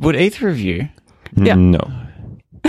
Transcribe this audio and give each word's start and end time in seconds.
Would 0.00 0.16
either 0.16 0.48
of 0.48 0.60
you? 0.60 0.88
Yeah. 1.36 1.54
No. 1.54 1.80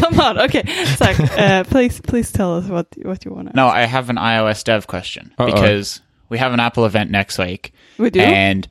Come 0.00 0.20
on. 0.20 0.38
Okay. 0.42 0.62
Zach, 0.96 1.18
uh, 1.38 1.64
please, 1.64 2.00
please 2.00 2.30
tell 2.32 2.56
us 2.58 2.66
what 2.68 2.86
what 3.02 3.24
you 3.24 3.32
want 3.32 3.50
to. 3.50 3.56
No, 3.56 3.66
I 3.66 3.82
have 3.82 4.10
an 4.10 4.16
iOS 4.16 4.64
dev 4.64 4.86
question 4.86 5.32
Uh-oh. 5.38 5.46
because 5.46 6.00
we 6.28 6.38
have 6.38 6.52
an 6.52 6.60
Apple 6.60 6.86
event 6.86 7.10
next 7.10 7.38
week, 7.38 7.72
We 7.98 8.10
do. 8.10 8.20
and 8.20 8.68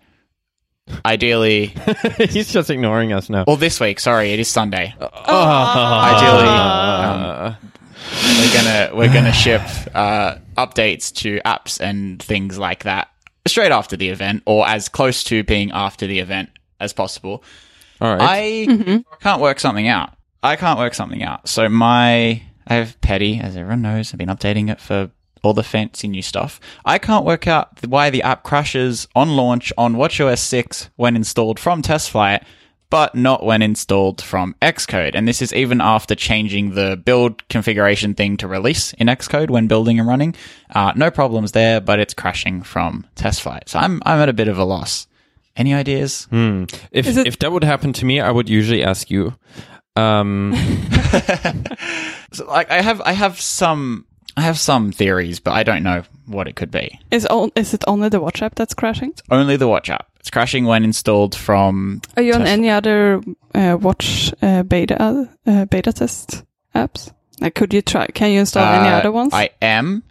ideally, 1.06 1.74
He's 2.18 2.52
just 2.52 2.70
ignoring 2.70 3.14
us 3.14 3.30
now. 3.30 3.44
well, 3.48 3.56
this 3.58 3.80
week. 3.80 4.00
Sorry, 4.00 4.32
it 4.34 4.40
is 4.40 4.48
Sunday. 4.48 4.94
Ah. 5.02 6.00
Ideally, 6.16 7.58
um, 7.58 8.40
we're 8.40 8.54
gonna 8.54 8.96
we're 8.96 9.14
gonna 9.14 9.34
ship 9.34 9.62
uh, 9.94 10.36
updates 10.58 11.14
to 11.18 11.40
apps 11.46 11.80
and 11.82 12.22
things 12.22 12.58
like 12.58 12.84
that 12.84 13.10
straight 13.48 13.72
after 13.72 13.98
the 13.98 14.10
event, 14.10 14.44
or 14.46 14.68
as 14.68 14.90
close 14.90 15.24
to 15.26 15.44
being 15.44 15.72
after 15.72 16.08
the 16.08 16.20
event 16.20 16.50
as 16.80 16.94
possible. 16.94 17.44
All 18.02 18.16
right. 18.16 18.66
I 18.70 19.04
can't 19.22 19.42
work 19.42 19.60
something 19.60 19.88
out. 19.88 20.14
I 20.42 20.56
can't 20.56 20.80
work 20.80 20.94
something 20.94 21.22
out. 21.22 21.50
So 21.50 21.68
my 21.68 22.42
I 22.70 22.76
have 22.76 23.02
Petty, 23.02 23.40
as 23.40 23.58
everyone 23.58 23.82
knows. 23.82 24.14
I've 24.14 24.20
been 24.20 24.30
updating 24.30 24.70
it 24.70 24.80
for 24.80 25.10
all 25.42 25.54
the 25.54 25.64
fancy 25.64 26.08
new 26.08 26.22
stuff. 26.22 26.60
I 26.86 26.98
can't 26.98 27.26
work 27.26 27.48
out 27.48 27.86
why 27.88 28.10
the 28.10 28.24
app 28.24 28.44
crashes 28.44 29.08
on 29.16 29.36
launch 29.36 29.74
on 29.78 29.96
WatchOS 29.96 30.40
6 30.40 30.90
when 30.96 31.16
installed 31.16 31.60
from 31.60 31.82
TestFlight, 31.82 32.44
but 32.90 33.16
not 33.16 33.44
when 33.44 33.62
installed 33.62 34.22
from 34.22 34.56
Xcode. 34.62 35.16
And 35.16 35.28
this 35.28 35.42
is 35.42 35.54
even 35.54 35.82
after 35.82 36.14
changing 36.14 36.76
the 36.76 37.02
build 37.04 37.48
configuration 37.48 38.14
thing 38.14 38.38
to 38.38 38.48
release 38.48 38.94
in 38.94 39.08
Xcode 39.08 39.50
when 39.50 39.68
building 39.68 40.00
and 40.00 40.08
running. 40.08 40.36
Uh, 40.74 40.92
no 40.96 41.10
problems 41.10 41.54
there, 41.54 41.82
but 41.82 42.00
it's 42.00 42.14
crashing 42.14 42.62
from 42.62 43.06
TestFlight. 43.16 43.70
So 43.70 43.80
I'm 43.80 44.02
I'm 44.06 44.20
at 44.20 44.30
a 44.30 44.34
bit 44.34 44.48
of 44.48 44.58
a 44.58 44.64
loss. 44.64 45.08
Any 45.60 45.74
ideas? 45.76 46.28
if 46.32 47.06
it- 47.08 47.28
if 47.28 47.38
that 47.40 47.52
would 47.52 47.64
happen 47.66 47.92
to 47.94 48.06
me, 48.06 48.20
I 48.22 48.32
would 48.32 48.50
usually 48.50 48.84
ask 48.84 49.12
you. 49.12 49.34
Um, 49.96 50.54
So, 52.32 52.46
like 52.46 52.70
I 52.72 52.82
have 52.82 53.02
I 53.02 53.14
have 53.14 53.42
some 53.42 54.06
I 54.38 54.42
have 54.42 54.58
some 54.60 54.92
theories, 54.92 55.40
but 55.40 55.52
I 55.54 55.64
don't 55.64 55.82
know 55.84 56.04
what 56.28 56.48
it 56.48 56.56
could 56.56 56.70
be. 56.72 57.00
is 57.12 57.26
all, 57.26 57.50
is 57.56 57.74
it 57.74 57.84
only 57.88 58.08
the 58.10 58.20
Watch 58.20 58.42
app 58.44 58.54
that's 58.56 58.76
crashing? 58.76 59.14
Only 59.32 59.58
the 59.58 59.68
watch 59.68 59.90
app. 59.90 60.06
It's 60.20 60.30
crashing 60.30 60.66
when 60.66 60.84
installed 60.84 61.34
from 61.36 62.02
Are 62.16 62.22
you 62.24 62.34
on 62.34 62.42
Test- 62.42 62.52
any 62.52 62.70
other 62.70 63.22
uh, 63.56 63.78
Watch 63.82 64.32
uh, 64.44 64.62
beta 64.64 65.28
uh, 65.48 65.66
beta 65.66 65.92
test 65.92 66.44
apps? 66.76 67.12
Like, 67.42 67.56
could 67.56 67.74
you 67.74 67.82
try? 67.82 68.06
Can 68.08 68.32
you 68.32 68.40
install 68.42 68.64
any 68.64 68.90
Uh, 68.90 68.98
other 69.00 69.12
ones? 69.12 69.34
I 69.34 69.50
am, 69.62 70.04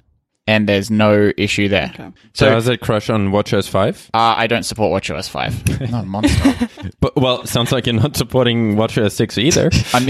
and 0.49 0.69
there's 0.69 0.91
no 0.91 1.31
issue 1.37 1.69
there. 1.69 1.91
Okay. 1.95 2.11
so 2.33 2.47
So 2.47 2.51
does 2.51 2.69
it 2.69 2.81
crash 2.81 3.09
on 3.11 3.29
WatchOS 3.29 3.69
five? 3.69 4.11
uh, 4.15 4.35
I 4.37 4.47
don't 4.47 4.65
support 4.65 4.91
WatchOS 5.03 5.29
five. 5.29 5.53
Not 5.91 6.05
a 6.05 6.07
monster. 6.07 6.69
But 7.01 7.15
well, 7.15 7.43
it 7.43 7.49
sounds 7.49 7.71
like 7.71 7.87
you're 7.87 7.95
not 7.95 8.17
supporting 8.17 8.75
WatchOS 8.75 9.13
six 9.13 9.39
either. 9.39 9.71
I'm, 9.95 10.09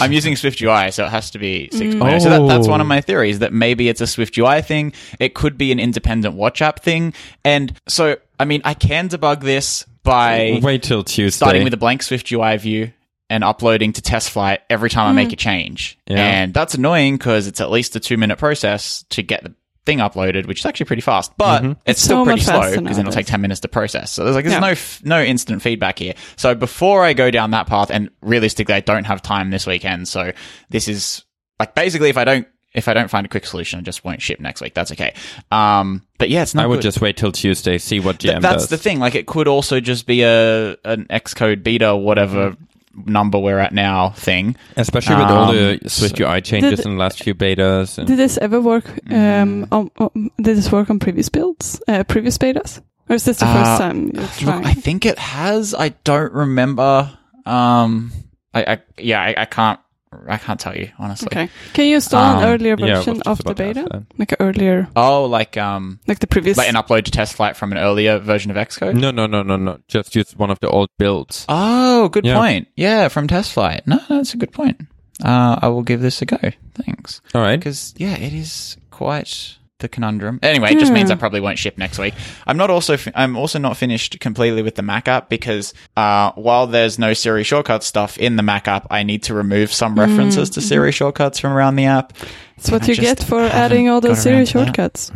I'm 0.00 0.12
using 0.12 0.34
Swift 0.36 0.60
UI, 0.60 0.90
so 0.90 1.04
it 1.04 1.10
has 1.10 1.30
to 1.32 1.38
be 1.38 1.68
6.0. 1.72 2.22
So 2.22 2.30
that, 2.30 2.48
that's 2.48 2.66
one 2.66 2.80
of 2.80 2.86
Oh. 2.86 2.88
my 2.88 3.00
theories 3.00 3.38
that 3.40 3.52
maybe 3.52 3.88
it's 3.88 4.00
a 4.00 4.06
Swift 4.06 4.36
UI 4.38 4.62
thing. 4.62 4.92
It 5.20 5.34
could 5.34 5.56
be 5.58 5.70
an 5.70 5.78
independent 5.78 6.34
watch 6.34 6.60
app 6.62 6.80
thing. 6.80 7.12
And 7.44 7.72
so, 7.86 8.16
I 8.40 8.44
mean, 8.46 8.62
I 8.64 8.74
can 8.74 9.08
debug 9.08 9.42
this 9.42 9.84
by 10.02 10.58
Wait 10.62 10.82
till 10.82 11.04
Tuesday. 11.04 11.36
starting 11.36 11.64
with 11.64 11.74
a 11.74 11.76
blank 11.76 12.02
Swift 12.02 12.30
UI 12.32 12.56
view 12.56 12.92
and 13.30 13.44
uploading 13.44 13.92
to 13.92 14.02
test 14.02 14.30
flight 14.30 14.60
every 14.70 14.90
time 14.90 15.08
I 15.08 15.12
make 15.12 15.32
a 15.32 15.36
mm. 15.36 15.40
change. 15.40 15.98
Yeah. 16.06 16.16
And 16.16 16.54
that's 16.54 16.74
annoying 16.74 17.16
because 17.16 17.46
it's 17.46 17.60
at 17.60 17.70
least 17.70 17.94
a 17.96 18.00
two 18.00 18.16
minute 18.16 18.38
process 18.38 19.04
to 19.10 19.22
get 19.22 19.44
the 19.44 19.54
thing 19.88 19.98
uploaded, 19.98 20.46
which 20.46 20.60
is 20.60 20.66
actually 20.66 20.86
pretty 20.86 21.02
fast, 21.02 21.32
but 21.38 21.62
mm-hmm. 21.62 21.70
it's, 21.70 21.80
It's 21.86 22.02
still 22.02 22.20
so 22.20 22.24
pretty 22.24 22.42
slow 22.42 22.78
because 22.78 22.98
it'll 22.98 23.12
take 23.12 23.26
10 23.26 23.40
minutes 23.40 23.60
to 23.60 23.68
process. 23.68 24.10
So 24.10 24.24
there's 24.24 24.36
like, 24.36 24.44
there's 24.44 24.54
Yeah. 24.54 24.60
no, 24.60 24.68
f- 24.68 25.00
no 25.02 25.22
instant 25.22 25.62
feedback 25.62 25.98
here. 25.98 26.14
So 26.36 26.54
before 26.54 27.04
I 27.04 27.14
go 27.14 27.30
down 27.30 27.52
that 27.52 27.66
path 27.66 27.90
and 27.90 28.10
realistically, 28.20 28.74
I 28.74 28.80
don't 28.80 29.04
have 29.04 29.22
time 29.22 29.50
this 29.50 29.66
weekend. 29.66 30.06
So 30.06 30.32
this 30.68 30.88
is 30.88 31.24
like 31.58 31.74
basically 31.74 32.10
if 32.10 32.18
I 32.18 32.24
don't, 32.24 32.46
if 32.74 32.86
I 32.86 32.92
don't 32.92 33.08
find 33.08 33.24
a 33.24 33.30
quick 33.30 33.46
solution, 33.46 33.78
I 33.78 33.82
just 33.82 34.04
won't 34.04 34.20
ship 34.20 34.40
next 34.40 34.60
week. 34.60 34.74
That's 34.74 34.92
okay. 34.92 35.14
Um, 35.50 36.06
but 36.18 36.28
yeah, 36.28 36.42
it's 36.42 36.54
not 36.54 36.64
I 36.64 36.66
would 36.66 36.76
good. 36.76 36.82
just 36.82 37.00
wait 37.00 37.16
till 37.16 37.32
Tuesday, 37.32 37.78
see 37.78 37.98
what 37.98 38.18
GM 38.18 38.20
Th- 38.20 38.42
that's 38.42 38.64
does. 38.64 38.68
the 38.68 38.76
thing. 38.76 39.00
Like, 39.00 39.14
it 39.14 39.26
could 39.26 39.48
also 39.48 39.80
just 39.80 40.06
be 40.06 40.22
a 40.22 40.76
an 40.84 41.06
Xcode 41.08 41.62
beta, 41.62 41.96
whatever 41.96 42.50
mm-hmm. 42.50 42.62
Number 43.06 43.38
we're 43.38 43.58
at 43.58 43.72
now 43.72 44.10
thing. 44.10 44.56
Especially 44.76 45.16
with 45.16 45.26
all 45.26 45.50
Um, 45.50 45.56
the 45.82 45.88
Swift 45.90 46.18
UI 46.20 46.40
changes 46.40 46.78
Did- 46.78 46.86
in 46.86 46.92
the 46.92 46.98
last 46.98 47.22
few 47.22 47.34
betas. 47.34 47.98
And 47.98 48.06
Did 48.06 48.16
this 48.18 48.38
ever 48.38 48.60
work? 48.60 48.88
Um, 49.10 49.66
Mm. 49.66 49.68
on, 49.72 49.90
on, 49.98 50.30
did 50.40 50.56
this 50.56 50.70
work 50.72 50.90
on 50.90 50.98
previous 50.98 51.28
builds, 51.28 51.80
uh, 51.88 52.04
previous 52.04 52.36
betas, 52.38 52.80
or 53.08 53.16
is 53.16 53.24
this 53.24 53.38
the 53.38 53.46
Uh, 53.46 53.54
first 53.64 53.78
time 53.80 54.06
Look. 54.46 54.66
I 54.66 54.74
think 54.74 55.06
it 55.06 55.18
has. 55.18 55.74
I 55.74 55.90
don't 56.04 56.32
remember. 56.32 57.10
Um, 57.46 58.12
I, 58.54 58.62
I 58.74 58.78
yeah, 58.98 59.20
I, 59.22 59.34
I 59.38 59.44
can't. 59.46 59.78
I 60.26 60.36
can't 60.38 60.58
tell 60.58 60.76
you 60.76 60.90
honestly. 60.98 61.28
okay, 61.30 61.48
can 61.74 61.86
you 61.86 61.96
install 61.96 62.22
Um, 62.24 62.42
an 62.42 62.48
earlier 62.48 62.76
yeah, 62.78 62.84
I 62.86 62.96
was 62.98 63.04
version 63.06 63.14
just 63.16 63.26
of 63.28 63.38
the 63.38 63.50
about 63.50 63.56
to 63.58 63.64
ask 63.68 63.74
beta, 63.76 63.88
that. 63.92 64.18
like 64.18 64.32
an 64.32 64.36
earlier, 64.40 64.88
Oh, 64.96 65.24
like 65.26 65.56
um, 65.56 66.00
like 66.06 66.18
the 66.20 66.26
previous? 66.26 66.56
like 66.56 66.68
an 66.68 66.74
upload 66.76 67.04
to 67.04 67.10
test 67.10 67.34
flight 67.34 67.56
from 67.56 67.72
an 67.72 67.78
earlier 67.78 68.18
version 68.18 68.50
of 68.50 68.56
Xcode. 68.56 68.94
No, 68.94 69.10
no, 69.10 69.26
no, 69.26 69.42
no, 69.42 69.56
no. 69.56 69.78
Just 69.88 70.14
use 70.16 70.34
one 70.36 70.50
of 70.50 70.58
the 70.60 70.68
old 70.68 70.88
builds. 70.98 71.44
Oh, 71.48 72.08
good 72.08 72.24
Yeah. 72.24 72.36
point. 72.38 72.68
Yeah, 72.76 73.08
from 73.08 73.26
test 73.28 73.52
flight. 73.52 73.86
No, 73.86 73.96
no, 74.08 74.16
that's 74.18 74.34
a 74.34 74.38
good 74.38 74.52
point. 74.52 74.80
Uh, 75.24 75.58
I 75.60 75.68
will 75.68 75.82
give 75.82 76.00
this 76.00 76.22
a 76.22 76.26
go. 76.26 76.38
Thanks. 76.74 77.20
All 77.34 77.42
right. 77.42 77.58
because 77.58 77.92
yeah, 77.98 78.16
it 78.16 78.32
is 78.32 78.76
quite 78.90 79.56
the 79.78 79.88
conundrum. 79.88 80.38
Anyway, 80.42 80.72
it 80.72 80.78
just 80.78 80.92
means 80.92 81.10
I 81.10 81.14
probably 81.14 81.40
won't 81.40 81.58
ship 81.58 81.78
next 81.78 81.98
week. 81.98 82.14
I'm 82.46 82.56
not 82.56 82.70
also 82.70 82.96
fi- 82.96 83.12
I'm 83.14 83.36
also 83.36 83.58
not 83.58 83.76
finished 83.76 84.18
completely 84.20 84.62
with 84.62 84.74
the 84.74 84.82
Mac 84.82 85.06
app 85.08 85.28
because 85.28 85.72
uh, 85.96 86.32
while 86.32 86.66
there's 86.66 86.98
no 86.98 87.14
Siri 87.14 87.44
shortcuts 87.44 87.86
stuff 87.86 88.18
in 88.18 88.36
the 88.36 88.42
Mac 88.42 88.66
app, 88.68 88.86
I 88.90 89.02
need 89.02 89.22
to 89.24 89.34
remove 89.34 89.72
some 89.72 89.98
references 89.98 90.50
to 90.50 90.60
Siri 90.60 90.92
shortcuts 90.92 91.38
from 91.38 91.52
around 91.52 91.76
the 91.76 91.84
app. 91.86 92.12
That's 92.56 92.70
what 92.70 92.82
I 92.82 92.86
you 92.86 92.94
just 92.94 93.20
get 93.20 93.26
for 93.28 93.40
haven't 93.40 93.54
adding 93.56 93.88
all 93.88 94.00
got 94.00 94.08
those 94.08 94.26
around 94.26 94.46
Siri 94.46 94.46
to 94.46 94.52
that. 94.52 94.64
shortcuts. 94.66 95.12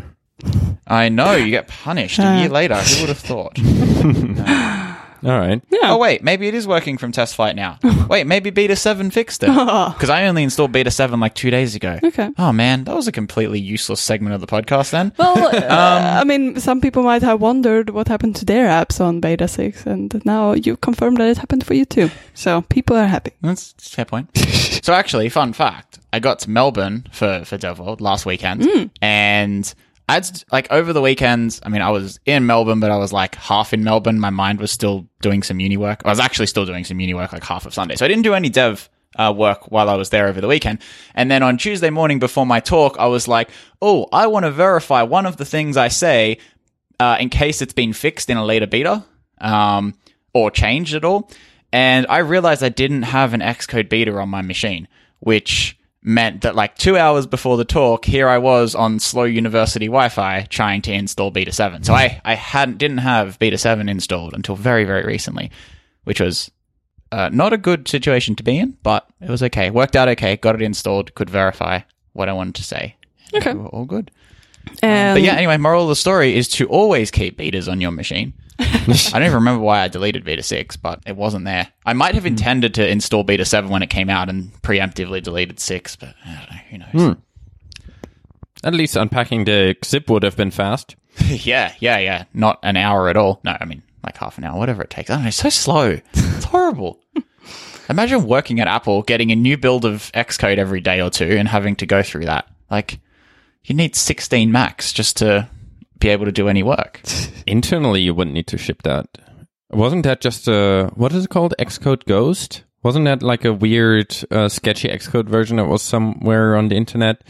I 0.86 1.08
know 1.08 1.32
you 1.36 1.50
get 1.50 1.68
punished 1.68 2.18
a 2.18 2.40
year 2.40 2.48
later. 2.50 2.76
Who 2.76 3.00
would 3.02 3.08
have 3.08 3.18
thought? 3.18 3.58
All 5.24 5.38
right. 5.38 5.62
Yeah. 5.70 5.78
Oh 5.92 5.98
wait, 5.98 6.22
maybe 6.22 6.48
it 6.48 6.54
is 6.54 6.66
working 6.66 6.98
from 6.98 7.12
test 7.12 7.36
flight 7.36 7.54
now. 7.56 7.78
Wait, 8.08 8.26
maybe 8.26 8.50
Beta 8.50 8.76
Seven 8.76 9.10
fixed 9.10 9.42
it 9.42 9.46
because 9.94 10.10
I 10.10 10.26
only 10.26 10.42
installed 10.42 10.72
Beta 10.72 10.90
Seven 10.90 11.20
like 11.20 11.34
two 11.34 11.50
days 11.50 11.74
ago. 11.74 11.98
Okay. 12.02 12.28
Oh 12.36 12.52
man, 12.52 12.84
that 12.84 12.94
was 12.94 13.06
a 13.08 13.12
completely 13.12 13.58
useless 13.60 14.00
segment 14.00 14.34
of 14.34 14.40
the 14.40 14.46
podcast 14.46 14.90
then. 14.90 15.12
Well, 15.16 15.32
Um, 15.56 15.62
uh, 15.62 16.20
I 16.20 16.24
mean, 16.24 16.58
some 16.60 16.80
people 16.80 17.02
might 17.02 17.22
have 17.22 17.40
wondered 17.40 17.90
what 17.90 18.08
happened 18.08 18.36
to 18.36 18.44
their 18.44 18.66
apps 18.66 19.00
on 19.00 19.20
beta 19.20 19.46
six, 19.48 19.86
and 19.86 20.20
now 20.24 20.52
you 20.52 20.76
confirmed 20.76 21.18
that 21.18 21.28
it 21.28 21.38
happened 21.38 21.64
for 21.64 21.74
you 21.74 21.84
too. 21.84 22.10
So 22.34 22.62
people 22.62 22.96
are 22.96 23.06
happy. 23.06 23.32
That's 23.42 23.74
a 23.78 23.90
fair 23.90 24.04
point. 24.04 24.36
so 24.82 24.92
actually, 24.92 25.28
fun 25.28 25.52
fact: 25.52 26.00
I 26.12 26.18
got 26.18 26.40
to 26.40 26.50
Melbourne 26.50 27.06
for 27.12 27.44
for 27.44 27.56
DevWorld 27.56 28.00
last 28.00 28.26
weekend, 28.26 28.90
and 29.00 29.72
I'd 30.12 30.26
like 30.52 30.70
over 30.70 30.92
the 30.92 31.00
weekends. 31.00 31.60
I 31.62 31.70
mean, 31.70 31.80
I 31.80 31.90
was 31.90 32.20
in 32.26 32.44
Melbourne, 32.44 32.80
but 32.80 32.90
I 32.90 32.98
was 32.98 33.12
like 33.12 33.34
half 33.34 33.72
in 33.72 33.82
Melbourne. 33.82 34.20
My 34.20 34.30
mind 34.30 34.60
was 34.60 34.70
still 34.70 35.06
doing 35.22 35.42
some 35.42 35.58
uni 35.58 35.78
work. 35.78 36.02
I 36.04 36.10
was 36.10 36.20
actually 36.20 36.48
still 36.48 36.66
doing 36.66 36.84
some 36.84 37.00
uni 37.00 37.14
work 37.14 37.32
like 37.32 37.44
half 37.44 37.64
of 37.64 37.72
Sunday, 37.72 37.96
so 37.96 38.04
I 38.04 38.08
didn't 38.08 38.22
do 38.22 38.34
any 38.34 38.48
dev. 38.48 38.88
Uh, 39.14 39.30
work 39.30 39.70
while 39.70 39.90
I 39.90 39.94
was 39.96 40.08
there 40.08 40.26
over 40.26 40.40
the 40.40 40.48
weekend. 40.48 40.78
And 41.14 41.30
then 41.30 41.42
on 41.42 41.58
Tuesday 41.58 41.90
morning 41.90 42.18
before 42.18 42.46
my 42.46 42.60
talk, 42.60 42.96
I 42.98 43.08
was 43.08 43.28
like, 43.28 43.50
oh, 43.82 44.06
I 44.10 44.26
want 44.26 44.46
to 44.46 44.50
verify 44.50 45.02
one 45.02 45.26
of 45.26 45.36
the 45.36 45.44
things 45.44 45.76
I 45.76 45.88
say 45.88 46.38
uh, 46.98 47.18
in 47.20 47.28
case 47.28 47.60
it's 47.60 47.74
been 47.74 47.92
fixed 47.92 48.30
in 48.30 48.38
a 48.38 48.44
later 48.44 48.66
beta 48.66 49.04
um, 49.38 49.98
or 50.32 50.50
changed 50.50 50.94
at 50.94 51.04
all. 51.04 51.30
And 51.72 52.06
I 52.08 52.20
realized 52.20 52.62
I 52.62 52.70
didn't 52.70 53.02
have 53.02 53.34
an 53.34 53.40
Xcode 53.40 53.90
beta 53.90 54.16
on 54.16 54.30
my 54.30 54.40
machine, 54.40 54.88
which 55.20 55.76
meant 56.02 56.42
that 56.42 56.54
like 56.56 56.76
two 56.76 56.96
hours 56.96 57.26
before 57.26 57.56
the 57.56 57.64
talk, 57.64 58.04
here 58.04 58.28
I 58.28 58.38
was 58.38 58.74
on 58.74 58.98
slow 58.98 59.24
university 59.24 59.86
Wi-Fi 59.86 60.46
trying 60.50 60.82
to 60.82 60.92
install 60.92 61.30
Beta 61.30 61.52
7. 61.52 61.84
So 61.84 61.94
I, 61.94 62.20
I 62.24 62.34
hadn't 62.34 62.78
didn't 62.78 62.98
have 62.98 63.38
Beta 63.38 63.56
7 63.58 63.88
installed 63.88 64.34
until 64.34 64.56
very 64.56 64.84
very 64.84 65.04
recently, 65.04 65.50
which 66.04 66.20
was 66.20 66.50
uh, 67.12 67.28
not 67.32 67.52
a 67.52 67.58
good 67.58 67.86
situation 67.88 68.34
to 68.36 68.42
be 68.42 68.58
in, 68.58 68.76
but 68.82 69.06
it 69.20 69.28
was 69.28 69.42
okay. 69.42 69.70
Worked 69.70 69.96
out 69.96 70.08
okay. 70.08 70.36
Got 70.36 70.54
it 70.56 70.62
installed. 70.62 71.14
Could 71.14 71.30
verify 71.30 71.80
what 72.14 72.28
I 72.28 72.32
wanted 72.32 72.54
to 72.56 72.62
say. 72.64 72.96
Okay. 73.34 73.52
We 73.52 73.64
all 73.66 73.84
good. 73.84 74.10
Um, 74.82 75.14
But 75.14 75.22
yeah, 75.22 75.34
anyway, 75.34 75.56
moral 75.56 75.84
of 75.84 75.88
the 75.88 75.96
story 75.96 76.36
is 76.36 76.48
to 76.48 76.66
always 76.68 77.10
keep 77.10 77.38
betas 77.38 77.70
on 77.70 77.80
your 77.80 77.90
machine. 77.90 78.32
I 78.58 79.10
don't 79.12 79.22
even 79.22 79.34
remember 79.34 79.62
why 79.62 79.80
I 79.80 79.88
deleted 79.88 80.24
beta 80.24 80.42
6, 80.42 80.76
but 80.76 81.00
it 81.06 81.16
wasn't 81.16 81.44
there. 81.44 81.68
I 81.84 81.92
might 81.92 82.14
have 82.14 82.24
hmm. 82.24 82.28
intended 82.28 82.74
to 82.74 82.88
install 82.88 83.24
beta 83.24 83.44
7 83.44 83.70
when 83.70 83.82
it 83.82 83.90
came 83.90 84.10
out 84.10 84.28
and 84.28 84.52
preemptively 84.62 85.22
deleted 85.22 85.60
6, 85.60 85.96
but 85.96 86.14
I 86.24 86.34
don't 86.34 86.50
know, 86.50 86.86
who 86.92 87.00
knows. 87.00 87.14
Hmm. 87.14 87.20
At 88.64 88.74
least 88.74 88.96
unpacking 88.96 89.44
the 89.44 89.76
zip 89.84 90.08
would 90.08 90.22
have 90.22 90.36
been 90.36 90.50
fast. 90.50 90.96
yeah, 91.26 91.74
yeah, 91.80 91.98
yeah. 91.98 92.24
Not 92.32 92.58
an 92.62 92.76
hour 92.76 93.08
at 93.08 93.16
all. 93.16 93.40
No, 93.44 93.56
I 93.58 93.64
mean, 93.64 93.82
like 94.04 94.16
half 94.16 94.38
an 94.38 94.44
hour, 94.44 94.58
whatever 94.58 94.82
it 94.82 94.90
takes. 94.90 95.10
I 95.10 95.14
don't 95.14 95.22
know, 95.22 95.28
it's 95.28 95.36
so 95.36 95.48
slow. 95.48 95.98
It's 96.14 96.44
horrible. 96.44 97.00
Imagine 97.88 98.24
working 98.24 98.60
at 98.60 98.68
Apple, 98.68 99.02
getting 99.02 99.32
a 99.32 99.36
new 99.36 99.58
build 99.58 99.84
of 99.84 100.10
Xcode 100.12 100.58
every 100.58 100.80
day 100.80 101.00
or 101.00 101.10
two 101.10 101.26
and 101.26 101.48
having 101.48 101.76
to 101.76 101.86
go 101.86 102.02
through 102.02 102.26
that. 102.26 102.48
Like, 102.70 103.00
you 103.64 103.74
need 103.74 103.96
16 103.96 104.50
Macs 104.50 104.92
just 104.92 105.18
to 105.18 105.48
be 106.02 106.08
able 106.08 106.26
to 106.26 106.32
do 106.32 106.48
any 106.48 106.62
work. 106.62 107.00
Internally, 107.46 108.02
you 108.02 108.12
wouldn't 108.12 108.34
need 108.34 108.48
to 108.48 108.58
ship 108.58 108.82
that. 108.82 109.06
Wasn't 109.70 110.02
that 110.02 110.20
just 110.20 110.48
a 110.48 110.90
what 110.94 111.12
is 111.12 111.24
it 111.24 111.30
called? 111.30 111.54
Xcode 111.58 112.04
Ghost? 112.04 112.64
Wasn't 112.82 113.04
that 113.04 113.22
like 113.22 113.44
a 113.44 113.52
weird, 113.52 114.14
uh, 114.30 114.48
sketchy 114.48 114.88
Xcode 114.88 115.28
version 115.28 115.56
that 115.56 115.66
was 115.66 115.82
somewhere 115.82 116.56
on 116.56 116.68
the 116.68 116.74
internet 116.74 117.22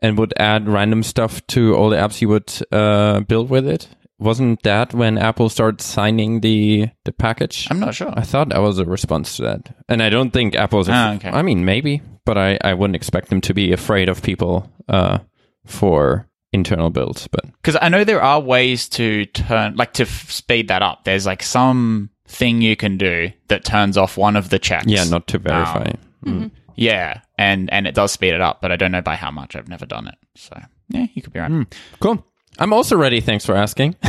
and 0.00 0.18
would 0.18 0.34
add 0.36 0.68
random 0.68 1.02
stuff 1.02 1.44
to 1.46 1.74
all 1.74 1.88
the 1.88 1.96
apps 1.96 2.20
you 2.20 2.28
would 2.28 2.52
uh, 2.70 3.20
build 3.20 3.48
with 3.48 3.66
it? 3.66 3.88
Wasn't 4.18 4.62
that 4.62 4.92
when 4.92 5.16
Apple 5.16 5.48
started 5.48 5.80
signing 5.80 6.40
the 6.40 6.90
the 7.04 7.12
package? 7.12 7.66
I'm 7.70 7.80
not 7.80 7.94
sure. 7.94 8.12
I 8.14 8.22
thought 8.22 8.50
that 8.50 8.60
was 8.60 8.78
a 8.78 8.84
response 8.84 9.36
to 9.36 9.42
that, 9.42 9.74
and 9.88 10.00
I 10.02 10.10
don't 10.10 10.30
think 10.30 10.54
Apple's. 10.54 10.88
Ah, 10.88 11.14
okay. 11.14 11.30
I 11.30 11.42
mean, 11.42 11.64
maybe, 11.64 12.02
but 12.24 12.38
I, 12.38 12.58
I 12.62 12.74
wouldn't 12.74 12.94
expect 12.94 13.30
them 13.30 13.40
to 13.40 13.54
be 13.54 13.72
afraid 13.72 14.08
of 14.08 14.22
people 14.22 14.70
uh, 14.88 15.18
for 15.66 16.28
internal 16.52 16.90
builds. 16.90 17.26
But 17.28 17.44
Because 17.46 17.76
I 17.80 17.88
know 17.88 18.04
there 18.04 18.22
are 18.22 18.40
ways 18.40 18.88
to 18.90 19.26
turn, 19.26 19.76
like 19.76 19.92
to 19.94 20.02
f- 20.04 20.30
speed 20.30 20.68
that 20.68 20.82
up. 20.82 21.04
There's 21.04 21.26
like 21.26 21.42
some 21.42 22.10
thing 22.26 22.62
you 22.62 22.76
can 22.76 22.96
do 22.98 23.30
that 23.48 23.64
turns 23.64 23.96
off 23.98 24.16
one 24.16 24.36
of 24.36 24.48
the 24.50 24.58
checks. 24.58 24.86
yeah, 24.86 25.04
not 25.04 25.26
to 25.28 25.38
verify. 25.38 25.92
Um, 26.26 26.50
Yeah, 26.76 27.20
and 27.36 27.70
and 27.72 27.86
it 27.86 27.94
does 27.94 28.12
speed 28.12 28.32
it 28.32 28.40
up, 28.40 28.60
but 28.62 28.72
I 28.72 28.76
don't 28.76 28.92
know 28.92 29.02
by 29.02 29.16
how 29.16 29.30
much. 29.30 29.54
I've 29.56 29.68
never 29.68 29.84
done 29.86 30.06
it, 30.08 30.14
so 30.36 30.58
yeah, 30.88 31.06
you 31.14 31.20
could 31.22 31.32
be 31.32 31.40
right. 31.40 31.66
Cool. 32.00 32.24
I'm 32.58 32.72
also 32.72 32.96
ready. 32.96 33.20
Thanks 33.20 33.44
for 33.46 33.54
asking. 33.54 33.96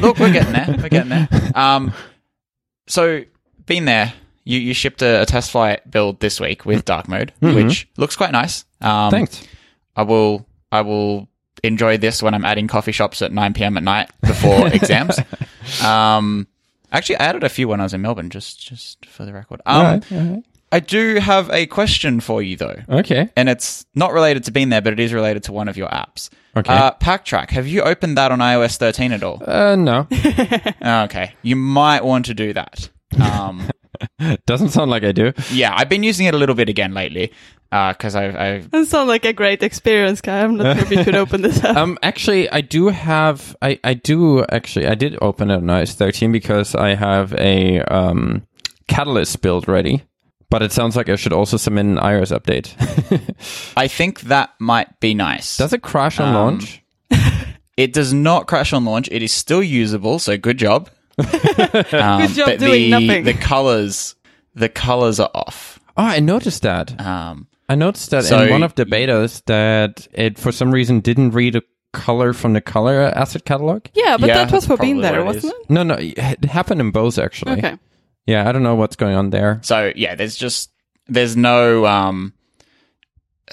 Look, 0.00 0.18
we're 0.18 0.32
getting 0.32 0.52
there. 0.52 0.76
We're 0.80 0.88
getting 0.88 1.10
there. 1.10 1.28
Um, 1.54 1.92
so 2.88 3.22
been 3.66 3.84
there. 3.84 4.12
You 4.44 4.58
you 4.58 4.74
shipped 4.74 5.02
a, 5.02 5.22
a 5.22 5.26
test 5.26 5.50
flight 5.52 5.88
build 5.90 6.18
this 6.20 6.40
week 6.40 6.64
with 6.66 6.84
dark 6.84 7.06
mode, 7.08 7.32
which 7.40 7.88
looks 7.96 8.16
quite 8.16 8.32
nice. 8.32 8.64
Um, 8.80 9.10
Thanks. 9.10 9.46
I 9.94 10.02
will 10.02 10.46
I 10.72 10.80
will 10.80 11.28
enjoy 11.62 11.98
this 11.98 12.22
when 12.22 12.34
I'm 12.34 12.44
adding 12.44 12.66
coffee 12.66 12.90
shops 12.92 13.22
at 13.22 13.30
9 13.32 13.52
p.m. 13.54 13.76
at 13.76 13.82
night 13.84 14.10
before 14.22 14.66
exams. 14.74 15.18
Um, 15.84 16.46
actually, 16.90 17.16
I 17.18 17.24
added 17.26 17.44
a 17.44 17.48
few 17.48 17.68
when 17.68 17.80
I 17.80 17.84
was 17.84 17.94
in 17.94 18.02
Melbourne, 18.02 18.30
just 18.30 18.60
just 18.66 19.06
for 19.06 19.24
the 19.24 19.32
record. 19.32 19.60
Um, 19.66 19.76
all 19.76 19.82
right. 19.84 20.12
All 20.12 20.18
right. 20.18 20.44
I 20.74 20.80
do 20.80 21.16
have 21.16 21.50
a 21.50 21.66
question 21.66 22.18
for 22.20 22.40
you 22.42 22.56
though, 22.56 22.76
Okay. 22.88 23.28
and 23.36 23.50
it's 23.50 23.84
not 23.94 24.14
related 24.14 24.44
to 24.44 24.50
being 24.52 24.70
there, 24.70 24.80
but 24.80 24.94
it 24.94 25.00
is 25.00 25.12
related 25.12 25.42
to 25.44 25.52
one 25.52 25.68
of 25.68 25.76
your 25.76 25.88
apps. 25.90 26.30
Okay. 26.56 26.72
Uh, 26.72 26.92
PackTrack. 26.92 27.50
Have 27.50 27.66
you 27.68 27.82
opened 27.82 28.16
that 28.16 28.32
on 28.32 28.38
iOS 28.38 28.78
13 28.78 29.12
at 29.12 29.22
all? 29.22 29.42
Uh, 29.46 29.76
no. 29.76 30.06
okay, 30.82 31.34
you 31.42 31.56
might 31.56 32.02
want 32.04 32.24
to 32.26 32.34
do 32.34 32.54
that. 32.54 32.88
Um, 33.20 33.68
Doesn't 34.46 34.70
sound 34.70 34.90
like 34.90 35.04
I 35.04 35.12
do. 35.12 35.32
yeah, 35.50 35.72
I've 35.76 35.88
been 35.88 36.02
using 36.02 36.26
it 36.26 36.34
a 36.34 36.38
little 36.38 36.54
bit 36.54 36.68
again 36.68 36.94
lately 36.94 37.32
because 37.70 38.14
I've, 38.14 38.36
I've 38.36 38.70
That 38.72 38.86
sounds 38.86 39.08
like 39.08 39.24
a 39.24 39.32
great 39.32 39.62
experience, 39.62 40.20
guy. 40.20 40.42
I'm 40.42 40.56
not 40.56 40.76
sure 40.76 40.84
if 40.84 40.90
you 40.90 41.04
could 41.04 41.14
open 41.14 41.42
this 41.42 41.62
up. 41.64 41.76
Um, 41.82 41.98
actually, 42.02 42.50
I 42.50 42.60
do 42.60 42.88
have. 42.88 43.56
I 43.62 43.78
I 43.82 43.94
do 43.94 44.44
actually. 44.44 44.86
I 44.86 44.94
did 44.94 45.16
open 45.22 45.50
it 45.50 45.56
on 45.56 45.62
iOS 45.64 45.94
13 45.94 46.32
because 46.32 46.74
I 46.74 46.94
have 46.94 47.32
a 47.34 47.80
um 47.82 48.46
Catalyst 48.88 49.40
build 49.40 49.68
ready. 49.68 50.02
But 50.50 50.60
it 50.62 50.70
sounds 50.70 50.96
like 50.96 51.08
I 51.08 51.16
should 51.16 51.32
also 51.32 51.56
submit 51.56 51.86
an 51.86 51.96
iOS 51.96 52.30
update. 52.38 52.74
I 53.74 53.88
think 53.88 54.20
that 54.22 54.50
might 54.58 55.00
be 55.00 55.14
nice. 55.14 55.56
Does 55.56 55.72
it 55.72 55.80
crash 55.80 56.20
on 56.20 56.28
Um, 56.28 56.34
launch? 56.34 56.82
It 57.78 57.94
does 57.94 58.12
not 58.12 58.48
crash 58.48 58.74
on 58.74 58.84
launch. 58.84 59.08
It 59.10 59.22
is 59.22 59.32
still 59.32 59.62
usable, 59.62 60.18
so 60.18 60.36
good 60.36 60.58
job. 60.58 60.90
Um, 61.18 61.26
Good 62.22 62.30
job 62.30 62.46
but 62.46 62.58
doing 62.58 62.82
the, 62.82 62.90
nothing. 62.90 63.24
The 63.24 63.34
colors, 63.34 64.14
the 64.54 64.68
colors 64.68 65.20
are 65.20 65.30
off. 65.34 65.78
Oh, 65.96 66.04
I 66.04 66.20
noticed 66.20 66.62
that. 66.62 66.98
Um, 67.00 67.46
I 67.68 67.74
noticed 67.74 68.10
that 68.10 68.24
So- 68.24 68.42
in 68.42 68.50
one 68.50 68.62
of 68.62 68.74
the 68.74 68.84
betas 68.86 69.42
that 69.46 70.08
it 70.12 70.38
for 70.38 70.52
some 70.52 70.70
reason 70.72 71.00
didn't 71.00 71.30
read 71.32 71.56
a 71.56 71.62
color 71.92 72.32
from 72.32 72.54
the 72.54 72.60
color 72.62 73.00
asset 73.14 73.44
catalog. 73.44 73.84
yeah, 73.94 74.16
but 74.16 74.26
yeah, 74.28 74.44
that 74.44 74.52
was 74.52 74.66
for 74.66 74.76
being 74.78 75.00
there, 75.02 75.20
it 75.20 75.24
wasn't 75.24 75.52
it? 75.60 75.70
No, 75.70 75.82
no, 75.82 75.96
it 75.98 76.44
happened 76.44 76.80
in 76.80 76.90
both 76.90 77.18
actually. 77.18 77.52
Okay. 77.58 77.76
Yeah, 78.26 78.48
I 78.48 78.52
don't 78.52 78.62
know 78.62 78.76
what's 78.76 78.96
going 78.96 79.14
on 79.14 79.30
there. 79.30 79.58
so 79.62 79.92
yeah, 79.94 80.14
there's 80.14 80.36
just 80.36 80.70
there's 81.08 81.36
no 81.36 81.84
um, 81.84 82.32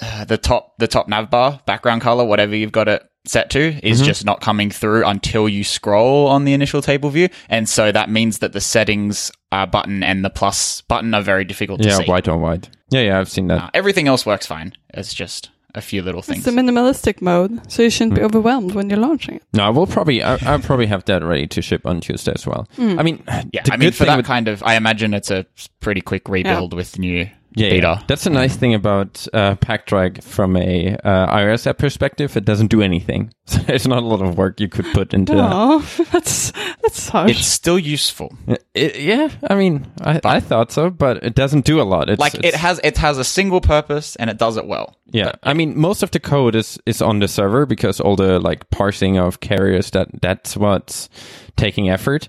uh, 0.00 0.24
the 0.24 0.38
top 0.38 0.74
the 0.78 0.88
top 0.88 1.08
nav 1.08 1.28
bar 1.30 1.60
background 1.66 2.00
color, 2.00 2.24
whatever 2.24 2.56
you've 2.56 2.72
got 2.72 2.88
it 2.88 3.02
set 3.26 3.50
to, 3.50 3.78
is 3.86 3.98
Mm-hmm. 3.98 4.06
just 4.06 4.24
not 4.24 4.40
coming 4.40 4.70
through 4.70 5.04
until 5.04 5.48
you 5.48 5.62
scroll 5.64 6.26
on 6.26 6.44
the 6.44 6.52
initial 6.54 6.80
table 6.82 7.10
view, 7.10 7.28
and 7.48 7.68
so 7.68 7.92
that 7.92 8.08
means 8.10 8.38
that 8.38 8.52
the 8.52 8.60
settings 8.60 9.30
uh, 9.52 9.66
button 9.66 10.02
and 10.02 10.24
the 10.24 10.30
plus 10.30 10.80
button 10.82 11.12
are 11.14 11.22
very 11.22 11.44
difficult 11.44 11.82
to 11.82 11.88
Yeah, 11.88 11.98
see. 11.98 12.04
white 12.04 12.28
on 12.28 12.40
white. 12.40 12.70
Yeah, 12.90 13.00
yeah, 13.02 13.18
I've 13.20 13.28
seen 13.30 13.48
that. 13.48 13.62
Uh, 13.62 13.70
everything 13.74 14.08
else 14.08 14.24
works 14.24 14.46
fine. 14.46 14.72
It's 14.94 15.12
just 15.14 15.50
a 15.74 15.80
few 15.80 16.02
little 16.02 16.22
things. 16.22 16.38
It's 16.38 16.44
things. 16.46 16.56
the 16.56 16.62
minimalistic 16.72 17.20
mode, 17.22 17.70
so 17.70 17.82
you 17.82 17.90
shouldn't 17.90 18.12
Hmm. 18.14 18.20
be 18.20 18.24
overwhelmed 18.24 18.72
when 18.74 18.90
you're 18.90 18.98
launching 18.98 19.36
it. 19.36 19.42
No, 19.52 19.70
we'll 19.70 19.86
probably 19.86 20.22
I, 20.22 20.36
I'll 20.42 20.58
probably 20.58 20.86
have 20.86 21.04
that 21.04 21.22
ready 21.22 21.46
to 21.46 21.62
ship 21.62 21.86
on 21.86 22.00
Tuesday 22.00 22.32
as 22.34 22.46
well. 22.46 22.66
I 22.78 23.02
mean, 23.04 23.22
Yeah, 23.52 23.62
the 23.64 23.72
I 23.72 23.76
mean, 23.76 23.86
good 23.88 23.94
for 23.94 23.98
thing 24.04 24.06
that 24.08 24.16
with- 24.16 24.26
kind 24.26 24.48
of, 24.48 24.62
I 24.64 24.74
imagine 24.74 25.14
it's 25.14 25.30
a 25.30 25.46
pretty 25.80 26.00
quick 26.00 26.28
rebuild 26.28 26.74
with 26.74 26.98
new 26.98 27.28
yeah, 27.54 27.70
beta. 27.70 27.96
yeah. 27.98 28.02
That's 28.06 28.26
a 28.26 28.30
nice 28.30 28.56
thing 28.56 28.74
about 28.74 29.26
uh, 29.32 29.56
PackTrack 29.56 30.22
from 30.22 30.56
a 30.56 30.96
uh, 31.04 31.34
iOS 31.36 31.66
app 31.66 31.78
perspective. 31.78 32.36
It 32.36 32.44
doesn't 32.44 32.68
do 32.68 32.82
anything, 32.82 33.32
so 33.46 33.58
there's 33.60 33.88
not 33.88 34.02
a 34.02 34.06
lot 34.06 34.22
of 34.22 34.36
work 34.38 34.60
you 34.60 34.68
could 34.68 34.86
put 34.92 35.12
into 35.14 35.34
that. 35.34 35.50
Oh, 35.52 35.80
that's 36.12 36.52
that's 36.82 37.08
harsh. 37.08 37.30
It's 37.32 37.46
still 37.46 37.78
useful. 37.78 38.36
It- 38.74 38.98
yeah, 39.00 39.28
I 39.48 39.54
mean, 39.54 39.90
I, 40.00 40.20
I 40.24 40.40
thought 40.40 40.72
so, 40.72 40.90
but 40.90 41.22
it 41.24 41.34
doesn't 41.34 41.64
do 41.64 41.80
a 41.80 41.84
lot. 41.84 42.08
It's, 42.08 42.20
Like 42.20 42.34
it 42.44 42.54
has, 42.54 42.80
it 42.84 42.96
has 42.98 43.18
a 43.18 43.24
single 43.24 43.60
purpose 43.60 44.16
and 44.16 44.30
it 44.30 44.38
does 44.38 44.56
it 44.56 44.66
well. 44.66 44.96
Yeah, 45.12 45.32
I 45.42 45.54
mean, 45.54 45.78
most 45.78 46.02
of 46.02 46.10
the 46.12 46.20
code 46.20 46.54
is 46.54 46.78
is 46.86 47.02
on 47.02 47.18
the 47.18 47.28
server 47.28 47.66
because 47.66 48.00
all 48.00 48.16
the 48.16 48.38
like 48.38 48.70
parsing 48.70 49.18
of 49.18 49.40
carriers 49.40 49.90
that 49.90 50.08
that's 50.22 50.56
what's 50.56 51.08
taking 51.56 51.90
effort. 51.90 52.28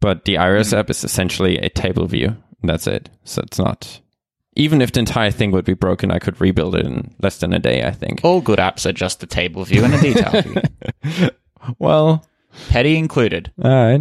But 0.00 0.24
the 0.24 0.34
iOS 0.36 0.76
app 0.76 0.88
is 0.90 1.04
essentially 1.04 1.58
a 1.58 1.68
table 1.68 2.06
view. 2.06 2.36
That's 2.62 2.86
it. 2.86 3.10
So 3.24 3.42
it's 3.42 3.58
not. 3.58 4.00
Even 4.56 4.82
if 4.82 4.92
the 4.92 5.00
entire 5.00 5.30
thing 5.30 5.52
would 5.52 5.64
be 5.64 5.74
broken, 5.74 6.10
I 6.10 6.18
could 6.18 6.40
rebuild 6.40 6.74
it 6.74 6.84
in 6.84 7.14
less 7.22 7.38
than 7.38 7.52
a 7.52 7.58
day. 7.58 7.84
I 7.84 7.92
think. 7.92 8.20
All 8.24 8.40
good 8.40 8.58
apps 8.58 8.84
are 8.84 8.92
just 8.92 9.22
a 9.22 9.26
table 9.26 9.64
view 9.64 9.84
and 9.84 9.94
a 9.94 10.00
detail 10.00 10.42
view, 10.42 11.30
Well, 11.78 12.26
petty 12.68 12.96
included. 12.96 13.52
all 13.62 13.70
right. 13.70 14.00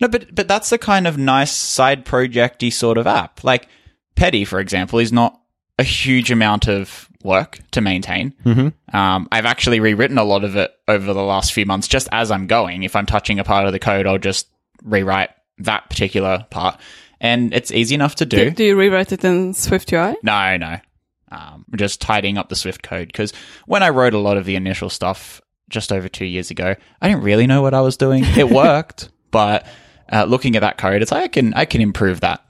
No, 0.00 0.06
but 0.08 0.32
but 0.34 0.46
that's 0.46 0.70
the 0.70 0.78
kind 0.78 1.06
of 1.08 1.18
nice 1.18 1.50
side 1.52 2.04
projecty 2.04 2.72
sort 2.72 2.98
of 2.98 3.06
app. 3.06 3.42
Like 3.42 3.68
Petty, 4.14 4.44
for 4.44 4.60
example, 4.60 5.00
is 5.00 5.12
not 5.12 5.40
a 5.78 5.82
huge 5.84 6.30
amount 6.30 6.68
of 6.68 7.08
work 7.24 7.58
to 7.72 7.80
maintain. 7.80 8.32
Mm-hmm. 8.44 8.96
Um, 8.96 9.28
I've 9.32 9.46
actually 9.46 9.80
rewritten 9.80 10.18
a 10.18 10.24
lot 10.24 10.44
of 10.44 10.54
it 10.56 10.72
over 10.86 11.12
the 11.12 11.22
last 11.22 11.52
few 11.52 11.66
months, 11.66 11.88
just 11.88 12.08
as 12.12 12.30
I'm 12.30 12.46
going. 12.46 12.84
If 12.84 12.94
I'm 12.94 13.06
touching 13.06 13.40
a 13.40 13.44
part 13.44 13.66
of 13.66 13.72
the 13.72 13.78
code, 13.80 14.06
I'll 14.06 14.18
just 14.18 14.46
rewrite 14.84 15.30
that 15.58 15.90
particular 15.90 16.46
part, 16.50 16.80
and 17.20 17.52
it's 17.54 17.70
easy 17.70 17.94
enough 17.94 18.16
to 18.16 18.26
do. 18.26 18.44
do, 18.44 18.50
do 18.50 18.64
you 18.64 18.76
rewrite 18.78 19.12
it 19.12 19.24
in 19.24 19.54
Swift 19.54 19.92
UI? 19.92 20.16
No, 20.22 20.56
no. 20.56 20.78
Um, 21.30 21.64
just 21.76 22.00
tidying 22.00 22.38
up 22.38 22.48
the 22.48 22.56
Swift 22.56 22.82
code 22.82 23.08
because 23.08 23.32
when 23.66 23.82
I 23.82 23.90
wrote 23.90 24.14
a 24.14 24.18
lot 24.18 24.36
of 24.38 24.46
the 24.46 24.56
initial 24.56 24.88
stuff 24.88 25.40
just 25.68 25.92
over 25.92 26.08
two 26.08 26.24
years 26.24 26.50
ago, 26.50 26.74
I 27.02 27.08
didn't 27.08 27.22
really 27.22 27.46
know 27.46 27.60
what 27.60 27.74
I 27.74 27.82
was 27.82 27.96
doing. 27.96 28.24
It 28.24 28.48
worked, 28.50 29.10
but 29.30 29.66
uh, 30.10 30.24
looking 30.24 30.56
at 30.56 30.60
that 30.60 30.78
code, 30.78 31.02
it's 31.02 31.12
like 31.12 31.24
I 31.24 31.28
can 31.28 31.54
I 31.54 31.64
can 31.66 31.80
improve 31.80 32.20
that. 32.20 32.42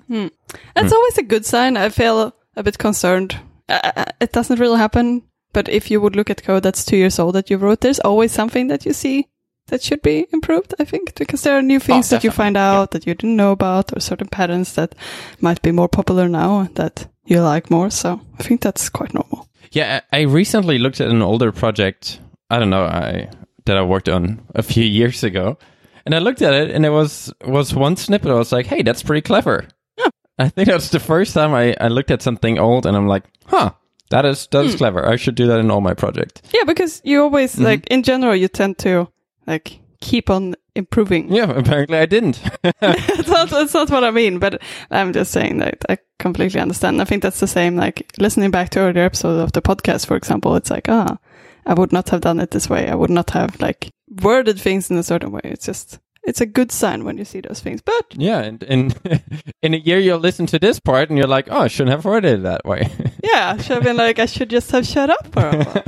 That's 0.74 0.92
always 0.92 1.18
a 1.18 1.22
good 1.22 1.44
sign. 1.44 1.76
I 1.76 1.88
feel 1.88 2.32
a 2.56 2.62
bit 2.62 2.78
concerned. 2.78 3.38
Uh, 3.68 3.92
uh, 3.96 4.04
it 4.20 4.32
doesn't 4.32 4.60
really 4.60 4.78
happen, 4.78 5.22
but 5.52 5.68
if 5.68 5.90
you 5.90 6.00
would 6.00 6.14
look 6.16 6.30
at 6.30 6.42
code 6.42 6.62
that's 6.62 6.84
two 6.84 6.96
years 6.96 7.18
old 7.18 7.34
that 7.34 7.50
you 7.50 7.58
wrote, 7.58 7.80
there's 7.80 8.00
always 8.00 8.32
something 8.32 8.68
that 8.68 8.86
you 8.86 8.92
see 8.92 9.28
that 9.68 9.82
should 9.82 10.02
be 10.02 10.26
improved, 10.32 10.74
I 10.78 10.84
think, 10.84 11.14
because 11.14 11.42
there 11.42 11.56
are 11.56 11.62
new 11.62 11.80
things 11.80 12.10
that 12.10 12.24
you 12.24 12.30
find 12.30 12.56
out 12.56 12.90
that 12.90 13.06
you 13.06 13.14
didn't 13.14 13.36
know 13.36 13.52
about 13.52 13.96
or 13.96 14.00
certain 14.00 14.28
patterns 14.28 14.74
that 14.74 14.94
might 15.40 15.62
be 15.62 15.72
more 15.72 15.88
popular 15.88 16.28
now 16.28 16.68
that 16.74 17.06
you 17.26 17.40
like 17.40 17.70
more. 17.70 17.90
So 17.90 18.20
I 18.38 18.42
think 18.42 18.60
that's 18.60 18.88
quite 18.88 19.14
normal. 19.14 19.48
Yeah, 19.72 20.00
I 20.12 20.22
recently 20.22 20.78
looked 20.78 21.00
at 21.00 21.10
an 21.10 21.22
older 21.22 21.52
project. 21.52 22.20
I 22.50 22.58
don't 22.58 22.70
know, 22.70 22.84
I 22.84 23.28
that 23.66 23.76
I 23.76 23.82
worked 23.82 24.08
on 24.08 24.40
a 24.54 24.62
few 24.62 24.84
years 25.00 25.22
ago, 25.24 25.58
and 26.06 26.14
I 26.14 26.18
looked 26.20 26.40
at 26.42 26.54
it, 26.54 26.70
and 26.70 26.84
it 26.86 26.90
was 26.90 27.32
was 27.46 27.74
one 27.74 27.96
snippet. 27.96 28.30
I 28.30 28.34
was 28.34 28.50
like, 28.52 28.66
"Hey, 28.66 28.82
that's 28.82 29.02
pretty 29.02 29.20
clever." 29.20 29.68
Yeah. 29.98 30.08
I 30.38 30.48
think 30.48 30.68
that's 30.68 30.88
the 30.90 31.00
first 31.00 31.34
time 31.34 31.52
I, 31.52 31.76
I 31.80 31.88
looked 31.88 32.10
at 32.10 32.22
something 32.22 32.58
old, 32.58 32.86
and 32.86 32.96
I'm 32.96 33.06
like, 33.08 33.24
"Huh, 33.44 33.72
that 34.10 34.24
is 34.24 34.46
that 34.52 34.64
is 34.64 34.76
clever. 34.76 35.06
I 35.06 35.16
should 35.16 35.34
do 35.34 35.46
that 35.48 35.60
in 35.60 35.70
all 35.70 35.82
my 35.82 35.92
projects." 35.94 36.40
Yeah, 36.54 36.64
because 36.64 37.02
you 37.04 37.20
always, 37.22 37.52
Mm-hmm. 37.56 37.64
like, 37.64 37.86
in 37.88 38.02
general, 38.02 38.34
you 38.34 38.48
tend 38.48 38.78
to, 38.78 39.08
like, 39.48 39.80
keep 40.00 40.30
on 40.30 40.54
improving. 40.74 41.32
Yeah, 41.32 41.50
apparently 41.50 41.98
I 41.98 42.06
didn't. 42.06 42.40
that's, 42.80 43.28
not, 43.28 43.50
that's 43.50 43.74
not 43.74 43.90
what 43.90 44.04
I 44.04 44.10
mean, 44.10 44.38
but 44.38 44.62
I'm 44.90 45.12
just 45.12 45.32
saying 45.32 45.58
that 45.58 45.84
I 45.88 45.98
completely 46.18 46.60
understand. 46.60 47.00
I 47.00 47.04
think 47.04 47.22
that's 47.22 47.40
the 47.40 47.46
same, 47.46 47.76
like 47.76 48.12
listening 48.18 48.50
back 48.50 48.70
to 48.70 48.80
earlier 48.80 49.04
episodes 49.04 49.42
of 49.42 49.52
the 49.52 49.62
podcast, 49.62 50.06
for 50.06 50.16
example, 50.16 50.54
it's 50.56 50.70
like, 50.70 50.88
ah, 50.88 51.18
I 51.66 51.74
would 51.74 51.92
not 51.92 52.08
have 52.10 52.20
done 52.20 52.40
it 52.40 52.50
this 52.50 52.70
way. 52.70 52.88
I 52.88 52.94
would 52.94 53.10
not 53.10 53.30
have 53.30 53.60
like 53.60 53.90
worded 54.22 54.60
things 54.60 54.90
in 54.90 54.96
a 54.96 55.02
certain 55.02 55.32
way. 55.32 55.42
It's 55.44 55.66
just, 55.66 55.98
it's 56.28 56.42
a 56.42 56.46
good 56.46 56.70
sign 56.70 57.04
when 57.04 57.16
you 57.16 57.24
see 57.24 57.40
those 57.40 57.60
things. 57.60 57.80
But 57.80 58.14
Yeah, 58.14 58.40
and, 58.40 58.62
and 58.64 59.22
in 59.62 59.72
a 59.72 59.78
year 59.78 59.98
you'll 59.98 60.18
listen 60.18 60.44
to 60.46 60.58
this 60.58 60.78
part 60.78 61.08
and 61.08 61.16
you're 61.16 61.26
like, 61.26 61.48
oh, 61.50 61.60
I 61.60 61.68
shouldn't 61.68 61.92
have 61.92 62.04
worded 62.04 62.40
it 62.40 62.42
that 62.42 62.66
way. 62.66 62.90
yeah, 63.24 63.54
I 63.56 63.62
should 63.62 63.76
have 63.76 63.82
been 63.82 63.96
like, 63.96 64.18
I 64.18 64.26
should 64.26 64.50
just 64.50 64.70
have 64.72 64.86
shut 64.86 65.08
up 65.08 65.26
for 65.32 65.48
a 65.48 65.64
while. 65.64 65.84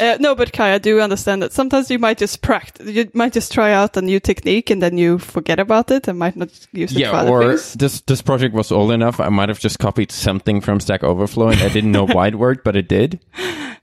uh, 0.00 0.16
no, 0.18 0.34
but 0.34 0.52
Kai, 0.52 0.72
I 0.72 0.78
do 0.78 1.00
understand 1.00 1.42
that 1.42 1.52
sometimes 1.52 1.90
you 1.90 1.98
might 1.98 2.16
just 2.16 2.40
practice, 2.40 2.88
you 2.88 3.10
might 3.12 3.34
just 3.34 3.52
try 3.52 3.72
out 3.72 3.96
a 3.98 4.00
new 4.00 4.18
technique 4.18 4.70
and 4.70 4.82
then 4.82 4.96
you 4.96 5.18
forget 5.18 5.60
about 5.60 5.90
it 5.90 6.08
and 6.08 6.18
might 6.18 6.36
not 6.36 6.48
use 6.72 6.92
it 6.92 6.94
for 6.94 7.00
yeah, 7.00 7.12
other 7.12 7.30
or 7.30 7.48
things. 7.48 7.74
this 7.74 8.00
this 8.00 8.22
project 8.22 8.54
was 8.54 8.72
old 8.72 8.92
enough. 8.92 9.20
I 9.20 9.28
might 9.28 9.50
have 9.50 9.60
just 9.60 9.78
copied 9.78 10.10
something 10.10 10.62
from 10.62 10.80
Stack 10.80 11.04
Overflow 11.04 11.48
and 11.48 11.60
I 11.60 11.68
didn't 11.68 11.92
know 11.92 12.06
why 12.06 12.28
it 12.28 12.36
worked, 12.36 12.64
but 12.64 12.76
it 12.76 12.88
did. 12.88 13.20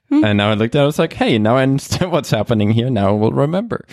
Hmm. 0.09 0.23
And 0.23 0.37
now 0.39 0.49
I 0.49 0.55
looked 0.55 0.75
at 0.75 0.79
it, 0.79 0.83
I 0.83 0.85
was 0.85 0.97
like, 0.97 1.13
hey, 1.13 1.37
now 1.37 1.57
I 1.57 1.63
understand 1.63 2.11
what's 2.11 2.31
happening 2.31 2.71
here. 2.71 2.89
Now 2.89 3.09
I 3.09 3.11
will 3.11 3.31
remember. 3.31 3.85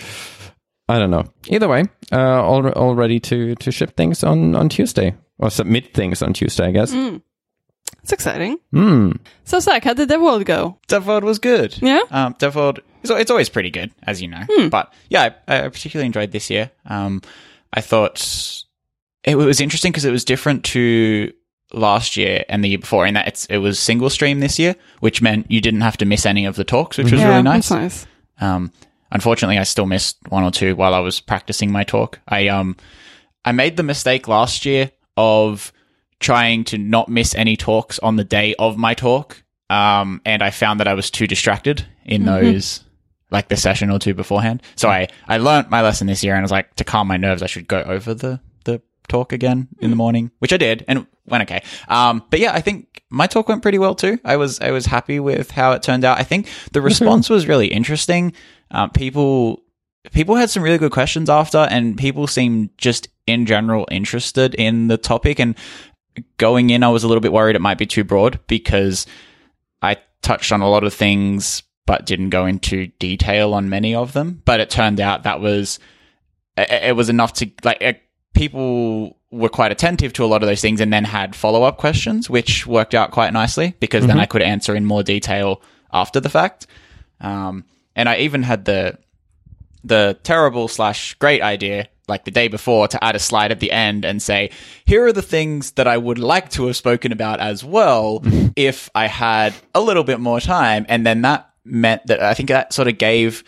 I 0.88 0.98
don't 0.98 1.10
know. 1.10 1.24
Either 1.48 1.68
way, 1.68 1.84
uh, 2.12 2.42
all, 2.42 2.68
all 2.70 2.94
ready 2.94 3.20
to, 3.20 3.54
to 3.56 3.72
ship 3.72 3.96
things 3.96 4.22
on, 4.24 4.54
on 4.54 4.68
Tuesday. 4.68 5.14
Or 5.38 5.50
submit 5.50 5.92
things 5.92 6.22
on 6.22 6.32
Tuesday, 6.32 6.68
I 6.68 6.70
guess. 6.70 6.94
It's 8.02 8.10
exciting. 8.10 8.56
Hmm. 8.72 9.12
So, 9.44 9.60
Zach, 9.60 9.84
how 9.84 9.92
did 9.92 10.08
DevWorld 10.08 10.46
go? 10.46 10.78
DevWorld 10.88 11.24
was 11.24 11.38
good. 11.38 11.76
Yeah? 11.82 12.00
Um, 12.10 12.32
DevWorld, 12.36 12.78
it's, 13.02 13.10
it's 13.10 13.30
always 13.30 13.50
pretty 13.50 13.68
good, 13.68 13.92
as 14.04 14.22
you 14.22 14.28
know. 14.28 14.44
But 14.70 14.94
yeah, 15.10 15.34
I, 15.46 15.64
I 15.64 15.68
particularly 15.68 16.06
enjoyed 16.06 16.32
this 16.32 16.48
year. 16.48 16.70
Um, 16.86 17.20
I 17.70 17.82
thought 17.82 18.64
it 19.24 19.34
was 19.34 19.60
interesting 19.60 19.92
because 19.92 20.06
it 20.06 20.10
was 20.10 20.24
different 20.24 20.64
to 20.64 21.34
last 21.74 22.16
year 22.16 22.46
and 22.48 22.64
the 22.64 22.68
year 22.68 22.78
before 22.78 23.06
in 23.06 23.12
that 23.12 23.28
it's, 23.28 23.44
it 23.46 23.58
was 23.58 23.78
single 23.78 24.08
stream 24.08 24.40
this 24.40 24.58
year, 24.58 24.74
which 25.00 25.20
meant 25.20 25.50
you 25.50 25.60
didn't 25.60 25.82
have 25.82 25.98
to 25.98 26.06
miss 26.06 26.24
any 26.24 26.46
of 26.46 26.56
the 26.56 26.64
talks, 26.64 26.96
which 26.96 27.12
was 27.12 27.20
yeah, 27.20 27.28
really 27.28 27.42
nice. 27.42 27.68
That's 27.68 28.06
nice. 28.06 28.06
Um, 28.40 28.72
unfortunately, 29.10 29.58
I 29.58 29.64
still 29.64 29.86
missed 29.86 30.18
one 30.28 30.44
or 30.44 30.50
two 30.50 30.76
while 30.76 30.94
I 30.94 31.00
was 31.00 31.20
practicing 31.20 31.70
my 31.70 31.84
talk. 31.84 32.20
I 32.28 32.48
um, 32.48 32.76
I 33.44 33.52
made 33.52 33.76
the 33.76 33.82
mistake 33.82 34.28
last 34.28 34.66
year 34.66 34.90
of 35.16 35.72
trying 36.18 36.64
to 36.64 36.78
not 36.78 37.08
miss 37.08 37.34
any 37.34 37.56
talks 37.56 37.98
on 38.00 38.16
the 38.16 38.24
day 38.24 38.54
of 38.58 38.76
my 38.76 38.94
talk. 38.94 39.42
Um, 39.68 40.20
and 40.24 40.42
I 40.42 40.50
found 40.50 40.80
that 40.80 40.88
I 40.88 40.94
was 40.94 41.10
too 41.10 41.26
distracted 41.26 41.84
in 42.04 42.24
those, 42.24 42.84
like 43.30 43.48
the 43.48 43.56
session 43.56 43.90
or 43.90 43.98
two 43.98 44.14
beforehand. 44.14 44.62
So 44.76 44.88
I, 44.88 45.08
I 45.26 45.38
learned 45.38 45.70
my 45.70 45.82
lesson 45.82 46.06
this 46.06 46.22
year 46.22 46.34
and 46.34 46.40
I 46.40 46.42
was 46.42 46.52
like, 46.52 46.74
to 46.76 46.84
calm 46.84 47.08
my 47.08 47.16
nerves, 47.16 47.42
I 47.42 47.46
should 47.46 47.66
go 47.66 47.82
over 47.82 48.14
the, 48.14 48.40
the 48.64 48.80
talk 49.08 49.32
again 49.32 49.68
in 49.80 49.90
the 49.90 49.96
morning, 49.96 50.30
which 50.38 50.52
I 50.52 50.56
did 50.56 50.84
and 50.86 51.06
went 51.26 51.42
okay. 51.50 51.62
Um, 51.88 52.22
but 52.30 52.38
yeah, 52.38 52.52
I 52.52 52.60
think 52.60 53.02
my 53.10 53.26
talk 53.26 53.48
went 53.48 53.62
pretty 53.62 53.78
well 53.78 53.96
too. 53.96 54.18
I 54.24 54.36
was, 54.36 54.60
I 54.60 54.70
was 54.70 54.86
happy 54.86 55.18
with 55.18 55.50
how 55.50 55.72
it 55.72 55.82
turned 55.82 56.04
out. 56.04 56.18
I 56.18 56.22
think 56.22 56.48
the 56.72 56.80
response 56.90 57.28
was 57.28 57.48
really 57.48 57.66
interesting. 57.66 58.32
Um, 58.70 58.90
people, 58.90 59.62
people 60.12 60.34
had 60.34 60.50
some 60.50 60.62
really 60.62 60.78
good 60.78 60.92
questions 60.92 61.30
after 61.30 61.58
and 61.58 61.96
people 61.96 62.26
seemed 62.26 62.70
just 62.78 63.08
in 63.26 63.46
general 63.46 63.86
interested 63.90 64.54
in 64.54 64.88
the 64.88 64.96
topic 64.96 65.38
and 65.38 65.56
going 66.38 66.70
in, 66.70 66.82
I 66.82 66.88
was 66.88 67.04
a 67.04 67.08
little 67.08 67.20
bit 67.20 67.32
worried 67.32 67.56
it 67.56 67.62
might 67.62 67.78
be 67.78 67.86
too 67.86 68.04
broad 68.04 68.40
because 68.46 69.06
I 69.82 69.98
touched 70.22 70.52
on 70.52 70.60
a 70.60 70.68
lot 70.68 70.84
of 70.84 70.94
things, 70.94 71.62
but 71.86 72.06
didn't 72.06 72.30
go 72.30 72.46
into 72.46 72.88
detail 72.98 73.54
on 73.54 73.68
many 73.68 73.94
of 73.94 74.12
them. 74.12 74.42
But 74.44 74.60
it 74.60 74.70
turned 74.70 75.00
out 75.00 75.24
that 75.24 75.40
was, 75.40 75.78
it 76.56 76.96
was 76.96 77.08
enough 77.08 77.34
to, 77.34 77.50
like, 77.64 78.02
people 78.34 79.16
were 79.30 79.48
quite 79.48 79.72
attentive 79.72 80.12
to 80.14 80.24
a 80.24 80.26
lot 80.26 80.42
of 80.42 80.48
those 80.48 80.60
things 80.60 80.80
and 80.80 80.92
then 80.92 81.04
had 81.04 81.34
follow 81.34 81.62
up 81.62 81.78
questions, 81.78 82.30
which 82.30 82.66
worked 82.66 82.94
out 82.94 83.10
quite 83.10 83.32
nicely 83.32 83.74
because 83.80 84.06
then 84.06 84.18
I 84.18 84.26
could 84.26 84.42
answer 84.42 84.74
in 84.74 84.84
more 84.84 85.02
detail 85.02 85.62
after 85.92 86.20
the 86.20 86.28
fact. 86.28 86.66
Um, 87.20 87.64
and 87.96 88.08
I 88.08 88.18
even 88.18 88.44
had 88.44 88.64
the, 88.66 88.98
the 89.82 90.16
terrible 90.22 90.68
slash 90.68 91.14
great 91.14 91.42
idea 91.42 91.88
like 92.08 92.24
the 92.24 92.30
day 92.30 92.48
before 92.48 92.88
to 92.88 93.02
add 93.02 93.16
a 93.16 93.18
slide 93.18 93.50
at 93.50 93.60
the 93.60 93.72
end 93.72 94.04
and 94.04 94.22
say, 94.22 94.50
here 94.84 95.04
are 95.06 95.12
the 95.12 95.22
things 95.22 95.72
that 95.72 95.88
I 95.88 95.96
would 95.96 96.18
like 96.18 96.50
to 96.50 96.66
have 96.66 96.76
spoken 96.76 97.12
about 97.12 97.40
as 97.40 97.64
well 97.64 98.22
if 98.56 98.90
I 98.94 99.06
had 99.06 99.54
a 99.74 99.80
little 99.80 100.04
bit 100.04 100.20
more 100.20 100.40
time. 100.40 100.86
And 100.88 101.04
then 101.04 101.22
that 101.22 101.50
meant 101.64 102.06
that 102.06 102.22
I 102.22 102.34
think 102.34 102.48
that 102.50 102.72
sort 102.72 102.86
of 102.86 102.98
gave 102.98 103.42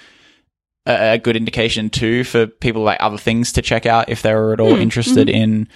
a, 0.87 1.13
a 1.13 1.19
good 1.19 1.37
indication 1.37 1.91
too 1.91 2.25
for 2.25 2.47
people 2.47 2.83
like 2.83 2.99
other 3.01 3.19
things 3.19 3.53
to 3.53 3.63
check 3.63 3.87
out 3.87 4.09
if 4.09 4.23
they 4.23 4.35
were 4.35 4.53
at 4.53 4.61
all 4.61 4.75
interested 4.77 5.29
in, 5.29 5.69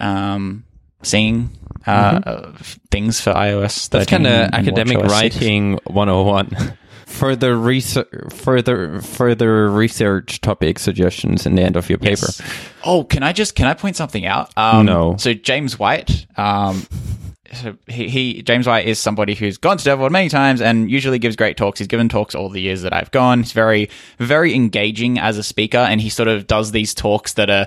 um, 0.00 0.64
seeing, 1.02 1.50
uh, 1.86 2.20
uh, 2.26 2.52
things 2.90 3.20
for 3.20 3.32
iOS. 3.32 3.88
That's 3.88 4.10
kind 4.10 4.26
of 4.26 4.50
academic 4.52 4.98
writing 4.98 5.78
101. 5.84 6.76
further 7.06 7.56
research, 7.56 8.08
further 8.32 9.00
further 9.00 9.70
research 9.70 10.40
topic 10.40 10.78
suggestions 10.78 11.46
in 11.46 11.54
the 11.54 11.62
end 11.62 11.76
of 11.76 11.88
your 11.88 11.98
paper. 11.98 12.26
Yes. 12.26 12.42
Oh, 12.84 13.04
can 13.04 13.22
I 13.22 13.32
just 13.32 13.54
can 13.54 13.66
I 13.66 13.74
point 13.74 13.96
something 13.96 14.26
out? 14.26 14.52
Um, 14.56 14.84
No. 14.84 15.16
So 15.16 15.32
James 15.32 15.78
White, 15.78 16.26
um, 16.36 16.86
so 17.52 17.76
he, 17.86 18.08
he 18.08 18.42
James 18.42 18.66
White 18.66 18.86
is 18.86 18.98
somebody 18.98 19.34
who's 19.34 19.56
gone 19.56 19.78
to 19.78 19.88
DevWorld 19.88 20.10
many 20.10 20.28
times 20.28 20.60
and 20.60 20.90
usually 20.90 21.18
gives 21.18 21.36
great 21.36 21.56
talks. 21.56 21.78
He's 21.78 21.88
given 21.88 22.08
talks 22.08 22.34
all 22.34 22.48
the 22.48 22.60
years 22.60 22.82
that 22.82 22.92
I've 22.92 23.10
gone. 23.12 23.42
He's 23.42 23.52
very 23.52 23.88
very 24.18 24.54
engaging 24.54 25.18
as 25.18 25.38
a 25.38 25.42
speaker, 25.42 25.78
and 25.78 26.00
he 26.00 26.10
sort 26.10 26.28
of 26.28 26.46
does 26.46 26.72
these 26.72 26.92
talks 26.92 27.34
that 27.34 27.48
are 27.48 27.66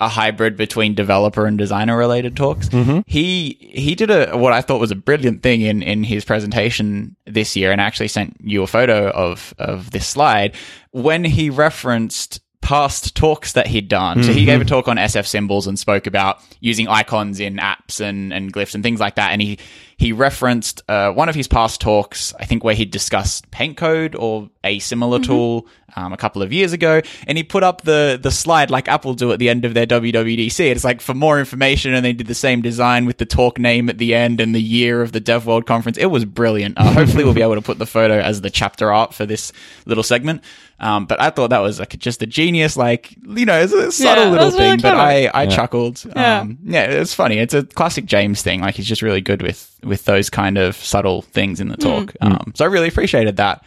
a 0.00 0.08
hybrid 0.08 0.56
between 0.56 0.94
developer 0.94 1.46
and 1.46 1.58
designer 1.58 1.96
related 1.96 2.36
talks. 2.36 2.68
Mm-hmm. 2.68 3.00
He 3.06 3.56
he 3.60 3.94
did 3.94 4.10
a 4.10 4.36
what 4.36 4.52
I 4.52 4.60
thought 4.60 4.80
was 4.80 4.90
a 4.90 4.96
brilliant 4.96 5.42
thing 5.42 5.62
in 5.62 5.82
in 5.82 6.04
his 6.04 6.24
presentation 6.24 7.16
this 7.26 7.56
year, 7.56 7.72
and 7.72 7.80
I 7.80 7.84
actually 7.84 8.08
sent 8.08 8.36
you 8.40 8.62
a 8.62 8.66
photo 8.66 9.10
of 9.10 9.54
of 9.58 9.90
this 9.90 10.06
slide 10.06 10.54
when 10.92 11.24
he 11.24 11.50
referenced 11.50 12.40
past 12.60 13.14
talks 13.14 13.52
that 13.54 13.66
he'd 13.66 13.88
done. 13.88 14.22
So 14.22 14.32
he 14.32 14.44
gave 14.44 14.60
a 14.60 14.64
mm-hmm. 14.64 14.68
talk 14.68 14.88
on 14.88 14.98
SF 14.98 15.26
symbols 15.26 15.66
and 15.66 15.78
spoke 15.78 16.06
about 16.06 16.42
using 16.60 16.86
icons 16.86 17.40
in 17.40 17.56
apps 17.56 17.98
and, 17.98 18.30
and 18.30 18.52
glyphs 18.52 18.74
and 18.74 18.82
things 18.82 19.00
like 19.00 19.14
that. 19.14 19.32
And 19.32 19.40
he, 19.40 19.58
he 19.98 20.12
referenced 20.12 20.82
uh, 20.88 21.10
one 21.12 21.28
of 21.28 21.34
his 21.34 21.48
past 21.48 21.80
talks, 21.80 22.32
I 22.38 22.44
think 22.46 22.62
where 22.64 22.74
he 22.74 22.84
discussed 22.84 23.50
paint 23.50 23.76
code 23.76 24.14
or 24.14 24.48
a 24.62 24.78
similar 24.78 25.18
tool 25.18 25.66
um, 25.96 26.12
a 26.12 26.16
couple 26.16 26.40
of 26.40 26.52
years 26.52 26.72
ago. 26.72 27.02
And 27.26 27.36
he 27.36 27.42
put 27.42 27.64
up 27.64 27.82
the, 27.82 28.16
the 28.22 28.30
slide 28.30 28.70
like 28.70 28.86
Apple 28.86 29.14
do 29.14 29.32
at 29.32 29.40
the 29.40 29.48
end 29.48 29.64
of 29.64 29.74
their 29.74 29.86
WWDC. 29.86 30.60
It's 30.70 30.84
like 30.84 31.00
for 31.00 31.14
more 31.14 31.40
information 31.40 31.94
and 31.94 32.04
they 32.04 32.12
did 32.12 32.28
the 32.28 32.34
same 32.34 32.62
design 32.62 33.06
with 33.06 33.18
the 33.18 33.26
talk 33.26 33.58
name 33.58 33.88
at 33.88 33.98
the 33.98 34.14
end 34.14 34.40
and 34.40 34.54
the 34.54 34.62
year 34.62 35.02
of 35.02 35.10
the 35.12 35.20
Dev 35.20 35.46
World 35.46 35.66
conference. 35.66 35.98
It 35.98 36.06
was 36.06 36.24
brilliant. 36.24 36.78
Uh, 36.78 36.92
hopefully 36.92 37.24
we'll 37.24 37.34
be 37.34 37.42
able 37.42 37.56
to 37.56 37.62
put 37.62 37.78
the 37.78 37.86
photo 37.86 38.20
as 38.20 38.40
the 38.40 38.50
chapter 38.50 38.92
art 38.92 39.14
for 39.14 39.26
this 39.26 39.52
little 39.84 40.04
segment. 40.04 40.44
Um, 40.80 41.06
but 41.06 41.20
I 41.20 41.30
thought 41.30 41.50
that 41.50 41.58
was 41.58 41.80
like 41.80 41.98
just 41.98 42.22
a 42.22 42.26
genius, 42.26 42.76
like, 42.76 43.16
you 43.26 43.46
know, 43.46 43.58
it's 43.60 43.72
a 43.72 43.90
subtle 43.90 44.24
Yeah, 44.26 44.30
little 44.30 44.46
that's 44.50 44.56
really 44.58 44.70
thing, 44.76 44.80
but. 44.80 44.94
I, 44.94 45.26
I 45.26 45.42
Yeah. 45.44 45.50
chuckled. 45.50 46.04
Yeah. 46.14 46.40
Um, 46.40 46.58
yeah, 46.62 46.82
it's 46.84 47.14
funny. 47.14 47.38
It's 47.38 47.54
a 47.54 47.64
classic 47.64 48.04
James 48.04 48.42
thing. 48.42 48.60
Like 48.60 48.76
he's 48.76 48.86
just 48.86 49.02
really 49.02 49.20
good 49.20 49.42
with, 49.42 49.74
with 49.88 50.04
those 50.04 50.30
kind 50.30 50.58
of 50.58 50.76
subtle 50.76 51.22
things 51.22 51.60
in 51.60 51.68
the 51.68 51.76
talk. 51.76 52.14
Um, 52.20 52.52
so 52.54 52.64
I 52.64 52.68
really 52.68 52.88
appreciated 52.88 53.36
that. 53.38 53.64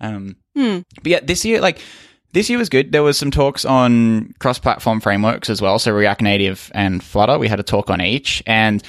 Um, 0.00 0.36
but 0.94 1.06
yeah, 1.06 1.20
this 1.22 1.44
year, 1.44 1.60
like, 1.60 1.80
this 2.32 2.48
year 2.50 2.58
was 2.58 2.68
good. 2.68 2.92
There 2.92 3.02
was 3.02 3.16
some 3.18 3.30
talks 3.30 3.64
on 3.64 4.34
cross-platform 4.38 5.00
frameworks 5.00 5.48
as 5.50 5.62
well. 5.62 5.78
So 5.78 5.92
React 5.92 6.22
Native 6.22 6.70
and 6.74 7.02
Flutter. 7.02 7.38
We 7.38 7.48
had 7.48 7.58
a 7.58 7.62
talk 7.62 7.90
on 7.90 8.00
each, 8.00 8.42
and 8.46 8.82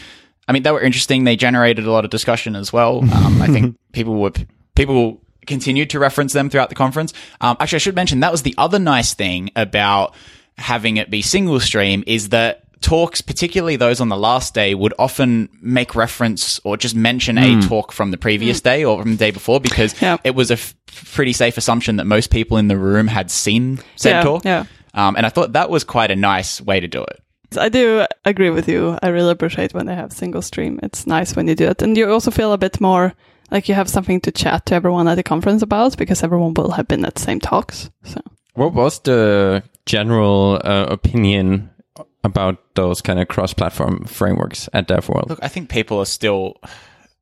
I 0.47 0.51
mean 0.51 0.63
they 0.63 0.71
were 0.71 0.81
interesting. 0.81 1.23
They 1.23 1.35
generated 1.35 1.85
a 1.85 1.91
lot 1.91 2.03
of 2.05 2.11
discussion 2.11 2.55
as 2.55 2.73
well. 2.73 3.03
Um, 3.13 3.41
I 3.41 3.47
think 3.47 3.77
people 3.93 4.15
were 4.15 4.31
people 4.75 5.21
continued 5.47 5.89
to 5.91 5.99
reference 5.99 6.33
them 6.33 6.49
throughout 6.49 6.69
the 6.69 6.75
conference. 6.75 7.13
Um, 7.41 7.57
actually, 7.59 7.77
I 7.77 7.79
should 7.79 7.95
mention 7.95 8.19
that 8.19 8.31
was 8.31 8.43
the 8.43 8.55
other 8.57 8.77
nice 8.77 9.13
thing 9.13 9.51
about 9.55 10.15
having 10.57 10.97
it 10.97 11.09
be 11.09 11.21
single 11.21 11.59
stream 11.59 12.03
is 12.05 12.29
that 12.29 12.65
talks, 12.81 13.21
particularly 13.21 13.75
those 13.75 13.99
on 14.01 14.09
the 14.09 14.17
last 14.17 14.53
day, 14.53 14.73
would 14.73 14.93
often 14.97 15.49
make 15.61 15.95
reference 15.95 16.59
or 16.63 16.77
just 16.77 16.95
mention 16.95 17.37
a 17.37 17.61
talk 17.61 17.91
from 17.91 18.11
the 18.11 18.17
previous 18.17 18.61
day 18.61 18.83
or 18.85 19.01
from 19.01 19.11
the 19.11 19.17
day 19.17 19.31
before 19.31 19.59
because 19.59 19.99
Yeah. 20.01 20.17
it 20.23 20.35
was 20.35 20.49
a 20.49 20.53
f- 20.53 20.73
pretty 20.87 21.33
safe 21.33 21.57
assumption 21.57 21.97
that 21.97 22.05
most 22.05 22.29
people 22.29 22.57
in 22.57 22.67
the 22.67 22.77
room 22.77 23.07
had 23.07 23.29
seen 23.31 23.79
said 23.95 24.11
Yeah, 24.11 24.23
talk. 24.23 24.45
yeah. 24.45 24.63
Um, 24.93 25.15
and 25.17 25.25
I 25.25 25.29
thought 25.29 25.53
that 25.53 25.69
was 25.69 25.83
quite 25.83 26.09
a 26.11 26.15
nice 26.15 26.61
way 26.61 26.79
to 26.79 26.87
do 26.87 27.03
it. 27.03 27.21
I 27.57 27.69
do 27.69 28.05
agree 28.25 28.49
with 28.51 28.67
you. 28.69 28.97
I 29.01 29.07
really 29.09 29.31
appreciate 29.31 29.73
when 29.73 29.85
they 29.87 29.95
have 29.95 30.11
single 30.13 30.41
stream. 30.41 30.79
It's 30.83 31.05
nice 31.07 31.35
when 31.35 31.47
you 31.47 31.55
do 31.55 31.67
it. 31.67 31.81
And 31.81 31.97
you 31.97 32.09
also 32.11 32.31
feel 32.31 32.53
a 32.53 32.57
bit 32.57 32.79
more 32.79 33.13
like 33.51 33.67
you 33.67 33.75
have 33.75 33.89
something 33.89 34.21
to 34.21 34.31
chat 34.31 34.65
to 34.67 34.75
everyone 34.75 35.07
at 35.07 35.15
the 35.15 35.23
conference 35.23 35.63
about 35.63 35.97
because 35.97 36.23
everyone 36.23 36.53
will 36.53 36.71
have 36.71 36.87
been 36.87 37.03
at 37.05 37.15
the 37.15 37.21
same 37.21 37.39
talks. 37.39 37.89
So 38.03 38.21
What 38.53 38.73
was 38.73 38.99
the 38.99 39.63
general 39.85 40.61
uh, 40.63 40.85
opinion 40.89 41.69
about 42.23 42.75
those 42.75 43.01
kind 43.01 43.19
of 43.19 43.27
cross-platform 43.27 44.05
frameworks 44.05 44.69
at 44.73 44.87
DevWorld? 44.87 45.29
Look, 45.29 45.39
I 45.41 45.47
think 45.47 45.69
people 45.69 45.99
are 45.99 46.05
still. 46.05 46.57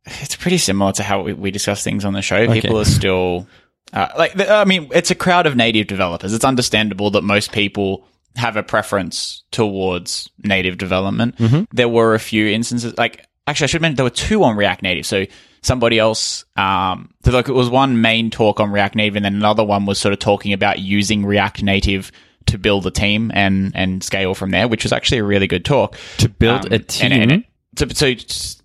It's 0.05 0.35
pretty 0.35 0.57
similar 0.57 0.93
to 0.93 1.03
how 1.03 1.21
we, 1.21 1.33
we 1.33 1.51
discuss 1.51 1.83
things 1.83 2.05
on 2.05 2.13
the 2.13 2.21
show. 2.21 2.51
People 2.51 2.79
are 2.79 2.85
still 2.85 3.47
uh, 3.93 4.07
like. 4.17 4.39
I 4.39 4.63
mean, 4.63 4.89
it's 4.93 5.11
a 5.11 5.15
crowd 5.15 5.45
of 5.45 5.55
native 5.55 5.87
developers. 5.87 6.33
It's 6.33 6.45
understandable 6.45 7.11
that 7.11 7.23
most 7.23 7.51
people 7.51 8.07
have 8.35 8.55
a 8.55 8.63
preference 8.63 9.43
towards 9.51 10.29
native 10.43 10.77
development. 10.77 11.35
There 11.73 11.89
were 11.89 12.13
a 12.13 12.19
few 12.19 12.47
instances, 12.47 12.97
like 12.97 13.25
actually, 13.47 13.65
I 13.65 13.67
should 13.67 13.81
mention 13.81 13.95
there 13.95 14.05
were 14.05 14.09
two 14.11 14.43
on 14.43 14.55
React 14.55 14.83
Native. 14.83 15.05
So 15.05 15.25
somebody 15.61 15.97
else, 15.97 16.45
um, 16.55 17.13
so 17.23 17.31
like 17.31 17.49
it 17.49 17.53
was 17.53 17.69
one 17.69 18.01
main 18.01 18.29
talk 18.29 18.59
on 18.59 18.71
React 18.71 18.95
Native, 18.95 19.15
and 19.15 19.25
then 19.25 19.35
another 19.35 19.63
one 19.63 19.85
was 19.85 19.99
sort 19.99 20.13
of 20.13 20.19
talking 20.19 20.53
about 20.53 20.79
using 20.79 21.25
React 21.25 21.63
Native 21.63 22.11
to 22.47 22.57
build 22.57 22.85
a 22.87 22.91
team 22.91 23.31
and 23.33 23.71
and 23.75 24.03
scale 24.03 24.33
from 24.33 24.51
there, 24.51 24.67
which 24.67 24.83
was 24.83 24.91
actually 24.93 25.19
a 25.19 25.23
really 25.23 25.47
good 25.47 25.65
talk. 25.65 25.97
To 26.19 26.29
build 26.29 26.65
Um, 26.65 26.71
a 26.71 26.75
and- 26.75 26.87
team. 26.87 27.11
and 27.11 27.31
it- 27.31 27.43
so, 27.77 27.87
so 27.89 28.13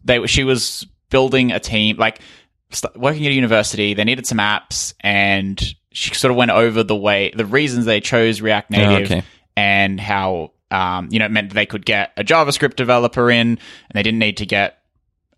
they 0.04 0.26
she 0.26 0.44
was 0.44 0.86
building 1.10 1.52
a 1.52 1.60
team 1.60 1.96
like 1.98 2.20
working 2.96 3.26
at 3.26 3.32
a 3.32 3.34
university. 3.34 3.92
They 3.94 4.04
needed 4.04 4.26
some 4.26 4.38
apps, 4.38 4.94
and 5.00 5.60
she 5.92 6.14
sort 6.14 6.30
of 6.30 6.36
went 6.38 6.50
over 6.50 6.82
the 6.82 6.96
way 6.96 7.30
the 7.36 7.44
reasons 7.44 7.84
they 7.84 8.00
chose 8.00 8.40
React 8.40 8.70
Native 8.70 9.10
okay. 9.12 9.22
and 9.56 10.00
how 10.00 10.52
um, 10.70 11.08
you 11.10 11.18
know 11.18 11.26
it 11.26 11.30
meant 11.30 11.52
they 11.52 11.66
could 11.66 11.84
get 11.84 12.12
a 12.16 12.24
JavaScript 12.24 12.76
developer 12.76 13.30
in, 13.30 13.48
and 13.48 13.58
they 13.92 14.02
didn't 14.02 14.20
need 14.20 14.38
to 14.38 14.46
get 14.46 14.78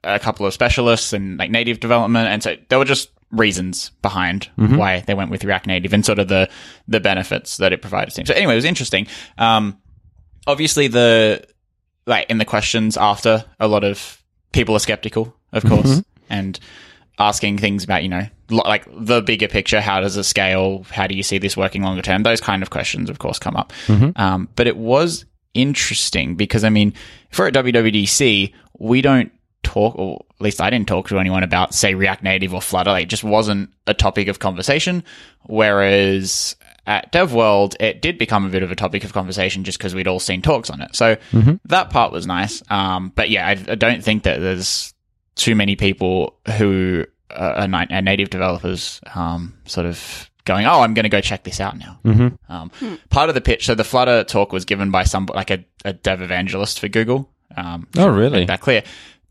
a 0.05 0.21
couple 0.21 0.47
of 0.47 0.53
specialists 0.55 1.13
and 1.13 1.39
like 1.39 1.51
native 1.51 1.81
development, 1.81 2.29
and 2.29 2.43
so 2.43 2.55
they 2.69 2.77
were 2.77 2.85
just 2.85 3.11
reasons 3.35 3.91
behind 4.03 4.49
why 4.57 5.01
they 5.01 5.15
went 5.15 5.31
with 5.31 5.45
React 5.45 5.67
Native 5.67 5.93
and 5.93 6.05
sort 6.05 6.19
of 6.19 6.29
the 6.29 6.49
the 6.89 7.01
benefits 7.01 7.57
that 7.59 7.73
it 7.73 7.81
provided. 7.83 8.11
to 8.13 8.17
them. 8.17 8.27
So 8.27 8.35
anyway, 8.35 8.53
it 8.55 8.57
was 8.57 8.65
interesting. 8.65 9.07
Um, 9.39 9.79
obviously, 10.47 10.89
the 10.89 11.45
like 12.07 12.29
in 12.31 12.39
the 12.39 12.45
questions 12.45 12.97
after, 12.97 13.45
a 13.59 13.67
lot 13.69 13.85
of 13.85 14.23
people 14.53 14.75
are 14.77 14.81
skeptical, 14.81 15.35
of 15.53 15.65
course, 15.65 16.03
and 16.31 16.59
asking 17.19 17.59
things 17.59 17.85
about 17.85 18.03
you 18.03 18.09
know 18.09 18.27
like 18.51 18.87
the 18.91 19.23
bigger 19.23 19.49
picture. 19.49 19.81
How 19.81 20.01
does 20.01 20.17
it 20.17 20.25
scale? 20.25 20.85
How 20.91 21.07
do 21.07 21.15
you 21.15 21.23
see 21.23 21.39
this 21.39 21.57
working 21.57 21.83
longer 21.83 22.03
term? 22.03 22.23
Those 22.23 22.41
kind 22.41 22.63
of 22.63 22.71
questions, 22.71 23.09
of 23.11 23.19
course, 23.19 23.39
come 23.39 23.57
up. 23.57 23.73
Um, 24.17 24.49
but 24.57 24.67
it 24.67 24.77
was 24.77 25.25
interesting 25.55 26.35
because 26.37 26.65
I 26.65 26.69
mean, 26.71 26.93
for 27.31 27.47
at 27.47 27.55
WWDC, 27.55 28.53
we 28.79 29.01
don't 29.01 29.33
talk, 29.63 29.95
or 29.99 30.25
least 30.45 30.61
I 30.61 30.71
didn't 30.71 30.87
talk 30.87 31.09
to 31.09 31.19
anyone 31.19 31.43
about, 31.43 31.75
say, 31.75 31.95
React 31.95 32.23
Native 32.23 32.55
or 32.55 32.61
Flutter. 32.63 32.91
Like, 32.91 33.05
it 33.05 33.09
just 33.09 33.25
wasn't 33.25 33.71
a 33.87 33.95
topic 33.95 34.29
of 34.29 34.39
conversation. 34.39 35.03
Whereas 35.47 36.57
at 36.87 37.11
DevWorld, 37.13 37.77
it 37.81 38.03
did 38.03 38.19
become 38.19 38.45
a 38.45 38.49
bit 38.51 38.63
of 38.63 38.71
a 38.71 38.77
topic 38.77 39.05
of 39.05 39.13
conversation 39.13 39.65
just 39.65 39.79
because 39.79 39.95
we'd 39.95 40.07
all 40.09 40.21
seen 40.21 40.43
talks 40.43 40.69
on 40.71 40.81
it. 40.83 40.95
So 40.95 41.17
that 41.65 41.91
part 41.91 42.13
was 42.13 42.27
nice. 42.27 42.63
Um, 42.71 43.13
but 43.15 43.31
yeah, 43.31 43.47
I, 43.47 43.53
I 43.53 43.75
don't 43.75 44.05
think 44.05 44.25
that 44.25 44.41
there's 44.41 44.93
too 45.35 45.55
many 45.55 45.77
people 45.77 46.37
who 46.59 47.07
are, 47.31 47.67
are 47.69 47.69
native 48.03 48.31
developers, 48.31 49.01
um, 49.15 49.55
sort 49.65 49.87
of 49.87 50.31
going, 50.45 50.67
"Oh, 50.67 50.83
I'm 50.83 50.93
going 50.95 51.05
to 51.05 51.09
go 51.09 51.21
check 51.23 51.43
this 51.45 51.59
out 51.59 51.79
now." 51.79 51.99
Um, 52.49 52.71
Part 53.11 53.31
of 53.31 53.35
the 53.35 53.41
pitch, 53.41 53.65
so 53.67 53.75
the 53.75 53.83
Flutter 53.85 54.23
talk 54.25 54.53
was 54.53 54.65
given 54.67 54.91
by 54.91 55.05
some 55.05 55.27
like 55.35 55.51
a, 55.51 55.65
a 55.87 55.95
dev 55.95 56.21
evangelist 56.21 56.79
for 56.81 56.89
Google. 56.89 57.31
Um, 57.57 57.87
Oh, 57.97 58.09
really? 58.09 58.45
that 58.45 58.61
clear. 58.61 58.83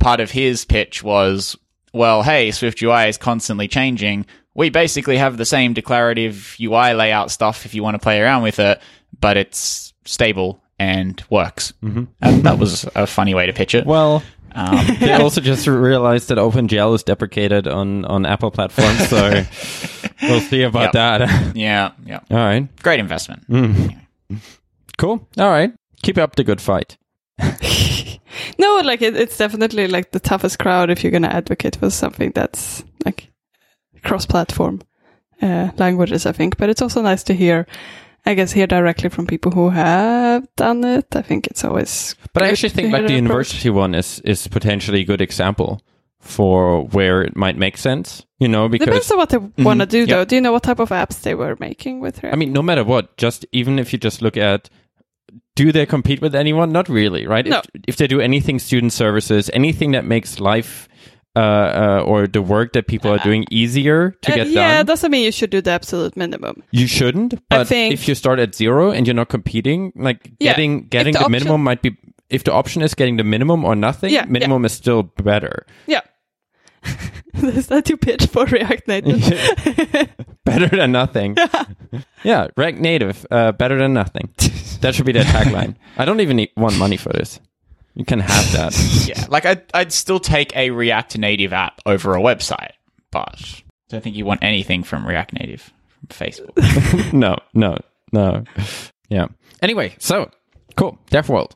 Part 0.03 0.19
of 0.19 0.29
his 0.31 0.65
pitch 0.65 1.01
was, 1.01 1.57
well, 1.93 2.23
hey, 2.23 2.51
Swift 2.51 2.81
UI 2.81 3.07
is 3.07 3.17
constantly 3.17 3.67
changing. 3.67 4.25
We 4.53 4.69
basically 4.69 5.17
have 5.17 5.37
the 5.37 5.45
same 5.45 5.73
declarative 5.73 6.55
UI 6.61 6.93
layout 6.93 7.31
stuff 7.31 7.65
if 7.65 7.73
you 7.73 7.81
want 7.83 7.95
to 7.95 7.99
play 7.99 8.19
around 8.21 8.43
with 8.43 8.59
it, 8.59 8.81
but 9.19 9.37
it's 9.37 9.93
stable 10.05 10.61
and 10.77 11.23
works. 11.29 11.73
Mm-hmm. 11.81 12.03
And 12.21 12.43
that 12.43 12.59
was 12.59 12.85
a 12.95 13.07
funny 13.07 13.33
way 13.33 13.45
to 13.45 13.53
pitch 13.53 13.73
it. 13.75 13.85
Well, 13.85 14.21
Um, 14.55 14.85
they 14.99 15.13
also 15.13 15.41
just 15.41 15.65
realized 15.65 16.27
that 16.29 16.37
OpenGL 16.37 16.93
is 16.95 17.01
deprecated 17.03 17.67
on, 17.67 18.05
on 18.05 18.25
Apple 18.25 18.51
platforms, 18.51 19.07
so 19.09 19.43
we'll 20.21 20.41
see 20.41 20.61
about 20.63 20.93
Yep. 20.93 20.93
that. 20.93 21.55
yeah, 21.55 21.91
yeah. 22.05 22.19
All 22.29 22.37
right. 22.37 22.67
Great 22.83 22.99
investment. 22.99 23.45
Cool. 24.97 25.27
All 25.39 25.49
right. 25.49 25.73
Keep 26.03 26.17
up 26.19 26.35
the 26.35 26.43
good 26.43 26.61
fight. 26.61 26.97
No, 28.57 28.81
like 28.83 29.01
it, 29.01 29.15
it's 29.15 29.37
definitely 29.37 29.87
like 29.87 30.11
the 30.11 30.19
toughest 30.19 30.59
crowd 30.59 30.89
if 30.89 31.03
you're 31.03 31.11
going 31.11 31.23
to 31.23 31.35
advocate 31.35 31.75
for 31.75 31.89
something 31.89 32.31
that's 32.31 32.83
like 33.05 33.31
cross-platform 34.03 34.81
uh, 35.41 35.71
languages. 35.77 36.25
I 36.25 36.31
think, 36.31 36.57
but 36.57 36.69
it's 36.69 36.81
also 36.81 37.01
nice 37.01 37.23
to 37.23 37.33
hear, 37.33 37.67
I 38.25 38.33
guess, 38.33 38.51
hear 38.51 38.67
directly 38.67 39.09
from 39.09 39.27
people 39.27 39.51
who 39.51 39.69
have 39.69 40.47
done 40.55 40.83
it. 40.83 41.15
I 41.15 41.21
think 41.21 41.47
it's 41.47 41.63
always. 41.63 42.15
But 42.33 42.43
I 42.43 42.49
actually 42.49 42.69
think 42.69 42.91
like 42.91 43.03
the 43.03 43.07
their 43.07 43.17
approach. 43.17 43.29
university 43.29 43.69
one 43.69 43.95
is 43.95 44.19
is 44.21 44.47
potentially 44.47 45.01
a 45.01 45.05
good 45.05 45.21
example 45.21 45.81
for 46.19 46.85
where 46.85 47.21
it 47.21 47.35
might 47.35 47.57
make 47.57 47.77
sense. 47.77 48.25
You 48.39 48.47
know, 48.47 48.67
because 48.67 48.87
Depends 48.87 49.11
on 49.11 49.17
what 49.17 49.29
they 49.29 49.37
want 49.63 49.79
to 49.79 49.85
do, 49.85 50.05
though. 50.05 50.25
Do 50.25 50.35
you 50.35 50.41
know 50.41 50.51
what 50.51 50.63
type 50.63 50.79
of 50.79 50.89
apps 50.89 51.21
they 51.21 51.35
were 51.35 51.55
making 51.59 52.01
with 52.01 52.21
React? 52.21 52.35
I 52.35 52.37
mean, 52.37 52.51
no 52.51 52.61
matter 52.61 52.83
what, 52.83 53.15
just 53.15 53.45
even 53.51 53.79
if 53.79 53.93
you 53.93 53.99
just 53.99 54.21
look 54.21 54.35
at 54.35 54.69
do 55.55 55.71
they 55.71 55.85
compete 55.85 56.21
with 56.21 56.35
anyone? 56.35 56.71
Not 56.71 56.89
really, 56.89 57.27
right? 57.27 57.45
No. 57.45 57.59
If, 57.59 57.65
if 57.89 57.97
they 57.97 58.07
do 58.07 58.19
anything 58.21 58.59
student 58.59 58.93
services, 58.93 59.49
anything 59.53 59.91
that 59.91 60.05
makes 60.05 60.39
life 60.39 60.87
uh, 61.35 61.39
uh, 61.39 62.03
or 62.05 62.27
the 62.27 62.41
work 62.41 62.73
that 62.73 62.85
people 62.87 63.11
are 63.11 63.17
doing 63.19 63.45
easier 63.49 64.11
to 64.21 64.31
Uh, 64.31 64.35
get 64.35 64.47
yeah, 64.49 64.77
done, 64.77 64.85
doesn't 64.85 65.09
mean 65.11 65.23
you 65.25 65.31
should 65.31 65.49
do 65.49 65.61
the 65.61 65.71
absolute 65.71 66.15
minimum. 66.15 66.61
you 66.71 66.85
shouldn't. 66.87 67.33
I 67.33 67.57
But 67.57 67.67
think- 67.67 67.93
if 67.93 68.07
you 68.07 68.13
start 68.15 68.39
at 68.39 68.53
zero 68.55 68.91
and 68.91 69.07
you're 69.07 69.15
not 69.15 69.29
competing, 69.29 69.91
like 69.95 70.31
Yeah, 70.39 70.51
getting 70.51 70.87
getting 70.89 71.13
the 71.13 71.19
the, 71.19 71.25
option- 71.25 71.31
minimum 71.31 71.63
might 71.63 71.81
be. 71.81 71.97
If 72.29 72.43
the 72.45 72.53
option 72.53 72.81
is 72.81 72.93
getting 72.95 73.17
the 73.17 73.23
minimum 73.23 73.65
or 73.65 73.75
nothing, 73.75 74.11
Yeah, 74.13 74.25
minimum 74.25 74.65
is 74.65 74.73
still 74.73 75.03
better. 75.03 75.65
Yeah. 75.87 76.01
Is 77.35 77.67
that 77.67 77.89
your 77.89 77.97
pitch 77.97 78.27
for 78.27 78.45
React 78.45 78.87
Native? 78.87 80.09
better 80.45 80.67
than 80.67 80.91
nothing. 80.91 81.35
yeah, 82.23 82.47
React 82.55 82.79
Native, 82.79 83.25
uh, 83.31 83.51
better 83.53 83.77
than 83.77 83.93
nothing. 83.93 84.29
That 84.81 84.93
should 84.93 85.05
be 85.05 85.11
their 85.11 85.23
tagline. 85.23 85.75
I 85.97 86.05
don't 86.05 86.19
even 86.19 86.37
need, 86.37 86.51
want 86.55 86.77
money 86.77 86.97
for 86.97 87.09
this. 87.09 87.39
You 87.95 88.05
can 88.05 88.19
have 88.19 88.51
that. 88.53 89.07
Yeah, 89.07 89.25
like 89.29 89.45
I'd, 89.45 89.63
I'd 89.73 89.91
still 89.91 90.19
take 90.19 90.55
a 90.55 90.71
React 90.71 91.17
Native 91.19 91.53
app 91.53 91.79
over 91.85 92.15
a 92.15 92.19
website, 92.19 92.71
but 93.11 93.39
I 93.39 93.63
don't 93.89 94.03
think 94.03 94.15
you 94.15 94.25
want 94.25 94.43
anything 94.43 94.83
from 94.83 95.05
React 95.05 95.33
Native 95.33 95.71
from 95.89 96.07
Facebook. 96.09 97.13
no, 97.13 97.35
no, 97.53 97.77
no. 98.11 98.43
Yeah. 99.09 99.27
Anyway, 99.61 99.95
so 99.99 100.31
cool. 100.75 100.97
DevWorld. 101.11 101.51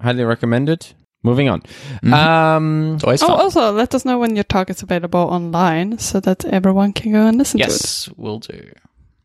Highly 0.00 0.24
recommended. 0.24 0.94
Moving 1.22 1.48
on. 1.48 1.62
Um, 2.12 2.94
It's 2.94 3.04
always 3.04 3.22
oh, 3.22 3.28
fun. 3.28 3.40
also, 3.40 3.72
let 3.72 3.94
us 3.94 4.04
know 4.04 4.18
when 4.18 4.34
your 4.34 4.44
talk 4.44 4.70
is 4.70 4.82
available 4.82 5.20
online 5.20 5.98
so 5.98 6.18
that 6.20 6.44
everyone 6.44 6.92
can 6.92 7.12
go 7.12 7.26
and 7.26 7.38
listen 7.38 7.58
to 7.60 7.64
it. 7.66 7.70
Yes, 7.70 8.08
we'll 8.16 8.40
do. 8.40 8.72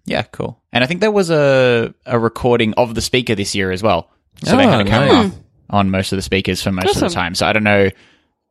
Yeah, 0.05 0.21
cool. 0.23 0.61
And 0.71 0.83
I 0.83 0.87
think 0.87 1.01
there 1.01 1.11
was 1.11 1.29
a 1.31 1.93
a 2.05 2.17
recording 2.19 2.73
of 2.75 2.93
the 2.95 3.01
speaker 3.01 3.35
this 3.35 3.55
year 3.55 3.71
as 3.71 3.81
well. 3.83 4.09
So 4.43 4.55
they 4.55 4.65
Oh, 4.65 4.69
had 4.69 4.81
a 4.81 4.89
camera 4.89 5.13
nice. 5.23 5.33
on 5.69 5.89
most 5.89 6.11
of 6.13 6.17
the 6.17 6.21
speakers 6.21 6.61
for 6.61 6.71
most 6.71 6.95
of 6.95 7.01
the 7.01 7.09
time. 7.09 7.33
So 7.35 7.45
I 7.47 7.53
don't 7.53 7.63
know. 7.63 7.89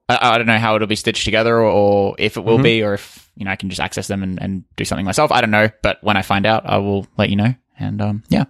I, 0.08 0.18
I 0.34 0.38
don't 0.38 0.46
know 0.46 0.58
how 0.58 0.74
it'll 0.76 0.86
be 0.88 0.96
stitched 0.96 1.24
together, 1.24 1.56
or, 1.56 1.64
or 1.64 2.14
if 2.18 2.36
it 2.36 2.44
will 2.44 2.58
be, 2.58 2.82
or 2.82 2.94
if 2.94 3.30
you 3.36 3.44
know 3.44 3.50
I 3.52 3.56
can 3.56 3.70
just 3.70 3.80
access 3.80 4.06
them 4.08 4.22
and, 4.22 4.42
and 4.42 4.64
do 4.76 4.84
something 4.84 5.06
myself. 5.06 5.30
I 5.32 5.40
don't 5.40 5.50
know, 5.52 5.70
but 5.82 5.98
when 6.02 6.16
I 6.16 6.22
find 6.22 6.46
out, 6.46 6.66
I 6.66 6.78
will 6.78 7.06
let 7.16 7.30
you 7.30 7.36
know. 7.36 7.54
And 7.78 8.02
um, 8.02 8.22
yeah, 8.28 8.44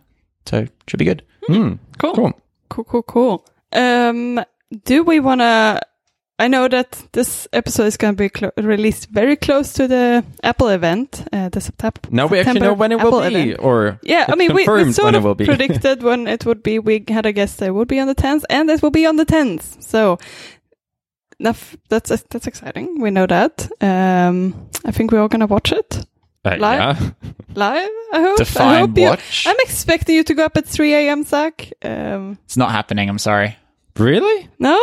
so 0.47 0.67
should 0.89 0.99
be 0.99 1.05
good. 1.05 1.23
hmm, 1.47 1.75
Cool. 1.99 2.15
cool. 2.15 2.41
Cool, 2.71 2.85
cool, 2.85 3.03
cool. 3.03 3.47
Um, 3.73 4.41
do 4.85 5.03
we 5.03 5.21
want 5.21 5.41
to? 5.41 5.81
I 6.39 6.49
know 6.49 6.69
that 6.69 7.03
this 7.13 7.49
episode 7.55 7.85
is 7.87 7.97
going 7.97 8.15
to 8.15 8.19
be 8.19 8.29
clo- 8.29 8.51
released 8.59 9.09
very 9.09 9.37
close 9.37 9.73
to 9.75 9.89
the 9.89 10.23
Apple 10.43 10.69
event, 10.69 11.27
uh, 11.33 11.49
the 11.49 11.63
September. 11.63 11.99
Now 12.11 12.27
we 12.27 12.41
actually 12.41 12.61
know 12.61 12.75
when 12.75 12.93
it 12.93 13.01
will 13.01 13.23
be, 13.23 13.53
event. 13.53 13.61
or 13.63 13.99
Yeah, 14.03 14.27
I 14.29 14.33
it's 14.33 14.37
mean, 14.37 14.53
we, 14.55 14.69
we 14.69 14.93
sort 14.93 15.07
when 15.07 15.15
of 15.15 15.25
it 15.25 15.27
will 15.27 15.35
be. 15.35 15.47
predicted 15.53 16.03
when 16.03 16.27
it 16.29 16.45
would 16.45 16.63
be. 16.63 16.79
We 16.79 17.03
had 17.09 17.25
a 17.25 17.33
guess 17.33 17.57
that 17.57 17.69
it 17.69 17.75
would 17.75 17.89
be 17.89 17.99
on 18.01 18.07
the 18.07 18.15
10th, 18.15 18.45
and 18.51 18.69
it 18.69 18.83
will 18.83 18.91
be 18.91 19.07
on 19.07 19.17
the 19.17 19.25
10th. 19.25 19.83
So 19.83 20.19
enough, 21.41 21.75
that's 21.89 22.11
that's 22.11 22.47
exciting. 22.47 23.01
We 23.01 23.11
know 23.11 23.27
that. 23.27 23.71
Um, 23.81 24.69
I 24.85 24.91
think 24.91 25.13
we're 25.13 25.21
all 25.21 25.29
going 25.29 25.41
to 25.41 25.47
watch 25.47 25.73
it 25.73 26.05
Uh, 26.45 26.57
live? 26.59 26.79
yeah. 27.01 27.11
live. 27.55 27.89
I 28.13 28.21
hope. 28.21 28.41
I 28.41 28.45
Define 28.45 28.81
hope 28.89 28.99
you- 28.99 29.05
watch. 29.09 29.47
I'm 29.47 29.57
expecting 29.61 30.15
you 30.17 30.25
to 30.25 30.35
go 30.35 30.45
up 30.45 30.57
at 30.59 30.67
3 30.67 30.93
a.m. 30.95 31.25
Zach. 31.25 31.73
Um, 31.83 32.39
It's 32.45 32.59
not 32.59 32.73
happening. 32.73 33.09
I'm 33.09 33.19
sorry. 33.19 33.57
Really? 33.99 34.49
no. 34.59 34.79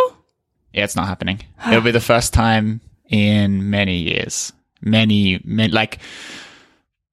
Yeah, 0.74 0.84
it's 0.86 0.96
not 0.96 1.08
happening. 1.08 1.40
It'll 1.68 1.82
be 1.82 1.92
the 1.92 2.00
first 2.00 2.34
time 2.34 2.82
in 3.08 3.70
many 3.70 3.98
years. 3.98 4.52
Many, 4.82 5.40
many 5.44 5.72
like 5.72 6.00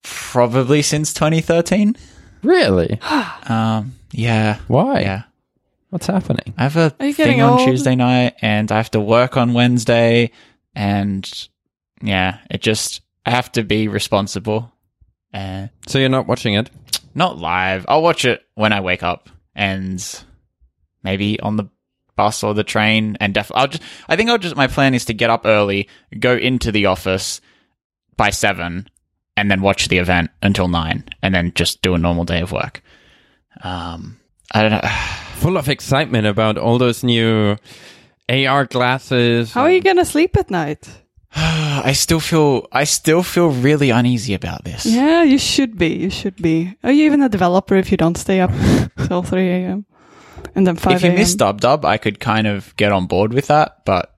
probably 0.03 0.81
since 0.83 1.13
2013. 1.13 1.97
Really? 2.43 2.99
Um, 3.51 3.97
yeah, 4.13 4.59
Why? 4.69 5.01
yeah. 5.01 5.23
What's 5.91 6.07
happening? 6.07 6.55
I 6.57 6.63
have 6.63 6.77
a 6.77 6.95
Are 7.01 7.07
you 7.07 7.13
thing 7.13 7.41
on 7.43 7.59
old? 7.59 7.69
Tuesday 7.69 7.97
night, 7.97 8.37
and 8.41 8.71
I 8.71 8.77
have 8.77 8.93
to 8.93 9.01
work 9.01 9.37
on 9.37 9.53
Wednesday, 9.55 10.31
and 10.75 11.29
yeah, 12.01 12.39
it 12.49 12.63
just 12.63 13.01
I 13.27 13.31
have 13.31 13.51
to 13.53 13.65
be 13.65 13.89
responsible. 13.89 14.73
Uh, 15.35 15.67
So 15.89 15.99
you're 15.99 16.09
not 16.09 16.27
watching 16.29 16.55
it? 16.55 16.71
not 17.15 17.39
live. 17.39 17.85
I'll 17.89 18.03
watch 18.03 18.25
it 18.25 18.41
when 18.55 18.73
I 18.73 18.81
wake 18.81 19.03
up, 19.03 19.29
and 19.55 20.01
maybe 21.03 21.41
on 21.41 21.57
the 21.57 21.69
bus 22.21 22.45
or 22.45 22.53
the 22.55 22.65
train. 22.65 23.17
And 23.21 23.33
def- 23.33 23.53
I'll 23.55 23.69
just. 23.69 23.83
I 24.09 24.17
think 24.17 24.29
I'll 24.29 24.39
just. 24.39 24.57
My 24.57 24.67
plan 24.67 24.95
is 24.95 25.05
to 25.07 25.15
get 25.15 25.31
up 25.31 25.47
early, 25.47 25.89
go 26.19 26.37
into 26.37 26.71
the 26.71 26.87
office 26.87 27.41
by 28.17 28.31
seven, 28.31 28.89
and 29.37 29.51
then 29.51 29.63
watch 29.63 29.89
the 29.89 29.99
event 29.99 30.31
until 30.43 30.69
nine, 30.69 31.05
and 31.23 31.35
then 31.35 31.53
just 31.55 31.83
do 31.83 31.95
a 31.95 31.99
normal 31.99 32.25
day 32.25 32.41
of 32.43 32.53
work. 32.53 32.83
Um, 33.63 34.21
I 34.53 34.63
don't 34.63 34.73
know. 34.73 34.89
Full 35.41 35.57
of 35.57 35.71
excitement 35.71 36.27
about 36.27 36.59
all 36.59 36.77
those 36.77 37.03
new 37.03 37.57
AR 38.29 38.67
glasses. 38.67 39.55
How 39.55 39.63
are 39.63 39.71
you 39.71 39.81
going 39.81 39.97
to 39.97 40.05
sleep 40.05 40.37
at 40.37 40.51
night? 40.51 40.87
I 41.35 41.93
still 41.95 42.21
feel 42.21 42.67
I 42.73 42.85
still 42.85 43.23
feel 43.23 43.49
really 43.49 43.89
uneasy 43.89 44.35
about 44.35 44.65
this. 44.65 44.85
Yeah, 44.85 45.23
you 45.23 45.39
should 45.39 45.79
be. 45.79 45.95
You 46.05 46.11
should 46.11 46.37
be. 46.37 46.77
Are 46.83 46.93
you 46.93 47.07
even 47.07 47.23
a 47.23 47.29
developer 47.31 47.77
if 47.77 47.91
you 47.91 47.97
don't 47.97 48.19
stay 48.19 48.41
up 48.41 48.51
till 49.07 49.23
3 49.23 49.49
a.m. 49.49 49.87
and 50.55 50.67
then 50.67 50.77
5 50.77 50.97
If 50.97 51.03
you 51.03 51.13
miss 51.13 51.35
Dub 51.35 51.61
Dub, 51.61 51.85
I 51.85 51.99
could 51.99 52.21
kind 52.21 52.47
of 52.47 52.75
get 52.77 52.93
on 52.93 53.07
board 53.07 53.33
with 53.33 53.49
that, 53.49 53.85
but 53.85 54.15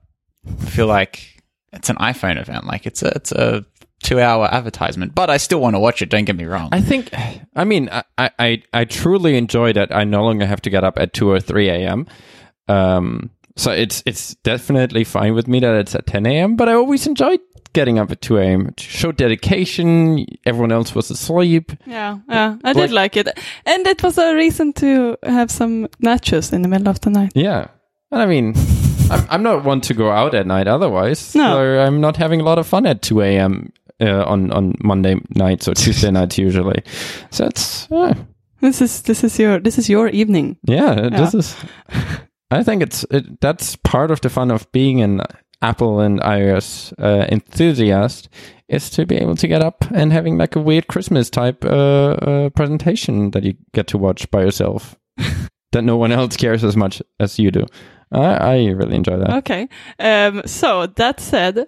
I 0.47 0.65
feel 0.65 0.87
like 0.87 1.41
it's 1.71 1.89
an 1.89 1.97
iPhone 1.97 2.39
event. 2.39 2.65
Like 2.65 2.85
it's 2.85 3.01
a 3.01 3.07
it's 3.15 3.31
a 3.31 3.65
two 4.03 4.19
hour 4.19 4.47
advertisement, 4.51 5.15
but 5.15 5.29
I 5.29 5.37
still 5.37 5.59
want 5.59 5.75
to 5.75 5.79
watch 5.79 6.01
it. 6.01 6.09
Don't 6.09 6.25
get 6.25 6.35
me 6.35 6.45
wrong. 6.45 6.69
I 6.71 6.81
think, 6.81 7.09
I 7.55 7.63
mean, 7.63 7.89
I, 7.91 8.29
I, 8.37 8.63
I 8.73 8.85
truly 8.85 9.37
enjoy 9.37 9.73
that 9.73 9.95
I 9.95 10.03
no 10.03 10.23
longer 10.23 10.45
have 10.45 10.61
to 10.63 10.69
get 10.69 10.83
up 10.83 10.99
at 10.99 11.13
2 11.13 11.31
or 11.31 11.39
3 11.39 11.69
a.m. 11.69 12.05
Um, 12.67 13.31
so 13.55 13.71
it's, 13.71 14.03
it's 14.05 14.35
definitely 14.35 15.03
fine 15.05 15.33
with 15.33 15.47
me 15.47 15.59
that 15.61 15.75
it's 15.75 15.95
at 15.95 16.05
10 16.05 16.25
a.m., 16.25 16.55
but 16.55 16.69
I 16.69 16.73
always 16.73 17.07
enjoyed 17.07 17.39
getting 17.73 17.99
up 17.99 18.11
at 18.11 18.21
2 18.21 18.37
a.m. 18.37 18.73
to 18.75 18.83
show 18.83 19.11
dedication. 19.11 20.25
Everyone 20.45 20.71
else 20.71 20.95
was 20.95 21.11
asleep. 21.11 21.71
Yeah, 21.85 22.19
yeah, 22.29 22.57
I 22.63 22.73
did 22.73 22.91
like 22.91 23.17
it, 23.17 23.27
and 23.65 23.85
it 23.87 24.01
was 24.03 24.17
a 24.17 24.33
reason 24.35 24.73
to 24.73 25.17
have 25.23 25.51
some 25.51 25.87
nachos 26.03 26.53
in 26.53 26.61
the 26.61 26.67
middle 26.67 26.89
of 26.89 26.99
the 27.01 27.09
night. 27.09 27.31
Yeah. 27.35 27.67
And 28.11 28.21
I 28.21 28.25
mean, 28.25 28.53
I'm, 29.11 29.25
I'm 29.29 29.43
not 29.43 29.63
one 29.63 29.81
to 29.81 29.93
go 29.93 30.11
out 30.11 30.33
at 30.35 30.45
night 30.47 30.67
otherwise. 30.67 31.35
No. 31.35 31.53
So 31.55 31.79
I'm 31.81 31.99
not 31.99 32.17
having 32.17 32.41
a 32.41 32.43
lot 32.43 32.59
of 32.59 32.67
fun 32.67 32.85
at 32.85 33.01
2 33.01 33.21
a.m. 33.21 33.71
Uh, 34.01 34.23
on, 34.25 34.51
on 34.51 34.75
Monday 34.83 35.15
nights 35.35 35.67
or 35.67 35.73
Tuesday 35.73 36.11
nights 36.19 36.37
usually. 36.37 36.83
So 37.31 37.45
it's, 37.45 37.91
uh, 37.91 38.13
This 38.61 38.81
is 38.81 39.01
this 39.01 39.23
is 39.23 39.37
your 39.39 39.59
this 39.59 39.77
is 39.77 39.89
your 39.89 40.07
evening. 40.09 40.57
Yeah, 40.63 41.09
this 41.09 41.33
is. 41.33 41.55
I 42.49 42.63
think 42.63 42.81
it's 42.81 43.05
it, 43.11 43.41
that's 43.41 43.75
part 43.77 44.09
of 44.11 44.21
the 44.21 44.29
fun 44.29 44.51
of 44.51 44.71
being 44.71 45.01
an 45.01 45.21
Apple 45.63 46.01
and 46.01 46.19
iOS 46.19 46.93
uh, 46.99 47.25
enthusiast 47.31 48.29
is 48.67 48.89
to 48.91 49.05
be 49.05 49.15
able 49.15 49.35
to 49.37 49.47
get 49.47 49.61
up 49.61 49.85
and 49.91 50.11
having 50.11 50.37
like 50.37 50.55
a 50.55 50.61
weird 50.61 50.87
Christmas 50.87 51.29
type 51.29 51.63
uh, 51.63 51.69
uh, 51.69 52.49
presentation 52.49 53.31
that 53.31 53.43
you 53.43 53.55
get 53.73 53.87
to 53.87 53.97
watch 53.97 54.29
by 54.29 54.41
yourself 54.41 54.95
that 55.71 55.83
no 55.83 55.95
one 55.95 56.11
else 56.11 56.35
cares 56.35 56.63
as 56.63 56.75
much 56.75 57.01
as 57.19 57.39
you 57.39 57.49
do. 57.49 57.65
I, 58.11 58.33
I 58.33 58.65
really 58.67 58.95
enjoy 58.95 59.17
that. 59.17 59.37
Okay. 59.37 59.67
Um. 59.99 60.43
So 60.45 60.87
that 60.87 61.19
said, 61.19 61.65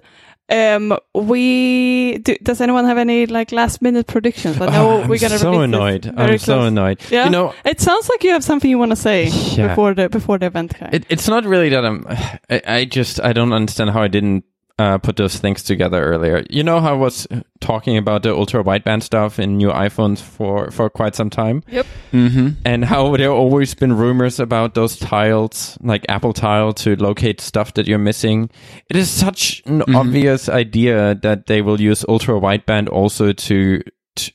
um, 0.49 0.97
we 1.13 2.17
do, 2.19 2.35
does 2.43 2.61
anyone 2.61 2.85
have 2.85 2.97
any 2.97 3.25
like 3.25 3.51
last 3.51 3.81
minute 3.81 4.07
predictions? 4.07 4.59
I 4.61 4.67
know 4.67 4.89
Oh, 4.91 5.01
I'm 5.01 5.09
we're 5.09 5.19
gonna 5.19 5.37
so 5.39 5.61
annoyed. 5.61 6.13
I'm 6.15 6.37
so 6.37 6.61
annoyed. 6.61 6.99
Yeah. 7.09 7.25
You 7.25 7.31
know, 7.31 7.53
It 7.65 7.81
sounds 7.81 8.09
like 8.09 8.23
you 8.23 8.31
have 8.31 8.43
something 8.43 8.69
you 8.69 8.77
want 8.77 8.91
to 8.91 8.95
say 8.95 9.27
Yeah. 9.27 9.69
before 9.69 9.93
the 9.95 10.09
before 10.09 10.37
the 10.37 10.45
event. 10.47 10.73
It, 10.91 11.05
it's 11.09 11.27
not 11.27 11.45
really 11.45 11.69
that 11.69 11.83
I'm. 11.85 12.05
I, 12.49 12.61
I 12.67 12.85
just 12.85 13.19
I 13.21 13.33
don't 13.33 13.53
understand 13.53 13.89
how 13.89 14.01
I 14.03 14.07
didn't 14.07 14.43
uh, 14.77 14.97
put 14.97 15.15
those 15.15 15.37
things 15.37 15.63
together 15.63 16.03
earlier. 16.03 16.43
You 16.49 16.63
know 16.63 16.81
how 16.81 16.89
I 16.89 16.97
was 16.97 17.27
talking 17.61 17.97
about 17.97 18.23
the 18.23 18.35
ultra 18.35 18.63
wideband 18.63 19.03
stuff 19.03 19.39
in 19.39 19.57
new 19.57 19.69
iPhones 19.69 20.21
for 20.21 20.69
for 20.71 20.89
quite 20.89 21.15
some 21.15 21.29
time, 21.29 21.63
yep. 21.69 21.85
mm-hmm. 22.11 22.49
and 22.65 22.83
how 22.83 23.15
there 23.15 23.31
always 23.31 23.73
been 23.73 23.93
rumors 23.95 24.39
about 24.39 24.73
those 24.73 24.97
tiles, 24.97 25.77
like 25.81 26.05
Apple 26.09 26.33
Tile, 26.33 26.73
to 26.73 26.95
locate 26.97 27.39
stuff 27.39 27.73
that 27.75 27.87
you're 27.87 27.97
missing. 27.97 28.49
It 28.89 28.97
is 28.97 29.09
such 29.09 29.63
an 29.65 29.81
obvious 29.95 30.49
idea 30.49 31.15
that 31.15 31.47
they 31.47 31.61
will 31.61 31.79
use 31.79 32.05
ultra 32.07 32.35
wideband 32.39 32.89
also 32.89 33.31
to. 33.31 33.81
to 34.15 34.31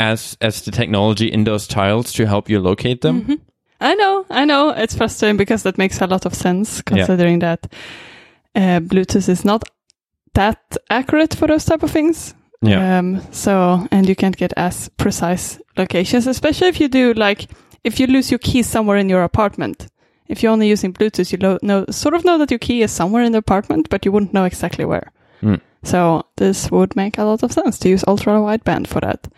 as 0.00 0.36
as 0.40 0.62
the 0.62 0.72
technology 0.72 1.30
in 1.30 1.44
those 1.44 1.68
tiles 1.68 2.12
to 2.12 2.26
help 2.26 2.50
you 2.50 2.58
locate 2.58 3.00
them. 3.02 3.22
Mhm. 3.22 3.40
I 3.80 3.94
know, 3.94 4.26
I 4.28 4.44
know. 4.44 4.70
It's 4.70 4.96
frustrating 4.96 5.36
because 5.36 5.62
that 5.62 5.78
makes 5.78 6.00
a 6.00 6.06
lot 6.06 6.26
of 6.26 6.34
sense 6.34 6.82
considering 6.82 7.40
that 7.40 7.66
uh, 8.54 8.80
Bluetooth 8.80 9.28
is 9.28 9.44
not 9.44 9.68
that 10.34 10.76
accurate 10.90 11.34
for 11.34 11.48
those 11.48 11.64
type 11.64 11.82
of 11.82 11.90
things. 11.90 12.34
Yeah. 12.62 12.98
Um, 12.98 13.20
so, 13.30 13.86
and 13.90 14.08
you 14.08 14.16
can't 14.16 14.36
get 14.36 14.52
as 14.56 14.88
precise 14.90 15.60
locations, 15.76 16.26
especially 16.26 16.68
if 16.68 16.80
you 16.80 16.88
do 16.88 17.12
like, 17.14 17.50
if 17.84 18.00
you 18.00 18.06
lose 18.06 18.30
your 18.30 18.38
keys 18.38 18.66
somewhere 18.66 18.96
in 18.96 19.08
your 19.08 19.22
apartment. 19.22 19.88
If 20.26 20.42
you're 20.42 20.52
only 20.52 20.68
using 20.68 20.94
Bluetooth, 20.94 21.30
you 21.32 21.38
lo- 21.38 21.58
know, 21.60 21.84
sort 21.90 22.14
of 22.14 22.24
know 22.24 22.38
that 22.38 22.50
your 22.50 22.58
key 22.58 22.80
is 22.80 22.90
somewhere 22.90 23.22
in 23.22 23.32
the 23.32 23.38
apartment, 23.38 23.90
but 23.90 24.06
you 24.06 24.12
wouldn't 24.12 24.32
know 24.32 24.44
exactly 24.44 24.86
where. 24.86 25.12
Mm. 25.42 25.60
So 25.82 26.24
this 26.36 26.70
would 26.70 26.96
make 26.96 27.18
a 27.18 27.24
lot 27.24 27.42
of 27.42 27.52
sense 27.52 27.78
to 27.80 27.90
use 27.90 28.04
ultra 28.08 28.34
wideband 28.34 28.86
for 28.86 29.00
that. 29.00 29.28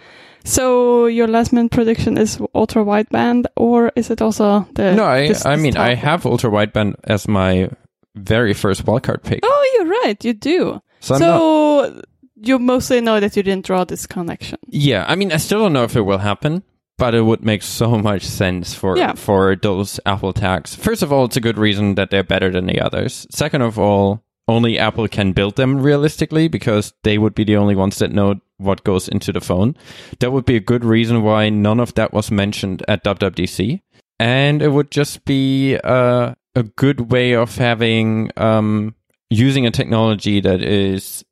So 0.45 1.07
your 1.07 1.27
last 1.27 1.53
minute 1.53 1.73
prediction 1.73 2.17
is 2.17 2.41
ultra 2.55 2.85
wideband, 2.85 3.47
or 3.57 3.91
is 3.97 4.11
it 4.11 4.23
also 4.23 4.69
the? 4.75 4.95
No, 4.95 5.05
I, 5.05 5.35
I 5.45 5.57
mean, 5.57 5.77
I 5.77 5.95
have 5.95 6.25
ultra 6.25 6.51
wideband 6.51 6.95
as 7.03 7.27
my 7.27 7.69
very 8.17 8.55
first 8.55 8.85
wildcard 8.85 9.23
pick. 9.23 9.41
Oh, 9.43 9.71
you're 9.79 9.87
right. 10.03 10.25
You 10.25 10.33
do. 10.33 10.83
So, 11.01 11.15
I'm 11.15 11.21
not, 11.21 12.05
you 12.37 12.59
mostly 12.59 13.01
know 13.01 13.21
that 13.21 13.37
you 13.37 13.43
didn't 13.43 13.67
draw 13.67 13.85
this 13.85 14.07
connection. 14.07 14.59
yeah, 14.69 15.05
I 15.09 15.15
mean, 15.15 15.33
I 15.33 15.37
still 15.37 15.59
don't 15.61 15.73
know 15.73 15.85
if 15.85 15.95
it 15.97 16.03
will 16.03 16.19
happen, 16.19 16.63
but 16.99 17.15
it 17.15 17.23
would 17.23 17.45
make 17.45 17.63
so 17.63 17.97
much 17.99 18.23
sense 18.25 18.75
for 18.75 18.97
Yeah. 18.97 19.15
for 19.15 19.55
those 19.57 20.01
Apple 20.07 20.33
tags. 20.33 20.75
First 20.75 21.03
of 21.03 21.13
all, 21.13 21.27
it's 21.27 21.37
a 21.37 21.41
good 21.41 21.59
reason 21.59 21.95
that 21.97 22.11
they're 22.11 22.25
better 22.25 22.51
than 22.51 22.67
the 22.67 22.81
others. 22.81 23.27
Second 23.31 23.63
of 23.63 23.79
all, 23.79 24.23
only 24.49 24.79
Apple 24.79 25.09
can 25.09 25.33
build 25.33 25.57
them 25.57 25.83
realistically 25.83 26.49
because 26.49 26.95
they 27.03 27.19
would 27.19 27.35
be 27.35 27.45
the 27.45 27.57
only 27.57 27.75
ones 27.75 27.99
that 27.99 28.13
know 28.13 28.37
what 28.59 28.85
goes 28.85 29.09
into 29.09 29.33
the 29.33 29.41
phone. 29.41 29.75
That 30.21 30.31
would 30.33 30.45
be 30.45 30.57
a 30.57 30.61
good 30.61 30.85
reason 30.85 31.23
why 31.23 31.51
none 31.51 31.81
of 31.81 31.95
that 31.95 32.13
was 32.13 32.31
mentioned 32.31 32.83
at 32.89 33.03
WWDC. 33.05 33.83
And 34.19 34.63
it 34.63 34.69
would 34.69 34.91
just 34.91 35.25
be 35.25 35.77
uh, 35.85 36.35
a 36.57 36.64
good 36.64 37.12
way 37.12 37.33
of 37.33 37.57
having 37.57 38.33
um, 38.37 38.95
using 39.31 39.66
a 39.66 39.71
technology 39.71 40.40
that 40.40 40.62
is 40.62 41.25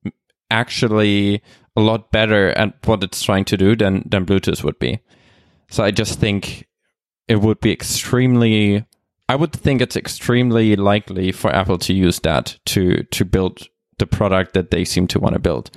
actually 0.50 1.42
a 1.74 1.80
lot 1.80 2.12
better 2.12 2.50
at 2.50 2.86
what 2.86 3.02
it's 3.02 3.22
trying 3.22 3.44
to 3.46 3.56
do 3.56 3.74
than 3.74 4.04
than 4.08 4.26
Bluetooth 4.26 4.62
would 4.62 4.78
be. 4.78 5.00
So 5.70 5.82
I 5.82 5.90
just 5.90 6.20
think 6.20 6.68
it 7.26 7.40
would 7.40 7.58
be 7.60 7.72
extremely 7.72 8.84
I 9.28 9.36
would 9.36 9.52
think 9.52 9.80
it's 9.80 9.96
extremely 9.96 10.76
likely 10.76 11.32
for 11.32 11.50
Apple 11.50 11.78
to 11.78 11.94
use 11.94 12.20
that 12.20 12.58
to 12.66 13.02
to 13.02 13.24
build 13.24 13.66
the 13.98 14.06
product 14.06 14.52
that 14.52 14.70
they 14.70 14.84
seem 14.84 15.06
to 15.08 15.18
want 15.18 15.32
to 15.34 15.40
build. 15.40 15.70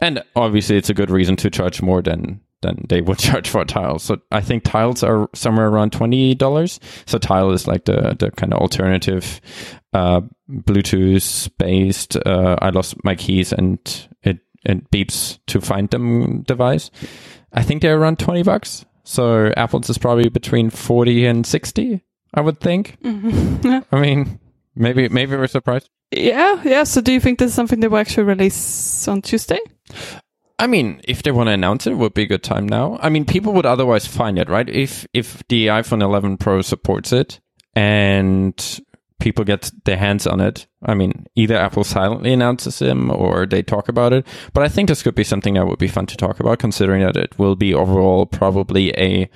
And 0.00 0.22
obviously 0.34 0.76
it's 0.76 0.90
a 0.90 0.94
good 0.94 1.10
reason 1.10 1.36
to 1.36 1.50
charge 1.50 1.82
more 1.82 2.02
than 2.02 2.40
than 2.64 2.86
they 2.88 3.00
would 3.00 3.18
charge 3.28 3.48
for 3.48 3.64
tiles. 3.64 4.02
So 4.02 4.18
I 4.32 4.40
think 4.40 4.64
tiles 4.64 5.02
are 5.02 5.28
somewhere 5.34 5.68
around 5.68 5.92
twenty 5.92 6.34
dollars. 6.34 6.80
So 7.06 7.18
tile 7.18 7.52
is 7.52 7.66
like 7.66 7.84
the 7.84 8.16
the 8.18 8.30
kind 8.32 8.52
of 8.52 8.60
alternative 8.60 9.40
uh, 9.92 10.22
Bluetooth 10.50 11.50
based. 11.58 12.16
Uh, 12.16 12.56
I 12.60 12.70
lost 12.70 12.96
my 13.04 13.14
keys 13.14 13.52
and 13.52 13.78
it 14.22 14.38
it 14.64 14.90
beeps 14.90 15.38
to 15.46 15.60
find 15.60 15.88
them 15.90 16.42
device. 16.42 16.90
I 17.52 17.62
think 17.62 17.82
they're 17.82 17.98
around 17.98 18.18
twenty 18.18 18.42
bucks. 18.42 18.84
So 19.04 19.52
Apple's 19.56 19.90
is 19.90 19.98
probably 19.98 20.28
between 20.28 20.70
forty 20.70 21.26
and 21.26 21.46
sixty. 21.46 22.02
I 22.32 22.40
would 22.40 22.58
think. 22.60 22.96
Yeah. 23.02 23.82
I 23.92 24.00
mean, 24.00 24.40
maybe 24.74 25.08
maybe 25.08 25.36
we're 25.36 25.46
surprised. 25.46 25.88
Yeah, 26.10 26.62
yeah. 26.64 26.84
So 26.84 27.00
do 27.00 27.12
you 27.12 27.20
think 27.20 27.38
this 27.38 27.50
is 27.50 27.54
something 27.54 27.80
they 27.80 27.88
will 27.88 27.98
actually 27.98 28.24
release 28.24 29.06
on 29.08 29.22
Tuesday? 29.22 29.60
I 30.58 30.66
mean, 30.66 31.00
if 31.04 31.22
they 31.22 31.32
want 31.32 31.48
to 31.48 31.52
announce 31.52 31.86
it, 31.86 31.92
it 31.92 31.96
would 31.96 32.14
be 32.14 32.22
a 32.22 32.26
good 32.26 32.42
time 32.42 32.68
now. 32.68 32.98
I 33.02 33.08
mean, 33.08 33.24
people 33.24 33.52
would 33.54 33.66
otherwise 33.66 34.06
find 34.06 34.38
it, 34.38 34.48
right? 34.48 34.68
If 34.68 35.06
if 35.12 35.42
the 35.48 35.66
iPhone 35.66 36.02
11 36.02 36.36
Pro 36.36 36.62
supports 36.62 37.12
it 37.12 37.40
and 37.74 38.80
people 39.18 39.44
get 39.44 39.72
their 39.84 39.96
hands 39.96 40.26
on 40.26 40.40
it, 40.40 40.66
I 40.84 40.94
mean, 40.94 41.26
either 41.34 41.56
Apple 41.56 41.82
silently 41.82 42.32
announces 42.32 42.78
them 42.78 43.10
or 43.10 43.46
they 43.46 43.62
talk 43.62 43.88
about 43.88 44.12
it. 44.12 44.26
But 44.52 44.62
I 44.62 44.68
think 44.68 44.88
this 44.88 45.02
could 45.02 45.14
be 45.14 45.24
something 45.24 45.54
that 45.54 45.66
would 45.66 45.78
be 45.78 45.88
fun 45.88 46.06
to 46.06 46.16
talk 46.16 46.38
about, 46.38 46.60
considering 46.60 47.02
that 47.02 47.16
it 47.16 47.36
will 47.38 47.56
be 47.56 47.74
overall 47.74 48.26
probably 48.26 48.92
a 48.96 49.28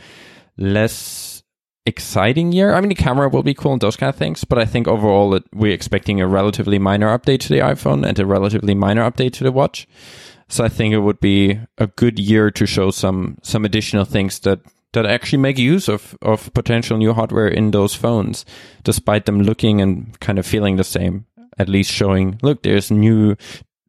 less 0.57 1.43
exciting 1.85 2.53
year. 2.53 2.75
I 2.75 2.81
mean, 2.81 2.91
the 2.91 2.95
camera 2.95 3.29
will 3.29 3.43
be 3.43 3.55
cool 3.55 3.73
and 3.73 3.81
those 3.81 3.97
kind 3.97 4.11
of 4.11 4.17
things, 4.17 4.45
but 4.45 4.59
I 4.59 4.67
think 4.67 4.87
overall 4.87 5.35
it, 5.35 5.45
we're 5.53 5.73
expecting 5.73 6.21
a 6.21 6.29
relatively 6.29 6.79
minor 6.79 7.17
update 7.19 7.41
to 7.41 7.49
the 7.49 7.61
iPhone 7.61 8.07
and 8.07 8.19
a 8.19 8.27
relatively 8.27 8.75
minor 8.75 9.11
update 9.11 9.33
to 9.35 9.45
the 9.45 9.53
watch. 9.53 9.89
So 10.49 10.65
I 10.65 10.69
think 10.69 10.95
it 10.95 11.01
would 11.01 11.21
be 11.21 11.61
a 11.77 11.87
good 11.87 12.19
year 12.19 12.51
to 12.51 12.67
show 12.67 12.91
some 12.91 13.39
some 13.43 13.65
additional 13.65 14.05
things 14.05 14.41
that 14.41 14.61
that 14.93 15.07
actually 15.07 15.39
make 15.39 15.59
use 15.59 15.89
of 15.89 16.17
of 16.23 16.53
potential 16.55 16.97
new 16.97 17.13
hardware 17.13 17.49
in 17.49 17.71
those 17.71 17.95
phones, 17.95 18.45
despite 18.83 19.27
them 19.27 19.43
looking 19.43 19.81
and 19.81 20.19
kind 20.21 20.39
of 20.39 20.47
feeling 20.47 20.77
the 20.77 20.85
same. 20.85 21.27
At 21.59 21.69
least 21.69 21.91
showing, 21.91 22.39
look, 22.43 22.63
there's 22.63 22.91
new. 22.91 23.37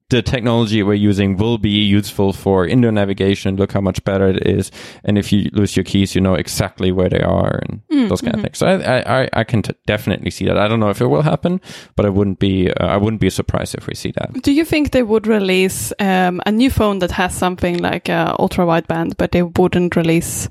The 0.09 0.23
technology 0.23 0.81
we're 0.81 0.95
using 0.95 1.37
will 1.37 1.59
be 1.59 1.69
useful 1.69 2.33
for 2.33 2.65
indoor 2.65 2.91
navigation. 2.91 3.57
Look 3.57 3.73
how 3.73 3.81
much 3.81 4.03
better 4.03 4.27
it 4.27 4.47
is. 4.47 4.71
And 5.03 5.17
if 5.19 5.31
you 5.31 5.49
lose 5.53 5.77
your 5.77 5.83
keys, 5.83 6.15
you 6.15 6.21
know 6.21 6.33
exactly 6.33 6.91
where 6.91 7.09
they 7.09 7.21
are 7.21 7.61
and 7.61 7.81
those 8.09 8.21
kind 8.21 8.35
of 8.35 8.41
things. 8.41 8.57
So 8.57 8.65
I, 8.67 9.21
I, 9.21 9.29
I 9.33 9.43
can 9.43 9.61
t- 9.61 9.75
definitely 9.85 10.31
see 10.31 10.45
that. 10.45 10.57
I 10.57 10.67
don't 10.67 10.79
know 10.79 10.89
if 10.89 10.99
it 10.99 11.05
will 11.05 11.21
happen, 11.21 11.61
but 11.95 12.07
I 12.07 12.09
wouldn't 12.09 12.39
be, 12.39 12.71
uh, 12.71 12.87
I 12.87 12.97
wouldn't 12.97 13.21
be 13.21 13.29
surprised 13.29 13.75
if 13.75 13.85
we 13.85 13.93
see 13.93 14.11
that. 14.13 14.41
Do 14.41 14.51
you 14.51 14.65
think 14.65 14.91
they 14.91 15.03
would 15.03 15.27
release 15.27 15.93
um, 15.99 16.41
a 16.45 16.51
new 16.51 16.71
phone 16.71 16.99
that 16.99 17.11
has 17.11 17.35
something 17.35 17.77
like 17.77 18.09
uh, 18.09 18.35
ultra 18.39 18.65
wideband, 18.65 19.15
but 19.17 19.31
they 19.31 19.43
wouldn't 19.43 19.95
release 19.95 20.49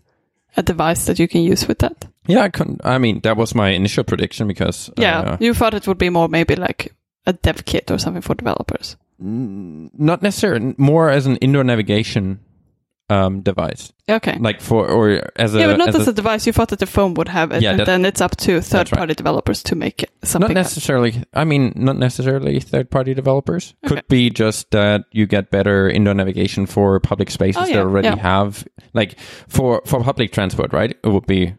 a 0.57 0.63
device 0.63 1.07
that 1.07 1.19
you 1.19 1.27
can 1.27 1.43
use 1.43 1.67
with 1.67 1.81
that? 1.81 2.07
Yeah, 2.29 2.43
I 2.43 2.49
couldn't. 2.51 2.83
I 2.85 2.99
mean, 2.99 3.21
that 3.23 3.37
was 3.37 3.55
my 3.57 3.71
initial 3.71 4.05
prediction 4.05 4.47
because 4.47 4.89
Yeah, 4.97 5.21
uh, 5.21 5.37
you 5.41 5.53
thought 5.53 5.75
it 5.75 5.89
would 5.89 5.99
be 5.99 6.11
more 6.11 6.29
maybe 6.29 6.55
like 6.55 6.95
a 7.27 7.33
dev 7.33 7.65
kit 7.65 7.91
or 7.91 7.99
something 7.99 8.23
for 8.23 8.35
developers. 8.35 8.97
Not 9.19 10.23
necessarily 10.23 10.75
more 10.79 11.11
as 11.11 11.27
an 11.27 11.37
indoor 11.37 11.65
navigation 11.65 12.41
um, 13.11 13.41
device, 13.41 13.91
Okay. 14.07 14.37
like 14.39 14.61
for 14.61 14.87
or 14.87 15.31
as 15.37 15.55
a 15.55 15.61
yeah, 15.61 15.67
but 15.69 15.79
not 15.79 15.89
as 15.89 15.95
as 15.97 16.09
a- 16.09 16.11
a 16.11 16.13
device. 16.13 16.47
You 16.47 16.53
thought 16.53 16.69
that 16.69 16.79
the 16.79 16.85
phone 16.87 17.15
would 17.15 17.29
have 17.29 17.53
it, 17.53 17.63
Yeah, 17.63 17.71
and 17.71 17.81
then 17.87 18.05
it's 18.05 18.21
up 18.21 18.37
to 18.39 18.61
third-party 18.61 19.15
developers 19.15 19.63
to 19.63 19.75
make 19.75 20.03
it 20.03 20.11
something. 20.25 20.49
not 20.53 20.61
necessarily. 20.61 21.23
I 21.33 21.45
mean, 21.45 21.73
not 21.75 21.97
necessarily 21.97 22.61
third-party 22.61 23.15
developers. 23.15 23.75
Okay. 23.87 23.95
Could 23.95 24.09
be 24.09 24.29
just 24.29 24.71
that 24.73 25.05
you 25.11 25.27
get 25.27 25.51
better 25.51 25.89
indoor 25.89 26.13
navigation 26.13 26.67
for 26.67 27.01
public 27.01 27.31
spaces 27.31 27.63
Oh, 27.63 27.67
yeah, 27.67 27.77
that 27.77 27.83
already 27.87 28.09
yeah. 28.09 28.17
have, 28.17 28.69
like 28.93 29.19
for 29.49 29.81
for 29.87 30.03
public 30.05 30.31
transport, 30.31 30.75
right? 30.75 30.91
It 31.03 31.09
would 31.09 31.27
be 31.27 31.55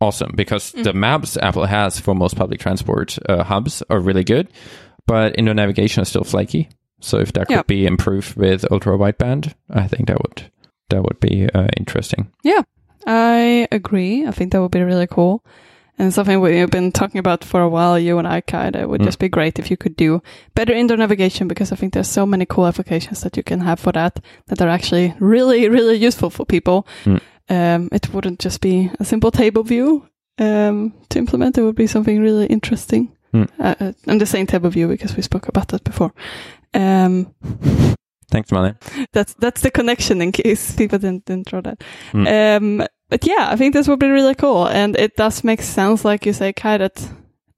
awesome 0.00 0.30
because 0.36 0.70
Mm. 0.72 0.84
the 0.84 0.92
maps 0.92 1.36
Apple 1.36 1.66
has 1.66 1.98
for 1.98 2.14
most 2.14 2.36
public 2.36 2.60
transport 2.60 3.18
uh, 3.28 3.42
hubs 3.42 3.82
are 3.90 3.98
really 3.98 4.22
good, 4.24 4.46
but 5.08 5.36
indoor 5.36 5.54
navigation 5.54 6.00
is 6.02 6.08
still 6.08 6.22
flaky. 6.24 6.68
So 7.02 7.18
if 7.18 7.32
that 7.32 7.46
could 7.48 7.54
Yeah. 7.56 7.62
be 7.66 7.84
improved 7.86 8.36
with 8.36 8.64
ultra 8.70 8.96
wideband, 8.96 9.54
I 9.70 9.88
think 9.88 10.06
that 10.08 10.18
would 10.22 10.50
that 10.90 11.02
would 11.02 11.20
be 11.20 11.48
uh, 11.54 11.68
interesting. 11.76 12.28
Yeah, 12.44 12.62
I 13.06 13.66
agree. 13.72 14.26
I 14.26 14.30
think 14.30 14.52
that 14.52 14.60
would 14.60 14.70
be 14.70 14.82
really 14.82 15.06
cool. 15.06 15.42
And 15.98 16.12
something 16.12 16.40
we've 16.40 16.70
been 16.70 16.90
talking 16.92 17.18
about 17.18 17.44
for 17.44 17.60
a 17.60 17.68
while, 17.68 17.98
you 17.98 18.18
and 18.18 18.26
I, 18.26 18.40
kind 18.40 18.76
it 18.76 18.88
would 18.88 19.00
Mm. 19.02 19.04
just 19.06 19.18
be 19.18 19.28
great 19.28 19.58
if 19.58 19.70
you 19.70 19.76
could 19.76 19.96
do 19.96 20.20
better 20.54 20.72
indoor 20.72 20.96
navigation 20.96 21.48
because 21.48 21.72
I 21.72 21.76
think 21.76 21.92
there's 21.92 22.08
so 22.12 22.26
many 22.26 22.46
cool 22.46 22.66
applications 22.66 23.20
that 23.20 23.36
you 23.36 23.42
can 23.42 23.60
have 23.60 23.78
for 23.80 23.92
that 23.92 24.20
that 24.46 24.60
are 24.62 24.68
actually 24.72 25.14
really, 25.20 25.68
really 25.68 25.96
useful 26.06 26.30
for 26.30 26.46
people. 26.46 26.86
Mm. 27.04 27.20
Um, 27.50 27.88
it 27.92 28.12
wouldn't 28.12 28.38
just 28.44 28.60
be 28.60 28.90
a 29.00 29.04
simple 29.04 29.30
table 29.30 29.62
view 29.64 30.06
um, 30.38 30.92
to 31.08 31.18
implement. 31.18 31.58
It 31.58 31.62
would 31.62 31.76
be 31.76 31.86
something 31.86 32.20
really 32.22 32.46
interesting. 32.46 33.12
Mm. 33.34 33.48
Uh, 33.58 33.74
uh, 33.80 33.92
and 34.06 34.20
the 34.20 34.26
same 34.26 34.46
table 34.46 34.70
view 34.70 34.88
because 34.88 35.16
we 35.16 35.22
spoke 35.22 35.48
about 35.48 35.68
that 35.68 35.84
before. 35.84 36.12
Um, 36.74 37.34
Thanks, 38.30 38.50
Mane. 38.50 38.76
that's 39.12 39.34
that's 39.34 39.60
the 39.60 39.70
connection 39.70 40.22
in 40.22 40.32
case 40.32 40.74
people 40.74 40.98
didn't, 40.98 41.26
didn't 41.26 41.48
draw 41.48 41.60
that. 41.60 41.82
Mm. 42.12 42.56
Um, 42.80 42.86
but 43.10 43.26
yeah, 43.26 43.48
I 43.50 43.56
think 43.56 43.74
this 43.74 43.88
would 43.88 43.98
be 43.98 44.08
really 44.08 44.34
cool, 44.34 44.66
and 44.66 44.96
it 44.96 45.16
does 45.16 45.44
make 45.44 45.60
sense, 45.60 46.04
like 46.04 46.24
you 46.24 46.32
say, 46.32 46.52
Kai, 46.54 46.78
that 46.78 47.08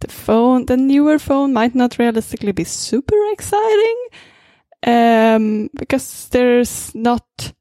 the 0.01 0.09
phone, 0.09 0.67
the 0.67 0.77
newer 0.77 1.19
phone, 1.19 1.53
might 1.53 1.77
not 1.77 1.99
realistically 1.99 2.51
be 2.51 2.65
super 2.65 3.17
exciting, 3.31 3.97
um, 4.85 5.71
because 5.75 6.29
there's 6.31 6.93
not 6.95 7.53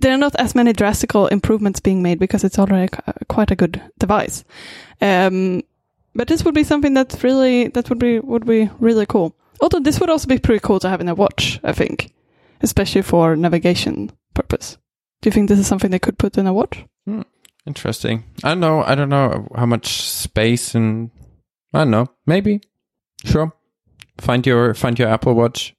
there 0.00 0.12
are 0.12 0.18
not 0.18 0.34
as 0.36 0.54
many 0.54 0.72
drastical 0.72 1.28
improvements 1.28 1.80
being 1.80 2.02
made 2.02 2.18
because 2.18 2.42
it's 2.42 2.58
already 2.58 2.94
quite 3.28 3.50
a 3.50 3.56
good 3.56 3.80
device. 3.98 4.44
Um, 5.00 5.62
but 6.14 6.28
this 6.28 6.44
would 6.44 6.54
be 6.54 6.64
something 6.64 6.94
that 6.94 7.22
really 7.22 7.68
that 7.68 7.88
would 7.88 7.98
be 7.98 8.18
would 8.18 8.46
be 8.46 8.70
really 8.80 9.06
cool. 9.06 9.36
Although 9.60 9.80
this 9.80 10.00
would 10.00 10.10
also 10.10 10.26
be 10.28 10.38
pretty 10.38 10.60
cool 10.60 10.80
to 10.80 10.88
have 10.88 11.00
in 11.00 11.08
a 11.08 11.14
watch, 11.14 11.60
I 11.62 11.72
think, 11.72 12.12
especially 12.60 13.02
for 13.02 13.36
navigation 13.36 14.10
purpose. 14.34 14.78
Do 15.22 15.28
you 15.28 15.32
think 15.32 15.48
this 15.48 15.58
is 15.58 15.66
something 15.66 15.90
they 15.90 15.98
could 15.98 16.18
put 16.18 16.36
in 16.38 16.46
a 16.46 16.52
watch? 16.52 16.84
Interesting. 17.66 18.24
I 18.42 18.50
don't 18.50 18.60
know. 18.60 18.82
I 18.82 18.94
don't 18.94 19.08
know 19.08 19.48
how 19.56 19.64
much 19.66 19.86
space 20.02 20.74
and 20.74 21.10
I 21.72 21.78
don't 21.78 21.90
know. 21.90 22.06
Maybe. 22.26 22.60
Sure. 23.24 23.52
Find 24.18 24.46
your 24.46 24.74
find 24.74 24.98
your 24.98 25.08
Apple 25.08 25.34
Watch. 25.34 25.74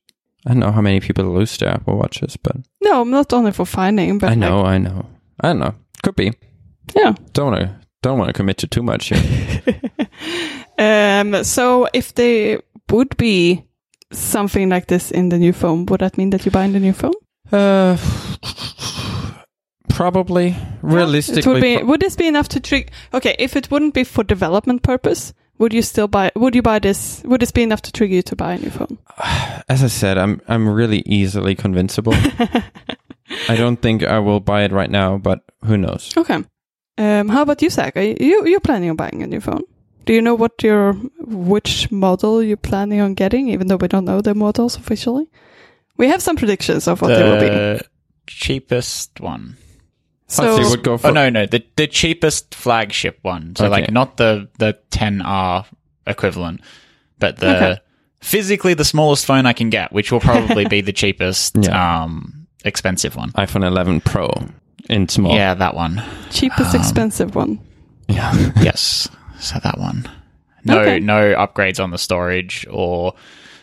I 0.47 0.49
don't 0.51 0.59
know 0.59 0.71
how 0.71 0.81
many 0.81 0.99
people 0.99 1.25
lose 1.25 1.55
their 1.57 1.69
Apple 1.69 1.97
Watches, 1.97 2.37
but 2.37 2.55
No, 2.81 3.03
not 3.03 3.33
only 3.33 3.51
for 3.51 3.65
finding, 3.65 4.17
but 4.19 4.31
I 4.31 4.35
know, 4.35 4.63
I 4.63 4.77
know. 4.77 5.05
I 5.41 5.47
don't 5.49 5.59
know. 5.59 5.75
Could 6.03 6.15
be. 6.15 6.33
yeah. 6.95 7.13
Don't 7.33 7.51
want 7.51 7.61
to 7.61 7.79
don't 8.01 8.17
want 8.19 8.29
to 8.29 8.33
commit 8.33 8.57
to 8.59 8.67
too 8.67 8.83
much 8.83 9.09
here. 9.09 9.81
um, 10.77 11.43
so 11.43 11.87
if 11.93 12.13
they 12.15 12.59
would 12.91 13.15
be 13.17 13.65
something 14.11 14.69
like 14.69 14.87
this 14.87 15.11
in 15.11 15.29
the 15.29 15.37
new 15.37 15.53
phone, 15.53 15.85
would 15.87 16.01
that 16.01 16.17
mean 16.17 16.29
that 16.31 16.45
you 16.45 16.51
buy 16.51 16.67
the 16.67 16.79
new 16.79 16.93
phone? 16.93 17.13
uh, 17.51 17.97
probably. 19.89 20.55
Realistically, 20.81 21.53
would 21.53 21.61
be. 21.61 21.83
would 21.83 21.99
this 21.99 22.15
be 22.15 22.27
enough 22.27 22.49
to 22.49 22.59
trigger? 22.59 22.89
Okay, 23.13 23.35
if 23.39 23.55
it 23.55 23.71
wouldn't 23.71 23.93
be 23.93 24.03
for 24.03 24.23
development 24.23 24.83
purpose, 24.83 25.33
would 25.57 25.73
you 25.73 25.81
still 25.81 26.07
buy? 26.07 26.31
Would 26.35 26.55
you 26.55 26.61
buy 26.61 26.79
this? 26.79 27.23
Would 27.25 27.41
this 27.41 27.51
be 27.51 27.63
enough 27.63 27.81
to 27.83 27.91
trigger 27.91 28.15
you 28.15 28.21
to 28.23 28.35
buy 28.35 28.53
a 28.53 28.59
new 28.59 28.69
phone? 28.69 28.97
as 29.69 29.83
I 29.83 29.87
said, 29.87 30.17
I'm 30.17 30.41
I'm 30.47 30.69
really 30.69 31.01
easily 31.05 31.55
convincible. 31.55 32.13
I 33.49 33.55
don't 33.55 33.81
think 33.81 34.03
I 34.03 34.19
will 34.19 34.39
buy 34.39 34.63
it 34.63 34.71
right 34.71 34.89
now, 34.89 35.17
but 35.17 35.41
who 35.63 35.77
knows? 35.77 36.13
Okay. 36.15 36.43
Um, 36.97 37.29
how 37.29 37.41
about 37.41 37.61
you, 37.61 37.69
Zach? 37.69 37.97
Are 37.97 38.01
you 38.01 38.45
you're 38.45 38.59
planning 38.59 38.89
on 38.89 38.95
buying 38.95 39.23
a 39.23 39.27
new 39.27 39.41
phone? 39.41 39.63
Do 40.05 40.13
you 40.13 40.21
know 40.21 40.35
what 40.35 40.61
your 40.63 40.93
which 41.19 41.91
model 41.91 42.43
you're 42.43 42.57
planning 42.57 43.01
on 43.01 43.13
getting? 43.15 43.49
Even 43.49 43.67
though 43.67 43.77
we 43.77 43.87
don't 43.87 44.05
know 44.05 44.21
the 44.21 44.35
models 44.35 44.75
officially, 44.77 45.27
we 45.97 46.07
have 46.07 46.21
some 46.21 46.35
predictions 46.35 46.87
of 46.87 47.01
what 47.01 47.09
they 47.15 47.23
will 47.23 47.39
be. 47.39 47.81
cheapest 48.27 49.19
one. 49.19 49.57
So 50.27 50.57
so 50.63 50.69
would 50.69 50.83
go 50.83 50.97
for 50.97 51.07
Oh 51.07 51.11
no, 51.11 51.29
no, 51.29 51.45
the 51.45 51.63
the 51.75 51.87
cheapest 51.87 52.55
flagship 52.55 53.19
one. 53.21 53.55
So 53.55 53.65
Okay. 53.65 53.71
like 53.81 53.91
not 53.91 54.17
the 54.17 54.47
the 54.57 54.77
10R 54.91 55.65
equivalent, 56.07 56.61
but 57.19 57.37
the 57.37 57.55
Okay. 57.55 57.77
physically 58.21 58.73
the 58.73 58.85
smallest 58.85 59.25
phone 59.25 59.45
I 59.45 59.53
can 59.53 59.69
get, 59.69 59.91
which 59.91 60.11
will 60.11 60.19
probably 60.19 60.65
be 60.65 60.81
the 60.81 60.93
cheapest 61.01 61.55
Yeah. 61.61 62.03
um 62.03 62.47
expensive 62.63 63.15
one. 63.15 63.31
iPhone 63.33 63.65
11 63.65 64.01
Pro 64.01 64.31
in 64.89 65.07
small. 65.09 65.35
Yeah, 65.35 65.53
that 65.53 65.75
one. 65.75 66.01
cheapest 66.31 66.73
Um, 66.73 66.81
expensive 66.81 67.35
one. 67.35 67.59
Yeah. 68.07 68.33
yes. 68.61 69.07
So 69.45 69.59
that 69.59 69.77
one. 69.79 70.09
No 70.63 70.79
Okay. 70.79 70.99
no 70.99 71.35
upgrades 71.35 71.81
on 71.83 71.91
the 71.91 71.97
storage 71.97 72.65
or 72.69 73.13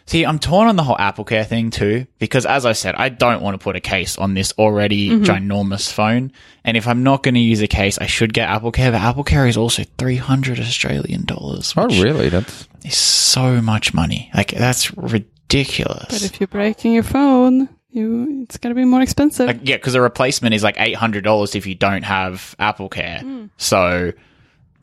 See, 0.04 0.24
I'm 0.26 0.40
torn 0.40 0.66
on 0.66 0.74
the 0.74 0.82
whole 0.82 0.96
Apple 0.98 1.24
Care 1.24 1.44
thing 1.44 1.70
too, 1.70 2.06
because 2.18 2.44
as 2.44 2.66
I 2.66 2.72
said, 2.72 2.96
I 2.96 3.08
don't 3.08 3.40
want 3.40 3.54
to 3.54 3.62
put 3.62 3.76
a 3.76 3.80
case 3.80 4.18
on 4.18 4.34
this 4.34 4.52
already 4.58 5.10
Mm-hmm. 5.10 5.22
ginormous 5.22 5.92
phone. 5.92 6.32
And 6.64 6.76
if 6.76 6.88
I'm 6.88 7.04
not 7.04 7.22
going 7.22 7.34
to 7.34 7.40
use 7.40 7.62
a 7.62 7.68
case, 7.68 7.98
I 7.98 8.06
should 8.06 8.34
get 8.34 8.48
Apple 8.50 8.72
Care, 8.72 8.90
but 8.90 9.00
Apple 9.00 9.22
Care 9.22 9.46
is 9.46 9.56
also 9.56 9.84
300 9.98 10.58
Australian 10.58 11.24
dollars. 11.24 11.72
Oh, 11.76 11.86
really? 11.86 12.28
That's 12.30 12.66
is 12.84 12.96
so 12.96 13.62
much 13.62 13.94
money. 13.94 14.28
Like, 14.34 14.50
that's 14.50 14.92
ridiculous. 14.96 16.06
But 16.10 16.24
if 16.24 16.40
you're 16.40 16.48
breaking 16.48 16.94
your 16.94 17.04
phone, 17.04 17.68
you 17.90 18.42
it's 18.42 18.58
gonna 18.58 18.74
be 18.74 18.84
more 18.84 19.02
expensive. 19.02 19.46
Like, 19.46 19.60
yeah, 19.62 19.76
because 19.76 19.94
a 19.94 20.00
replacement 20.00 20.52
is 20.54 20.64
like 20.64 20.76
eight 20.78 20.96
hundred 20.96 21.22
dollars 21.24 21.54
if 21.54 21.64
you 21.66 21.76
don't 21.76 22.02
have 22.02 22.56
Apple 22.58 22.88
Care. 22.88 23.22
So 23.56 24.12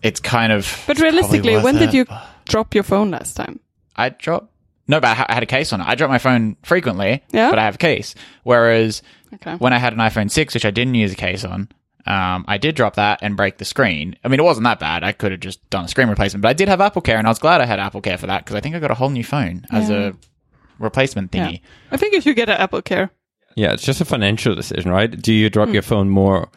it's 0.04 0.20
kind 0.20 0.52
of. 0.52 0.84
But 0.88 1.00
realistically, 1.00 1.56
worth 1.56 1.64
when 1.64 1.76
did 1.76 1.94
you 1.94 2.06
drop 2.46 2.74
your 2.74 2.84
phone 2.84 3.12
last 3.12 3.36
time? 3.36 3.60
I 3.96 4.10
dropped. 4.10 4.52
No, 4.88 5.00
but 5.00 5.10
I 5.30 5.34
had 5.34 5.44
a 5.44 5.46
case 5.46 5.72
on 5.72 5.82
it. 5.82 5.88
I 5.88 5.94
drop 5.96 6.10
my 6.10 6.18
phone 6.18 6.56
frequently, 6.64 7.22
Yeah? 7.32 7.50
but 7.52 7.60
I 7.60 7.64
have 7.66 7.76
a 7.76 7.80
case. 7.80 8.16
Whereas 8.44 9.04
Okay. 9.36 9.54
when 9.58 9.72
I 9.72 9.78
had 9.78 9.94
an 9.94 10.00
iPhone 10.00 10.32
six, 10.32 10.56
which 10.56 10.66
I 10.66 10.72
didn't 10.72 10.96
use 10.96 11.12
a 11.14 11.16
case 11.16 11.46
on, 11.46 11.70
um, 12.08 12.44
I 12.48 12.58
did 12.58 12.74
drop 12.76 12.96
that 12.96 13.20
and 13.22 13.38
break 13.38 13.60
the 13.60 13.66
screen. 13.66 14.16
I 14.24 14.30
mean, 14.30 14.40
it 14.40 14.44
wasn't 14.44 14.64
that 14.64 14.80
bad. 14.80 15.04
I 15.04 15.12
could 15.12 15.32
have 15.32 15.42
just 15.42 15.70
done 15.70 15.86
a 15.86 15.88
screen 15.88 16.10
replacement, 16.10 16.42
but 16.42 16.50
I 16.50 16.54
did 16.54 16.70
have 16.70 16.82
Apple 16.82 17.04
Care, 17.04 17.20
and 17.20 17.28
I 17.28 17.30
was 17.30 17.38
glad 17.38 17.62
I 17.62 17.66
had 17.68 17.80
Apple 17.80 18.02
Care 18.02 18.18
for 18.18 18.26
that 18.26 18.44
because 18.46 18.56
I 18.56 18.62
think 18.62 18.74
I 18.76 18.80
got 18.80 18.90
a 18.90 18.96
whole 18.96 19.12
new 19.12 19.24
phone 19.24 19.66
as 19.72 19.92
Yeah. 19.92 19.98
a 19.98 20.14
replacement 20.80 21.36
Yeah. 21.36 21.48
thingy. 21.50 21.62
I 21.92 21.98
think 21.98 22.16
if 22.16 22.26
you 22.26 22.34
get 22.34 22.50
an 22.50 22.58
Apple 22.58 22.82
Care. 22.82 23.12
yeah, 23.56 23.74
it's 23.74 23.84
just 23.84 24.02
a 24.02 24.06
financial 24.06 24.56
decision, 24.56 24.90
right? 24.92 25.10
Do 25.22 25.34
you 25.34 25.50
drop 25.52 25.68
Hmm. 25.68 25.74
your 25.76 25.84
phone 25.84 26.10
more 26.10 26.50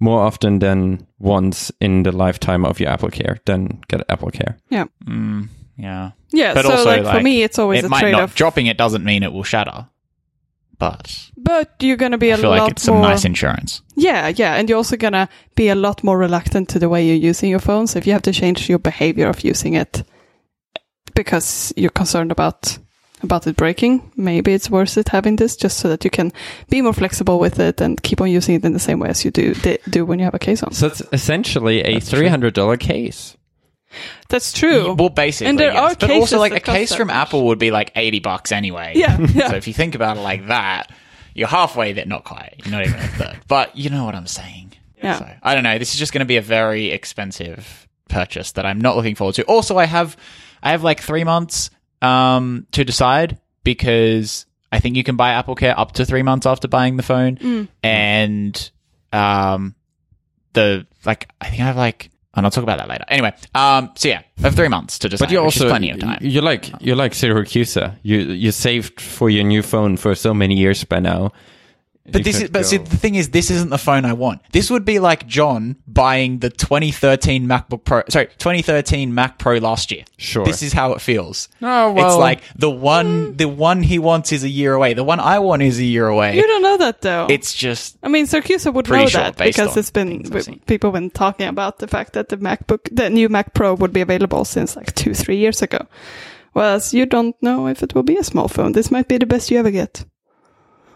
more 0.00 0.20
often 0.22 0.58
than 0.60 1.06
once 1.18 1.72
in 1.80 2.02
the 2.04 2.12
lifetime 2.12 2.64
of 2.64 2.78
your 2.80 2.90
Apple 2.90 3.10
Care? 3.10 3.38
Then 3.44 3.80
get 3.88 4.02
Apple 4.08 4.30
Care. 4.30 4.56
Mm, 4.70 5.48
yeah. 5.76 6.10
Yeah, 6.30 6.54
But 6.54 6.64
so 6.66 6.70
also, 6.72 6.84
like, 7.02 7.16
for 7.16 7.22
me, 7.22 7.42
it's 7.42 7.58
always 7.58 7.80
it 7.80 7.86
a 7.86 7.88
might 7.88 8.00
trade 8.00 8.12
not 8.12 8.22
off. 8.22 8.34
dropping 8.34 8.66
it 8.66 8.76
doesn't 8.76 9.02
mean 9.04 9.22
it 9.22 9.32
will 9.32 9.44
shatter, 9.44 9.86
but 10.78 11.30
but 11.36 11.74
you're 11.80 11.96
gonna 11.96 12.18
be 12.18 12.30
a 12.30 12.34
I 12.34 12.36
feel 12.36 12.50
lot 12.50 12.58
like 12.64 12.72
it's 12.72 12.86
more. 12.86 12.96
some 12.96 13.02
nice 13.10 13.24
insurance. 13.24 13.80
yeah, 13.96 14.28
yeah, 14.28 14.54
and 14.56 14.68
you're 14.68 14.76
also 14.76 14.96
gonna 14.96 15.28
be 15.54 15.68
a 15.70 15.74
lot 15.74 16.04
more 16.04 16.18
reluctant 16.18 16.68
to 16.68 16.78
the 16.78 16.88
way 16.88 17.06
you're 17.06 17.16
using 17.30 17.48
your 17.50 17.60
phone. 17.60 17.86
So 17.86 17.98
if 17.98 18.06
you 18.06 18.12
have 18.12 18.22
to 18.22 18.32
change 18.32 18.68
your 18.68 18.78
behavior 18.78 19.26
of 19.28 19.42
using 19.42 19.74
it 19.74 20.02
because 21.14 21.72
you're 21.76 21.90
concerned 21.90 22.30
about 22.30 22.78
about 23.22 23.46
it 23.46 23.56
breaking, 23.56 24.12
maybe 24.16 24.52
it's 24.52 24.70
worth 24.70 24.96
it 24.96 25.08
having 25.08 25.36
this 25.36 25.56
just 25.56 25.78
so 25.78 25.88
that 25.88 26.04
you 26.04 26.10
can 26.10 26.32
be 26.68 26.82
more 26.82 26.92
flexible 26.92 27.38
with 27.38 27.58
it 27.58 27.80
and 27.80 28.02
keep 28.02 28.20
on 28.20 28.30
using 28.30 28.54
it 28.54 28.64
in 28.64 28.72
the 28.72 28.78
same 28.78 28.98
way 29.00 29.08
as 29.08 29.24
you 29.24 29.30
do 29.30 29.54
do 29.88 30.04
when 30.04 30.18
you 30.18 30.24
have 30.24 30.34
a 30.34 30.38
case 30.38 30.62
on. 30.62 30.72
So 30.72 30.86
it's 30.86 31.02
essentially 31.12 31.82
a 31.82 32.00
three 32.00 32.28
hundred 32.28 32.54
dollar 32.54 32.76
case. 32.76 33.36
That's 34.28 34.52
true. 34.52 34.92
Well, 34.94 35.08
basically, 35.08 35.48
And 35.48 35.58
there 35.58 35.72
yes. 35.72 35.92
are 35.92 35.96
but 35.96 36.08
cases 36.08 36.20
also 36.20 36.38
like 36.38 36.52
a 36.52 36.60
case 36.60 36.94
from 36.94 37.08
much. 37.08 37.16
Apple 37.16 37.46
would 37.46 37.58
be 37.58 37.70
like 37.70 37.92
eighty 37.96 38.20
bucks 38.20 38.52
anyway. 38.52 38.92
Yeah, 38.94 39.18
yeah. 39.34 39.50
So 39.50 39.56
if 39.56 39.66
you 39.66 39.74
think 39.74 39.94
about 39.94 40.16
it 40.16 40.20
like 40.20 40.48
that, 40.48 40.92
you're 41.34 41.48
halfway 41.48 41.92
there. 41.92 42.06
Not 42.06 42.24
quite. 42.24 42.54
You're 42.64 42.72
not 42.72 42.86
even 42.86 43.00
a 43.00 43.08
third. 43.08 43.38
But 43.48 43.76
you 43.76 43.88
know 43.88 44.04
what 44.04 44.14
I'm 44.14 44.26
saying. 44.26 44.74
Yeah. 45.02 45.18
So, 45.18 45.30
I 45.42 45.54
don't 45.54 45.62
know. 45.62 45.78
This 45.78 45.94
is 45.94 45.98
just 45.98 46.12
going 46.12 46.20
to 46.20 46.26
be 46.26 46.36
a 46.36 46.42
very 46.42 46.90
expensive 46.90 47.88
purchase 48.08 48.52
that 48.52 48.66
I'm 48.66 48.80
not 48.80 48.96
looking 48.96 49.14
forward 49.14 49.36
to. 49.36 49.44
Also, 49.44 49.78
I 49.78 49.86
have 49.86 50.16
I 50.62 50.72
have 50.72 50.82
like 50.82 51.00
three 51.00 51.24
months 51.24 51.70
um, 52.02 52.66
to 52.72 52.84
decide 52.84 53.38
because 53.64 54.46
I 54.72 54.80
think 54.80 54.96
you 54.96 55.04
can 55.04 55.16
buy 55.16 55.30
Apple 55.32 55.54
Care 55.54 55.78
up 55.78 55.92
to 55.92 56.04
three 56.04 56.22
months 56.22 56.46
after 56.46 56.68
buying 56.68 56.96
the 56.96 57.02
phone, 57.02 57.36
Mm. 57.36 57.68
and 57.82 58.70
um, 59.12 59.74
the 60.52 60.86
like 61.04 61.28
I 61.40 61.48
think 61.48 61.62
I 61.62 61.66
have 61.66 61.76
like 61.76 62.10
And 62.34 62.44
I'll 62.46 62.50
talk 62.52 62.62
about 62.62 62.78
that 62.78 62.88
later. 62.88 63.04
Anyway, 63.08 63.32
um, 63.54 63.90
so 63.96 64.08
yeah, 64.08 64.22
I 64.38 64.42
have 64.42 64.54
three 64.54 64.68
months 64.68 64.98
to 65.00 65.08
decide. 65.08 65.26
But 65.26 65.32
you 65.32 65.42
which 65.42 65.56
is 65.56 65.62
also 65.62 65.70
plenty 65.70 65.90
of 65.90 65.98
time. 65.98 66.18
You're 66.20 66.42
like 66.42 66.70
you're 66.80 66.96
like 66.96 67.12
Siracusa. 67.12 67.96
You 68.02 68.18
you 68.18 68.52
saved 68.52 69.00
for 69.00 69.28
your 69.30 69.44
new 69.44 69.62
phone 69.62 69.96
for 69.96 70.14
so 70.14 70.32
many 70.34 70.54
years 70.56 70.84
by 70.84 71.00
now. 71.00 71.32
But 72.10 72.24
this 72.24 72.40
is, 72.40 72.50
but 72.50 72.64
see, 72.66 72.78
the 72.78 72.96
thing 72.96 73.14
is, 73.14 73.30
this 73.30 73.50
isn't 73.50 73.70
the 73.70 73.78
phone 73.78 74.04
I 74.04 74.12
want. 74.12 74.42
This 74.52 74.70
would 74.70 74.84
be 74.84 74.98
like 74.98 75.26
John 75.26 75.76
buying 75.86 76.38
the 76.38 76.50
2013 76.50 77.46
MacBook 77.46 77.84
Pro, 77.84 78.02
sorry, 78.08 78.26
2013 78.38 79.14
Mac 79.14 79.38
Pro 79.38 79.58
last 79.58 79.90
year. 79.90 80.04
Sure. 80.16 80.44
This 80.44 80.62
is 80.62 80.72
how 80.72 80.92
it 80.92 81.00
feels. 81.00 81.48
Oh, 81.60 81.92
well. 81.92 82.06
it's 82.06 82.16
like 82.16 82.42
the 82.56 82.70
one, 82.70 83.36
the 83.36 83.48
one 83.48 83.82
he 83.82 83.98
wants 83.98 84.32
is 84.32 84.44
a 84.44 84.48
year 84.48 84.74
away. 84.74 84.94
The 84.94 85.04
one 85.04 85.20
I 85.20 85.38
want 85.38 85.62
is 85.62 85.78
a 85.78 85.84
year 85.84 86.06
away. 86.06 86.36
You 86.36 86.46
don't 86.46 86.62
know 86.62 86.76
that 86.78 87.00
though. 87.02 87.26
It's 87.28 87.54
just, 87.54 87.98
I 88.02 88.08
mean, 88.08 88.26
Siracusa 88.26 88.72
would 88.72 88.88
know 88.88 89.06
sure, 89.06 89.20
that 89.20 89.36
because 89.36 89.72
on 89.72 89.78
it's 89.78 89.90
been 89.90 90.34
I've 90.34 90.66
people 90.66 90.90
been 90.90 91.10
talking 91.10 91.48
about 91.48 91.78
the 91.78 91.86
fact 91.86 92.14
that 92.14 92.28
the 92.28 92.36
MacBook, 92.36 92.88
the 92.90 93.10
new 93.10 93.28
Mac 93.28 93.54
Pro, 93.54 93.74
would 93.74 93.92
be 93.92 94.00
available 94.00 94.44
since 94.44 94.76
like 94.76 94.94
two, 94.94 95.14
three 95.14 95.36
years 95.36 95.62
ago. 95.62 95.86
Whereas 96.52 96.94
you 96.94 97.06
don't 97.06 97.36
know 97.42 97.68
if 97.68 97.82
it 97.82 97.94
will 97.94 98.02
be 98.02 98.16
a 98.16 98.24
small 98.24 98.48
phone. 98.48 98.72
This 98.72 98.90
might 98.90 99.08
be 99.08 99.18
the 99.18 99.26
best 99.26 99.50
you 99.50 99.58
ever 99.58 99.70
get. 99.70 100.04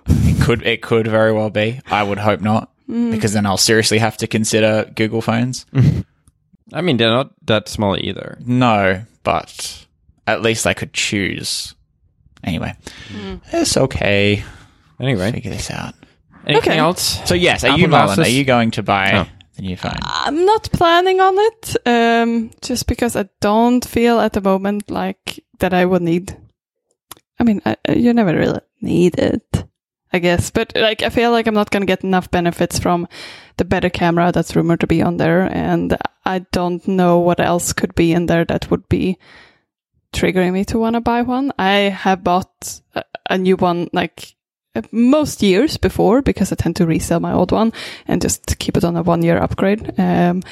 It 0.06 0.40
could, 0.42 0.62
it 0.66 0.82
could 0.82 1.06
very 1.06 1.32
well 1.32 1.50
be. 1.50 1.80
I 1.86 2.02
would 2.02 2.18
hope 2.18 2.40
not. 2.40 2.70
Mm. 2.88 3.10
Because 3.12 3.32
then 3.32 3.46
I'll 3.46 3.56
seriously 3.56 3.98
have 3.98 4.16
to 4.18 4.26
consider 4.26 4.90
Google 4.94 5.22
phones. 5.22 5.66
I 6.72 6.80
mean, 6.80 6.96
they're 6.96 7.10
not 7.10 7.32
that 7.46 7.68
small 7.68 7.96
either. 7.96 8.38
No, 8.44 9.04
but 9.22 9.86
at 10.26 10.42
least 10.42 10.66
I 10.66 10.74
could 10.74 10.92
choose. 10.92 11.74
Anyway, 12.44 12.74
Mm. 13.12 13.40
it's 13.52 13.76
okay. 13.76 14.42
Anyway, 15.00 15.30
Figure 15.32 15.50
this 15.52 15.70
out. 15.70 15.94
anything 16.46 16.70
Okay. 16.72 16.78
else? 16.78 17.20
So 17.28 17.34
yes, 17.34 17.62
are 17.64 17.68
Apple 17.68 17.80
you 17.80 17.86
Marlon? 17.86 17.90
glasses? 18.16 18.26
Are 18.26 18.30
you 18.30 18.44
going 18.44 18.70
to 18.72 18.82
buy 18.82 19.12
Oh. 19.14 19.28
the 19.56 19.62
new 19.62 19.76
phone? 19.76 19.96
I'm 20.02 20.44
not 20.44 20.68
planning 20.72 21.20
on 21.20 21.34
it, 21.38 21.76
um, 21.86 22.50
just 22.62 22.86
because 22.88 23.14
I 23.16 23.28
don't 23.40 23.84
feel 23.84 24.18
at 24.20 24.32
the 24.32 24.40
moment 24.40 24.90
like 24.90 25.44
that 25.60 25.72
I 25.72 25.84
would 25.84 26.02
need. 26.02 26.36
I 27.38 27.44
mean, 27.44 27.60
I, 27.64 27.76
you 27.94 28.12
never 28.12 28.34
really 28.36 28.60
need 28.80 29.18
it, 29.18 29.64
I 30.12 30.18
guess, 30.18 30.50
but 30.50 30.72
like 30.76 31.02
I 31.02 31.08
feel 31.08 31.30
like 31.30 31.46
I'm 31.46 31.54
not 31.54 31.70
going 31.70 31.80
to 31.80 31.86
get 31.86 32.04
enough 32.04 32.30
benefits 32.30 32.78
from 32.78 33.08
the 33.56 33.64
better 33.64 33.88
camera 33.88 34.30
that's 34.30 34.54
rumored 34.54 34.80
to 34.80 34.86
be 34.86 35.00
on 35.00 35.16
there, 35.16 35.42
and 35.42 35.96
I 36.24 36.40
don't 36.52 36.86
know 36.86 37.18
what 37.18 37.40
else 37.40 37.72
could 37.72 37.94
be 37.94 38.12
in 38.12 38.26
there 38.26 38.44
that 38.44 38.70
would 38.70 38.88
be 38.88 39.18
triggering 40.12 40.52
me 40.52 40.64
to 40.66 40.78
want 40.78 40.94
to 40.94 41.00
buy 41.00 41.22
one. 41.22 41.52
I 41.58 41.90
have 41.90 42.22
bought 42.22 42.80
a, 43.28 43.38
new 43.38 43.56
one 43.56 43.88
like 43.92 44.34
most 44.90 45.42
years 45.42 45.76
before 45.76 46.22
because 46.22 46.52
I 46.52 46.56
tend 46.56 46.76
to 46.76 46.86
resell 46.86 47.20
my 47.20 47.32
old 47.32 47.50
one 47.50 47.72
and 48.06 48.20
just 48.20 48.58
keep 48.58 48.76
it 48.76 48.84
on 48.84 48.96
a 48.96 49.02
one 49.02 49.22
year 49.22 49.38
upgrade. 49.38 49.98
Um, 49.98 50.42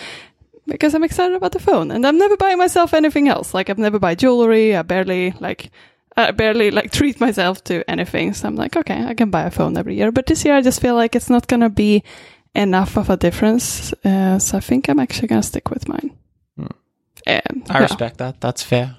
because 0.66 0.94
I'm 0.94 1.04
excited 1.04 1.36
about 1.36 1.52
the 1.52 1.58
phone 1.58 1.90
and 1.90 2.06
I'm 2.06 2.18
never 2.18 2.36
buying 2.36 2.58
myself 2.58 2.94
anything 2.94 3.28
else. 3.28 3.54
Like 3.54 3.70
I've 3.70 3.78
never 3.78 3.98
buy 3.98 4.14
jewelry. 4.14 4.74
I 4.76 4.82
barely 4.82 5.32
like, 5.40 5.70
I 6.16 6.30
barely 6.32 6.70
like 6.70 6.90
treat 6.90 7.20
myself 7.20 7.62
to 7.64 7.88
anything. 7.88 8.34
So 8.34 8.48
I'm 8.48 8.56
like, 8.56 8.76
okay, 8.76 9.04
I 9.04 9.14
can 9.14 9.30
buy 9.30 9.42
a 9.42 9.50
phone 9.50 9.76
every 9.76 9.96
year. 9.96 10.12
But 10.12 10.26
this 10.26 10.44
year 10.44 10.54
I 10.54 10.60
just 10.60 10.80
feel 10.80 10.94
like 10.94 11.14
it's 11.14 11.30
not 11.30 11.46
going 11.46 11.60
to 11.60 11.70
be 11.70 12.02
enough 12.54 12.96
of 12.96 13.10
a 13.10 13.16
difference. 13.16 13.92
Uh, 14.04 14.38
so 14.38 14.58
I 14.58 14.60
think 14.60 14.88
I'm 14.88 14.98
actually 14.98 15.28
going 15.28 15.40
to 15.40 15.46
stick 15.46 15.70
with 15.70 15.88
mine. 15.88 16.16
Um, 16.58 16.68
I 17.26 17.78
yeah. 17.78 17.78
respect 17.78 18.18
that. 18.18 18.40
That's 18.40 18.62
fair. 18.62 18.96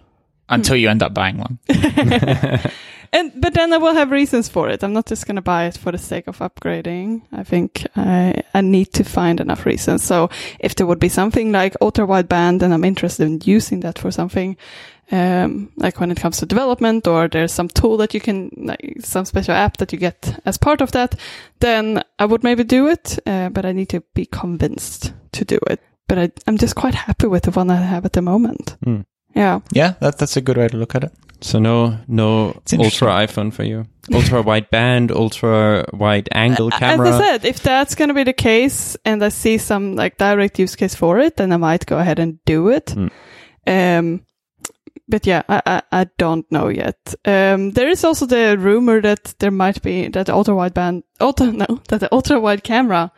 Until 0.48 0.76
you 0.76 0.90
end 0.90 1.02
up 1.02 1.14
buying 1.14 1.38
one. 1.38 1.60
And 3.14 3.34
but 3.42 3.54
then 3.54 3.74
I 3.74 3.78
will 3.78 3.94
have 3.94 4.10
reasons 4.10 4.48
for 4.48 4.70
it. 4.70 4.84
I'm 4.84 4.94
not 4.94 5.06
just 5.06 5.26
going 5.26 5.36
to 5.36 5.42
buy 5.42 5.66
it 5.66 5.78
for 5.78 5.92
the 5.92 5.98
sake 5.98 6.28
of 6.28 6.40
upgrading. 6.40 7.24
I 7.34 7.44
think 7.44 7.86
I 7.96 8.42
I 8.54 8.62
need 8.62 8.94
to 8.94 9.04
find 9.04 9.42
enough 9.42 9.66
reasons. 9.66 10.02
So 10.02 10.30
if 10.60 10.76
there 10.76 10.88
would 10.88 11.00
be 11.00 11.10
something 11.10 11.52
like 11.52 11.76
ultra 11.82 12.08
wideband, 12.08 12.62
and 12.62 12.74
I'm 12.74 12.86
interested 12.86 13.26
in 13.26 13.42
using 13.44 13.82
that 13.82 14.00
for 14.00 14.12
something, 14.12 14.56
um, 15.12 15.72
like 15.76 16.00
when 16.00 16.12
it 16.12 16.18
comes 16.18 16.38
to 16.38 16.46
development, 16.46 17.08
or 17.08 17.28
there's 17.28 17.54
some 17.54 17.68
tool 17.68 17.98
that 17.98 18.14
you 18.14 18.22
can, 18.22 18.50
like 18.58 18.96
some 19.00 19.26
special 19.26 19.54
app 19.54 19.78
that 19.78 19.92
you 19.92 20.00
get 20.00 20.40
as 20.46 20.58
part 20.58 20.82
of 20.82 20.92
that, 20.94 21.16
then 21.60 22.02
I 22.18 22.26
would 22.26 22.44
maybe 22.44 22.64
do 22.64 22.88
it. 22.88 23.20
Uh, 23.26 23.50
but 23.50 23.66
I 23.66 23.74
need 23.74 23.90
to 23.90 24.02
be 24.14 24.26
convinced 24.26 25.14
to 25.34 25.46
do 25.46 25.60
it. 25.68 25.82
But 26.08 26.18
I, 26.18 26.32
I'm 26.48 26.58
just 26.58 26.76
quite 26.76 26.96
happy 26.96 27.28
with 27.28 27.44
the 27.44 27.52
one 27.52 27.70
I 27.70 27.76
have 27.76 28.06
at 28.06 28.14
the 28.14 28.22
moment. 28.22 28.78
Hmm. 28.84 29.02
Yeah. 29.36 29.60
Yeah, 29.72 29.94
that, 30.00 30.18
that's 30.18 30.38
a 30.38 30.42
good 30.42 30.58
way 30.58 30.68
to 30.68 30.78
look 30.78 30.96
at 30.96 31.04
it. 31.04 31.14
So 31.42 31.58
no, 31.58 31.98
no 32.08 32.62
ultra 32.74 33.08
iPhone 33.08 33.52
for 33.52 33.64
you. 33.64 33.88
Ultra 34.14 34.42
wide 34.44 34.70
band, 34.70 35.12
ultra 35.12 35.86
wide 35.92 36.30
angle 36.32 36.70
camera. 36.70 37.10
As 37.10 37.16
I 37.16 37.20
said, 37.20 37.46
if 37.46 37.64
that's 37.64 37.96
going 37.96 38.10
to 38.10 38.14
be 38.14 38.24
the 38.24 38.34
case 38.34 38.96
and 39.06 39.24
I 39.24 39.30
see 39.30 39.58
some 39.58 39.96
like 39.96 40.18
direct 40.18 40.60
use 40.60 40.76
case 40.76 40.94
for 40.94 41.20
it, 41.20 41.38
then 41.38 41.52
I 41.52 41.58
might 41.58 41.86
go 41.86 41.98
ahead 41.98 42.20
and 42.20 42.40
do 42.46 42.70
it. 42.70 42.92
Hmm. 42.92 43.08
Um, 43.66 44.26
but 45.08 45.26
yeah, 45.26 45.44
I, 45.50 45.62
I, 45.66 45.82
I 45.92 46.04
don't 46.18 46.50
know 46.52 46.68
yet. 46.70 47.16
Um, 47.26 47.72
there 47.72 47.90
is 47.90 48.04
also 48.04 48.26
the 48.26 48.58
rumor 48.58 49.02
that 49.02 49.34
there 49.40 49.52
might 49.52 49.82
be 49.82 50.08
that 50.10 50.26
the 50.28 50.34
ultra 50.34 50.54
wideband, 50.54 51.04
ultra, 51.20 51.48
no, 51.52 51.82
that 51.90 52.00
the 52.00 52.10
ultra 52.14 52.40
wide 52.40 52.64
camera 52.64 53.12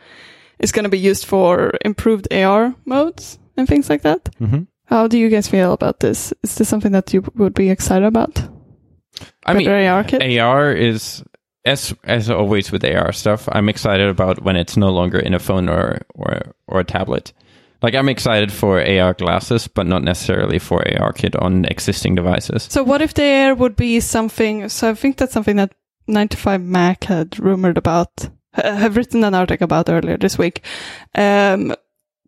is 0.59 0.71
going 0.71 0.83
to 0.83 0.89
be 0.89 0.99
used 0.99 1.25
for 1.25 1.73
improved 1.85 2.31
AR 2.33 2.75
modes 2.85 3.39
and 3.57 3.67
things 3.67 3.89
like 3.89 4.01
that. 4.03 4.29
Mhm. 4.39 4.67
How 4.85 5.07
do 5.07 5.17
you 5.17 5.29
guys 5.29 5.47
feel 5.47 5.73
about 5.73 5.99
this? 5.99 6.33
Is 6.43 6.55
this 6.55 6.69
something 6.69 6.91
that 6.91 7.13
you 7.13 7.23
would 7.35 7.53
be 7.53 7.69
excited 7.69 8.05
about? 8.05 8.41
I 9.45 9.53
mean, 9.53 9.67
ARKit? 9.67 10.39
AR 10.41 10.71
is 10.71 11.23
as 11.65 11.93
as 12.03 12.29
always 12.29 12.71
with 12.71 12.83
AR 12.83 13.11
stuff. 13.13 13.47
I'm 13.51 13.69
excited 13.69 14.07
about 14.09 14.43
when 14.43 14.55
it's 14.55 14.75
no 14.77 14.89
longer 14.89 15.19
in 15.19 15.33
a 15.33 15.39
phone 15.39 15.69
or 15.69 16.01
or 16.15 16.53
or 16.67 16.79
a 16.79 16.83
tablet. 16.83 17.33
Like 17.83 17.95
I'm 17.95 18.07
excited 18.07 18.51
for 18.51 18.81
AR 18.81 19.13
glasses, 19.13 19.67
but 19.67 19.85
not 19.85 20.03
necessarily 20.03 20.57
for 20.57 20.79
ARKit 20.79 21.35
on 21.41 21.65
existing 21.65 22.15
devices. 22.15 22.63
So 22.71 22.81
what 22.81 23.01
if 23.01 23.13
there 23.13 23.53
would 23.53 23.75
be 23.75 23.99
something? 23.99 24.69
So 24.69 24.91
I 24.91 24.93
think 24.93 25.17
that's 25.17 25.33
something 25.33 25.57
that 25.57 25.75
9to5Mac 26.07 27.03
had 27.03 27.37
rumored 27.39 27.77
about, 27.77 28.29
ha- 28.55 28.75
have 28.75 28.95
written 28.95 29.23
an 29.25 29.35
article 29.35 29.65
about 29.65 29.89
earlier 29.89 30.15
this 30.15 30.37
week. 30.37 30.63
Um, 31.13 31.75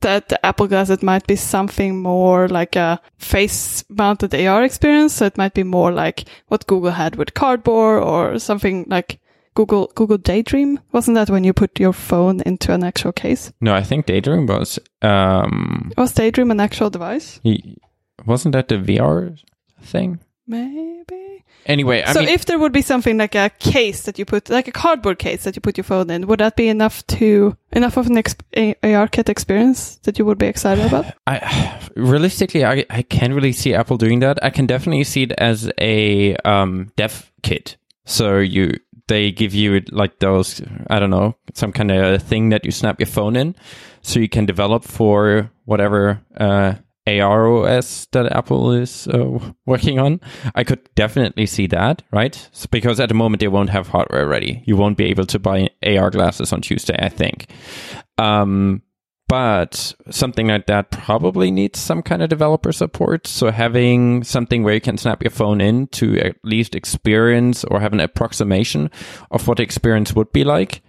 that 0.02 0.28
the 0.28 0.46
Apple 0.46 0.68
Glasses 0.68 1.02
might 1.02 1.26
be 1.26 1.38
something 1.38 2.02
more 2.02 2.50
like 2.50 2.76
a 2.76 3.02
face-mounted 3.18 4.36
AR 4.36 4.64
experience. 4.64 5.14
So 5.14 5.26
it 5.26 5.38
might 5.38 5.54
be 5.54 5.64
more 5.64 5.92
like 5.92 6.26
what 6.48 6.68
Google 6.68 6.92
had 6.92 7.16
with 7.16 7.34
Cardboard 7.34 8.04
or 8.04 8.38
something 8.40 8.86
like 8.90 9.20
Google 9.56 9.92
Google 9.96 10.18
Daydream. 10.18 10.80
Wasn't 10.92 11.16
that 11.16 11.30
when 11.30 11.44
you 11.44 11.54
put 11.54 11.80
your 11.80 11.94
phone 11.94 12.42
into 12.42 12.74
an 12.74 12.84
actual 12.84 13.12
case? 13.12 13.52
No, 13.62 13.74
I 13.74 13.84
think 13.84 14.06
Daydream 14.06 14.46
was 14.46 14.80
um 15.02 15.92
Was 15.98 16.14
Daydream 16.14 16.52
an 16.52 16.60
actual 16.60 16.90
device? 16.90 17.40
he, 17.44 17.78
wasn't 18.26 18.54
that 18.54 18.68
the 18.68 18.76
VR 18.76 19.38
thing? 19.82 20.20
Maybe. 20.48 21.44
Anyway, 21.66 22.04
I 22.04 22.14
so 22.14 22.20
mean 22.20 22.30
if 22.30 22.46
there 22.46 22.60
would 22.60 22.72
be 22.72 22.84
something 22.84 23.18
like 23.18 23.34
a 23.34 23.50
case 23.58 24.04
that 24.04 24.20
you 24.20 24.26
put, 24.26 24.50
like 24.50 24.68
a 24.68 24.72
cardboard 24.72 25.18
case 25.18 25.46
that 25.46 25.56
you 25.56 25.62
put 25.62 25.78
your 25.78 25.84
phone 25.84 26.12
in, 26.12 26.28
would 26.28 26.40
that 26.40 26.56
be 26.56 26.68
enough 26.68 27.06
to 27.08 27.58
enough 27.72 27.98
of 27.98 28.06
an 28.06 28.16
exp- 28.16 28.76
ARKit 28.84 29.30
experience 29.30 29.96
that 30.04 30.20
you 30.20 30.26
would 30.26 30.38
be 30.38 30.46
excited 30.46 30.86
about? 30.86 31.06
I 31.28 31.80
realistically, 31.96 32.64
I, 32.64 32.86
I 32.92 33.02
can't 33.02 33.34
really 33.34 33.52
see 33.52 33.74
Apple 33.74 33.98
doing 33.98 34.20
that. 34.20 34.38
I 34.44 34.52
can 34.52 34.68
definitely 34.68 35.06
see 35.06 35.24
it 35.24 35.32
as 35.40 35.72
a 35.82 36.36
um, 36.46 36.92
dev 36.98 37.32
kit. 37.42 37.78
So 38.06 38.38
you 38.38 38.70
they 39.08 39.32
give 39.32 39.54
you 39.54 39.82
like 39.92 40.20
those 40.20 40.62
I 40.90 41.00
don't 41.00 41.10
know 41.10 41.36
some 41.54 41.72
kind 41.72 41.92
of 41.92 42.22
thing 42.24 42.50
that 42.50 42.66
you 42.66 42.72
snap 42.72 43.00
your 43.00 43.08
phone 43.08 43.36
in, 43.36 43.56
so 44.02 44.20
you 44.20 44.30
can 44.30 44.46
develop 44.46 44.84
for 44.84 45.52
whatever 45.66 46.22
uh, 46.38 46.76
AR 47.08 47.48
OS 47.48 48.08
that 48.12 48.32
Apple 48.32 48.72
is 48.72 49.08
uh, 49.08 49.40
working 49.66 50.00
on. 50.00 50.20
I 50.56 50.64
could 50.64 50.90
definitely 50.96 51.46
see 51.46 51.68
that, 51.68 52.02
right? 52.12 52.50
So 52.52 52.68
because 52.72 53.00
at 53.00 53.10
the 53.10 53.16
moment 53.16 53.42
they 53.42 53.48
won't 53.48 53.70
have 53.70 53.88
hardware 53.88 54.28
ready. 54.28 54.64
You 54.66 54.76
won't 54.76 54.98
be 54.98 55.06
able 55.06 55.26
to 55.28 55.40
buy 55.40 55.70
AR 55.86 56.10
glasses 56.10 56.52
on 56.52 56.62
Tuesday, 56.62 56.98
I 57.00 57.10
think. 57.10 57.48
Um, 58.18 58.82
but 59.28 59.94
something 60.12 60.48
like 60.48 60.68
that 60.68 60.92
probably 60.92 61.52
needs 61.52 61.80
some 61.80 62.02
kind 62.02 62.22
of 62.22 62.30
developer 62.30 62.72
support. 62.72 63.28
So 63.28 63.52
having 63.52 64.24
something 64.24 64.64
where 64.64 64.76
you 64.76 64.82
can 64.82 64.98
snap 64.98 65.24
your 65.24 65.32
phone 65.32 65.62
in 65.62 65.88
to 65.88 66.20
at 66.20 66.36
least 66.44 66.76
experience 66.76 67.64
or 67.64 67.80
have 67.80 67.94
an 67.94 68.00
approximation 68.00 68.92
of 69.32 69.48
what 69.48 69.58
the 69.58 69.64
experience 69.64 70.14
would 70.14 70.32
be 70.32 70.44
like 70.44 70.82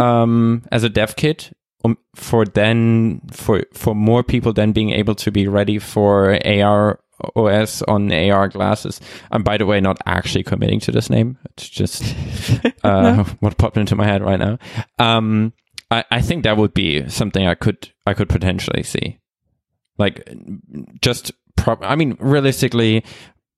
um, 0.00 0.62
as 0.72 0.84
a 0.84 0.88
dev 0.88 1.16
kit 1.16 1.52
um, 1.84 1.98
for 2.14 2.44
then 2.44 3.20
for 3.30 3.64
for 3.72 3.94
more 3.94 4.22
people 4.22 4.52
then 4.52 4.72
being 4.72 4.90
able 4.90 5.14
to 5.16 5.30
be 5.30 5.46
ready 5.46 5.78
for 5.78 6.38
AR 6.46 7.00
OS 7.36 7.82
on 7.82 8.12
AR 8.12 8.48
glasses. 8.48 9.00
And 9.30 9.44
by 9.44 9.56
the 9.56 9.66
way, 9.66 9.80
not 9.80 9.98
actually 10.06 10.44
committing 10.44 10.80
to 10.80 10.92
this 10.92 11.10
name. 11.10 11.38
It's 11.50 11.68
just 11.68 12.14
uh, 12.84 13.24
what 13.40 13.58
popped 13.58 13.76
into 13.76 13.96
my 13.96 14.04
head 14.04 14.22
right 14.22 14.38
now. 14.38 14.58
Um, 14.98 15.52
I, 15.90 16.04
I 16.10 16.20
think 16.20 16.44
that 16.44 16.56
would 16.56 16.74
be 16.74 17.08
something 17.08 17.46
I 17.46 17.54
could 17.54 17.90
I 18.06 18.14
could 18.14 18.28
potentially 18.28 18.82
see. 18.82 19.18
Like 19.98 20.28
just 21.00 21.32
pro- 21.56 21.78
I 21.80 21.96
mean 21.96 22.16
realistically 22.20 23.04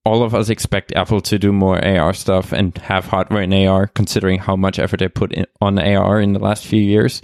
all 0.05 0.23
of 0.23 0.35
us 0.35 0.49
expect 0.51 0.93
Apple 0.93 1.21
to 1.21 1.39
do 1.39 1.53
more 1.53 1.85
AR 1.85 2.15
stuff 2.15 2.53
and 2.53 2.77
have 2.79 3.07
hardware 3.07 3.43
in 3.43 3.53
AR 3.53 3.89
considering 3.89 4.39
how 4.39 4.55
much 4.55 4.79
effort 4.79 5.01
they 5.01 5.09
put 5.09 5.33
in, 5.33 5.47
on 5.61 5.79
AR 5.81 6.21
in 6.21 6.33
the 6.33 6.39
last 6.39 6.65
few 6.65 6.81
years 6.81 7.21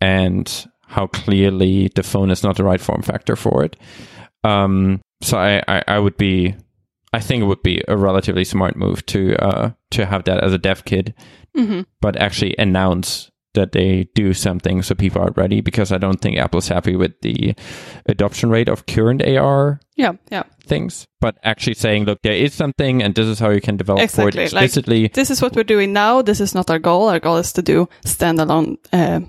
and 0.00 0.66
how 0.88 1.06
clearly 1.06 1.88
the 1.94 2.02
phone 2.02 2.30
is 2.30 2.42
not 2.42 2.56
the 2.56 2.64
right 2.64 2.80
form 2.80 3.02
factor 3.02 3.36
for 3.36 3.64
it. 3.64 3.76
Um, 4.42 5.00
so 5.22 5.38
I, 5.38 5.62
I, 5.68 5.84
I 5.86 5.98
would 6.00 6.16
be, 6.16 6.56
I 7.12 7.20
think 7.20 7.42
it 7.42 7.46
would 7.46 7.62
be 7.62 7.82
a 7.86 7.96
relatively 7.96 8.44
smart 8.44 8.76
move 8.76 9.06
to 9.06 9.36
uh, 9.36 9.70
to 9.92 10.04
have 10.06 10.24
that 10.24 10.42
as 10.42 10.52
a 10.52 10.58
dev 10.58 10.84
kit, 10.84 11.14
hmm 11.54 11.82
but 12.00 12.16
actually 12.16 12.54
announce 12.58 13.30
that 13.56 13.72
they 13.72 14.08
do 14.14 14.32
something 14.32 14.82
so 14.82 14.94
people 14.94 15.20
are 15.20 15.32
ready. 15.36 15.60
Because 15.60 15.90
I 15.92 15.98
don't 15.98 16.20
think 16.20 16.38
Apple's 16.38 16.68
happy 16.68 16.94
with 16.96 17.12
the 17.22 17.54
adoption 18.06 18.48
rate 18.50 18.68
of 18.68 18.86
current 18.86 19.22
AR 19.22 19.80
Yeah, 19.96 20.12
yeah. 20.30 20.44
things, 20.64 21.06
but 21.20 21.36
actually 21.42 21.74
saying, 21.74 22.04
look, 22.04 22.22
there 22.22 22.32
is 22.44 22.54
something, 22.54 23.02
and 23.02 23.14
this 23.14 23.26
is 23.26 23.38
how 23.40 23.50
you 23.50 23.60
can 23.60 23.76
develop 23.76 24.08
for 24.10 24.28
it 24.28 24.36
Exactly, 24.36 25.02
like- 25.02 25.12
This 25.14 25.30
is 25.30 25.42
what 25.42 25.56
we're 25.56 25.64
doing 25.64 25.92
now. 25.92 26.22
This 26.22 26.40
is 26.40 26.54
not 26.54 26.70
our 26.70 26.78
goal. 26.78 27.08
Our 27.08 27.20
goal 27.20 27.36
is 27.38 27.52
to 27.54 27.62
do 27.62 27.88
standalone 28.04 28.76
uh, 28.92 29.20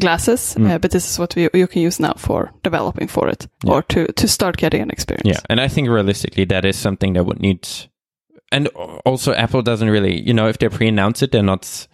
glasses, 0.00 0.54
Mm. 0.58 0.70
uh, 0.70 0.78
but 0.78 0.90
this 0.90 1.08
is 1.10 1.18
what 1.18 1.34
we, 1.36 1.48
you 1.54 1.66
can 1.68 1.82
use 1.82 2.00
now 2.00 2.14
for 2.16 2.50
developing 2.62 3.08
for 3.08 3.28
it 3.28 3.46
Yeah. 3.64 3.72
or 3.74 3.82
to, 3.82 4.06
to 4.12 4.26
start 4.28 4.56
getting 4.56 4.82
an 4.82 4.90
experience. 4.90 5.28
Yeah, 5.28 5.40
and 5.50 5.60
I 5.60 5.68
think 5.68 5.88
realistically 5.88 6.46
that 6.46 6.64
is 6.64 6.76
something 6.76 7.12
that 7.14 7.24
would 7.26 7.40
need, 7.40 7.68
and 8.50 8.68
also 9.04 9.32
Apple 9.34 9.62
doesn't 9.62 9.90
really, 9.90 10.20
you 10.26 10.32
know, 10.34 10.48
if 10.48 10.58
they 10.58 10.68
pre-announce 10.68 11.22
it, 11.22 11.30
they're 11.32 11.42
not 11.42 11.86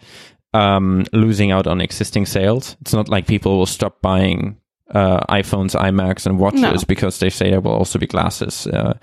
um, 0.53 1.05
losing 1.13 1.51
out 1.51 1.67
on 1.67 1.81
existing 1.81 2.25
sales. 2.25 2.75
It's 2.81 2.93
not 2.93 3.09
like 3.09 3.27
people 3.27 3.57
will 3.57 3.65
stop 3.65 4.01
buying 4.01 4.57
uh, 4.93 5.21
iPhones, 5.29 5.75
iMacs, 5.79 6.25
and 6.25 6.39
watches 6.39 6.61
No. 6.61 6.75
because 6.87 7.19
they 7.19 7.29
say 7.29 7.49
there 7.49 7.61
will 7.61 7.71
also 7.73 7.97
be 7.99 8.07
glasses. 8.07 8.67
Uh, 8.67 8.93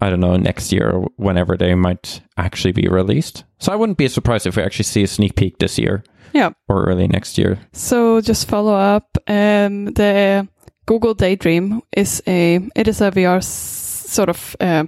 I 0.00 0.10
don't 0.10 0.20
know 0.20 0.36
next 0.36 0.70
year 0.72 0.90
or 0.90 1.08
whenever 1.16 1.56
they 1.56 1.74
might 1.74 2.20
actually 2.36 2.72
be 2.72 2.86
released. 2.88 3.44
So 3.58 3.72
I 3.72 3.76
wouldn't 3.76 3.98
be 3.98 4.06
surprised 4.08 4.46
if 4.46 4.56
we 4.56 4.62
actually 4.62 4.84
see 4.84 5.02
a 5.02 5.06
sneak 5.08 5.34
peek 5.34 5.58
this 5.58 5.78
year 5.78 6.04
Yeah. 6.34 6.50
or 6.68 6.84
early 6.84 7.08
next 7.08 7.36
year. 7.38 7.58
So 7.72 8.20
just 8.20 8.48
follow 8.48 8.74
up. 8.74 9.16
Um, 9.26 9.86
the 9.86 10.46
Google 10.86 11.14
Daydream 11.14 11.82
is 11.96 12.22
a 12.26 12.60
it 12.76 12.86
is 12.86 13.00
a 13.00 13.10
VR 13.10 13.38
s- 13.38 13.48
sort 13.48 14.28
of 14.28 14.54
uh, 14.60 14.84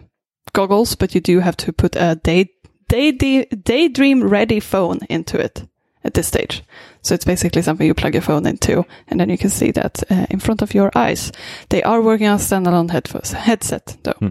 goggles, 0.52 0.94
but 0.94 1.14
you 1.14 1.20
do 1.20 1.40
have 1.40 1.56
to 1.56 1.72
put 1.72 1.96
a 1.96 2.14
day, 2.22 2.50
day 2.88 3.10
Daydream 3.46 4.22
ready 4.22 4.60
phone 4.60 5.00
into 5.08 5.38
it 5.40 5.66
at 6.04 6.14
this 6.14 6.28
stage. 6.28 6.62
So 7.02 7.14
it's 7.14 7.24
basically 7.24 7.62
something 7.62 7.86
you 7.86 7.94
plug 7.94 8.14
your 8.14 8.22
phone 8.22 8.46
into, 8.46 8.84
and 9.08 9.20
then 9.20 9.30
you 9.30 9.38
can 9.38 9.50
see 9.50 9.70
that 9.72 10.02
uh, 10.10 10.26
in 10.30 10.40
front 10.40 10.62
of 10.62 10.74
your 10.74 10.90
eyes. 10.94 11.32
They 11.68 11.82
are 11.82 12.00
working 12.00 12.26
on 12.26 12.38
standalone 12.38 12.90
headphones 12.90 13.32
headset 13.32 13.96
though. 14.02 14.30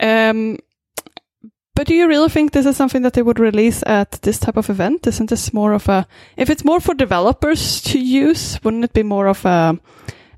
Um, 0.00 0.58
but 1.74 1.88
do 1.88 1.94
you 1.94 2.06
really 2.06 2.28
think 2.28 2.52
this 2.52 2.66
is 2.66 2.76
something 2.76 3.02
that 3.02 3.14
they 3.14 3.22
would 3.22 3.40
release 3.40 3.82
at 3.84 4.12
this 4.22 4.38
type 4.38 4.56
of 4.56 4.70
event? 4.70 5.06
Isn't 5.06 5.28
this 5.28 5.52
more 5.52 5.72
of 5.72 5.88
a, 5.88 6.06
if 6.36 6.48
it's 6.48 6.64
more 6.64 6.80
for 6.80 6.94
developers 6.94 7.80
to 7.82 7.98
use, 7.98 8.62
wouldn't 8.62 8.84
it 8.84 8.92
be 8.92 9.02
more 9.02 9.26
of 9.26 9.44
a, 9.44 9.78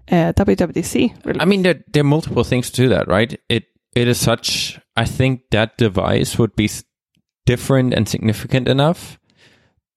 a 0.08 0.32
WWDC? 0.32 1.26
release? 1.26 1.42
I 1.42 1.44
mean, 1.44 1.62
there, 1.62 1.84
there 1.92 2.00
are 2.00 2.04
multiple 2.04 2.42
things 2.42 2.70
to 2.70 2.76
do 2.76 2.88
that, 2.88 3.06
right? 3.06 3.38
It 3.48 3.64
it 3.94 4.08
is 4.08 4.20
such. 4.20 4.78
I 4.94 5.06
think 5.06 5.42
that 5.50 5.78
device 5.78 6.38
would 6.38 6.54
be 6.54 6.70
different 7.46 7.94
and 7.94 8.08
significant 8.08 8.68
enough 8.68 9.18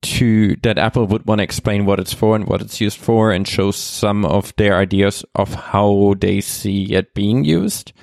to 0.01 0.55
that 0.63 0.77
Apple 0.77 1.05
would 1.07 1.25
want 1.25 1.39
to 1.39 1.43
explain 1.43 1.85
what 1.85 1.99
it's 1.99 2.13
for 2.13 2.35
and 2.35 2.47
what 2.47 2.61
it's 2.61 2.79
used 2.79 2.97
for, 2.97 3.31
and 3.31 3.47
show 3.47 3.71
some 3.71 4.25
of 4.25 4.55
their 4.55 4.77
ideas 4.77 5.25
of 5.35 5.53
how 5.53 6.15
they 6.19 6.41
see 6.41 6.93
it 6.93 7.13
being 7.13 7.43
used. 7.43 7.93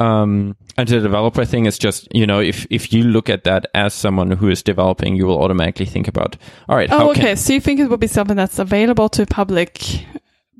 Um, 0.00 0.56
and 0.76 0.88
the 0.88 1.00
developer 1.00 1.44
thing 1.44 1.66
is 1.66 1.78
just, 1.78 2.08
you 2.14 2.26
know, 2.26 2.40
if 2.40 2.66
if 2.68 2.92
you 2.92 3.04
look 3.04 3.30
at 3.30 3.44
that 3.44 3.66
as 3.74 3.94
someone 3.94 4.32
who 4.32 4.48
is 4.48 4.62
developing, 4.62 5.14
you 5.14 5.26
will 5.26 5.40
automatically 5.42 5.86
think 5.86 6.08
about, 6.08 6.36
all 6.68 6.76
right, 6.76 6.90
how 6.90 7.10
oh, 7.10 7.14
can 7.14 7.22
okay. 7.22 7.36
So 7.36 7.52
you 7.52 7.60
think 7.60 7.80
it 7.80 7.88
would 7.88 8.00
be 8.00 8.08
something 8.08 8.36
that's 8.36 8.58
available 8.58 9.08
to 9.10 9.24
public, 9.24 10.04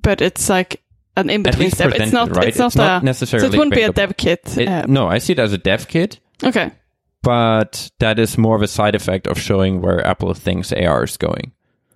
but 0.03 0.21
it's 0.21 0.49
like 0.49 0.83
an 1.17 1.31
in 1.31 1.43
between 1.43 1.71
step. 1.71 1.93
It's 1.95 2.13
not. 2.13 2.35
right? 2.37 2.49
It's 2.49 2.59
not, 2.59 2.77
a. 2.77 3.05
necessarily. 3.05 3.49
So 3.49 3.55
it 3.55 3.59
wouldn't 3.59 3.75
be 3.75 3.83
a 3.83 3.93
dev 3.93 4.17
kit. 4.17 4.57
It- 4.57 4.69
um, 4.69 4.93
no, 4.93 5.09
I 5.09 5.19
see 5.19 5.33
it 5.33 5.39
as 5.39 5.53
a 5.53 5.59
dev 5.59 5.89
kit. 5.89 6.21
Okay. 6.43 6.73
But 7.25 7.91
that 7.99 8.19
is 8.19 8.39
more 8.39 8.55
of 8.57 8.63
a 8.63 8.69
side 8.69 8.95
effect 8.95 9.27
of 9.27 9.39
showing 9.39 9.81
where 9.81 10.07
Apple 10.07 10.35
thinks 10.35 10.73
AR 10.73 11.05
is 11.05 11.17
going. 11.17 11.53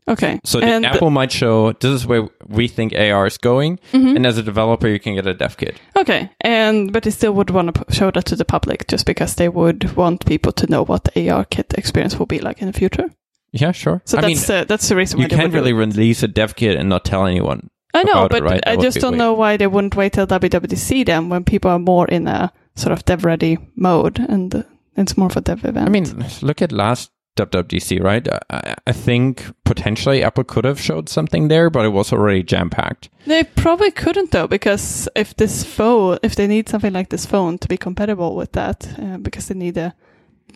Okay. 0.08 0.40
So 0.44 0.58
and 0.60 0.86
Apple 0.86 1.10
might 1.10 1.30
show 1.30 1.72
this 1.72 1.92
is 1.92 2.06
where 2.06 2.28
we 2.46 2.66
think 2.66 2.94
AR 2.94 3.26
is 3.26 3.36
going, 3.36 3.78
Mhm. 3.92 4.16
and 4.16 4.26
as 4.26 4.38
a 4.38 4.42
developer, 4.42 4.88
you 4.88 4.98
can 4.98 5.14
get 5.14 5.26
a 5.26 5.34
dev 5.34 5.56
kit. 5.58 5.76
Okay, 5.96 6.30
and 6.40 6.92
but 6.92 7.02
they 7.02 7.10
still 7.10 7.32
would 7.34 7.50
want 7.50 7.74
to 7.74 7.84
show 7.94 8.10
that 8.10 8.24
to 8.24 8.36
the 8.36 8.44
public 8.46 8.88
just 8.88 9.04
because 9.04 9.34
they 9.34 9.50
would 9.50 9.94
want 9.96 10.24
people 10.24 10.52
to 10.52 10.66
know 10.66 10.82
what 10.82 11.04
the 11.04 11.10
ARKit 11.28 11.76
experience 11.76 12.18
will 12.18 12.26
be 12.26 12.38
like 12.40 12.62
in 12.62 12.72
the 12.72 12.78
future. 12.78 13.10
Yeah, 13.52 13.72
sure. 13.72 14.00
So 14.06 14.16
I 14.18 14.22
mean, 14.22 14.36
that's 14.36 14.48
uh, 14.50 14.64
that's 14.64 14.88
the 14.88 14.96
reason 14.96 15.18
why 15.18 15.24
you 15.24 15.28
can't 15.36 15.52
really 15.52 15.74
release 15.74 16.22
a 16.22 16.28
dev 16.28 16.56
kit 16.56 16.78
and 16.78 16.88
not 16.88 17.04
tell 17.04 17.26
anyone. 17.26 17.68
I 17.92 18.02
know, 18.04 18.12
about 18.12 18.24
it, 18.26 18.30
but 18.32 18.42
right? 18.44 18.62
I 18.66 18.76
just 18.76 19.00
don't 19.00 19.12
weird. 19.12 19.18
know 19.18 19.32
why 19.34 19.56
they 19.58 19.66
wouldn't 19.66 19.94
wait 19.96 20.12
till 20.14 20.26
WWDC 20.26 21.04
then 21.04 21.28
when 21.28 21.44
people 21.44 21.70
are 21.70 21.78
more 21.78 22.06
in 22.08 22.28
a 22.28 22.50
sort 22.76 22.92
of 22.92 23.04
dev 23.04 23.24
ready 23.26 23.58
mode 23.76 24.18
and 24.20 24.54
uh, 24.54 24.62
it's 25.00 25.16
more 25.16 25.26
of 25.28 25.36
a 25.36 25.40
dev 25.40 25.64
event. 25.64 25.86
I 25.86 25.90
mean, 25.90 26.24
look 26.42 26.62
at 26.62 26.72
last 26.72 27.10
WWDC, 27.36 28.02
right? 28.02 28.26
I, 28.50 28.74
I 28.86 28.92
think 28.92 29.44
potentially 29.64 30.22
Apple 30.24 30.44
could 30.44 30.64
have 30.64 30.80
showed 30.80 31.08
something 31.08 31.48
there, 31.48 31.70
but 31.70 31.84
it 31.84 31.90
was 31.90 32.12
already 32.12 32.42
jam 32.42 32.68
packed. 32.70 33.08
they 33.26 33.44
probably 33.44 33.90
couldn't 33.90 34.30
though 34.32 34.48
because 34.48 35.08
if 35.14 35.36
this 35.36 35.62
phone, 35.64 36.18
if 36.22 36.34
they 36.34 36.46
need 36.46 36.68
something 36.68 36.92
like 36.92 37.10
this 37.10 37.26
phone 37.26 37.58
to 37.58 37.68
be 37.68 37.76
compatible 37.76 38.34
with 38.34 38.52
that, 38.52 38.88
uh, 38.98 39.18
because 39.18 39.48
they 39.48 39.54
need 39.54 39.76
a 39.76 39.94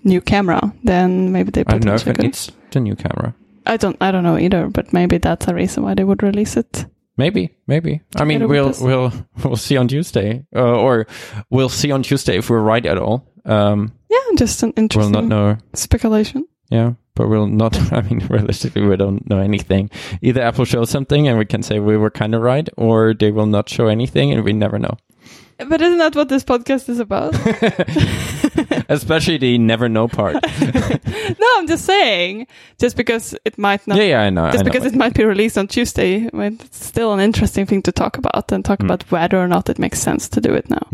new 0.04 0.20
camera, 0.20 0.72
then 0.82 1.30
maybe 1.32 1.50
they 1.50 1.60
I 1.66 1.72
don't 1.78 1.84
know 1.84 1.94
if 1.94 2.06
it 2.06 2.16
could. 2.16 2.24
needs 2.24 2.50
the 2.72 2.80
new 2.80 2.96
camera. 2.96 3.34
I 3.64 3.76
don't, 3.76 3.96
I 4.00 4.10
don't 4.10 4.24
know 4.24 4.36
either, 4.38 4.66
but 4.68 4.92
maybe 4.92 5.18
that's 5.18 5.46
a 5.46 5.54
reason 5.54 5.84
why 5.84 5.94
they 5.94 6.02
would 6.04 6.22
release 6.22 6.56
it. 6.56 6.86
Maybe, 7.16 7.54
maybe. 7.68 8.00
I 8.16 8.24
mean, 8.24 8.48
we'll 8.48 8.72
we'll 8.80 9.12
we'll 9.44 9.56
see 9.56 9.76
on 9.76 9.86
Tuesday, 9.86 10.44
uh, 10.56 10.60
or 10.60 11.06
we'll 11.50 11.68
see 11.68 11.92
on 11.92 12.02
Tuesday 12.02 12.38
if 12.38 12.50
we're 12.50 12.58
right 12.58 12.84
at 12.84 12.98
all. 12.98 13.28
Um, 13.44 13.92
Yeah, 14.12 14.36
just 14.36 14.62
an 14.62 14.72
we'll 14.76 14.82
interesting 14.84 15.12
not 15.12 15.24
know. 15.24 15.56
speculation. 15.74 16.46
Yeah, 16.70 16.92
but 17.14 17.28
we'll 17.28 17.46
not. 17.46 17.76
I 17.98 18.02
mean, 18.02 18.26
realistically, 18.28 18.82
we 18.82 18.96
don't 18.96 19.28
know 19.28 19.38
anything. 19.38 19.90
Either 20.22 20.42
Apple 20.42 20.64
shows 20.66 20.90
something 20.90 21.28
and 21.28 21.38
we 21.38 21.44
can 21.46 21.62
say 21.62 21.78
we 21.80 21.96
were 21.96 22.10
kind 22.10 22.34
of 22.34 22.42
right, 22.42 22.68
or 22.76 23.14
they 23.14 23.30
will 23.30 23.46
not 23.46 23.68
show 23.68 23.86
anything 23.88 24.32
and 24.32 24.44
we 24.44 24.52
never 24.52 24.78
know. 24.78 24.96
But 25.68 25.80
isn't 25.80 25.98
that 25.98 26.16
what 26.16 26.28
this 26.28 26.42
podcast 26.44 26.88
is 26.88 26.98
about? 26.98 27.34
Especially 28.88 29.38
the 29.38 29.58
never 29.58 29.88
know 29.88 30.08
part. 30.08 30.34
no, 30.60 31.46
I'm 31.58 31.66
just 31.68 31.84
saying. 31.84 32.46
Just 32.78 32.96
because 32.96 33.34
it 33.44 33.58
might 33.58 33.86
not 33.86 33.96
yeah, 33.98 34.04
yeah, 34.04 34.20
I 34.22 34.30
know. 34.30 34.46
just 34.50 34.60
I 34.60 34.62
know. 34.62 34.72
because 34.72 34.86
it 34.86 34.96
might 34.96 35.14
be 35.14 35.24
released 35.24 35.56
on 35.58 35.68
Tuesday, 35.68 36.28
I 36.32 36.36
mean, 36.36 36.58
it's 36.60 36.84
still 36.84 37.12
an 37.12 37.20
interesting 37.20 37.66
thing 37.66 37.82
to 37.82 37.92
talk 37.92 38.18
about 38.18 38.50
and 38.50 38.64
talk 38.64 38.80
Hmm. 38.80 38.86
about 38.86 39.04
whether 39.10 39.38
or 39.38 39.46
not 39.48 39.68
it 39.68 39.78
makes 39.78 40.00
sense 40.00 40.28
to 40.30 40.40
do 40.40 40.52
it 40.54 40.68
now. 40.68 40.86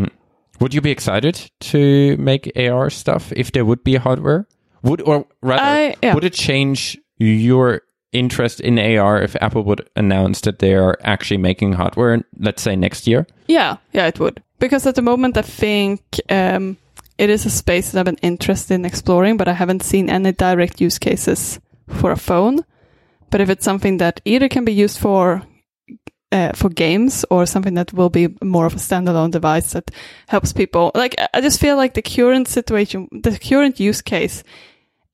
Would 0.61 0.75
you 0.75 0.81
be 0.81 0.91
excited 0.91 1.51
to 1.61 2.17
make 2.17 2.53
AR 2.57 2.91
stuff 2.91 3.33
if 3.37 3.53
there 3.53 3.65
would 3.65 3.85
be 3.85 3.97
hardware? 3.97 4.47
Would 4.83 5.01
or 5.03 5.27
rather, 5.43 5.95
yeah. 6.03 6.15
would 6.15 6.25
it 6.25 6.35
change 6.35 6.99
your 7.19 7.83
interest 8.13 8.61
in 8.61 8.79
AR 8.79 9.21
if 9.21 9.37
Apple 9.41 9.63
would 9.65 9.89
announce 9.97 10.41
that 10.43 10.59
they 10.59 10.75
are 10.75 10.99
actually 11.03 11.37
making 11.37 11.75
hardware, 11.75 12.23
let's 12.39 12.63
say 12.63 12.77
next 12.77 13.07
year? 13.07 13.27
Yeah, 13.47 13.77
yeah, 13.93 14.07
it 14.07 14.19
would. 14.19 14.43
Because 14.59 14.87
at 14.87 14.95
the 14.95 15.03
moment, 15.03 15.37
I 15.37 15.43
think 15.43 16.01
um, 16.29 16.77
it 17.19 17.31
is 17.31 17.47
a 17.47 17.51
space 17.51 17.91
that 17.91 17.99
I've 17.99 18.07
been 18.07 18.17
interested 18.23 18.75
in 18.75 18.85
exploring, 18.85 19.37
but 19.37 19.49
I 19.49 19.53
haven't 19.53 19.83
seen 19.83 20.11
any 20.11 20.33
direct 20.33 20.81
use 20.81 20.99
cases 20.99 21.61
for 21.89 22.11
a 22.11 22.17
phone. 22.17 22.65
But 23.31 23.41
if 23.41 23.51
it's 23.51 23.65
something 23.65 23.99
that 23.99 24.21
either 24.25 24.49
can 24.49 24.65
be 24.65 24.73
used 24.73 24.99
for 24.99 25.43
uh, 26.33 26.53
for 26.53 26.69
games 26.69 27.25
or 27.31 27.47
something 27.47 27.75
that 27.75 27.93
will 27.93 28.11
be 28.11 28.29
more 28.43 28.67
of 28.67 28.75
a 28.75 28.79
standalone 28.79 29.31
device 29.31 29.73
that 29.73 29.91
helps 30.29 30.53
people, 30.53 30.91
like 30.95 31.15
I- 31.35 31.41
just 31.41 31.61
feel 31.61 31.77
like 31.77 31.95
the 31.95 32.03
current 32.03 32.49
situation, 32.49 33.09
the 33.13 33.39
current 33.39 33.81
use 33.81 34.03
case. 34.03 34.43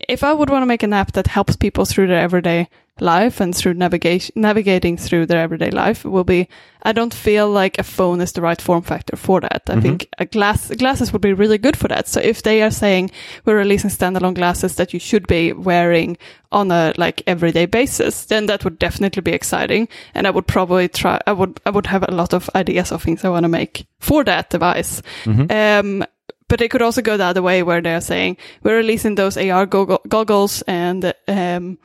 If 0.09 0.25
I 0.25 0.33
would 0.33 0.51
want 0.51 0.63
to 0.63 0.67
make 0.67 0.83
an 0.83 0.93
app 0.93 1.13
that 1.13 1.29
helps 1.29 1.57
people 1.57 1.85
through 1.85 2.09
their 2.09 2.19
everyday 2.21 2.69
life 3.01 3.41
and 3.41 3.55
through 3.57 3.75
navigation, 3.75 4.33
navigating 4.37 4.97
through 4.97 5.27
their 5.27 5.41
everyday 5.41 5.71
life, 5.71 6.05
will 6.05 6.25
be 6.25 6.49
I 6.87 6.93
don't 6.93 7.15
feel 7.15 7.51
like 7.51 7.79
a 7.79 7.83
phone 7.83 8.21
is 8.21 8.33
the 8.33 8.43
right 8.43 8.61
form 8.61 8.83
factor 8.83 9.17
for 9.17 9.41
that. 9.41 9.63
I 9.69 9.75
Mhm. 9.77 9.83
think 9.83 10.09
a 10.19 10.27
glass 10.27 10.69
glasses 10.77 11.13
would 11.13 11.23
be 11.23 11.33
really 11.33 11.57
good 11.59 11.77
for 11.77 11.89
that. 11.89 12.07
So 12.09 12.21
if 12.21 12.43
they 12.43 12.63
are 12.63 12.71
saying 12.71 13.11
we're 13.45 13.57
releasing 13.57 13.91
standalone 13.91 14.35
glasses 14.35 14.77
that 14.77 14.93
you 14.93 15.01
should 15.01 15.27
be 15.27 15.53
wearing 15.53 16.19
on 16.53 16.71
a 16.71 16.93
like 16.97 17.23
everyday 17.27 17.67
basis, 17.67 18.27
then 18.27 18.47
that 18.47 18.63
would 18.65 18.79
definitely 18.79 19.23
be 19.23 19.33
exciting. 19.33 19.89
And 20.15 20.27
I 20.27 20.31
would 20.31 20.47
probably 20.47 20.89
try. 20.89 21.19
I 21.27 21.33
would 21.33 21.59
I 21.67 21.71
would 21.71 21.87
have 21.87 22.05
a 22.07 22.13
lot 22.15 22.33
of 22.35 22.49
ideas 22.55 22.93
of 22.93 23.03
things 23.03 23.25
I 23.25 23.29
want 23.31 23.45
to 23.45 23.49
make 23.49 23.87
for 23.99 24.23
that 24.25 24.51
device. 24.51 25.03
Mhm. 25.25 25.51
Um, 25.51 26.05
but 26.49 26.61
it 26.61 26.71
could 26.71 26.83
also 26.83 27.01
go 27.03 27.17
the 27.17 27.25
other 27.25 27.43
way 27.43 27.63
where 27.63 27.81
they're 27.81 28.03
saying 28.03 28.37
we're 28.63 28.77
releasing 28.77 29.15
those 29.17 29.37
AR 29.39 29.67
goggle- 29.67 30.03
goggles 30.07 30.63
and 30.69 31.13
um, 31.27 31.79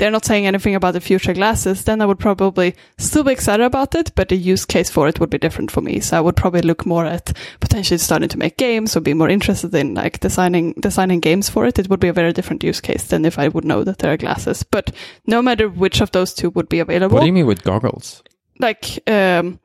they're 0.00 0.10
not 0.10 0.24
saying 0.24 0.46
anything 0.46 0.74
about 0.74 0.94
the 0.94 1.00
future 1.00 1.34
glasses, 1.34 1.84
then 1.84 2.00
I 2.00 2.06
would 2.06 2.18
probably 2.18 2.74
still 2.98 3.22
be 3.22 3.32
excited 3.32 3.64
about 3.64 3.94
it, 3.94 4.12
but 4.16 4.28
the 4.30 4.36
use 4.36 4.64
case 4.64 4.90
for 4.90 5.06
it 5.06 5.20
would 5.20 5.30
be 5.30 5.38
different 5.38 5.70
for 5.70 5.82
me. 5.82 6.00
So 6.00 6.16
I 6.16 6.20
would 6.20 6.36
probably 6.36 6.62
look 6.62 6.86
more 6.86 7.04
at 7.04 7.36
potentially 7.60 7.98
starting 7.98 8.30
to 8.30 8.38
make 8.38 8.56
games 8.56 8.96
or 8.96 9.00
be 9.00 9.14
more 9.14 9.28
interested 9.28 9.74
in 9.74 9.94
like 9.94 10.18
designing 10.20 10.72
designing 10.80 11.20
games 11.20 11.48
for 11.50 11.66
it. 11.66 11.78
It 11.78 11.88
would 11.90 12.00
be 12.00 12.08
a 12.08 12.12
very 12.14 12.32
different 12.32 12.64
use 12.64 12.80
case 12.80 13.04
than 13.04 13.24
if 13.24 13.38
I 13.38 13.48
would 13.48 13.64
know 13.64 13.84
that 13.84 13.98
there 13.98 14.12
are 14.12 14.16
glasses. 14.16 14.62
But 14.62 14.90
no 15.26 15.42
matter 15.42 15.68
which 15.68 16.00
of 16.00 16.10
those 16.10 16.34
two 16.34 16.50
would 16.50 16.68
be 16.68 16.80
available, 16.80 17.14
What 17.14 17.20
do 17.20 17.26
you 17.26 17.32
mean 17.32 17.46
with 17.46 17.62
goggles? 17.62 18.22
like 18.58 19.08
um, 19.08 19.60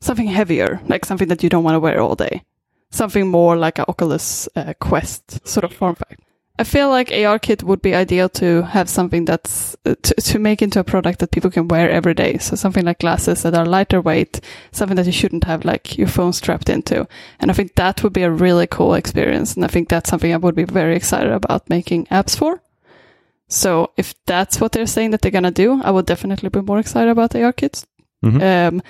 something 0.00 0.26
heavier, 0.26 0.80
like 0.88 1.04
something 1.04 1.28
that 1.28 1.42
you 1.42 1.48
don't 1.48 1.64
want 1.64 1.74
to 1.74 1.80
wear 1.80 2.00
all 2.00 2.14
day, 2.16 2.42
something 2.90 3.28
more 3.28 3.56
like 3.56 3.78
a 3.78 3.88
Oculus 3.88 4.48
uh, 4.56 4.72
Quest 4.80 5.46
sort 5.46 5.64
of 5.64 5.72
form 5.72 5.94
factor. 5.94 6.23
I 6.56 6.62
feel 6.62 6.88
like 6.88 7.08
ARKit 7.08 7.64
would 7.64 7.82
be 7.82 7.96
ideal 7.96 8.28
to 8.28 8.62
have 8.62 8.88
something 8.88 9.24
that's 9.24 9.76
uh, 9.84 9.96
to, 10.02 10.14
to 10.14 10.38
make 10.38 10.62
into 10.62 10.78
a 10.78 10.84
product 10.84 11.18
that 11.18 11.32
people 11.32 11.50
can 11.50 11.66
wear 11.66 11.90
every 11.90 12.14
day. 12.14 12.38
So 12.38 12.54
something 12.54 12.84
like 12.84 13.00
glasses 13.00 13.42
that 13.42 13.54
are 13.54 13.66
lighter 13.66 14.00
weight, 14.00 14.40
something 14.70 14.94
that 14.94 15.06
you 15.06 15.12
shouldn't 15.12 15.44
have 15.44 15.64
like 15.64 15.98
your 15.98 16.06
phone 16.06 16.32
strapped 16.32 16.68
into. 16.68 17.08
And 17.40 17.50
I 17.50 17.54
think 17.54 17.74
that 17.74 18.04
would 18.04 18.12
be 18.12 18.22
a 18.22 18.30
really 18.30 18.68
cool 18.68 18.94
experience. 18.94 19.56
And 19.56 19.64
I 19.64 19.68
think 19.68 19.88
that's 19.88 20.08
something 20.08 20.32
I 20.32 20.36
would 20.36 20.54
be 20.54 20.64
very 20.64 20.94
excited 20.94 21.32
about 21.32 21.68
making 21.68 22.06
apps 22.06 22.36
for. 22.36 22.62
So 23.48 23.90
if 23.96 24.14
that's 24.24 24.60
what 24.60 24.70
they're 24.72 24.86
saying 24.86 25.10
that 25.10 25.22
they're 25.22 25.32
gonna 25.32 25.50
do, 25.50 25.82
I 25.82 25.90
would 25.90 26.06
definitely 26.06 26.50
be 26.50 26.60
more 26.60 26.78
excited 26.78 27.10
about 27.10 27.32
ARKits. 27.32 27.84
Mhm. 28.24 28.68
Um, 28.68 28.82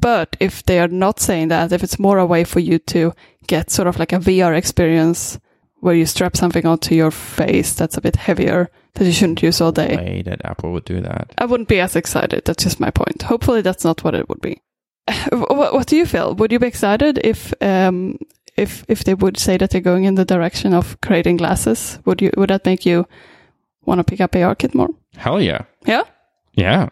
but 0.00 0.36
if 0.38 0.64
they 0.66 0.80
are 0.80 0.88
not 0.88 1.18
saying 1.18 1.48
that, 1.48 1.72
if 1.72 1.82
it's 1.82 1.98
more 1.98 2.18
a 2.18 2.26
way 2.26 2.44
for 2.44 2.60
you 2.60 2.78
to 2.78 3.14
get 3.46 3.70
sort 3.70 3.88
of 3.88 3.98
like 3.98 4.12
a 4.12 4.18
VR 4.18 4.54
experience 4.54 5.38
where 5.80 5.94
you 5.94 6.06
strap 6.06 6.36
something 6.36 6.66
onto 6.66 6.94
your 6.94 7.10
face 7.10 7.74
that's 7.74 7.96
a 7.96 8.00
bit 8.00 8.16
heavier 8.16 8.70
that 8.94 9.04
you 9.04 9.12
shouldn't 9.12 9.42
use 9.42 9.60
all 9.60 9.72
day, 9.72 9.96
way 9.96 10.22
that 10.22 10.44
Apple 10.44 10.72
would 10.72 10.84
do 10.84 11.00
that. 11.00 11.32
I 11.38 11.44
wouldn't 11.44 11.68
be 11.68 11.80
as 11.80 11.96
excited. 11.96 12.44
That's 12.44 12.64
just 12.64 12.80
my 12.80 12.90
point. 12.90 13.22
Hopefully, 13.22 13.60
that's 13.62 13.84
not 13.84 14.02
what 14.04 14.14
it 14.14 14.28
would 14.28 14.40
be. 14.40 14.60
What, 15.32 15.72
what 15.72 15.86
do 15.86 15.96
you 15.96 16.06
feel? 16.06 16.34
Would 16.34 16.52
you 16.52 16.58
be 16.58 16.66
excited 16.66 17.18
if 17.24 17.52
um, 17.62 18.18
if 18.56 18.84
if 18.88 19.04
they 19.04 19.14
would 19.14 19.36
say 19.38 19.56
that 19.58 19.70
they're 19.70 19.80
going 19.80 20.04
in 20.04 20.14
the 20.14 20.24
direction 20.24 20.72
of 20.74 21.00
creating 21.00 21.36
glasses? 21.36 21.98
Would 22.04 22.22
you 22.22 22.30
would 22.36 22.50
that 22.50 22.64
make 22.64 22.86
you 22.86 23.06
want 23.84 23.98
to 24.00 24.04
pick 24.04 24.20
up 24.20 24.32
ARKit 24.32 24.74
more? 24.74 24.88
Hell 25.16 25.40
yeah. 25.40 25.62
Yeah. 25.86 26.02
Yeah. 26.54 26.88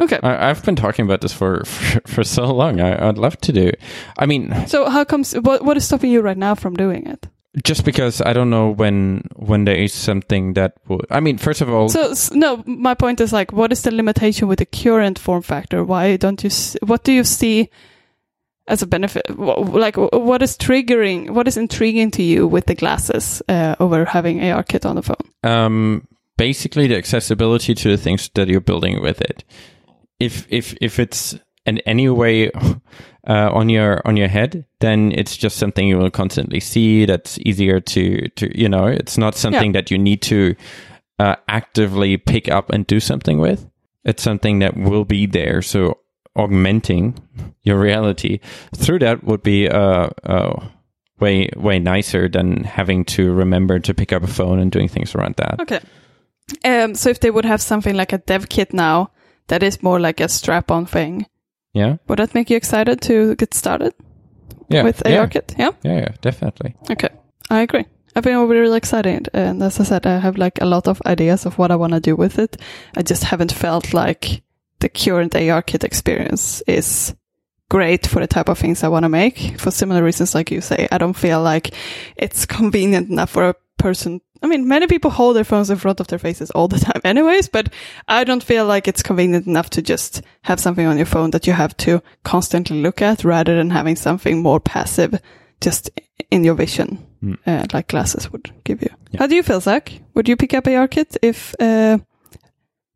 Okay. 0.00 0.18
I, 0.22 0.50
I've 0.50 0.64
been 0.64 0.76
talking 0.76 1.04
about 1.04 1.20
this 1.20 1.32
for, 1.32 1.64
for, 1.64 2.00
for 2.06 2.24
so 2.24 2.44
long. 2.52 2.80
I, 2.80 3.08
I'd 3.08 3.18
love 3.18 3.38
to 3.40 3.52
do. 3.52 3.70
I 4.18 4.26
mean, 4.26 4.52
So 4.66 4.88
how 4.88 5.04
comes 5.04 5.32
what 5.34 5.64
what 5.64 5.76
is 5.76 5.84
stopping 5.84 6.10
you 6.10 6.20
right 6.20 6.38
now 6.38 6.54
from 6.54 6.74
doing 6.74 7.06
it? 7.06 7.28
Just 7.64 7.84
because 7.84 8.22
I 8.22 8.32
don't 8.32 8.48
know 8.48 8.70
when 8.70 9.28
when 9.36 9.64
there 9.66 9.76
is 9.76 9.92
something 9.92 10.54
that 10.54 10.72
would. 10.88 11.04
I 11.10 11.20
mean, 11.20 11.36
first 11.38 11.60
of 11.60 11.68
all, 11.68 11.88
So 11.90 12.10
s- 12.12 12.30
no, 12.32 12.62
my 12.66 12.94
point 12.94 13.20
is 13.20 13.30
like, 13.32 13.52
what 13.52 13.72
is 13.72 13.82
the 13.82 13.90
limitation 13.90 14.48
with 14.48 14.58
the 14.58 14.64
current 14.66 15.18
form 15.18 15.42
factor? 15.42 15.84
Why 15.84 16.16
don't 16.16 16.42
you? 16.42 16.50
what 16.86 17.04
do 17.04 17.12
you 17.12 17.24
see 17.24 17.68
as 18.66 18.80
a 18.82 18.86
benefit? 18.86 19.22
Like, 19.38 19.98
what 19.98 20.40
is 20.42 20.56
triggering? 20.56 21.30
What 21.34 21.46
is 21.46 21.56
intriguing 21.58 22.10
to 22.12 22.22
you 22.22 22.46
with 22.48 22.64
the 22.66 22.74
glasses 22.74 23.42
uh, 23.50 23.74
over 23.78 24.06
having 24.06 24.38
ARKit 24.40 24.86
on 24.86 24.96
the 24.96 25.02
phone? 25.02 25.16
um, 25.44 26.06
basically 26.38 26.86
the 26.88 26.96
accessibility 26.96 27.74
to 27.74 27.88
the 27.90 27.98
things 28.02 28.30
that 28.34 28.48
you're 28.48 28.60
building 28.64 29.02
with 29.02 29.20
it. 29.20 29.44
If 30.18 30.46
if 30.48 30.74
if 30.80 30.98
it's 30.98 31.38
in 31.66 31.78
any 31.80 32.08
way 32.08 32.50
uh, 33.26 33.50
on 33.52 33.68
your 33.68 34.02
on 34.04 34.16
your 34.16 34.28
head, 34.28 34.64
then 34.80 35.12
it's 35.12 35.36
just 35.36 35.56
something 35.56 35.86
you 35.86 35.98
will 35.98 36.10
constantly 36.10 36.60
see. 36.60 37.04
That's 37.04 37.38
easier 37.40 37.80
to 37.80 38.28
to 38.28 38.58
you 38.58 38.68
know. 38.68 38.86
It's 38.86 39.16
not 39.16 39.34
something 39.34 39.72
that 39.72 39.90
you 39.90 39.98
need 39.98 40.22
to 40.22 40.54
uh, 41.18 41.36
actively 41.48 42.16
pick 42.16 42.48
up 42.48 42.70
and 42.70 42.86
do 42.86 43.00
something 43.00 43.38
with. 43.38 43.68
It's 44.04 44.22
something 44.22 44.58
that 44.58 44.76
will 44.76 45.04
be 45.04 45.26
there. 45.26 45.62
So 45.62 45.98
augmenting 46.34 47.14
your 47.62 47.78
reality 47.78 48.40
through 48.74 48.98
that 49.00 49.22
would 49.22 49.42
be 49.42 49.68
uh, 49.68 50.08
uh, 50.24 50.66
way 51.20 51.48
way 51.56 51.78
nicer 51.78 52.28
than 52.28 52.64
having 52.64 53.04
to 53.04 53.32
remember 53.32 53.78
to 53.78 53.94
pick 53.94 54.12
up 54.12 54.22
a 54.22 54.26
phone 54.26 54.58
and 54.58 54.72
doing 54.72 54.88
things 54.88 55.14
around 55.14 55.36
that. 55.36 55.60
Okay. 55.60 55.80
Um, 56.64 56.94
so 56.94 57.08
if 57.08 57.20
they 57.20 57.30
would 57.30 57.44
have 57.44 57.62
something 57.62 57.94
like 57.94 58.12
a 58.12 58.18
dev 58.18 58.48
kit 58.48 58.74
now 58.74 59.10
that 59.46 59.62
is 59.62 59.82
more 59.82 60.00
like 60.00 60.20
a 60.20 60.28
strap-on 60.28 60.86
thing, 60.86 61.26
Yeah, 61.74 61.96
would 62.08 62.18
that 62.18 62.34
make 62.34 62.50
you 62.50 62.56
excited 62.56 63.00
to 63.02 63.34
get 63.36 63.54
started 63.54 63.94
yeah, 64.68 64.82
with 64.82 65.02
yeah, 65.06 65.26
ARKit? 65.26 65.58
Yeah. 65.58 65.70
yeah, 65.82 66.00
yeah, 66.00 66.14
definitely. 66.20 66.74
Okay, 66.90 67.08
I 67.50 67.60
agree. 67.60 67.86
I've 68.14 68.24
been 68.24 68.36
really, 68.36 68.60
really 68.60 68.76
excited, 68.76 69.30
and 69.32 69.62
as 69.62 69.80
I 69.80 69.84
said, 69.84 70.06
I 70.06 70.18
have 70.18 70.36
like 70.36 70.60
a 70.60 70.66
lot 70.66 70.86
of 70.86 71.00
ideas 71.06 71.46
of 71.46 71.56
what 71.58 71.70
I 71.70 71.76
want 71.76 71.94
to 71.94 72.00
do 72.00 72.14
with 72.14 72.38
it. 72.38 72.56
I 72.94 73.02
just 73.02 73.24
haven't 73.24 73.52
felt 73.52 73.94
like 73.94 74.42
the 74.80 74.88
current 74.88 75.32
ARKit 75.32 75.84
experience 75.84 76.62
is 76.66 77.14
great 77.70 78.06
for 78.06 78.20
the 78.20 78.26
type 78.26 78.50
of 78.50 78.58
things 78.58 78.84
I 78.84 78.88
want 78.88 79.04
to 79.04 79.08
make. 79.08 79.58
For 79.58 79.70
similar 79.70 80.02
reasons, 80.02 80.34
like 80.34 80.50
you 80.50 80.60
say, 80.60 80.88
I 80.92 80.98
don't 80.98 81.16
feel 81.16 81.40
like 81.40 81.72
it's 82.16 82.44
convenient 82.44 83.08
enough 83.08 83.30
for 83.30 83.48
a 83.48 83.54
person. 83.78 84.20
I 84.42 84.46
mean, 84.48 84.66
many 84.68 84.86
people 84.86 85.10
hold 85.10 85.36
their 85.36 85.44
phones 85.44 85.70
in 85.70 85.76
front 85.78 86.00
of 86.00 86.08
their 86.08 86.18
faces 86.18 86.50
all 86.50 86.68
the 86.68 86.78
time, 86.78 87.00
anyways. 87.04 87.48
But 87.48 87.72
I 88.08 88.24
don't 88.24 88.42
feel 88.42 88.66
like 88.66 88.88
it's 88.88 89.02
convenient 89.02 89.46
enough 89.46 89.70
to 89.70 89.82
just 89.82 90.22
have 90.42 90.58
something 90.60 90.86
on 90.86 90.96
your 90.96 91.06
phone 91.06 91.30
that 91.30 91.46
you 91.46 91.52
have 91.52 91.76
to 91.78 92.02
constantly 92.24 92.82
look 92.82 93.00
at, 93.02 93.24
rather 93.24 93.56
than 93.56 93.70
having 93.70 93.96
something 93.96 94.42
more 94.42 94.60
passive, 94.60 95.20
just 95.60 95.90
in 96.30 96.44
your 96.44 96.54
vision 96.54 97.06
Mm. 97.22 97.38
uh, 97.46 97.64
like 97.72 97.86
glasses 97.86 98.32
would 98.32 98.50
give 98.64 98.82
you. 98.82 98.88
Yeah. 99.12 99.20
How 99.20 99.26
do 99.28 99.36
you 99.36 99.44
feel, 99.44 99.60
Zach? 99.60 99.92
Would 100.14 100.28
you 100.28 100.36
pick 100.36 100.54
up 100.54 100.66
a 100.66 100.70
ARKit 100.70 101.16
if 101.22 101.54
uh, 101.60 101.98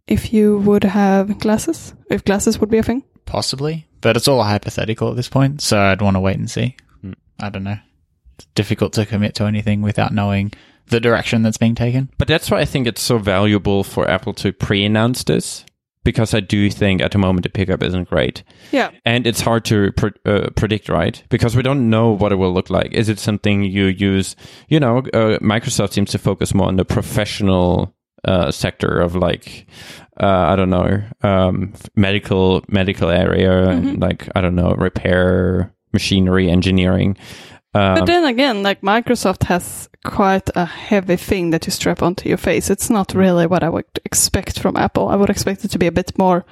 if 0.08 0.32
you 0.32 0.58
would 0.58 0.82
have 0.82 1.38
glasses? 1.38 1.94
If 2.10 2.24
glasses 2.24 2.58
would 2.58 2.68
be 2.70 2.78
a 2.78 2.82
thing? 2.82 3.04
Possibly, 3.24 3.86
but 4.00 4.16
it's 4.16 4.26
all 4.26 4.42
hypothetical 4.42 5.10
at 5.10 5.16
this 5.16 5.28
point, 5.28 5.60
so 5.60 5.78
I'd 5.78 6.02
want 6.02 6.16
to 6.16 6.20
wait 6.20 6.38
and 6.38 6.50
see. 6.50 6.74
Hmm. 7.02 7.12
I 7.38 7.50
don't 7.50 7.62
know. 7.62 7.78
It's 8.36 8.46
difficult 8.56 8.94
to 8.94 9.06
commit 9.06 9.36
to 9.36 9.44
anything 9.44 9.80
without 9.82 10.12
knowing 10.12 10.52
the 10.88 11.00
direction 11.00 11.42
that's 11.42 11.58
being 11.58 11.74
taken. 11.74 12.10
But 12.18 12.28
that's 12.28 12.50
why 12.50 12.60
I 12.60 12.64
think 12.64 12.86
it's 12.86 13.02
so 13.02 13.18
valuable 13.18 13.84
for 13.84 14.08
Apple 14.08 14.34
to 14.34 14.52
pre-announce 14.52 15.24
this 15.24 15.64
because 16.06 16.32
I 16.32 16.40
do 16.40 16.70
think 16.70 17.02
at 17.02 17.10
the 17.10 17.18
moment 17.18 17.42
the 17.42 17.48
pickup 17.48 17.82
isn't 17.82 18.08
great. 18.08 18.44
Yeah. 18.70 18.90
And 19.04 19.26
it's 19.26 19.40
hard 19.40 19.64
to 19.66 19.90
pre- 19.92 20.12
uh, 20.24 20.50
predict, 20.54 20.88
right? 20.88 21.20
Because 21.28 21.56
we 21.56 21.62
don't 21.62 21.90
know 21.90 22.10
what 22.10 22.30
it 22.30 22.36
will 22.36 22.54
look 22.54 22.70
like. 22.70 22.92
Is 22.92 23.08
it 23.08 23.18
something 23.18 23.64
you 23.64 23.86
use? 23.86 24.36
You 24.68 24.78
know, 24.78 24.98
uh, 24.98 25.40
Microsoft 25.40 25.92
seems 25.92 26.12
to 26.12 26.18
focus 26.18 26.54
more 26.54 26.68
on 26.68 26.76
the 26.76 26.84
professional 26.84 27.92
uh, 28.24 28.52
sector 28.52 29.00
of 29.00 29.16
like, 29.16 29.66
uh, 30.20 30.26
I 30.26 30.56
don't 30.56 30.70
know, 30.70 31.02
um, 31.22 31.72
medical 31.96 32.64
medical 32.68 33.10
area, 33.10 33.68
and 33.68 34.00
like 34.00 34.28
I 34.34 34.40
don't 34.40 34.54
know, 34.54 34.74
repair, 34.74 35.74
machinery, 35.92 36.48
engineering. 36.48 37.16
Um, 37.76 37.94
But 37.94 38.06
then 38.06 38.24
again, 38.24 38.62
like 38.62 38.80
Microsoft 38.80 39.44
has 39.44 39.88
quite 40.04 40.48
a 40.54 40.64
heavy 40.64 41.16
thing 41.16 41.50
that 41.50 41.66
you 41.66 41.72
strap 41.72 42.02
onto 42.02 42.28
your 42.28 42.38
face. 42.38 42.70
It's 42.70 42.88
not 42.90 43.14
really 43.14 43.46
what 43.46 43.62
I 43.62 43.68
would 43.68 44.00
expect 44.04 44.58
from 44.58 44.76
Apple. 44.76 45.08
I 45.08 45.16
would 45.16 45.30
expect 45.30 45.64
it 45.64 45.70
to 45.72 45.78
be 45.78 45.86
a 45.86 45.92
bit 45.92 46.18
more 46.18 46.44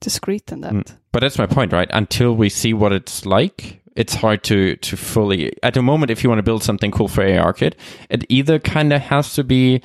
discreet 0.00 0.46
than 0.46 0.60
that. 0.60 0.72
Mm. 0.72 0.96
But 1.12 1.20
that's 1.20 1.38
my 1.38 1.46
point, 1.46 1.72
right? 1.72 1.90
Until 1.92 2.36
we 2.36 2.48
see 2.48 2.74
what 2.74 2.92
it's 2.92 3.26
like, 3.26 3.80
it's 3.96 4.14
hard 4.14 4.42
to 4.44 4.76
to 4.76 4.96
fully. 4.96 5.52
At 5.62 5.74
the 5.74 5.82
moment, 5.82 6.10
if 6.10 6.22
you 6.22 6.30
want 6.30 6.38
to 6.38 6.50
build 6.50 6.62
something 6.62 6.92
cool 6.92 7.08
for 7.08 7.24
ARKit, 7.24 7.74
it 8.10 8.24
either 8.28 8.58
kind 8.58 8.92
of 8.92 9.02
has 9.02 9.34
to 9.34 9.44
be 9.44 9.80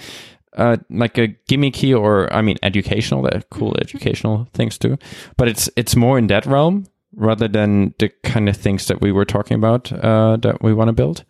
uh, 0.57 0.77
like 0.89 1.17
a 1.17 1.29
gimmicky 1.49 1.97
or 1.97 2.31
I 2.33 2.41
mean 2.41 2.57
educational. 2.61 3.23
They're 3.23 3.43
cool 3.49 3.75
educational 3.81 4.47
things 4.53 4.77
too, 4.77 4.97
but 5.37 5.47
it's 5.47 5.69
it's 5.75 5.95
more 5.95 6.19
in 6.19 6.27
that 6.27 6.45
realm 6.45 6.85
rather 7.15 7.47
than 7.47 7.93
the 7.99 8.09
kind 8.23 8.47
of 8.49 8.57
things 8.57 8.87
that 8.87 9.01
we 9.01 9.11
were 9.11 9.25
talking 9.25 9.55
about 9.55 9.91
uh, 9.91 10.37
that 10.37 10.61
we 10.61 10.73
want 10.73 10.89
to 10.89 10.93
build. 10.93 11.23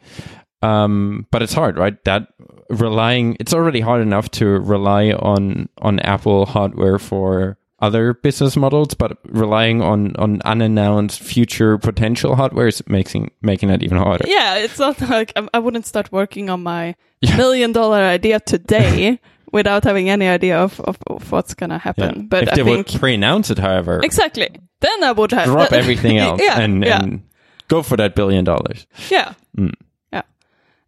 Um, 0.62 1.26
but 1.32 1.42
it's 1.42 1.54
hard, 1.54 1.78
right? 1.78 2.02
That 2.06 2.28
relying 2.70 3.36
it's 3.40 3.54
already 3.54 3.80
hard 3.82 4.02
enough 4.02 4.30
to 4.32 4.46
rely 4.46 5.12
on 5.12 5.70
on 5.80 6.00
Apple 6.02 6.46
hardware 6.46 7.00
for 7.00 7.58
other 7.80 8.14
business 8.14 8.56
models, 8.56 8.94
but 8.94 9.18
relying 9.26 9.82
on 9.82 10.16
on 10.18 10.40
unannounced 10.46 11.20
future 11.20 11.80
potential 11.80 12.36
hardware 12.36 12.68
is 12.68 12.84
making 12.88 13.32
making 13.42 13.72
it 13.72 13.82
even 13.82 13.98
harder. 13.98 14.26
Yeah, 14.28 14.56
it's 14.58 14.78
not 14.78 15.02
like 15.10 15.34
I 15.54 15.58
wouldn't 15.60 15.88
start 15.88 16.12
working 16.12 16.50
on 16.50 16.62
my 16.64 16.96
Yeah. 17.22 17.38
million 17.38 17.72
dollar 17.72 17.98
idea 18.00 18.40
today 18.40 19.20
without 19.52 19.84
having 19.84 20.10
any 20.10 20.28
idea 20.28 20.58
of, 20.60 20.80
of, 20.82 20.98
of 21.08 21.32
what's 21.32 21.54
gonna 21.54 21.78
happen. 21.78 22.28
But 22.28 22.44
if 22.44 22.50
I 22.50 22.56
they 22.56 22.64
think 22.64 22.88
would 22.92 23.00
pre-announce 23.00 23.50
it, 23.52 23.58
however, 23.60 24.00
exactly 24.04 24.50
then 24.82 25.04
I 25.04 25.12
would 25.14 25.32
have 25.32 25.46
drop 25.46 25.72
everything 25.72 26.18
else 26.26 26.42
yeah, 26.44 26.60
and, 26.60 26.84
yeah, 26.84 27.02
and 27.02 27.24
go 27.68 27.82
for 27.82 27.98
that 27.98 28.16
billion 28.16 28.44
dollars. 28.44 28.86
yeah, 29.10 29.34
Mm. 29.58 29.74
yeah. 30.12 30.22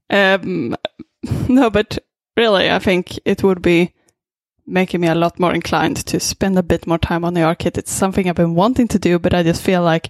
Um, 0.09 0.75
no, 1.49 1.69
but 1.69 1.97
really, 2.37 2.69
I 2.69 2.79
think 2.79 3.17
it 3.25 3.43
would 3.43 3.61
be 3.61 3.93
making 4.65 5.01
me 5.01 5.07
a 5.07 5.15
lot 5.15 5.39
more 5.39 5.53
inclined 5.53 5.97
to 6.05 6.19
spend 6.19 6.57
a 6.57 6.63
bit 6.63 6.87
more 6.87 6.97
time 6.97 7.25
on 7.25 7.33
the 7.33 7.41
ARKit. 7.41 7.77
It's 7.77 7.91
something 7.91 8.29
I've 8.29 8.35
been 8.35 8.55
wanting 8.55 8.87
to 8.89 8.99
do, 8.99 9.19
but 9.19 9.33
I 9.33 9.43
just 9.43 9.61
feel 9.61 9.81
like 9.83 10.09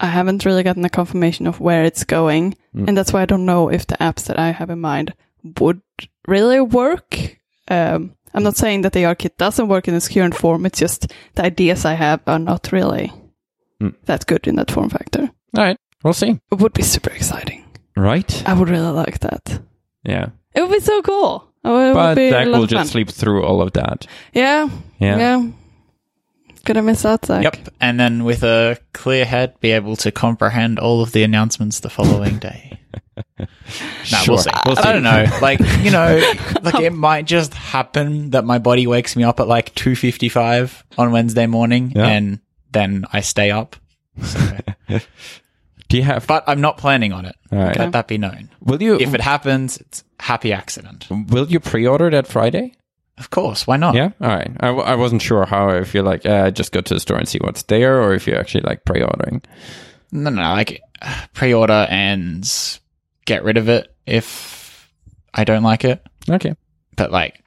I 0.00 0.06
haven't 0.06 0.44
really 0.44 0.62
gotten 0.62 0.84
a 0.84 0.88
confirmation 0.90 1.46
of 1.46 1.60
where 1.60 1.84
it's 1.84 2.04
going. 2.04 2.56
Mm. 2.74 2.88
And 2.88 2.96
that's 2.96 3.12
why 3.12 3.22
I 3.22 3.26
don't 3.26 3.46
know 3.46 3.68
if 3.70 3.86
the 3.86 3.96
apps 3.96 4.24
that 4.26 4.38
I 4.38 4.50
have 4.50 4.70
in 4.70 4.80
mind 4.80 5.14
would 5.60 5.80
really 6.26 6.60
work. 6.60 7.38
Um, 7.68 8.14
I'm 8.34 8.42
not 8.42 8.56
saying 8.56 8.82
that 8.82 8.92
the 8.92 9.04
ARKit 9.04 9.36
doesn't 9.38 9.68
work 9.68 9.88
in 9.88 9.94
its 9.94 10.08
current 10.08 10.34
form. 10.34 10.66
It's 10.66 10.78
just 10.78 11.12
the 11.34 11.44
ideas 11.44 11.84
I 11.84 11.94
have 11.94 12.20
are 12.26 12.38
not 12.38 12.72
really 12.72 13.12
Mm. 13.80 13.94
that 14.06 14.26
good 14.26 14.46
in 14.48 14.56
that 14.56 14.70
form 14.70 14.88
factor. 14.90 15.30
All 15.56 15.64
right, 15.64 15.76
we'll 16.02 16.12
see. 16.12 16.40
It 16.50 16.58
would 16.60 16.72
be 16.72 16.82
super 16.82 17.10
exciting. 17.10 17.64
Right? 17.96 18.42
I 18.46 18.52
would 18.54 18.68
really 18.68 18.90
like 18.92 19.20
that. 19.20 19.60
Yeah, 20.04 20.30
It 20.54 20.62
would 20.62 20.72
be 20.72 20.80
so 20.80 21.00
cool. 21.02 21.44
Would 21.64 21.94
but 21.94 22.14
be 22.16 22.26
a 22.28 22.30
Zach 22.30 22.46
lot 22.48 22.58
will 22.60 22.66
just 22.66 22.90
sleep 22.92 23.08
through 23.10 23.44
all 23.44 23.60
of 23.62 23.72
that. 23.74 24.06
Yeah, 24.32 24.68
Yeah. 24.98 25.18
yeah. 25.18 25.46
Gonna 26.68 26.82
miss 26.82 27.04
out, 27.06 27.24
Zach. 27.24 27.42
Yep. 27.44 27.68
And 27.80 27.98
then 27.98 28.24
with 28.24 28.42
a 28.42 28.78
clear 28.92 29.24
head, 29.24 29.58
be 29.60 29.70
able 29.72 29.96
to 29.96 30.12
comprehend 30.12 30.78
all 30.78 31.00
of 31.00 31.12
the 31.12 31.22
announcements 31.22 31.80
the 31.80 31.88
following 31.88 32.38
day. 32.48 32.78
no, 33.38 33.46
Sure. 34.04 34.34
we'll 34.34 34.38
see. 34.42 34.50
We'll 34.66 34.78
I 34.78 34.82
see. 34.82 34.92
don't 34.92 35.02
know. 35.02 35.24
Like, 35.40 35.60
you 35.82 35.90
know, 35.90 36.20
like 36.62 36.74
it 36.80 36.92
might 36.92 37.24
just 37.24 37.54
happen 37.54 38.30
that 38.30 38.44
my 38.44 38.58
body 38.58 38.86
wakes 38.86 39.16
me 39.16 39.24
up 39.24 39.40
at 39.40 39.48
like 39.48 39.74
2.55 39.76 40.82
on 40.98 41.10
Wednesday 41.10 41.46
morning 41.46 41.92
Yeah. 41.96 42.06
and 42.06 42.40
then 42.72 43.06
I 43.14 43.20
stay 43.20 43.50
up. 43.50 43.76
So, 44.22 44.58
Do 45.88 45.96
you 45.96 46.02
have? 46.02 46.26
but 46.26 46.44
I'm 46.46 46.60
not 46.60 46.76
planning 46.76 47.14
on 47.14 47.24
it. 47.24 47.34
All 47.50 47.58
right. 47.58 47.78
Let 47.78 47.92
that 47.92 48.08
be 48.08 48.18
known. 48.18 48.50
Will 48.60 48.82
you? 48.82 48.96
If 49.00 49.14
it 49.14 49.22
happens, 49.22 49.78
it's 49.78 50.04
happy 50.20 50.52
accident. 50.52 51.06
will 51.10 51.46
you 51.46 51.60
pre-order 51.60 52.10
that 52.10 52.26
Friday? 52.26 52.74
Of 53.18 53.30
course. 53.30 53.66
Why 53.66 53.76
not? 53.76 53.94
Yeah. 53.94 54.10
All 54.20 54.28
right. 54.28 54.50
I, 54.60 54.66
w- 54.68 54.84
I 54.86 54.94
wasn't 54.94 55.22
sure 55.22 55.44
how 55.44 55.70
if 55.70 55.92
you're 55.94 56.04
like 56.04 56.24
uh, 56.24 56.50
just 56.50 56.72
go 56.72 56.80
to 56.80 56.94
the 56.94 57.00
store 57.00 57.18
and 57.18 57.28
see 57.28 57.38
what's 57.42 57.62
there, 57.64 58.00
or 58.02 58.14
if 58.14 58.26
you're 58.26 58.38
actually 58.38 58.62
like 58.62 58.84
pre-ordering. 58.84 59.42
No, 60.12 60.30
no, 60.30 60.42
no, 60.42 60.50
like 60.52 60.80
pre-order 61.34 61.86
and 61.90 62.48
get 63.26 63.44
rid 63.44 63.56
of 63.56 63.68
it 63.68 63.94
if 64.06 64.88
I 65.34 65.44
don't 65.44 65.62
like 65.62 65.84
it. 65.84 66.02
Okay. 66.30 66.54
But 66.96 67.10
like, 67.10 67.42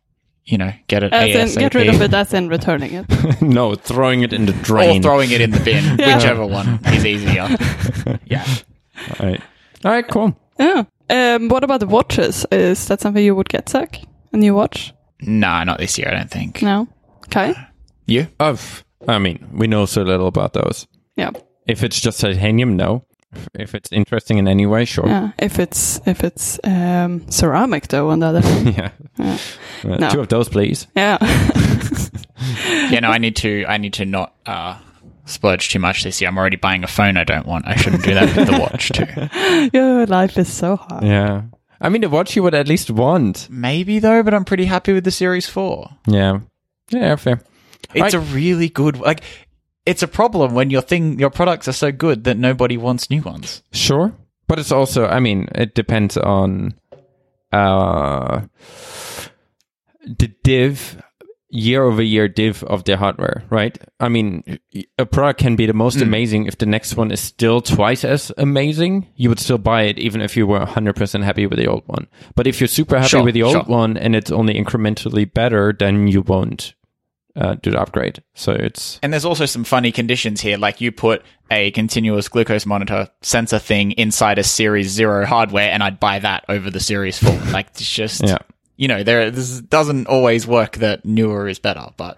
you 0.45 0.57
know, 0.57 0.72
get 0.88 1.03
it 1.03 1.13
As 1.13 1.55
in, 1.55 1.59
get 1.61 1.74
rid 1.76 1.88
of 1.89 2.01
it 2.01 2.13
as 2.13 2.34
in 2.34 2.49
returning 2.49 2.93
it. 2.93 3.41
no, 3.41 3.76
throwing 3.76 4.22
it 4.22 4.34
in 4.34 4.45
the 4.45 4.53
drain. 4.53 4.99
Or 4.99 5.03
throwing 5.03 5.32
it 5.32 5.41
in 5.41 5.51
the 5.51 5.59
bin, 5.65 5.97
Yeah. 5.99 6.15
whichever 6.17 6.45
one 6.45 6.80
is 6.88 7.05
easier. 7.05 7.47
yeah. 8.26 8.45
All 9.19 9.28
right. 9.30 9.41
All 9.86 9.91
right. 9.91 10.07
Cool. 10.07 10.38
Yeah. 10.59 10.84
Um, 11.09 11.49
what 11.49 11.63
about 11.63 11.80
the 11.80 11.88
watches? 11.88 12.45
Is 12.51 12.88
that 12.88 13.01
something 13.01 13.24
you 13.24 13.36
would 13.36 13.49
get, 13.49 13.69
Zach? 13.69 13.99
A 14.34 14.38
new 14.38 14.53
watch? 14.55 14.93
Nah, 15.22 15.63
not 15.63 15.80
this 15.80 15.97
year, 15.97 16.09
I 16.09 16.15
don't 16.17 16.30
think. 16.32 16.61
No. 16.61 16.88
Okay. 17.28 17.53
You? 18.07 18.28
Of. 18.39 18.84
I 19.07 19.17
mean, 19.19 19.49
we 19.53 19.67
know 19.67 19.86
so 19.86 20.01
little 20.03 20.28
about 20.28 20.53
those. 20.53 20.88
Yeah. 21.15 21.32
If 21.67 21.84
it's 21.84 21.99
just 22.01 22.19
titanium, 22.22 22.76
no. 22.76 23.05
If 23.53 23.74
it's 23.76 23.91
interesting 23.91 24.38
in 24.39 24.47
any 24.47 24.65
way, 24.65 24.84
sure. 24.86 25.07
Yeah. 25.07 25.32
If 25.39 25.57
it's 25.59 26.01
if 26.05 26.24
it's 26.24 26.59
um, 26.65 27.30
ceramic 27.32 27.88
though, 27.88 28.09
on 28.09 28.19
the 28.19 28.28
other. 28.28 28.41
Yeah. 28.72 28.91
Yeah. 29.17 29.38
Uh, 29.84 29.97
No. 29.97 30.09
Two 30.09 30.19
of 30.19 30.28
those, 30.28 30.49
please. 30.49 30.88
Yeah. 30.95 31.17
Yeah, 32.89 32.99
no, 33.01 33.09
I 33.09 33.19
need 33.19 33.36
to 33.38 33.65
I 33.67 33.78
need 33.78 33.93
to 33.93 34.05
not 34.05 34.34
uh 34.45 34.78
splurge 35.26 35.69
too 35.69 35.80
much 35.80 36.03
this 36.03 36.19
year. 36.19 36.30
I'm 36.30 36.38
already 36.38 36.57
buying 36.57 36.84
a 36.84 36.88
phone 36.88 37.15
I 37.15 37.24
don't 37.24 37.45
want. 37.45 37.67
I 37.67 37.76
shouldn't 37.76 38.03
do 38.03 38.13
that 38.15 38.36
with 38.36 38.47
the 38.47 38.59
watch 38.59 38.89
too. 38.91 39.69
Your 39.78 40.05
life 40.07 40.38
is 40.38 40.51
so 40.51 40.76
hard. 40.76 41.03
Yeah. 41.03 41.43
I 41.82 41.89
mean, 41.89 42.03
to 42.03 42.09
watch 42.09 42.36
you 42.36 42.43
would 42.43 42.53
at 42.53 42.67
least 42.67 42.91
want. 42.91 43.47
Maybe 43.49 43.99
though, 43.99 44.23
but 44.23 44.34
I'm 44.34 44.45
pretty 44.45 44.65
happy 44.65 44.93
with 44.93 45.03
the 45.03 45.11
Series 45.11 45.47
4. 45.47 45.89
Yeah. 46.07 46.39
Yeah, 46.89 47.15
fair. 47.15 47.41
It's 47.93 48.13
a 48.13 48.19
really 48.19 48.69
good 48.69 48.99
like 48.99 49.23
it's 49.86 50.03
a 50.03 50.07
problem 50.07 50.53
when 50.53 50.69
your 50.69 50.82
thing 50.82 51.19
your 51.19 51.29
products 51.29 51.67
are 51.67 51.73
so 51.73 51.91
good 51.91 52.23
that 52.25 52.38
nobody 52.38 52.77
wants 52.77 53.09
new 53.09 53.21
ones. 53.21 53.63
Sure. 53.71 54.13
But 54.47 54.59
it's 54.59 54.71
also, 54.71 55.07
I 55.07 55.19
mean, 55.19 55.47
it 55.55 55.75
depends 55.75 56.17
on 56.17 56.75
uh, 57.53 58.41
the 60.03 60.27
div, 60.43 61.01
year 61.54 61.84
over 61.84 62.02
year 62.02 62.28
div 62.28 62.64
of 62.64 62.86
the 62.86 62.95
hardware, 62.97 63.43
right? 63.49 63.78
I 63.99 64.08
mean, 64.10 64.58
a 64.97 65.06
product 65.06 65.39
can 65.41 65.56
be 65.56 65.66
the 65.66 65.74
most 65.74 65.95
Hmm. 65.97 66.04
amazing 66.04 66.45
if 66.47 66.58
the 66.58 66.66
next 66.66 66.95
one 66.95 67.12
is 67.12 67.20
still 67.20 67.60
twice 67.62 68.04
as 68.06 68.32
amazing. 68.38 69.08
You 69.16 69.30
would 69.30 69.39
still 69.39 69.58
buy 69.58 69.84
it 69.84 69.99
even 69.99 70.22
if 70.22 70.38
you 70.38 70.47
were 70.47 70.60
100% 70.66 71.24
happy 71.24 71.45
with 71.45 71.60
the 71.60 71.68
old 71.68 71.84
one. 71.88 72.08
But 72.36 72.47
if 72.47 72.60
you're 72.62 72.68
super 72.70 72.97
happy 72.97 73.10
Sure, 73.10 73.24
with 73.24 73.34
the 73.34 73.43
old 73.43 73.54
sure. 73.54 73.64
one 73.64 73.97
and 73.97 74.16
it's 74.16 74.32
only 74.32 74.54
incrementally 74.56 75.32
better, 75.32 75.76
then 75.78 76.08
you 76.08 76.22
won't 76.22 76.74
uh, 77.36 77.56
do 77.62 77.72
the 77.72 77.80
upgrade. 77.80 78.22
So 78.34 78.52
it's, 78.52 78.99
And 79.02 79.14
there's 79.14 79.24
also 79.26 79.45
some 79.45 79.64
funny 79.64 79.91
conditions 79.93 80.41
here, 80.41 80.58
like 80.58 80.82
you 80.82 80.91
put 80.91 81.22
a 81.49 81.72
continuous 81.72 82.28
glucose 82.28 82.66
monitor 82.66 83.08
sensor 83.22 83.58
thing 83.60 83.91
inside 83.93 84.38
a 84.38 84.43
Series 84.43 84.89
Zero 84.89 85.26
hardware, 85.26 85.72
and 85.72 85.82
I'd 85.82 85.97
buy 85.99 86.20
that 86.20 86.43
over 86.49 86.70
the 86.70 86.82
Series 86.82 87.18
Four. 87.20 87.38
like 87.54 87.68
it's 87.72 87.89
just, 87.89 88.22
yeah. 88.26 88.39
You 88.82 88.88
know, 88.88 89.03
there 89.03 89.29
this 89.29 89.61
doesn't 89.61 90.07
always 90.07 90.47
work 90.47 90.77
that 90.77 91.05
newer 91.05 91.47
is 91.47 91.59
better, 91.59 91.86
but 91.97 92.17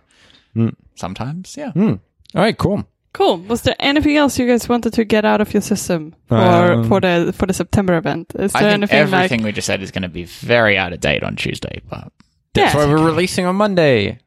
Hmm. 0.56 0.70
sometimes, 0.96 1.56
yeah. 1.58 1.72
All 1.76 2.00
right, 2.46 2.58
cool. 2.58 2.86
Cool. 3.14 3.38
Was 3.50 3.62
there 3.64 3.76
anything 3.80 4.16
else 4.18 4.40
you 4.40 4.48
guys 4.48 4.70
wanted 4.70 4.94
to 4.94 5.04
get 5.06 5.26
out 5.26 5.42
of 5.42 5.54
your 5.54 5.62
system 5.62 6.14
for 6.30 6.38
Um, 6.38 6.88
for 6.88 7.00
the 7.02 7.34
for 7.38 7.46
the 7.48 7.54
September 7.54 7.98
event? 7.98 8.32
Is 8.40 8.56
I 8.56 8.62
there 8.62 8.72
think 8.72 8.92
anything 8.92 9.00
everything 9.00 9.40
like 9.42 9.46
we 9.46 9.52
just 9.60 9.68
said 9.68 9.82
is 9.84 9.92
going 9.92 10.04
to 10.08 10.14
be 10.22 10.24
very 10.26 10.78
out 10.78 10.94
of 10.94 11.00
date 11.00 11.24
on 11.24 11.36
Tuesday, 11.36 11.82
but 11.90 12.12
That's 12.54 12.74
Yeah. 12.74 12.86
why 12.86 12.86
we're 12.94 13.06
releasing 13.06 13.46
on 13.46 13.56
Monday 13.56 14.20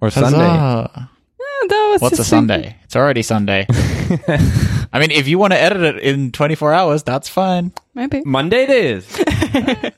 or 0.00 0.10
Sunday. 0.10 0.38
Huzzah. 0.38 1.08
Eh, 1.40 1.66
that 1.68 1.88
was 1.92 2.00
What's 2.02 2.14
a 2.14 2.22
just 2.24 2.30
Sunday? 2.30 2.76
It's 2.84 2.96
already 2.96 3.22
Sunday. 3.22 3.66
I 4.94 5.00
mean, 5.00 5.10
if 5.10 5.26
you 5.26 5.40
want 5.40 5.52
to 5.52 5.60
edit 5.60 5.82
it 5.96 6.02
in 6.04 6.30
24 6.30 6.72
hours, 6.72 7.02
that's 7.02 7.28
fine. 7.28 7.72
Maybe. 7.94 8.22
Monday 8.24 8.62
it 8.62 8.70
is. 8.70 9.20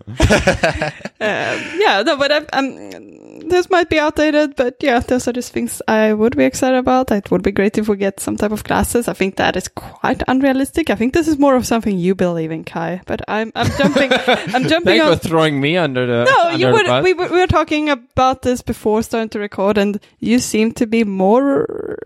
Um, 1.18 1.58
yeah, 1.80 2.02
no, 2.04 2.16
but 2.18 2.30
I'm, 2.30 2.46
I'm, 2.52 3.15
this 3.48 3.70
might 3.70 3.88
be 3.88 3.98
outdated, 3.98 4.56
but 4.56 4.76
yeah, 4.80 4.98
those 5.00 5.26
are 5.28 5.32
just 5.32 5.52
things 5.52 5.80
I 5.88 6.12
would 6.12 6.36
be 6.36 6.44
excited 6.44 6.76
about. 6.78 7.10
It 7.10 7.30
would 7.30 7.42
be 7.42 7.52
great 7.52 7.78
if 7.78 7.88
we 7.88 7.96
get 7.96 8.20
some 8.20 8.36
type 8.36 8.52
of 8.52 8.64
glasses. 8.64 9.08
I 9.08 9.12
think 9.12 9.36
that 9.36 9.56
is 9.56 9.68
quite 9.68 10.22
unrealistic. 10.28 10.90
I 10.90 10.94
think 10.94 11.14
this 11.14 11.28
is 11.28 11.38
more 11.38 11.54
of 11.56 11.66
something 11.66 11.98
you 11.98 12.14
believe 12.14 12.50
in, 12.50 12.64
Kai. 12.64 13.00
But 13.06 13.22
I'm, 13.28 13.52
I'm 13.54 13.70
jumping, 13.78 14.10
I'm 14.12 14.62
jumping 14.68 14.98
Thanks 14.98 15.04
on. 15.06 15.18
for 15.18 15.28
throwing 15.28 15.60
me 15.60 15.76
under 15.76 16.06
the. 16.06 16.24
No, 16.24 16.40
under 16.50 16.58
you 16.58 16.72
would. 16.72 17.04
We, 17.04 17.14
were- 17.14 17.28
we 17.32 17.38
were 17.40 17.46
talking 17.46 17.88
about 17.88 18.42
this 18.42 18.62
before 18.62 19.02
starting 19.02 19.30
to 19.30 19.38
record, 19.38 19.78
and 19.78 20.00
you 20.18 20.38
seem 20.38 20.72
to 20.72 20.86
be 20.86 21.04
more. 21.04 21.96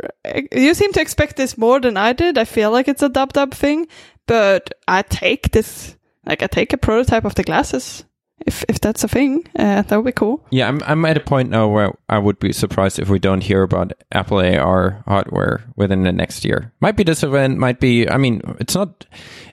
You 0.52 0.74
seem 0.74 0.92
to 0.92 1.00
expect 1.00 1.36
this 1.36 1.56
more 1.58 1.80
than 1.80 1.96
I 1.96 2.12
did. 2.12 2.38
I 2.38 2.44
feel 2.44 2.70
like 2.70 2.88
it's 2.88 3.02
a 3.02 3.08
dub 3.08 3.32
dub 3.32 3.52
thing, 3.54 3.86
but 4.26 4.72
I 4.86 5.02
take 5.02 5.52
this. 5.52 5.96
Like 6.26 6.42
I 6.42 6.46
take 6.48 6.72
a 6.72 6.76
prototype 6.78 7.24
of 7.24 7.34
the 7.34 7.42
glasses. 7.42 8.04
If 8.46 8.64
if 8.68 8.80
that's 8.80 9.04
a 9.04 9.08
thing, 9.08 9.46
uh, 9.58 9.82
that 9.82 9.96
would 9.96 10.06
be 10.06 10.12
cool. 10.12 10.44
Yeah, 10.50 10.68
I'm 10.68 10.80
I'm 10.84 11.04
at 11.04 11.16
a 11.16 11.20
point 11.20 11.50
now 11.50 11.68
where 11.68 11.92
I 12.08 12.18
would 12.18 12.38
be 12.38 12.52
surprised 12.52 12.98
if 12.98 13.08
we 13.08 13.18
don't 13.18 13.42
hear 13.42 13.62
about 13.62 13.92
Apple 14.12 14.38
AR 14.38 15.02
hardware 15.06 15.64
within 15.76 16.04
the 16.04 16.12
next 16.12 16.44
year. 16.44 16.72
Might 16.80 16.96
be 16.96 17.04
this 17.04 17.22
event, 17.22 17.58
might 17.58 17.80
be. 17.80 18.08
I 18.08 18.16
mean, 18.16 18.40
it's 18.58 18.74
not 18.74 19.06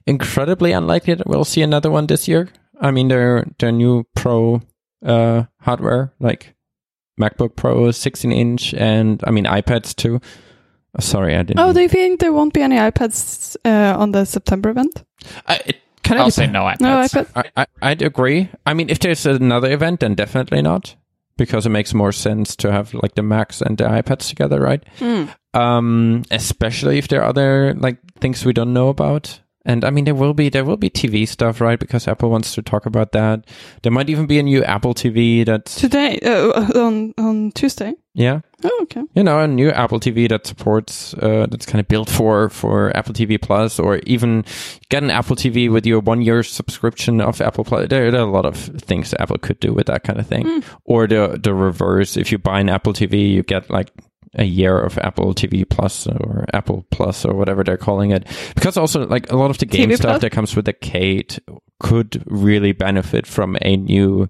incredibly 0.06 0.72
unlikely 0.72 1.16
that 1.16 1.28
we'll 1.28 1.44
see 1.44 1.62
another 1.62 1.92
one 1.92 2.08
this 2.08 2.28
year. 2.28 2.48
I 2.80 2.92
mean, 2.92 3.10
their 3.10 3.46
their 3.60 3.72
new 3.72 4.06
Pro 4.16 4.62
uh, 5.06 5.44
hardware, 5.62 6.14
like 6.20 6.56
MacBook 7.20 7.56
Pro 7.56 7.92
16 7.92 8.32
inch, 8.32 8.74
and 8.74 9.22
I 9.26 9.32
mean 9.32 9.46
iPads 9.46 9.96
too. 9.96 10.22
Oh, 10.96 11.02
sorry, 11.02 11.36
I 11.36 11.44
didn't. 11.44 11.60
Oh, 11.60 11.74
do 11.74 11.82
you 11.82 11.90
think 11.90 12.20
there 12.20 12.34
won't 12.34 12.54
be 12.54 12.62
any 12.62 12.78
iPads 12.78 13.58
uh, 13.66 14.00
on 14.00 14.12
the 14.12 14.26
September 14.26 14.70
event? 14.70 15.04
I, 15.46 15.62
it 15.66 15.78
kind 16.04 16.20
of 16.20 16.26
I'll 16.26 16.32
say 16.32 16.48
no 16.48 16.64
iPads. 16.64 16.82
No 16.82 16.98
iPad. 16.98 17.28
I, 17.36 17.62
I, 17.62 17.66
I'd 17.82 18.02
agree. 18.02 18.50
I 18.66 18.74
mean, 18.74 18.90
if 18.90 19.00
there's 19.00 19.26
another 19.26 19.72
event, 19.72 20.00
then 20.02 20.16
definitely 20.16 20.62
not, 20.62 20.96
because 21.38 21.66
it 21.66 21.70
makes 21.70 21.94
more 21.94 22.12
sense 22.12 22.56
to 22.58 22.72
have 22.72 22.94
like 22.94 23.16
the 23.16 23.24
Macs 23.24 23.62
and 23.62 23.78
the 23.78 23.86
iPads 23.86 24.30
together, 24.30 24.60
right? 24.60 24.84
Hmm. 25.00 25.26
Um, 25.54 26.24
especially 26.30 26.98
if 26.98 27.08
there 27.08 27.22
are 27.22 27.30
other 27.30 27.74
like 27.74 27.98
things 28.20 28.46
we 28.46 28.54
don't 28.54 28.74
know 28.74 28.90
about. 28.90 29.40
And 29.68 29.84
I 29.84 29.90
mean, 29.92 30.06
there 30.06 30.16
will 30.16 30.34
be 30.34 30.48
there 30.50 30.64
will 30.64 30.78
be 30.78 30.90
TV 30.90 31.28
stuff, 31.28 31.60
right? 31.60 31.78
Because 31.78 32.08
Apple 32.08 32.30
wants 32.32 32.56
to 32.56 32.62
talk 32.62 32.86
about 32.86 33.12
that. 33.12 33.46
There 33.84 33.92
might 33.92 34.10
even 34.10 34.26
be 34.26 34.40
a 34.40 34.44
new 34.44 34.64
Apple 34.64 34.94
TV 34.96 35.46
that's 35.46 35.76
Today 35.76 36.18
uh, 36.24 36.80
on 36.80 37.14
on 37.18 37.52
Tuesday. 37.52 37.94
yeah, 38.14 38.40
Oh, 38.64 38.80
okay. 38.84 39.04
you 39.14 39.24
know, 39.24 39.40
a 39.42 39.48
new 39.48 39.70
Apple 39.70 40.00
TV 40.00 40.28
that 40.30 40.48
supports 40.48 41.14
uh, 41.16 41.46
that's 41.52 41.66
kind 41.66 41.82
of 41.82 41.88
built 41.90 42.10
for 42.10 42.50
for 42.50 42.96
Apple 42.96 43.14
TV 43.14 43.40
Plus, 43.40 43.78
or 43.78 43.98
even 44.08 44.46
get 44.90 45.04
an 45.04 45.12
Apple 45.12 45.36
TV 45.36 45.70
with 45.70 45.86
your 45.86 46.00
one 46.00 46.22
year 46.22 46.44
subscription 46.44 47.20
of 47.20 47.42
Apple 47.42 47.66
Plus. 47.66 47.90
There, 47.90 48.10
there 48.10 48.22
are 48.22 48.28
a 48.28 48.32
lot 48.32 48.46
of 48.46 48.56
things 48.56 49.12
that 49.12 49.22
Apple 49.22 49.38
could 49.38 49.60
do 49.60 49.74
with 49.74 49.88
that 49.88 50.04
kind 50.04 50.18
of 50.20 50.26
thing, 50.26 50.64
or 50.86 51.08
the 51.08 51.38
the 51.44 51.54
reverse. 51.54 52.16
If 52.16 52.32
you 52.32 52.38
buy 52.40 52.62
an 52.62 52.70
Apple 52.70 52.94
TV, 52.94 53.30
you 53.34 53.44
get 53.44 53.70
like 53.70 53.92
a 54.38 54.44
year 54.44 54.80
of 54.80 54.98
Apple 55.00 55.34
TV 55.34 55.68
Plus 55.68 56.08
or 56.08 56.46
Apple 56.54 56.86
Plus 56.92 57.26
or 57.26 57.34
whatever 57.36 57.64
they're 57.64 57.78
calling 57.78 58.12
it. 58.12 58.26
Because 58.56 58.78
also 58.78 59.06
like 59.08 59.32
a 59.32 59.36
lot 59.38 59.50
of 59.50 59.58
the 59.58 59.66
game 59.66 59.90
TV 59.90 59.96
stuff 59.98 60.12
Plus? 60.12 60.22
that 60.22 60.32
comes 60.32 60.56
with 60.56 60.66
the 60.66 60.74
Kate 60.74 61.40
could 61.80 62.24
really 62.28 62.72
benefit 62.72 63.26
from 63.28 63.58
a 63.62 63.78
new 63.78 64.28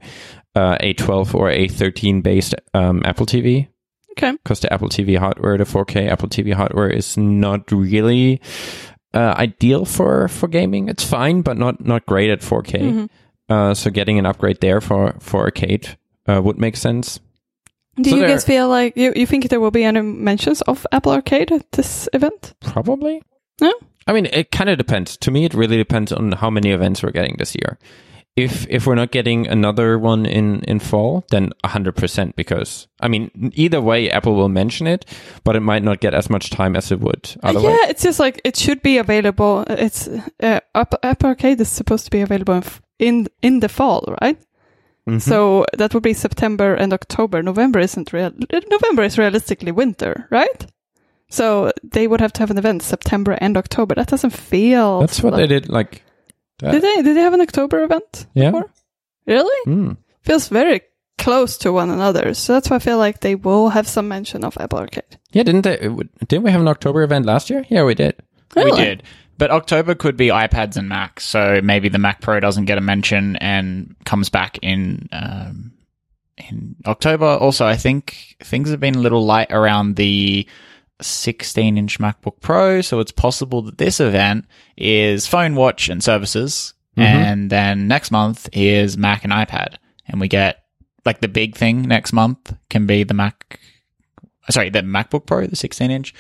uh, 0.55 0.77
A12 0.79 1.35
or 1.35 1.49
A13 1.49 2.23
based 2.23 2.55
um, 2.73 3.01
Apple 3.05 3.25
TV 3.25 3.67
Okay. 4.11 4.31
because 4.31 4.61
the 4.61 4.73
Apple 4.73 4.89
TV 4.89 5.17
hardware, 5.17 5.57
the 5.57 5.63
4K 5.63 6.09
Apple 6.09 6.27
TV 6.29 6.53
hardware, 6.53 6.89
is 6.89 7.15
not 7.17 7.71
really 7.71 8.41
uh, 9.13 9.35
ideal 9.37 9.85
for 9.85 10.27
for 10.27 10.47
gaming. 10.47 10.89
It's 10.89 11.03
fine, 11.03 11.41
but 11.43 11.57
not 11.57 11.85
not 11.85 12.05
great 12.07 12.29
at 12.31 12.39
4K. 12.41 12.79
Mhm. 12.81 13.09
Uh, 13.49 13.73
so 13.73 13.89
getting 13.91 14.17
an 14.19 14.25
upgrade 14.25 14.59
there 14.59 14.81
for 14.81 15.15
for 15.19 15.43
arcade 15.43 15.97
uh, 16.27 16.41
would 16.43 16.57
make 16.57 16.75
sense. 16.75 17.19
Do 18.01 18.09
So 18.09 18.15
you 18.15 18.27
guys 18.27 18.45
feel 18.45 18.69
like 18.69 18.95
you, 18.95 19.11
you 19.15 19.25
think 19.25 19.49
there 19.49 19.59
will 19.59 19.71
be 19.71 19.83
any 19.83 20.01
mentions 20.01 20.61
of 20.61 20.85
Apple 20.91 21.11
Arcade 21.11 21.51
at 21.51 21.71
this 21.71 22.07
event? 22.13 22.53
Probably. 22.61 23.21
No? 23.61 23.73
I 24.07 24.13
mean, 24.13 24.27
it 24.27 24.51
kind 24.51 24.69
of 24.69 24.77
depends. 24.77 25.17
To 25.17 25.31
me, 25.31 25.45
it 25.45 25.53
really 25.53 25.77
depends 25.77 26.11
on 26.11 26.31
how 26.33 26.49
many 26.49 26.71
events 26.71 27.03
we're 27.03 27.11
getting 27.11 27.35
this 27.37 27.55
year. 27.55 27.77
if 28.37 28.67
if 28.69 28.85
we're 28.85 28.95
not 28.95 29.09
getting 29.11 29.47
another 29.47 29.97
one 29.97 30.25
in 30.27 30.61
in 30.67 30.79
fall, 30.79 31.25
then 31.31 31.49
hundred 31.65 31.95
percent. 31.95 32.35
Because 32.35 32.87
I 33.01 33.07
mean, 33.07 33.31
either 33.55 33.81
way, 33.81 34.11
Apple 34.11 34.35
will 34.35 34.47
mention 34.49 34.85
it, 34.87 35.05
but 35.43 35.55
it 35.55 35.61
might 35.61 35.83
not 35.83 35.99
get 35.99 36.13
as 36.13 36.29
much 36.29 36.51
time 36.51 36.75
as 36.75 36.91
it 36.91 36.99
would 36.99 37.35
otherwise. 37.41 37.75
Yeah, 37.81 37.89
it's 37.89 38.03
just 38.03 38.19
like 38.19 38.39
it 38.45 38.55
should 38.55 38.81
be 38.83 38.99
available. 38.99 39.65
It's 39.67 40.07
uh, 40.39 40.59
Apple, 40.75 40.99
Apple 41.01 41.29
Arcade 41.29 41.59
is 41.61 41.69
supposed 41.69 42.05
to 42.05 42.11
be 42.11 42.21
available 42.21 42.53
in 42.53 42.63
in, 42.99 43.27
in 43.41 43.59
the 43.59 43.69
fall, 43.69 44.15
right? 44.21 44.37
Mhm. 45.07 45.21
So 45.21 45.65
that 45.77 45.93
would 45.93 46.03
be 46.03 46.13
September 46.13 46.73
and 46.75 46.93
October. 46.93 47.41
November 47.41 47.79
isn't 47.79 48.11
real. 48.13 48.31
November 48.71 49.03
is 49.03 49.17
realistically 49.17 49.71
winter, 49.71 50.27
right? 50.29 50.65
So 51.29 51.71
they 51.83 52.07
would 52.07 52.21
have 52.21 52.33
to 52.33 52.39
have 52.41 52.51
an 52.51 52.57
event 52.57 52.83
September 52.83 53.37
and 53.39 53.57
October. 53.57 53.95
That 53.95 54.07
doesn't 54.07 54.31
feel. 54.33 54.99
that's 55.01 55.21
what 55.21 55.33
like- 55.33 55.41
they 55.41 55.47
did. 55.47 55.69
Like, 55.69 56.03
that. 56.59 56.71
Did 56.71 56.81
they? 56.83 57.01
Did 57.03 57.15
they 57.15 57.21
have 57.21 57.33
an 57.33 57.41
October 57.41 57.83
event? 57.83 58.25
Yeah. 58.33 58.51
Before? 58.51 58.69
Really? 59.25 59.59
Mm. 59.65 59.97
Feels 60.23 60.47
very 60.49 60.81
close 61.17 61.57
to 61.59 61.71
one 61.73 61.89
another. 61.89 62.33
So 62.33 62.53
that's 62.53 62.69
why 62.69 62.77
I 62.77 62.79
feel 62.79 62.97
like 62.97 63.19
they 63.19 63.35
will 63.35 63.69
have 63.69 63.87
some 63.87 64.07
mention 64.07 64.43
of 64.43 64.57
Apple 64.59 64.79
Arcade. 64.79 65.17
Yeah, 65.31 65.43
didn't 65.43 65.61
they? 65.63 65.77
Didn't 66.27 66.43
we 66.43 66.51
have 66.51 66.61
an 66.61 66.67
October 66.67 67.03
event 67.03 67.25
last 67.25 67.49
year? 67.49 67.65
Yeah, 67.69 67.83
we 67.83 67.93
did. 67.95 68.15
We 68.55 68.71
did. 68.71 69.03
But 69.37 69.51
October 69.51 69.93
could 69.93 70.17
be 70.17 70.27
iPads 70.27 70.77
and 70.77 70.89
Macs, 70.89 71.23
so 71.25 71.61
maybe 71.63 71.89
the 71.89 71.99
Mac 71.99 72.21
Pro 72.21 72.39
doesn't 72.39 72.65
get 72.65 72.77
a 72.77 72.81
mention 72.81 73.35
and 73.35 73.95
comes 74.03 74.29
back 74.29 74.57
in 74.63 75.07
um, 75.11 75.73
in 76.37 76.75
October. 76.85 77.25
Also, 77.25 77.65
I 77.65 77.75
think 77.75 78.35
things 78.39 78.69
have 78.71 78.79
been 78.79 78.95
a 78.95 78.99
little 78.99 79.25
light 79.25 79.51
around 79.51 79.95
the 79.95 80.47
16 81.01 81.77
inch 81.77 81.99
MacBook 81.99 82.39
Pro, 82.41 82.81
so 82.81 82.99
it's 82.99 83.11
possible 83.11 83.61
that 83.63 83.77
this 83.77 83.99
event 83.99 84.45
is 84.75 85.27
phone, 85.27 85.55
watch, 85.55 85.89
and 85.89 86.03
services, 86.03 86.73
and 86.95 87.49
then 87.49 87.87
next 87.87 88.09
month 88.09 88.49
is 88.53 88.97
Mac 88.97 89.23
and 89.23 89.33
iPad, 89.33 89.75
and 90.07 90.19
we 90.19 90.27
get 90.27 90.63
like 91.05 91.21
the 91.21 91.27
big 91.27 91.55
thing 91.55 91.83
next 91.83 92.11
month 92.11 92.55
can 92.69 92.87
be 92.87 93.03
the 93.03 93.13
Mac. 93.13 93.59
Sorry, 94.49 94.69
the 94.69 94.81
MacBook 94.81 95.27
Pro, 95.27 95.45
the 95.45 95.55
16 95.55 95.91
inch, 95.91 96.13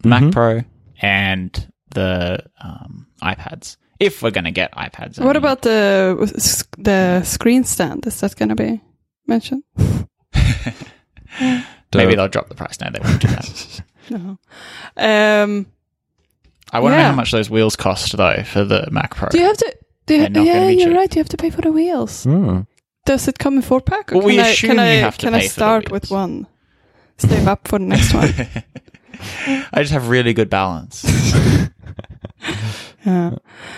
the 0.00 0.08
Mac. 0.08 0.32
Pro, 0.32 0.64
and 1.00 1.72
the 1.90 2.44
um, 2.62 3.06
iPads. 3.22 3.76
If 4.00 4.22
we're 4.22 4.30
going 4.30 4.44
to 4.44 4.50
get 4.52 4.72
iPads, 4.72 5.20
I 5.20 5.24
What 5.24 5.32
mean. 5.34 5.42
about 5.42 5.62
the 5.62 6.68
the 6.78 7.22
screen 7.24 7.64
stand? 7.64 8.06
Is 8.06 8.20
that 8.20 8.36
going 8.36 8.50
to 8.50 8.54
be 8.54 8.80
mentioned? 9.26 9.64
Maybe 11.94 12.14
they'll 12.14 12.28
drop 12.28 12.48
the 12.48 12.54
price? 12.54 12.80
No, 12.80 12.90
they 12.90 13.00
won't 13.02 13.20
do 13.20 13.28
that. 13.28 13.80
No. 14.10 14.38
Um, 14.96 15.66
I 16.72 16.80
want 16.80 16.92
to 16.94 16.96
know 16.96 17.02
Yeah. 17.02 17.10
how 17.10 17.14
much 17.14 17.30
those 17.30 17.50
wheels 17.50 17.76
cost 17.76 18.16
though 18.16 18.42
for 18.42 18.64
the 18.64 18.88
Mac 18.90 19.14
Pro. 19.14 19.28
do 19.28 19.36
you 19.38 19.44
have 19.44 19.58
to? 19.58 19.76
Do 20.06 20.14
you, 20.14 20.28
not 20.30 20.46
yeah, 20.46 20.68
you're 20.70 20.88
cheap. 20.88 20.96
right. 20.96 21.14
You 21.14 21.20
have 21.20 21.28
to 21.28 21.36
pay 21.36 21.50
for 21.50 21.60
the 21.60 21.70
wheels. 21.70 22.24
Hmm. 22.24 22.60
Does 23.04 23.28
it 23.28 23.38
come 23.38 23.56
in 23.56 23.62
four 23.62 23.82
pack? 23.82 24.12
Or 24.12 24.18
Well, 24.18 24.26
we 24.28 24.36
can 24.36 24.46
I, 24.46 24.48
assume 24.48 24.70
can 24.70 24.78
I, 24.78 24.94
you 24.94 25.00
have 25.02 25.18
to 25.18 25.26
can 25.26 25.32
pay 25.34 25.38
I 25.40 25.42
for 25.42 25.46
the 25.48 25.52
start 25.52 25.90
with 25.90 26.10
one? 26.10 26.46
Save 27.18 27.46
up 27.48 27.68
for 27.68 27.78
the 27.78 27.84
next 27.84 28.14
one. 28.14 28.32
I 29.72 29.80
just 29.82 29.92
have 29.92 30.08
really 30.08 30.32
good 30.32 30.48
balance. 30.48 31.04
Yeah. 33.06 33.30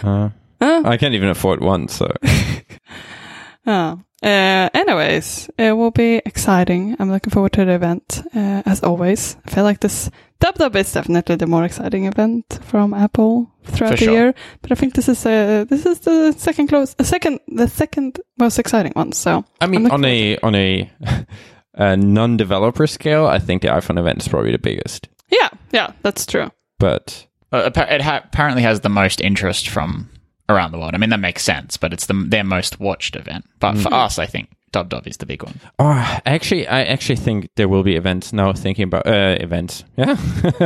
Uh, 0.02 0.30
Uh, 0.62 0.82
I 0.84 0.98
can't 0.98 1.14
even 1.14 1.28
afford 1.30 1.60
one, 1.62 1.88
so 1.88 2.06
oh. 3.66 4.00
Uh, 4.22 4.68
anyways, 4.74 5.48
it 5.56 5.72
will 5.74 5.90
be 5.90 6.20
exciting. 6.26 6.94
I'm 6.98 7.10
looking 7.10 7.30
forward 7.30 7.52
to 7.52 7.64
the 7.64 7.72
event, 7.72 8.20
uh, 8.36 8.62
as 8.66 8.82
always. 8.82 9.36
I 9.46 9.50
feel 9.50 9.64
like 9.64 9.80
this 9.80 10.10
Dub 10.40 10.56
Dub 10.56 10.76
is 10.76 10.92
definitely 10.92 11.36
the 11.36 11.46
more 11.46 11.64
exciting 11.64 12.04
event 12.04 12.44
from 12.62 12.92
Apple 12.92 13.50
throughout 13.64 13.98
the 13.98 14.10
year. 14.10 14.34
But 14.60 14.72
I 14.72 14.74
think 14.74 14.92
this 14.94 15.08
is 15.08 15.24
uh, 15.24 15.64
this 15.66 15.86
is 15.86 16.00
the 16.00 16.32
second 16.36 16.68
close, 16.68 16.92
the 16.94 17.04
second, 17.04 17.40
the 17.48 17.68
second 17.68 18.20
most 18.38 18.58
exciting 18.58 18.92
one. 18.94 19.12
So 19.12 19.44
I 19.62 19.66
mean, 19.66 19.90
on 19.90 20.04
a 20.04 20.36
on 20.42 20.54
a, 20.54 20.90
a 21.74 21.96
non-developer 21.96 22.86
scale, 22.86 23.24
I 23.26 23.38
think 23.38 23.62
the 23.62 23.68
iPhone 23.68 23.98
event 23.98 24.18
is 24.20 24.28
probably 24.28 24.52
the 24.52 24.58
biggest. 24.58 25.08
yeah, 25.30 25.48
yeah, 25.72 25.92
that's 26.02 26.26
true. 26.26 26.42
Uh, 26.42 26.50
But 26.78 27.26
appa- 27.58 27.94
it 27.94 28.00
ha- 28.00 28.22
apparently 28.24 28.62
has 28.62 28.80
the 28.80 28.88
most 28.88 29.20
interest 29.20 29.68
from 29.68 30.08
around 30.48 30.72
the 30.72 30.78
world. 30.78 30.94
I 30.94 30.98
mean, 30.98 31.10
that 31.10 31.20
makes 31.20 31.42
sense, 31.42 31.76
but 31.76 31.92
it's 31.92 32.06
the 32.06 32.14
their 32.14 32.44
most 32.44 32.80
watched 32.80 33.16
event. 33.16 33.44
But 33.60 33.78
for 33.78 33.92
us, 33.92 34.18
I 34.18 34.26
think 34.26 34.50
Dub 34.72 34.88
Dub 34.88 35.06
is 35.06 35.16
the 35.16 35.26
big 35.26 35.42
one. 35.42 35.60
oh, 35.78 36.18
actually, 36.26 36.66
I 36.68 36.82
actually 36.84 37.16
think 37.16 37.48
there 37.56 37.68
will 37.68 37.82
be 37.82 37.96
events 37.96 38.32
now. 38.32 38.52
Thinking 38.52 38.84
about 38.84 39.06
uh, 39.06 39.36
events, 39.40 39.84
yeah. 39.96 40.16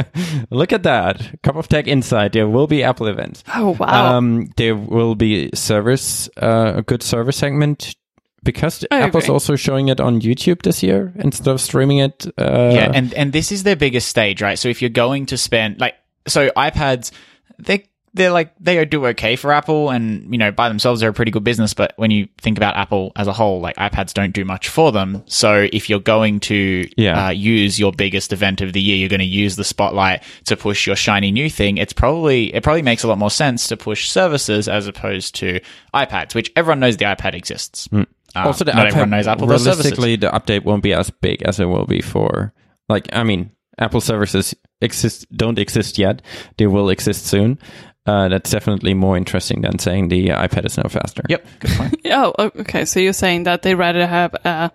Look 0.50 0.72
at 0.72 0.82
that, 0.82 1.42
cup 1.42 1.56
of 1.56 1.68
tech 1.68 1.86
inside. 1.86 2.32
There 2.32 2.48
will 2.48 2.66
be 2.66 2.82
Apple 2.82 3.06
events. 3.06 3.44
Oh 3.54 3.76
wow! 3.78 4.16
Um, 4.16 4.50
there 4.56 4.76
will 4.76 5.14
be 5.14 5.50
service, 5.54 6.28
uh, 6.40 6.74
a 6.76 6.82
good 6.82 7.02
service 7.02 7.36
segment 7.36 7.96
because 8.42 8.84
I 8.90 9.00
Apple's 9.00 9.24
agree. 9.24 9.32
also 9.32 9.56
showing 9.56 9.88
it 9.88 10.00
on 10.00 10.20
YouTube 10.20 10.62
this 10.62 10.82
year 10.82 11.12
instead 11.16 11.48
of 11.48 11.60
streaming 11.60 11.98
it. 11.98 12.26
Uh, 12.38 12.70
yeah, 12.74 12.92
and 12.94 13.12
and 13.14 13.32
this 13.32 13.50
is 13.50 13.62
their 13.62 13.76
biggest 13.76 14.08
stage, 14.08 14.42
right? 14.42 14.58
So 14.58 14.68
if 14.68 14.82
you're 14.82 14.90
going 14.90 15.26
to 15.26 15.38
spend 15.38 15.80
like 15.80 15.94
so 16.26 16.48
iPads, 16.50 17.10
they 17.58 17.88
they're 18.16 18.30
like 18.30 18.54
they 18.60 18.84
do 18.84 19.04
okay 19.08 19.34
for 19.34 19.50
Apple, 19.52 19.90
and 19.90 20.30
you 20.30 20.38
know 20.38 20.52
by 20.52 20.68
themselves 20.68 21.00
they're 21.00 21.10
a 21.10 21.14
pretty 21.14 21.32
good 21.32 21.42
business. 21.42 21.74
But 21.74 21.94
when 21.96 22.12
you 22.12 22.28
think 22.40 22.56
about 22.56 22.76
Apple 22.76 23.10
as 23.16 23.26
a 23.26 23.32
whole, 23.32 23.60
like 23.60 23.74
iPads 23.76 24.14
don't 24.14 24.32
do 24.32 24.44
much 24.44 24.68
for 24.68 24.92
them. 24.92 25.24
So 25.26 25.66
if 25.72 25.90
you're 25.90 25.98
going 25.98 26.38
to 26.40 26.88
Yeah. 26.96 27.26
uh, 27.26 27.30
use 27.30 27.80
your 27.80 27.90
biggest 27.90 28.32
event 28.32 28.60
of 28.60 28.72
the 28.72 28.80
year, 28.80 28.96
you're 28.96 29.08
going 29.08 29.18
to 29.18 29.24
use 29.26 29.56
the 29.56 29.64
spotlight 29.64 30.22
to 30.44 30.56
push 30.56 30.86
your 30.86 30.94
shiny 30.94 31.32
new 31.32 31.50
thing. 31.50 31.76
It's 31.76 31.92
probably 31.92 32.54
it 32.54 32.62
probably 32.62 32.82
makes 32.82 33.02
a 33.02 33.08
lot 33.08 33.18
more 33.18 33.32
sense 33.32 33.66
to 33.68 33.76
push 33.76 34.08
services 34.08 34.68
as 34.68 34.86
opposed 34.86 35.34
to 35.36 35.60
iPads, 35.92 36.36
which 36.36 36.52
everyone 36.54 36.78
knows 36.80 36.96
the 36.96 37.06
iPad 37.06 37.34
exists. 37.34 37.88
Uh, 37.92 38.04
also, 38.36 38.64
the 38.64 38.72
not 38.72 38.86
iPad, 38.86 38.88
everyone 38.88 39.10
knows 39.10 39.26
Apple 39.26 39.48
realistically, 39.48 40.16
the 40.16 40.28
update 40.30 40.62
won't 40.64 40.82
be 40.84 40.92
as 40.92 41.10
big 41.10 41.42
as 41.42 41.58
it 41.60 41.66
will 41.66 41.86
be 41.86 42.00
for, 42.00 42.52
like, 42.88 43.08
I 43.12 43.22
mean, 43.22 43.50
Apple 43.78 44.00
services 44.00 44.54
exist 44.80 45.26
don't 45.36 45.58
exist 45.58 45.98
yet. 45.98 46.22
They 46.56 46.66
will 46.66 46.88
exist 46.88 47.26
soon. 47.26 47.58
Uh, 48.06 48.28
that's 48.28 48.50
definitely 48.50 48.92
more 48.92 49.16
interesting 49.16 49.62
than 49.62 49.78
saying 49.78 50.08
the 50.08 50.28
iPad 50.28 50.66
is 50.66 50.76
now 50.76 50.88
faster. 50.88 51.22
Yep, 51.28 51.46
good 51.60 51.70
point. 51.70 52.00
oh, 52.06 52.34
okay. 52.38 52.84
So 52.84 53.00
you're 53.00 53.14
saying 53.14 53.44
that 53.44 53.62
they 53.62 53.74
rather 53.74 54.06
have 54.06 54.34
uh, 54.44 54.68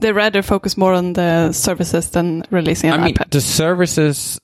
they 0.00 0.12
rather 0.12 0.42
focus 0.42 0.76
more 0.76 0.92
on 0.92 1.14
the 1.14 1.52
services 1.52 2.10
than 2.10 2.44
releasing 2.50 2.90
an 2.90 3.00
I 3.00 3.04
mean, 3.04 3.14
iPad. 3.14 3.30
the 3.30 3.40
services. 3.40 4.38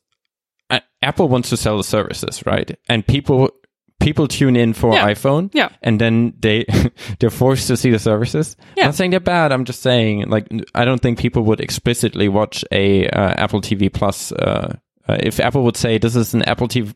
Uh, 0.70 0.80
Apple 1.02 1.28
wants 1.28 1.50
to 1.50 1.56
sell 1.56 1.76
the 1.76 1.84
services, 1.84 2.44
right? 2.46 2.78
And 2.88 3.06
people 3.06 3.50
people 4.00 4.28
tune 4.28 4.56
in 4.56 4.72
for 4.72 4.92
Yeah. 4.94 5.06
iPhone, 5.08 5.50
Yeah. 5.54 5.68
and 5.82 6.00
then 6.00 6.34
they 6.38 6.64
they're 7.18 7.30
forced 7.30 7.66
to 7.68 7.76
see 7.76 7.90
the 7.90 7.98
services. 7.98 8.56
Yeah. 8.76 8.84
I'm 8.84 8.88
not 8.88 8.94
saying 8.94 9.10
they're 9.10 9.20
bad. 9.20 9.52
I'm 9.52 9.64
just 9.64 9.82
saying, 9.82 10.28
like, 10.28 10.46
I 10.74 10.84
don't 10.84 11.00
think 11.00 11.18
people 11.18 11.42
would 11.42 11.60
explicitly 11.60 12.28
watch 12.28 12.64
a 12.72 13.08
uh, 13.08 13.34
Apple 13.36 13.60
TV 13.60 13.92
Plus. 13.92 14.32
Uh, 14.32 14.76
uh, 15.08 15.16
if 15.20 15.40
Apple 15.40 15.64
would 15.64 15.76
say 15.76 15.98
this 15.98 16.14
is 16.16 16.34
an 16.34 16.42
Apple 16.42 16.68
TV 16.68 16.94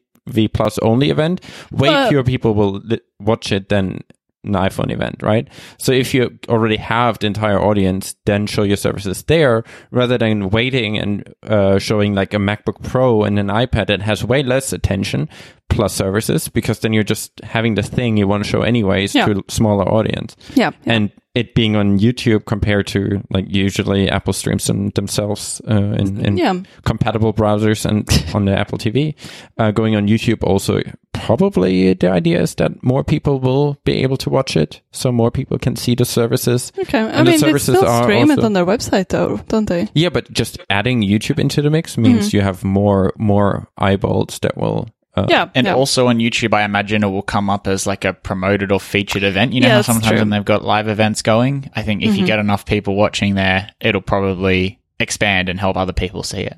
Plus 0.52 0.78
only 0.78 1.10
event, 1.10 1.40
way 1.72 2.08
fewer 2.08 2.22
people 2.22 2.54
will 2.54 2.80
li- 2.84 3.00
watch 3.18 3.50
it 3.52 3.68
than 3.68 4.00
an 4.44 4.52
iPhone 4.54 4.90
event, 4.92 5.22
right? 5.22 5.48
So 5.78 5.92
if 5.92 6.12
you 6.14 6.38
already 6.48 6.76
have 6.76 7.18
the 7.18 7.26
entire 7.28 7.60
audience, 7.60 8.16
then 8.26 8.46
show 8.46 8.62
your 8.64 8.76
services 8.76 9.22
there 9.24 9.62
rather 9.90 10.18
than 10.18 10.50
waiting 10.50 10.98
and 10.98 11.32
uh, 11.44 11.78
showing 11.78 12.14
like 12.14 12.34
a 12.34 12.38
MacBook 12.38 12.82
Pro 12.82 13.22
and 13.22 13.38
an 13.38 13.48
iPad 13.48 13.86
that 13.86 14.02
has 14.02 14.24
way 14.24 14.42
less 14.42 14.72
attention 14.72 15.28
plus 15.68 15.94
services 15.94 16.48
because 16.48 16.80
then 16.80 16.92
you're 16.92 17.02
just 17.04 17.32
having 17.42 17.74
the 17.76 17.82
thing 17.82 18.16
you 18.16 18.26
want 18.28 18.44
to 18.44 18.50
show 18.50 18.62
anyways 18.62 19.14
Yeah. 19.14 19.26
to 19.26 19.38
a 19.46 19.50
smaller 19.52 19.88
audience. 19.88 20.36
yeah, 20.54 20.70
yeah. 20.84 20.92
And 20.94 21.12
it 21.34 21.54
being 21.54 21.76
on 21.76 21.98
YouTube 21.98 22.44
compared 22.44 22.86
to 22.88 23.22
like 23.30 23.46
usually 23.48 24.08
Apple 24.10 24.32
streams 24.34 24.66
them 24.66 24.90
themselves 24.90 25.62
uh, 25.68 25.74
in, 25.74 26.24
in 26.24 26.36
Yeah. 26.36 26.54
compatible 26.84 27.32
browsers 27.32 27.86
and 27.86 28.06
on 28.34 28.44
the 28.44 28.56
Apple 28.58 28.76
TV. 28.78 29.14
Uh, 29.56 29.70
going 29.70 29.96
on 29.96 30.08
YouTube 30.08 30.42
also 30.44 30.80
probably 31.14 31.94
the 31.94 32.10
idea 32.10 32.40
is 32.42 32.54
that 32.56 32.82
more 32.82 33.04
people 33.04 33.38
will 33.40 33.78
be 33.84 34.02
able 34.02 34.16
to 34.16 34.30
watch 34.30 34.56
it, 34.56 34.80
so 34.90 35.12
more 35.12 35.30
people 35.30 35.58
can 35.58 35.76
see 35.76 35.94
the 35.94 36.04
services. 36.04 36.72
Okay. 36.78 36.98
I 36.98 37.02
And 37.08 37.26
the 37.26 37.32
mean, 37.32 37.40
they 37.40 37.58
still 37.58 38.02
stream 38.02 38.30
it 38.30 38.38
on 38.44 38.52
their 38.54 38.66
website, 38.66 39.08
though, 39.08 39.38
don't 39.48 39.68
they? 39.68 39.88
Yeah, 39.94 40.08
but 40.10 40.30
just 40.32 40.58
adding 40.68 41.02
YouTube 41.02 41.38
into 41.38 41.62
the 41.62 41.70
mix 41.70 41.96
means 41.96 42.26
Mm-hmm. 42.28 42.36
you 42.36 42.42
have 42.42 42.64
more 42.64 43.12
more 43.18 43.68
eyeballs 43.78 44.38
that 44.40 44.56
will. 44.56 44.88
Uh, 45.14 45.26
Yeah. 45.28 45.50
And 45.54 45.66
yeah. 45.66 45.74
also 45.74 46.06
on 46.08 46.18
YouTube, 46.18 46.54
I 46.54 46.62
imagine 46.64 47.02
it 47.04 47.08
will 47.08 47.22
come 47.22 47.50
up 47.50 47.66
as 47.66 47.86
like 47.86 48.04
a 48.04 48.12
promoted 48.14 48.72
or 48.72 48.80
featured 48.80 49.22
event. 49.22 49.52
You 49.52 49.60
know 49.60 49.68
Yeah, 49.68 49.74
how 49.76 49.82
sometimes 49.82 50.08
true. 50.08 50.18
when 50.18 50.30
they've 50.30 50.44
got 50.44 50.64
live 50.64 50.88
events 50.88 51.22
going, 51.22 51.70
I 51.74 51.82
think 51.82 52.02
if 52.02 52.10
Mm-hmm. 52.10 52.18
you 52.20 52.26
get 52.26 52.38
enough 52.38 52.64
people 52.64 52.94
watching 52.94 53.34
there, 53.34 53.68
it'll 53.80 54.00
probably 54.00 54.78
expand 54.98 55.48
and 55.48 55.58
help 55.60 55.76
other 55.76 55.92
people 55.92 56.22
see 56.22 56.40
it. 56.42 56.56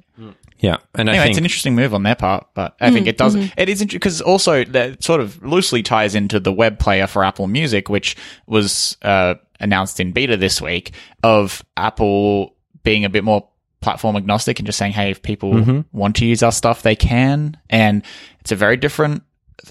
yeah, 0.61 0.77
and 0.95 1.09
Anyway, 1.09 1.25
I 1.25 1.29
it's 1.29 1.39
an 1.39 1.45
interesting 1.45 1.75
move 1.75 1.95
on 1.95 2.03
their 2.05 2.15
part, 2.15 2.47
but 2.55 2.77
I 2.81 2.91
think 2.91 3.07
it 3.07 3.17
does. 3.19 3.35
It 3.35 3.69
is 3.69 3.85
because 3.85 4.21
also 4.21 4.65
that 4.65 5.03
sort 5.03 5.21
of 5.21 5.43
loosely 5.43 5.83
ties 5.83 6.15
into 6.15 6.39
the 6.39 6.53
web 6.53 6.79
player 6.79 7.07
for 7.07 7.25
Apple 7.25 7.47
Music, 7.49 7.89
which 7.89 8.17
was 8.47 8.97
uh, 9.03 9.35
announced 9.61 9.99
in 9.99 10.13
beta 10.13 10.37
this 10.37 10.61
week 10.63 10.93
of 11.23 11.65
Apple 11.77 12.55
being 12.83 13.05
a 13.05 13.09
bit 13.11 13.25
more 13.25 13.49
platform 13.85 14.17
agnostic 14.17 14.59
and 14.59 14.67
just 14.67 14.79
saying, 14.79 14.93
hey, 14.93 15.11
if 15.11 15.23
people 15.23 15.85
want 15.93 16.17
to 16.17 16.25
use 16.27 16.43
our 16.43 16.53
stuff, 16.53 16.83
they 16.83 16.97
can. 16.97 17.57
And 17.71 18.03
it's 18.41 18.51
a 18.53 18.57
very 18.57 18.77
different 18.77 19.23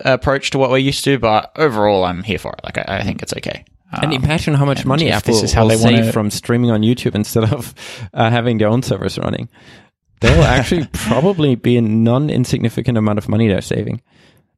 approach 0.05 0.51
to 0.51 0.57
what 0.57 0.69
we're 0.69 0.77
used 0.77 1.03
to, 1.05 1.19
but 1.19 1.51
overall, 1.57 2.05
I'm 2.05 2.23
here 2.23 2.39
for 2.39 2.53
it. 2.53 2.61
Like, 2.63 2.77
I, 2.77 2.85
I 2.99 3.03
think 3.03 3.21
it's 3.23 3.33
okay. 3.33 3.65
And 4.01 4.11
imagine 4.13 4.55
how 4.55 4.65
much 4.65 4.85
money 4.85 5.11
Apple 5.11 5.33
this 5.35 5.43
is 5.43 5.53
how 5.53 5.63
will 5.63 5.69
they 5.69 5.77
save 5.77 5.99
wanna- 5.99 6.11
from 6.11 6.31
streaming 6.31 6.71
on 6.71 6.81
YouTube 6.81 7.13
instead 7.15 7.51
of 7.53 7.73
uh, 8.13 8.29
having 8.31 8.57
their 8.57 8.69
own 8.69 8.81
servers 8.81 9.17
running. 9.19 9.49
There 10.21 10.35
will 10.35 10.45
actually 10.45 10.87
probably 10.93 11.55
be 11.55 11.77
a 11.77 11.81
non-insignificant 11.81 12.97
amount 12.97 13.19
of 13.19 13.27
money 13.29 13.47
they're 13.47 13.61
saving. 13.61 14.01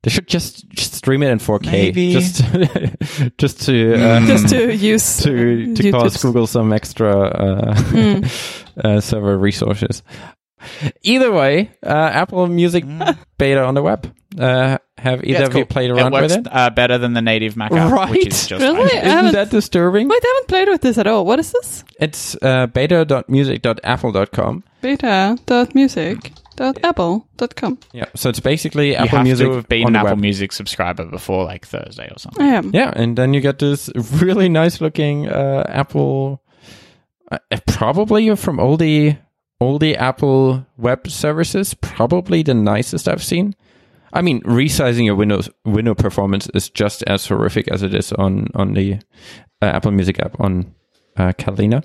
They 0.06 0.12
should 0.12 0.28
just, 0.28 0.70
just 0.70 0.94
stream 0.94 1.24
it 1.24 1.32
in 1.32 1.40
4K, 1.40 1.72
Maybe. 1.72 2.14
just 2.14 2.44
just 3.40 3.62
to 3.66 3.96
uh, 3.96 4.20
Just 4.28 4.50
to 4.50 4.72
use 4.94 5.18
to 5.24 5.74
to 5.74 5.92
cost 5.92 6.22
Google 6.22 6.46
some 6.46 6.72
extra 6.72 7.12
uh, 7.28 7.74
Hmm. 7.76 8.22
uh, 8.84 9.02
server 9.02 9.36
resources. 9.36 10.04
Either 11.02 11.32
way, 11.32 11.72
uh, 11.84 11.90
Apple 11.90 12.46
Music 12.48 12.86
beta 13.40 13.64
on 13.64 13.74
the 13.74 13.82
web. 13.82 14.14
Uh, 14.38 14.78
have 14.98 15.24
either 15.24 15.40
Mm. 15.40 15.42
Yeah, 15.42 15.46
of 15.48 15.56
you 15.56 15.66
played 15.66 15.90
around 15.92 16.14
it 16.14 16.22
works 16.22 16.36
with 16.38 16.46
it? 16.48 16.54
uh, 16.54 16.70
better 16.70 16.98
than 17.00 17.14
the 17.14 17.22
native 17.22 17.56
Mac 17.58 17.72
app, 17.72 17.92
Right. 17.92 18.10
which 18.12 18.28
is 18.28 18.48
just 18.48 18.62
Really? 18.62 18.96
Isn't 18.98 19.32
that 19.34 19.50
disturbing? 19.50 20.08
Wait, 20.08 20.20
I 20.24 20.28
haven't 20.36 20.48
played 20.50 20.68
with 20.70 20.82
this 20.82 20.98
at 21.00 21.08
all. 21.08 21.26
What 21.26 21.40
is 21.40 21.52
this? 21.52 21.84
It's 22.00 22.36
uh, 22.44 22.68
beta.music.apple.com. 22.68 24.64
Beta.music.apple.com. 26.56 27.80
Yeah, 27.94 28.06
so 28.16 28.30
it's 28.30 28.40
basically 28.40 28.90
You 28.92 28.96
Apple 28.96 29.18
have 29.18 29.24
Music 29.26 29.48
to 29.48 29.56
have 29.56 29.68
been 29.70 29.84
on 29.84 29.88
an 29.88 29.94
the 29.94 30.00
Apple 30.00 30.12
web. 30.12 30.20
Music 30.20 30.52
subscriber 30.52 31.06
before 31.06 31.44
like 31.46 31.66
Thursday 31.66 32.08
or 32.10 32.18
something. 32.18 32.44
I 32.44 32.50
am. 32.50 32.72
Yeah, 32.74 32.92
and 32.96 33.18
then 33.18 33.34
you 33.34 33.42
get 33.42 33.60
this 33.60 33.90
really 34.14 34.50
nice 34.50 34.82
looking 34.82 35.28
uh, 35.28 35.66
Apple. 35.68 36.42
Uh, 37.32 37.40
probably 37.68 38.36
from 38.36 38.60
all 38.60 38.78
the 38.78 39.18
all 39.60 39.80
the 39.80 39.96
Apple 39.98 40.66
web 40.78 41.10
services, 41.10 41.74
probably 41.74 42.44
the 42.44 42.54
nicest 42.54 43.08
I've 43.08 43.24
seen. 43.24 43.56
I 44.14 44.22
mean, 44.22 44.42
resizing 44.44 45.06
your 45.06 45.16
Windows 45.16 45.50
window 45.66 45.96
performance 45.96 46.48
is 46.54 46.70
just 46.70 47.04
as 47.04 47.26
horrific 47.28 47.68
as 47.70 47.82
it 47.84 47.94
is 47.94 48.12
on 48.14 48.48
on 48.56 48.74
the 48.74 49.00
uh, 49.62 49.66
Apple 49.66 49.92
Music 49.92 50.20
app 50.20 50.40
on 50.40 50.74
uh, 51.18 51.34
Catalina. 51.38 51.84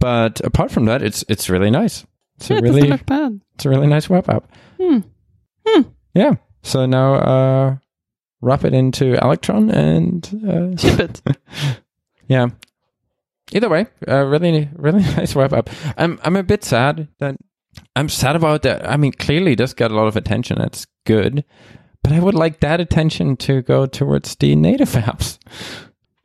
But 0.00 0.40
apart 0.40 0.70
from 0.70 0.86
that, 0.86 1.02
it's 1.02 1.24
it's 1.28 1.48
really 1.48 1.70
nice. 1.70 2.04
It's 2.42 2.50
a 2.50 2.56
it 2.56 2.62
really 2.62 2.82
look 2.82 3.06
bad. 3.06 3.40
it's 3.54 3.66
a 3.66 3.70
really 3.70 3.86
nice 3.86 4.10
web 4.10 4.28
app. 4.28 4.50
Hmm. 4.80 4.98
Hmm. 5.66 5.82
Yeah. 6.14 6.34
So 6.62 6.86
now 6.86 7.14
uh, 7.14 7.76
wrap 8.40 8.64
it 8.64 8.74
into 8.74 9.14
Electron 9.22 9.70
and 9.70 10.24
uh, 10.48 10.76
Ship 10.80 10.98
it. 10.98 11.22
yeah. 12.28 12.48
Either 13.52 13.68
way, 13.68 13.86
uh, 14.08 14.24
really, 14.24 14.68
really 14.74 15.02
nice 15.16 15.34
web 15.34 15.52
app. 15.52 15.70
I'm, 15.96 16.18
I'm 16.24 16.36
a 16.36 16.42
bit 16.42 16.64
sad 16.64 17.08
that 17.18 17.36
I'm 17.94 18.08
sad 18.08 18.34
about 18.34 18.62
that. 18.62 18.88
I 18.88 18.96
mean, 18.96 19.12
clearly 19.12 19.54
this 19.54 19.72
got 19.72 19.90
a 19.90 19.94
lot 19.94 20.08
of 20.08 20.16
attention. 20.16 20.58
That's 20.58 20.86
good, 21.06 21.44
but 22.02 22.12
I 22.12 22.18
would 22.18 22.34
like 22.34 22.60
that 22.60 22.80
attention 22.80 23.36
to 23.38 23.62
go 23.62 23.86
towards 23.86 24.34
the 24.36 24.56
native 24.56 24.90
apps. 24.90 25.38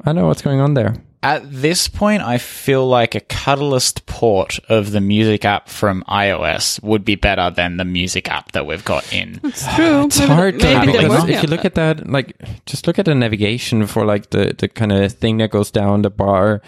I 0.01 0.05
don't 0.05 0.15
know 0.15 0.27
what's 0.27 0.41
going 0.41 0.61
on 0.61 0.73
there. 0.73 0.95
At 1.27 1.41
this 1.51 1.87
point, 1.89 2.21
I 2.23 2.37
feel 2.37 2.87
like 2.87 3.13
a 3.15 3.19
Catalyst 3.19 4.05
port 4.05 4.59
of 4.69 4.91
the 4.91 5.01
music 5.01 5.43
app 5.45 5.67
from 5.67 6.03
iOS 6.07 6.81
would 6.83 7.03
be 7.03 7.15
better 7.15 7.49
than 7.49 7.77
the 7.77 7.85
music 7.85 8.29
app 8.29 8.53
that 8.53 8.65
we've 8.65 8.85
got 8.85 9.11
in. 9.13 9.39
It's 9.43 9.65
true. 9.75 10.05
It's 10.05 10.19
Maybe- 10.19 10.33
hard 10.33 10.59
to 10.59 10.65
maybe 10.65 10.91
they're 10.93 11.01
because 11.03 11.19
working 11.21 11.35
if 11.35 11.43
you 11.43 11.49
look 11.49 11.65
at 11.65 11.75
that, 11.75 12.07
like, 12.09 12.33
just 12.65 12.87
look 12.87 12.97
at 12.99 13.05
the 13.05 13.15
navigation 13.15 13.87
for 13.87 14.05
like 14.05 14.29
the 14.29 14.55
the 14.57 14.67
kind 14.69 14.91
of 14.91 15.11
thing 15.13 15.37
that 15.39 15.51
goes 15.51 15.71
down 15.71 16.01
the 16.03 16.09
bar. 16.09 16.61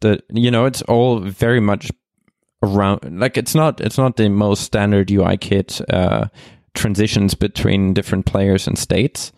The 0.00 0.20
you 0.32 0.50
know, 0.50 0.64
it's 0.66 0.82
all 0.82 1.20
very 1.20 1.60
much 1.60 1.90
around. 2.62 3.18
Like, 3.20 3.36
it's 3.36 3.54
not 3.54 3.80
it's 3.80 3.98
not 3.98 4.16
the 4.16 4.28
most 4.28 4.62
standard 4.62 5.08
UIKit 5.08 5.80
uh, 5.92 6.26
transitions 6.74 7.34
between 7.34 7.94
different 7.94 8.26
players 8.26 8.66
and 8.66 8.78
states. 8.78 9.32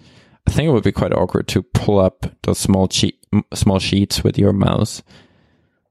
I 0.48 0.52
think 0.52 0.68
it 0.68 0.72
would 0.72 0.84
be 0.84 0.92
quite 0.92 1.12
awkward 1.12 1.48
to 1.48 1.62
pull 1.62 1.98
up 1.98 2.26
those 2.44 2.58
small 2.60 2.88
sheet 2.88 3.16
m- 3.25 3.25
small 3.54 3.78
sheets 3.78 4.22
with 4.24 4.38
your 4.38 4.52
mouse. 4.52 5.02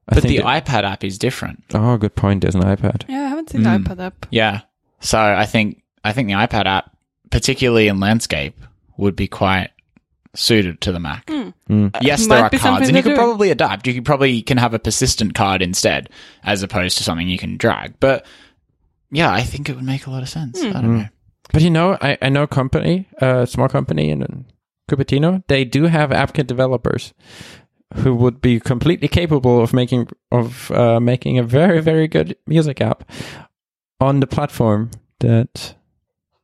I 0.08 0.14
But 0.14 0.22
think 0.22 0.36
the 0.38 0.42
that- 0.44 0.64
iPad 0.66 0.84
app 0.84 1.02
is 1.04 1.18
different. 1.18 1.64
oh, 1.74 1.96
good 1.96 2.14
point. 2.14 2.42
There's 2.42 2.54
an 2.54 2.62
iPad. 2.62 3.04
Yeah, 3.08 3.22
I 3.24 3.28
haven't 3.28 3.50
seen 3.50 3.62
Mm. 3.62 3.84
the 3.84 3.90
iPad 3.94 4.00
app. 4.06 4.26
Yeah. 4.30 4.60
So 5.00 5.18
I 5.20 5.44
think 5.46 5.82
I 6.04 6.12
think 6.12 6.28
the 6.28 6.34
iPad 6.34 6.66
app, 6.66 6.90
particularly 7.30 7.88
in 7.88 7.98
landscape, 7.98 8.56
would 8.96 9.16
be 9.16 9.26
quite 9.26 9.70
suited 10.34 10.80
to 10.82 10.92
the 10.92 11.00
Mac. 11.00 11.28
Hmm. 11.28 11.48
Mm. 11.68 11.96
Yes, 12.02 12.26
Might 12.28 12.34
there 12.36 12.44
are 12.44 12.50
cards, 12.50 12.88
and 12.88 12.96
you 12.96 13.02
could 13.02 13.10
doing. 13.10 13.16
probably 13.16 13.50
adapt. 13.50 13.86
You 13.86 13.94
could 13.94 14.04
probably 14.04 14.42
can 14.42 14.58
have 14.58 14.74
a 14.74 14.78
persistent 14.78 15.34
card 15.34 15.62
instead, 15.62 16.08
as 16.44 16.62
opposed 16.62 16.98
to 16.98 17.04
something 17.04 17.26
you 17.28 17.38
can 17.38 17.56
drag. 17.56 17.98
But 17.98 18.24
yeah, 19.10 19.32
I 19.32 19.42
think 19.42 19.68
it 19.68 19.74
would 19.76 19.84
make 19.84 20.06
a 20.06 20.10
lot 20.10 20.22
of 20.22 20.28
sense. 20.28 20.60
Hmm. 20.62 20.68
I 20.76 20.80
don't 20.80 20.98
know. 20.98 21.08
But 21.52 21.62
you 21.62 21.70
know, 21.70 21.96
I, 22.00 22.18
I 22.22 22.28
know 22.28 22.42
a 22.44 22.46
company, 22.48 23.08
a 23.18 23.46
small 23.46 23.68
company 23.68 24.10
in 24.10 24.44
Cupertino. 24.88 25.42
They 25.48 25.64
do 25.64 25.84
have 25.84 26.10
AppKit 26.10 26.46
developers 26.46 27.14
who 27.96 28.14
would 28.14 28.40
be 28.40 28.60
completely 28.60 29.08
capable 29.08 29.60
of 29.62 29.72
making 29.72 30.08
of 30.32 30.70
uh, 30.70 31.00
making 31.00 31.38
a 31.38 31.42
very 31.42 31.80
very 31.80 32.08
good 32.08 32.36
music 32.46 32.80
app 32.80 33.04
on 34.00 34.20
the 34.20 34.26
platform 34.26 34.90
that 35.20 35.74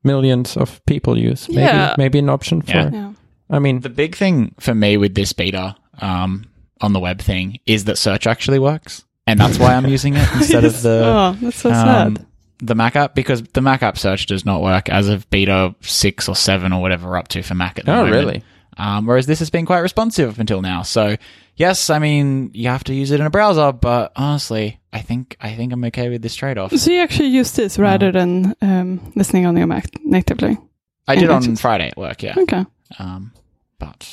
millions 0.04 0.56
of 0.56 0.80
people 0.86 1.18
use. 1.18 1.48
Maybe 1.48 1.60
Yeah. 1.62 1.94
maybe 1.98 2.18
an 2.18 2.28
option 2.28 2.62
for. 2.62 2.70
Yeah. 2.70 2.90
Yeah. 2.92 3.12
I 3.50 3.58
mean, 3.58 3.80
The 3.80 3.90
big 3.90 4.16
thing 4.16 4.54
for 4.58 4.74
me 4.74 4.96
with 4.96 5.14
this 5.14 5.32
beta 5.34 5.76
um, 6.00 6.46
on 6.80 6.92
the 6.94 7.00
web 7.00 7.20
thing 7.20 7.58
is 7.66 7.84
that 7.84 7.98
search 7.98 8.26
actually 8.26 8.58
works, 8.58 9.04
and 9.26 9.38
that's 9.38 9.58
why 9.58 9.74
I'm 9.74 9.86
using 9.86 10.14
it 10.16 10.26
instead 10.34 10.64
of 10.64 10.80
the 10.82 11.02
oh, 11.04 11.36
that's 11.40 11.58
so 11.58 11.70
um, 11.70 11.74
sad. 12.16 12.26
The 12.62 12.74
Mac 12.76 12.96
app 12.96 13.14
because 13.14 13.42
the 13.42 13.60
Mac 13.60 13.82
app 13.82 13.98
search 13.98 14.26
does 14.26 14.46
not 14.46 14.62
work 14.62 14.88
as 14.88 15.08
of 15.08 15.28
beta 15.30 15.74
six 15.80 16.28
or 16.28 16.36
seven 16.36 16.72
or 16.72 16.80
whatever 16.80 17.08
we're 17.08 17.18
up 17.18 17.28
to 17.28 17.42
for 17.42 17.54
Mac 17.54 17.78
at 17.78 17.84
the 17.84 17.92
oh 17.92 18.04
moment. 18.04 18.12
really? 18.14 18.44
Um, 18.78 19.04
whereas 19.04 19.26
this 19.26 19.40
has 19.40 19.50
been 19.50 19.66
quite 19.66 19.80
responsive 19.80 20.30
up 20.30 20.38
until 20.38 20.62
now. 20.62 20.82
So 20.82 21.16
yes, 21.56 21.90
I 21.90 21.98
mean 21.98 22.50
you 22.54 22.68
have 22.68 22.84
to 22.84 22.94
use 22.94 23.10
it 23.10 23.20
in 23.20 23.26
a 23.26 23.30
browser, 23.30 23.72
but 23.72 24.12
honestly, 24.16 24.80
I 24.92 25.00
think 25.00 25.36
I 25.40 25.54
think 25.54 25.72
I'm 25.72 25.84
okay 25.86 26.08
with 26.08 26.22
this 26.22 26.36
trade 26.36 26.56
off. 26.56 26.74
So 26.74 26.90
you 26.92 27.00
actually 27.00 27.28
use 27.28 27.52
this 27.52 27.78
rather 27.78 28.12
than 28.12 28.54
um, 28.62 29.12
listening 29.16 29.44
on 29.44 29.56
your 29.56 29.66
Mac 29.66 29.86
natively. 30.04 30.56
I 31.08 31.16
did 31.16 31.30
on 31.30 31.56
Friday 31.56 31.88
at 31.88 31.96
work, 31.96 32.22
yeah. 32.22 32.34
Okay. 32.38 32.64
Um, 32.98 33.32
but 33.78 34.08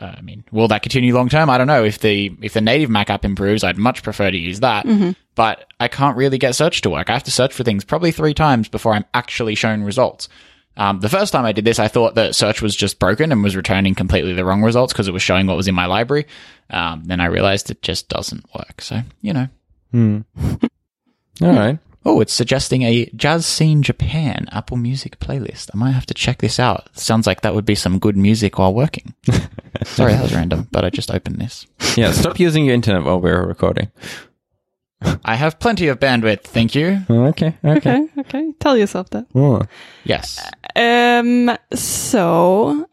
uh, 0.00 0.14
I 0.16 0.20
mean, 0.22 0.44
will 0.50 0.68
that 0.68 0.82
continue 0.82 1.14
long 1.14 1.28
term? 1.28 1.50
I 1.50 1.58
don't 1.58 1.66
know. 1.66 1.84
If 1.84 1.98
the 1.98 2.34
if 2.40 2.54
the 2.54 2.60
native 2.60 2.90
Mac 2.90 3.10
app 3.10 3.24
improves, 3.24 3.62
I'd 3.62 3.78
much 3.78 4.02
prefer 4.02 4.30
to 4.30 4.36
use 4.36 4.60
that. 4.60 4.86
Mm-hmm. 4.86 5.10
But 5.34 5.66
I 5.78 5.88
can't 5.88 6.16
really 6.16 6.38
get 6.38 6.54
search 6.54 6.80
to 6.82 6.90
work. 6.90 7.10
I 7.10 7.14
have 7.14 7.24
to 7.24 7.30
search 7.30 7.52
for 7.54 7.64
things 7.64 7.84
probably 7.84 8.10
three 8.10 8.34
times 8.34 8.68
before 8.68 8.94
I'm 8.94 9.04
actually 9.14 9.54
shown 9.54 9.82
results. 9.82 10.28
Um, 10.76 11.00
the 11.00 11.08
first 11.08 11.32
time 11.32 11.44
I 11.44 11.52
did 11.52 11.64
this, 11.64 11.78
I 11.78 11.88
thought 11.88 12.14
that 12.14 12.34
search 12.34 12.62
was 12.62 12.74
just 12.74 12.98
broken 12.98 13.32
and 13.32 13.42
was 13.42 13.56
returning 13.56 13.94
completely 13.94 14.32
the 14.32 14.44
wrong 14.44 14.62
results 14.62 14.92
because 14.92 15.08
it 15.08 15.12
was 15.12 15.22
showing 15.22 15.46
what 15.46 15.56
was 15.56 15.68
in 15.68 15.74
my 15.74 15.86
library. 15.86 16.26
Um, 16.70 17.02
then 17.04 17.20
I 17.20 17.26
realized 17.26 17.70
it 17.70 17.82
just 17.82 18.08
doesn't 18.08 18.46
work. 18.54 18.80
So 18.80 19.00
you 19.20 19.32
know, 19.32 19.48
Hmm. 19.92 20.20
All 21.42 21.52
right. 21.52 21.78
Oh, 22.04 22.20
it's 22.20 22.32
suggesting 22.32 22.82
a 22.82 23.06
Jazz 23.14 23.46
Scene 23.46 23.82
Japan 23.82 24.48
Apple 24.52 24.76
Music 24.76 25.18
playlist. 25.18 25.70
I 25.74 25.78
might 25.78 25.92
have 25.92 26.06
to 26.06 26.14
check 26.14 26.38
this 26.38 26.58
out. 26.58 26.88
Sounds 26.96 27.26
like 27.26 27.42
that 27.42 27.54
would 27.54 27.66
be 27.66 27.74
some 27.74 27.98
good 27.98 28.16
music 28.16 28.58
while 28.58 28.74
working. 28.74 29.14
Sorry, 29.84 30.12
that 30.12 30.22
was 30.22 30.34
random, 30.34 30.68
but 30.70 30.84
I 30.84 30.90
just 30.90 31.10
opened 31.10 31.40
this. 31.40 31.66
Yeah. 31.96 32.12
Stop 32.12 32.38
using 32.38 32.64
your 32.64 32.74
internet 32.74 33.04
while 33.04 33.20
we're 33.20 33.44
recording. 33.46 33.90
I 35.24 35.34
have 35.34 35.58
plenty 35.58 35.88
of 35.88 35.98
bandwidth, 35.98 36.42
thank 36.42 36.74
you. 36.74 37.02
Okay. 37.08 37.56
Okay. 37.64 37.78
Okay. 37.78 38.08
Okay. 38.18 38.52
Tell 38.60 38.76
yourself 38.76 39.08
that. 39.10 39.26
Oh. 39.34 39.62
Yes. 40.04 40.38
Um. 40.76 41.56
So 41.72 42.86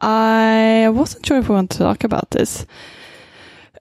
I 0.00 0.90
wasn't 0.92 1.24
sure 1.24 1.38
if 1.38 1.48
we 1.48 1.54
want 1.54 1.70
to 1.70 1.78
talk 1.78 2.04
about 2.04 2.30
this. 2.30 2.66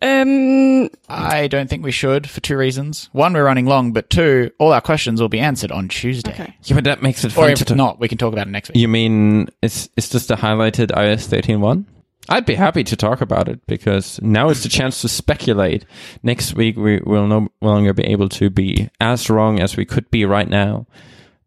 Um. 0.04 0.90
I 1.08 1.48
don't 1.48 1.70
think 1.70 1.84
we 1.84 1.92
should 1.92 2.30
for 2.30 2.42
two 2.42 2.58
reasons. 2.58 3.10
One, 3.14 3.34
we're 3.34 3.46
running 3.46 3.66
long, 3.66 3.94
but 3.94 4.10
two, 4.10 4.52
all 4.60 4.74
our 4.74 4.82
questions 4.82 5.22
will 5.22 5.30
be 5.30 5.40
answered 5.40 5.72
on 5.72 5.88
Tuesday. 5.88 6.32
Okay. 6.32 6.54
Yeah, 6.64 6.76
but 6.76 6.84
that 6.84 7.02
makes 7.02 7.24
it 7.24 7.38
Or 7.38 7.50
if 7.50 7.60
to 7.60 7.66
talk. 7.66 7.78
not, 7.78 8.00
we 8.00 8.08
can 8.08 8.18
talk 8.18 8.34
about 8.34 8.48
it 8.48 8.52
next 8.52 8.70
week. 8.70 8.78
You 8.78 8.88
mean 8.88 9.48
it's 9.62 9.88
is 9.96 10.10
this 10.10 10.28
the 10.28 10.36
highlighted 10.36 10.88
iOS 10.88 11.28
13.1? 11.28 11.86
I'd 12.30 12.46
be 12.46 12.56
happy 12.56 12.84
to 12.86 12.96
talk 12.96 13.22
about 13.22 13.50
it 13.50 13.66
because 13.68 14.22
now 14.22 14.50
is 14.50 14.64
the 14.64 14.70
chance 14.70 15.02
to 15.02 15.10
speculate. 15.10 15.86
Next 16.24 16.54
week 16.54 16.78
we 16.78 17.00
will 17.00 17.28
no 17.28 17.50
longer 17.62 17.94
be 17.94 18.04
able 18.06 18.30
to 18.30 18.50
be 18.50 18.90
as 19.02 19.30
wrong 19.30 19.60
as 19.60 19.76
we 19.78 19.86
could 19.86 20.10
be 20.10 20.26
right 20.26 20.48
now. 20.48 20.86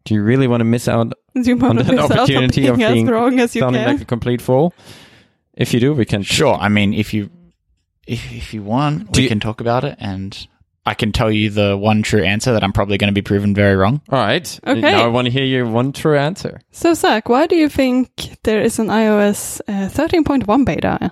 Do 0.05 0.13
you 0.13 0.21
really 0.21 0.47
want 0.47 0.61
to 0.61 0.65
miss 0.65 0.87
out 0.87 1.13
Do 1.33 1.41
you 1.41 1.57
want 1.57 1.79
on 1.79 1.85
to 1.85 1.91
that 1.91 1.95
miss 1.95 2.03
out 2.05 2.11
on 2.11 2.19
opportunity 2.19 2.67
of 2.67 2.77
being 2.77 3.07
as 3.07 3.11
wrong 3.11 3.39
as 3.39 3.55
you 3.55 3.61
sounding 3.61 3.83
can? 3.83 3.93
like 3.93 4.01
a 4.01 4.05
complete 4.05 4.41
fool? 4.41 4.73
If 5.55 5.73
you 5.73 5.79
do, 5.79 5.93
we 5.93 6.05
can. 6.05 6.21
Sure. 6.21 6.53
I 6.53 6.69
mean, 6.69 6.93
if 6.93 7.13
you 7.13 7.31
if 8.07 8.31
if 8.33 8.53
you 8.53 8.63
want, 8.63 9.11
Do 9.11 9.19
we 9.19 9.23
you- 9.23 9.29
can 9.29 9.39
talk 9.39 9.61
about 9.61 9.83
it, 9.83 9.97
and 9.99 10.47
I 10.85 10.93
can 10.93 11.11
tell 11.11 11.29
you 11.29 11.49
the 11.49 11.75
one 11.77 12.01
true 12.01 12.23
answer 12.23 12.53
that 12.53 12.63
I'm 12.63 12.71
probably 12.71 12.97
going 12.97 13.09
to 13.09 13.13
be 13.13 13.21
proven 13.21 13.53
very 13.53 13.75
wrong. 13.75 14.01
All 14.09 14.19
right. 14.19 14.59
Okay. 14.65 14.79
Now 14.79 15.03
I 15.03 15.07
want 15.07 15.25
to 15.25 15.31
hear 15.31 15.43
your 15.43 15.67
one 15.67 15.91
true 15.91 16.17
answer. 16.17 16.61
So 16.71 16.93
Zach, 16.93 17.27
why 17.27 17.45
do 17.45 17.57
you 17.57 17.67
think 17.67 18.37
there 18.43 18.61
is 18.61 18.79
an 18.79 18.87
iOS 18.87 19.59
uh, 19.67 19.89
13.1 19.89 20.65
beta 20.65 21.11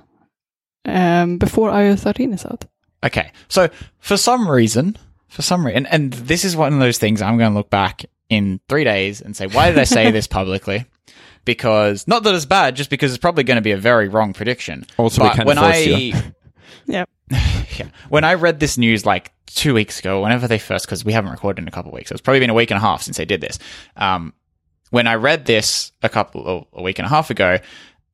um, 0.86 1.38
before 1.38 1.72
iOS 1.72 2.00
13 2.00 2.32
is 2.34 2.46
out? 2.46 2.66
Okay. 3.04 3.32
So 3.50 3.70
for 4.00 4.16
some 4.18 4.50
reason, 4.50 4.98
for 5.28 5.42
some 5.42 5.66
reason, 5.66 5.86
and, 5.86 5.94
and 5.94 6.14
this 6.14 6.46
is 6.46 6.56
one 6.56 6.72
of 6.74 6.80
those 6.80 6.98
things 6.98 7.22
I'm 7.22 7.38
going 7.38 7.52
to 7.52 7.58
look 7.58 7.70
back 7.70 8.06
in 8.30 8.62
three 8.70 8.86
days 8.86 9.20
and 9.20 9.36
say, 9.36 9.48
why 9.48 9.70
did 9.72 9.78
I 9.78 9.84
say 9.84 10.10
this 10.12 10.28
publicly? 10.40 10.86
Because 11.44 12.08
not 12.08 12.24
that 12.24 12.34
it's 12.34 12.46
bad, 12.46 12.76
just 12.78 12.90
because 12.90 13.12
it's 13.12 13.20
probably 13.22 13.44
going 13.44 13.58
to 13.58 13.62
be 13.62 13.72
a 13.72 13.78
very 13.78 14.08
wrong 14.08 14.32
prediction. 14.34 14.86
Also, 14.98 15.22
we 15.22 15.28
but 15.28 15.36
kinda 15.36 15.48
when 15.48 15.58
forced 15.58 15.76
I 15.76 15.78
you. 15.80 16.14
Yep. 16.86 17.10
yeah. 17.30 17.90
When 18.10 18.24
I 18.24 18.36
read 18.36 18.60
this 18.60 18.78
news 18.78 19.06
like 19.06 19.32
two 19.48 19.74
weeks 19.74 20.00
ago, 20.00 20.22
whenever 20.22 20.48
they 20.48 20.60
first, 20.60 20.86
because 20.86 21.04
we 21.04 21.14
haven't 21.14 21.32
recorded 21.32 21.62
in 21.62 21.68
a 21.68 21.72
couple 21.72 21.92
weeks, 21.92 22.12
it's 22.12 22.22
probably 22.22 22.40
been 22.40 22.50
a 22.50 22.56
week 22.56 22.72
and 22.72 22.78
a 22.78 22.82
half 22.82 23.02
since 23.02 23.18
they 23.18 23.26
did 23.26 23.42
this. 23.42 23.60
Um, 23.96 24.34
when 24.92 25.08
I 25.08 25.16
read 25.16 25.46
this 25.46 25.92
a 26.04 26.10
couple, 26.10 26.68
a 26.74 26.82
week 26.82 27.00
and 27.00 27.06
a 27.06 27.10
half 27.10 27.30
ago, 27.30 27.60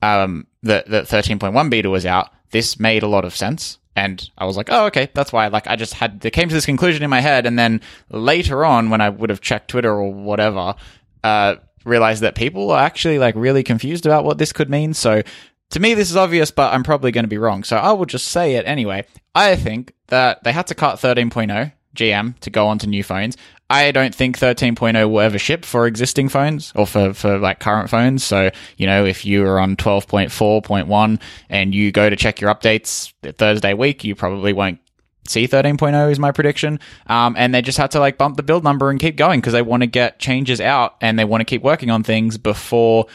um, 0.02 0.48
the, 0.64 0.84
the 0.88 1.02
13.1 1.02 1.70
beta 1.70 1.90
was 1.90 2.06
out. 2.06 2.30
This 2.52 2.80
made 2.80 3.04
a 3.04 3.08
lot 3.08 3.26
of 3.26 3.36
sense. 3.36 3.78
And 3.96 4.30
I 4.38 4.46
was 4.46 4.56
like, 4.56 4.70
oh, 4.72 4.86
okay, 4.86 5.10
that's 5.14 5.34
why. 5.34 5.48
Like, 5.48 5.68
I 5.68 5.76
just 5.76 5.94
had, 5.94 6.24
it 6.26 6.32
came 6.32 6.48
to 6.48 6.56
this 6.56 6.66
conclusion 6.66 7.04
in 7.04 7.10
my 7.10 7.20
head. 7.20 7.46
And 7.46 7.60
then 7.60 7.82
later 8.10 8.64
on, 8.64 8.90
when 8.90 9.02
I 9.02 9.10
would 9.10 9.30
have 9.30 9.42
checked 9.42 9.68
Twitter 9.68 9.92
or 9.92 10.12
whatever, 10.12 10.76
uh, 11.24 11.56
realized 11.84 12.22
that 12.22 12.36
people 12.36 12.72
are 12.72 12.82
actually 12.82 13.20
like 13.20 13.36
really 13.36 13.64
confused 13.64 14.06
about 14.06 14.24
what 14.24 14.38
this 14.38 14.54
could 14.54 14.70
mean. 14.70 14.94
So 14.94 15.24
to 15.72 15.80
me, 15.80 15.94
this 15.94 16.10
is 16.12 16.18
obvious, 16.18 16.52
but 16.52 16.74
I'm 16.74 16.84
probably 16.84 17.12
going 17.12 17.24
to 17.24 17.30
be 17.30 17.38
wrong. 17.38 17.64
So 17.64 17.78
I 17.78 17.92
will 17.94 18.06
just 18.06 18.28
say 18.28 18.56
it 18.56 18.66
anyway. 18.66 19.06
I 19.34 19.56
think 19.56 19.94
that 20.08 20.44
they 20.44 20.52
had 20.52 20.68
to 20.68 20.76
cut 20.76 21.00
13.0 21.00 21.72
GM 21.96 22.40
to 22.40 22.50
go 22.50 22.68
onto 22.68 22.88
new 22.88 23.04
phones. 23.04 23.38
I 23.70 23.92
don't 23.92 24.14
think 24.14 24.38
13.0 24.38 25.10
will 25.10 25.22
ever 25.22 25.40
ship 25.40 25.64
for 25.64 25.88
existing 25.88 26.28
phones 26.28 26.74
or 26.76 26.86
for, 26.86 27.14
for 27.14 27.38
like 27.38 27.60
current 27.60 27.90
phones. 27.90 28.22
So, 28.22 28.52
you 28.76 28.86
know, 28.86 29.06
if 29.06 29.24
you 29.24 29.46
are 29.46 29.60
on 29.60 29.78
12.4.1 29.78 31.22
and 31.50 31.74
you 31.74 31.94
go 31.94 32.10
to 32.10 32.16
check 32.18 32.42
your 32.42 32.54
updates 32.54 33.14
Thursday 33.38 33.74
week, 33.74 34.04
you 34.04 34.14
probably 34.14 34.52
won't 34.52 34.80
see 35.26 35.48
13.0 35.48 36.12
is 36.12 36.20
my 36.20 36.34
prediction. 36.34 36.82
Um, 37.08 37.36
and 37.38 37.56
they 37.56 37.62
just 37.62 37.78
had 37.78 37.92
to 37.92 38.00
like 38.00 38.18
bump 38.18 38.36
the 38.36 38.44
build 38.44 38.66
number 38.66 38.90
and 38.90 39.00
keep 39.00 39.16
going 39.16 39.40
because 39.40 39.54
they 39.54 39.62
want 39.62 39.84
to 39.84 39.88
get 39.88 40.20
changes 40.20 40.60
out 40.60 40.96
and 41.00 41.18
they 41.18 41.24
want 41.24 41.40
to 41.40 41.46
keep 41.46 41.64
working 41.64 41.90
on 41.90 42.04
things 42.04 42.38
before, 42.38 43.06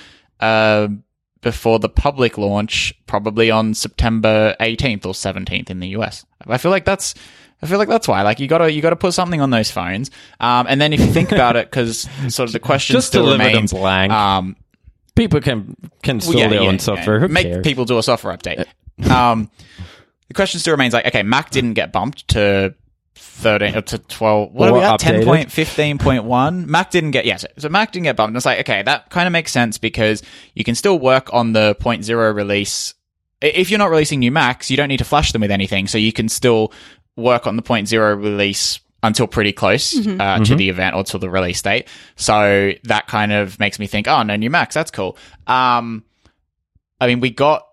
uh, 0.40 0.88
before 1.47 1.78
the 1.78 1.88
public 1.88 2.36
launch, 2.36 2.92
probably 3.07 3.53
on 3.53 3.72
September 3.72 4.57
18th 4.59 5.07
or 5.07 5.12
17th 5.12 5.70
in 5.70 5.78
the 5.78 5.86
US. 5.90 6.26
I 6.44 6.59
feel 6.59 6.72
like 6.72 6.84
that's, 6.84 7.14
I 7.62 7.68
feel 7.68 7.78
like 7.78 7.86
that's 7.86 8.09
why. 8.09 8.22
Like 8.22 8.40
you 8.40 8.49
gotta 8.49 8.72
you 8.72 8.82
gotta 8.82 8.97
put 8.97 9.14
something 9.14 9.40
on 9.40 9.51
those 9.51 9.70
phones. 9.70 10.11
Um, 10.40 10.66
and 10.68 10.80
then 10.80 10.92
if 10.92 10.99
you 10.99 11.07
think 11.07 11.30
about 11.30 11.55
it, 11.55 11.70
because 11.70 12.09
sort 12.28 12.49
of 12.49 12.53
the 12.53 12.59
question 12.70 12.94
Just 12.94 13.07
still 13.07 13.30
remains. 13.30 13.72
blank. 13.72 14.12
Um, 14.12 14.57
People 15.14 15.40
can 15.40 15.76
can 16.03 16.18
well, 16.18 16.34
yeah, 16.34 16.49
their 16.49 16.62
yeah, 16.62 16.66
own 16.66 16.74
yeah. 16.74 16.80
software. 16.80 17.28
Make 17.28 17.47
cares? 17.47 17.62
people 17.62 17.84
do 17.84 17.97
a 17.97 18.03
software 18.03 18.36
update. 18.36 18.66
Um, 19.09 19.51
the 20.28 20.32
question 20.34 20.59
still 20.59 20.72
remains 20.72 20.94
like, 20.94 21.05
okay, 21.07 21.22
Mac 21.22 21.51
didn't 21.51 21.74
get 21.74 21.92
bumped 21.92 22.28
to 22.28 22.74
13 23.17 23.75
up 23.75 23.87
to 23.87 23.99
12. 23.99 24.53
What 24.53 24.69
are 24.69 24.75
we 24.75 24.81
at? 24.81 25.01
10.15.1. 25.01 26.67
Mac 26.67 26.91
didn't 26.91 27.11
get, 27.12 27.25
yes. 27.25 27.45
so 27.59 27.69
Mac 27.69 27.93
didn't 27.93 28.05
get 28.05 28.17
bumped. 28.17 28.31
And 28.31 28.37
it's 28.37 28.47
like, 28.47 28.61
okay, 28.61 28.83
that 28.83 29.11
kind 29.11 29.27
of 29.27 29.33
makes 29.33 29.53
sense 29.53 29.79
because 29.79 30.23
you 30.55 30.64
can 30.64 30.75
still 30.75 30.99
work 30.99 31.33
on 31.33 31.53
the 31.53 31.77
0.0 31.81 32.35
release. 32.35 32.95
If 33.41 33.71
you're 33.71 33.79
not 33.79 33.91
releasing 33.91 34.21
new 34.21 34.31
Macs, 34.31 34.71
you 34.71 34.77
don't 34.77 34.89
need 34.89 34.99
to 34.99 35.05
flash 35.05 35.33
them 35.33 35.43
with 35.43 35.51
anything. 35.51 35.87
So 35.87 35.99
you 35.99 36.12
can 36.12 36.29
still 36.29 36.73
work 37.17 37.47
on 37.47 37.57
the 37.57 37.62
0.0 37.62 38.17
release 38.23 38.81
until 39.03 39.27
pretty 39.27 39.53
close 39.53 39.95
uh, 39.97 40.45
to 40.45 40.55
the 40.55 40.69
event 40.69 40.97
or 40.97 41.05
to 41.05 41.19
the 41.19 41.31
release 41.31 41.62
date. 41.62 41.89
So 42.17 42.73
that 42.85 43.07
kind 43.07 43.33
of 43.33 43.59
makes 43.61 43.79
me 43.79 43.87
think, 43.87 44.09
oh, 44.09 44.23
no 44.23 44.37
new 44.37 44.51
Macs. 44.51 44.75
That's 44.75 44.91
cool. 44.91 45.17
Um, 45.47 46.05
I 47.01 47.07
mean, 47.07 47.21
we 47.21 47.31
got 47.31 47.67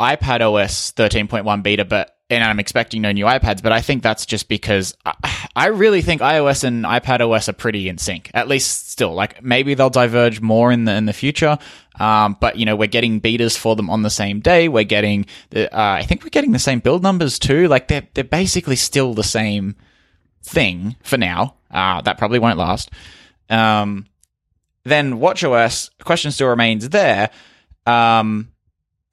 iPad 0.00 0.40
OS 0.40 0.92
13.1 0.92 1.62
beta, 1.62 1.84
but 1.84 2.16
and 2.30 2.44
I'm 2.44 2.60
expecting 2.60 3.02
no 3.02 3.12
new 3.12 3.24
iPads, 3.24 3.62
but 3.62 3.72
I 3.72 3.80
think 3.80 4.02
that's 4.02 4.26
just 4.26 4.48
because 4.48 4.96
I, 5.04 5.48
I 5.56 5.66
really 5.68 6.02
think 6.02 6.20
iOS 6.20 6.64
and 6.64 6.84
iPad 6.84 7.20
OS 7.20 7.48
are 7.48 7.54
pretty 7.54 7.88
in 7.88 7.98
sync. 7.98 8.30
At 8.34 8.48
least 8.48 8.90
still, 8.90 9.14
like 9.14 9.42
maybe 9.42 9.74
they'll 9.74 9.90
diverge 9.90 10.40
more 10.40 10.70
in 10.70 10.84
the 10.84 10.94
in 10.94 11.06
the 11.06 11.12
future. 11.12 11.58
Um, 11.98 12.36
but 12.40 12.56
you 12.56 12.64
know, 12.64 12.76
we're 12.76 12.86
getting 12.86 13.20
betas 13.20 13.56
for 13.56 13.74
them 13.74 13.90
on 13.90 14.02
the 14.02 14.10
same 14.10 14.40
day. 14.40 14.68
We're 14.68 14.84
getting 14.84 15.26
the 15.50 15.72
uh, 15.74 15.92
I 15.94 16.02
think 16.02 16.22
we're 16.22 16.30
getting 16.30 16.52
the 16.52 16.58
same 16.58 16.80
build 16.80 17.02
numbers 17.02 17.38
too. 17.38 17.66
Like 17.68 17.88
they're 17.88 18.06
they're 18.14 18.24
basically 18.24 18.76
still 18.76 19.14
the 19.14 19.24
same 19.24 19.74
thing 20.42 20.96
for 21.02 21.16
now. 21.16 21.56
Uh, 21.70 22.00
that 22.02 22.18
probably 22.18 22.38
won't 22.38 22.58
last. 22.58 22.90
Um, 23.50 24.06
then 24.84 25.14
WatchOS 25.14 25.90
question 26.04 26.30
still 26.30 26.48
remains 26.48 26.88
there. 26.88 27.30
Um, 27.86 28.52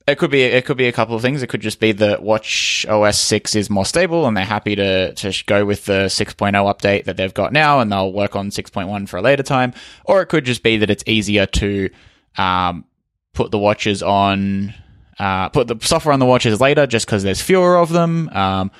it 0.07 0.19
could 0.19 0.29
be 0.29 0.43
it 0.43 0.65
could 0.65 0.77
be 0.77 0.87
a 0.87 0.91
couple 0.91 1.15
of 1.15 1.21
things. 1.21 1.41
It 1.41 1.47
could 1.47 1.61
just 1.61 1.79
be 1.79 1.91
that 1.93 2.21
Watch 2.21 2.85
OS 2.87 3.17
six 3.17 3.55
is 3.55 3.69
more 3.69 3.85
stable, 3.85 4.27
and 4.27 4.37
they're 4.37 4.45
happy 4.45 4.75
to 4.75 5.13
to 5.13 5.43
go 5.47 5.65
with 5.65 5.85
the 5.85 6.05
6.0 6.05 6.35
update 6.53 7.05
that 7.05 7.17
they've 7.17 7.33
got 7.33 7.51
now, 7.51 7.79
and 7.79 7.91
they'll 7.91 8.13
work 8.13 8.35
on 8.35 8.49
6.1 8.49 9.09
for 9.09 9.17
a 9.17 9.21
later 9.21 9.43
time. 9.43 9.73
Or 10.03 10.21
it 10.21 10.27
could 10.27 10.45
just 10.45 10.61
be 10.61 10.77
that 10.77 10.89
it's 10.91 11.03
easier 11.07 11.47
to 11.47 11.89
um, 12.37 12.85
put 13.33 13.49
the 13.49 13.57
watches 13.57 14.03
on, 14.03 14.75
uh, 15.17 15.49
put 15.49 15.67
the 15.67 15.77
software 15.81 16.13
on 16.13 16.19
the 16.19 16.25
watches 16.27 16.61
later, 16.61 16.85
just 16.85 17.07
because 17.07 17.23
there's 17.23 17.41
fewer 17.41 17.77
of 17.77 17.89
them. 17.89 18.29
Um, 18.29 18.71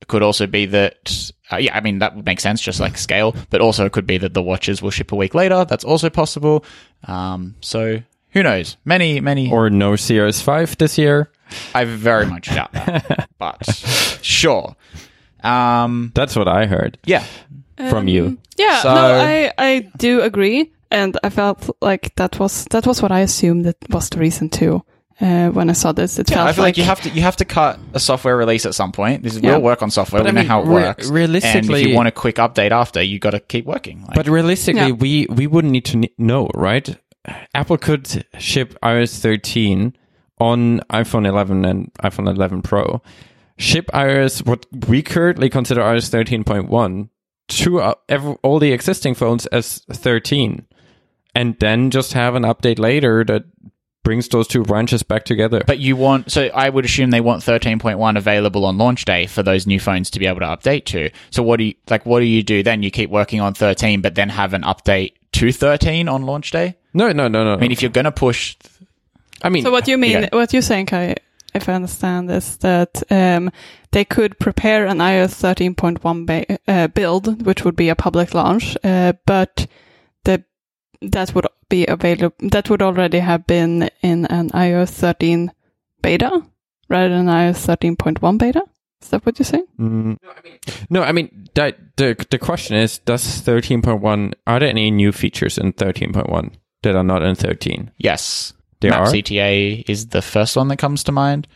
it 0.00 0.08
could 0.08 0.22
also 0.22 0.46
be 0.46 0.64
that, 0.64 1.30
uh, 1.52 1.58
yeah, 1.58 1.76
I 1.76 1.82
mean, 1.82 1.98
that 1.98 2.16
would 2.16 2.24
make 2.24 2.40
sense, 2.40 2.62
just 2.62 2.80
like 2.80 2.96
scale, 2.96 3.36
but 3.50 3.60
also 3.60 3.84
it 3.84 3.92
could 3.92 4.06
be 4.06 4.16
that 4.16 4.32
the 4.32 4.42
watches 4.42 4.80
will 4.80 4.90
ship 4.90 5.12
a 5.12 5.16
week 5.16 5.34
later. 5.34 5.66
That's 5.66 5.84
also 5.84 6.08
possible. 6.08 6.64
Um, 7.04 7.54
so 7.60 8.00
who 8.32 8.42
knows? 8.42 8.76
Many, 8.84 9.20
many, 9.20 9.50
or 9.50 9.70
no 9.70 9.92
CRS5 9.92 10.76
this 10.78 10.98
year. 10.98 11.30
I 11.74 11.84
very 11.84 12.26
much 12.26 12.48
doubt 12.54 12.72
that, 12.72 13.28
but 13.38 13.64
sure. 14.22 14.76
Um, 15.42 16.12
That's 16.14 16.36
what 16.36 16.48
I 16.48 16.66
heard 16.66 16.98
yeah. 17.04 17.24
from 17.88 18.08
you. 18.08 18.38
Yeah, 18.56 18.82
So- 18.82 18.94
no, 18.94 19.20
I 19.20 19.52
I 19.58 19.88
do 19.96 20.20
agree, 20.22 20.70
and 20.90 21.16
I 21.24 21.30
felt 21.30 21.70
like 21.80 22.14
that 22.16 22.38
was 22.38 22.66
that 22.70 22.86
was 22.86 23.02
what 23.02 23.10
I 23.10 23.20
assumed 23.20 23.64
that 23.64 23.76
was 23.90 24.10
the 24.10 24.18
reason 24.18 24.48
too. 24.50 24.82
Uh, 25.22 25.50
when 25.50 25.68
I 25.68 25.74
saw 25.74 25.92
this, 25.92 26.18
it 26.18 26.30
Yeah, 26.30 26.36
felt 26.36 26.48
I 26.48 26.52
feel 26.54 26.64
like, 26.64 26.78
you 26.78 26.84
have 26.84 27.00
to 27.02 27.08
you 27.10 27.20
have 27.22 27.36
to 27.36 27.44
cut 27.44 27.78
a 27.94 28.00
software 28.00 28.36
release 28.38 28.64
at 28.66 28.74
some 28.74 28.90
point. 28.92 29.22
This 29.22 29.34
is 29.36 29.42
Yeah. 29.42 29.52
we'll 29.52 29.62
work 29.62 29.82
on 29.82 29.90
software. 29.90 30.22
But 30.22 30.32
we 30.32 30.40
I 30.40 30.42
know 30.42 30.48
how 30.48 30.60
it 30.60 30.64
mean, 30.66 30.76
re- 30.76 30.82
works. 31.26 31.44
and 31.44 31.70
if 31.70 31.86
you 31.86 31.94
want 31.94 32.08
a 32.08 32.12
quick 32.12 32.36
update 32.36 32.70
after, 32.70 33.02
you 33.02 33.18
got 33.18 33.30
to 33.32 33.40
keep 33.40 33.66
working. 33.66 34.00
Like, 34.06 34.14
But 34.14 34.28
realistically, 34.28 34.86
Yeah. 34.88 34.92
we 34.92 35.26
we 35.28 35.46
wouldn't 35.46 35.72
need 35.72 35.84
to 35.86 35.92
kn- 36.00 36.08
know, 36.16 36.48
right? 36.54 36.96
Apple 37.54 37.78
could 37.78 38.24
ship 38.38 38.76
iOS 38.82 39.18
13 39.20 39.96
on 40.38 40.80
iPhone 40.90 41.26
11 41.26 41.64
and 41.64 41.92
iPhone 42.02 42.28
11 42.28 42.62
Pro. 42.62 43.02
Ship 43.58 43.86
iOS, 43.92 44.46
what 44.46 44.66
we 44.88 45.02
currently 45.02 45.50
consider 45.50 45.82
iOS 45.82 46.08
13.1, 46.10 47.10
to 47.48 47.80
uh, 47.80 47.94
all 48.42 48.58
the 48.58 48.72
existing 48.72 49.14
phones 49.14 49.46
as 49.46 49.80
13, 49.92 50.66
and 51.34 51.58
then 51.60 51.90
just 51.90 52.14
have 52.14 52.34
an 52.34 52.44
update 52.44 52.78
later 52.78 53.24
that 53.24 53.44
brings 54.02 54.28
those 54.28 54.48
two 54.48 54.62
branches 54.62 55.02
back 55.02 55.24
together. 55.24 55.62
But 55.66 55.78
you 55.78 55.94
want, 55.94 56.32
so 56.32 56.46
I 56.46 56.70
would 56.70 56.86
assume 56.86 57.10
they 57.10 57.20
want 57.20 57.42
13.1 57.42 58.16
available 58.16 58.64
on 58.64 58.78
launch 58.78 59.04
day 59.04 59.26
for 59.26 59.42
those 59.42 59.66
new 59.66 59.78
phones 59.78 60.08
to 60.10 60.18
be 60.18 60.26
able 60.26 60.40
to 60.40 60.46
update 60.46 60.86
to. 60.86 61.10
So 61.30 61.42
what 61.42 61.58
do 61.58 61.64
you, 61.64 61.74
like, 61.90 62.06
what 62.06 62.20
do 62.20 62.26
you 62.26 62.42
do 62.42 62.62
then? 62.62 62.82
You 62.82 62.90
keep 62.90 63.10
working 63.10 63.40
on 63.40 63.52
13, 63.52 64.00
but 64.00 64.14
then 64.14 64.30
have 64.30 64.54
an 64.54 64.62
update 64.62 65.14
to 65.32 65.52
13 65.52 66.08
on 66.08 66.22
launch 66.22 66.50
day? 66.50 66.76
No, 66.94 67.12
no, 67.12 67.28
no, 67.28 67.44
no. 67.44 67.54
I 67.54 67.56
mean, 67.56 67.72
if 67.72 67.82
you're 67.82 67.90
going 67.90 68.04
to 68.06 68.12
push, 68.12 68.56
I 69.42 69.48
mean, 69.48 69.62
So 69.62 69.70
what 69.70 69.88
you 69.88 69.98
mean, 69.98 70.10
Yeah. 70.22 70.28
what 70.32 70.52
you're 70.52 70.62
saying, 70.62 70.86
Kai, 70.86 71.14
if 71.54 71.68
I 71.68 71.72
understand, 71.74 72.30
is 72.30 72.56
that 72.58 73.02
um, 73.10 73.50
they 73.92 74.04
could 74.04 74.38
prepare 74.38 74.86
an 74.86 74.98
iOS 74.98 75.34
13.1 75.40 76.26
ba- 76.26 76.58
uh, 76.68 76.86
build, 76.88 77.44
which 77.46 77.64
would 77.64 77.76
be 77.76 77.88
a 77.88 77.94
public 77.96 78.34
launch, 78.34 78.76
uh, 78.84 79.12
but 79.26 79.66
the 80.24 80.44
that 81.02 81.34
would 81.34 81.46
be 81.68 81.86
available. 81.86 82.34
That 82.50 82.68
would 82.70 82.82
already 82.82 83.20
have 83.20 83.46
been 83.46 83.88
in 84.02 84.26
an 84.26 84.50
iOS 84.50 84.90
13 84.90 85.50
beta 86.02 86.42
rather 86.88 87.08
than 87.08 87.26
iOS 87.26 87.66
13.1 87.66 88.38
beta. 88.38 88.62
Is 89.02 89.08
that 89.08 89.24
what 89.24 89.38
you're 89.38 89.46
saying? 89.46 89.66
Mm. 89.78 90.18
No, 90.90 91.02
I 91.02 91.12
mean 91.12 91.48
that, 91.54 91.78
the 91.96 92.14
the 92.30 92.38
question 92.38 92.76
is: 92.76 92.98
Does 92.98 93.24
thirteen 93.40 93.80
point 93.80 94.02
one? 94.02 94.34
Are 94.46 94.60
there 94.60 94.68
any 94.68 94.90
new 94.90 95.10
features 95.10 95.56
in 95.56 95.72
thirteen 95.72 96.12
point 96.12 96.28
one 96.28 96.50
that 96.82 96.96
are 96.96 97.04
not 97.04 97.22
in 97.22 97.34
thirteen? 97.34 97.90
yes. 97.98 98.52
There 98.80 98.90
Map 98.90 99.00
are. 99.00 99.12
CTA 99.12 99.84
is 99.88 100.08
the 100.08 100.22
first 100.22 100.56
one 100.56 100.68
that 100.68 100.78
comes 100.78 101.04
to 101.04 101.12
mind. 101.12 101.46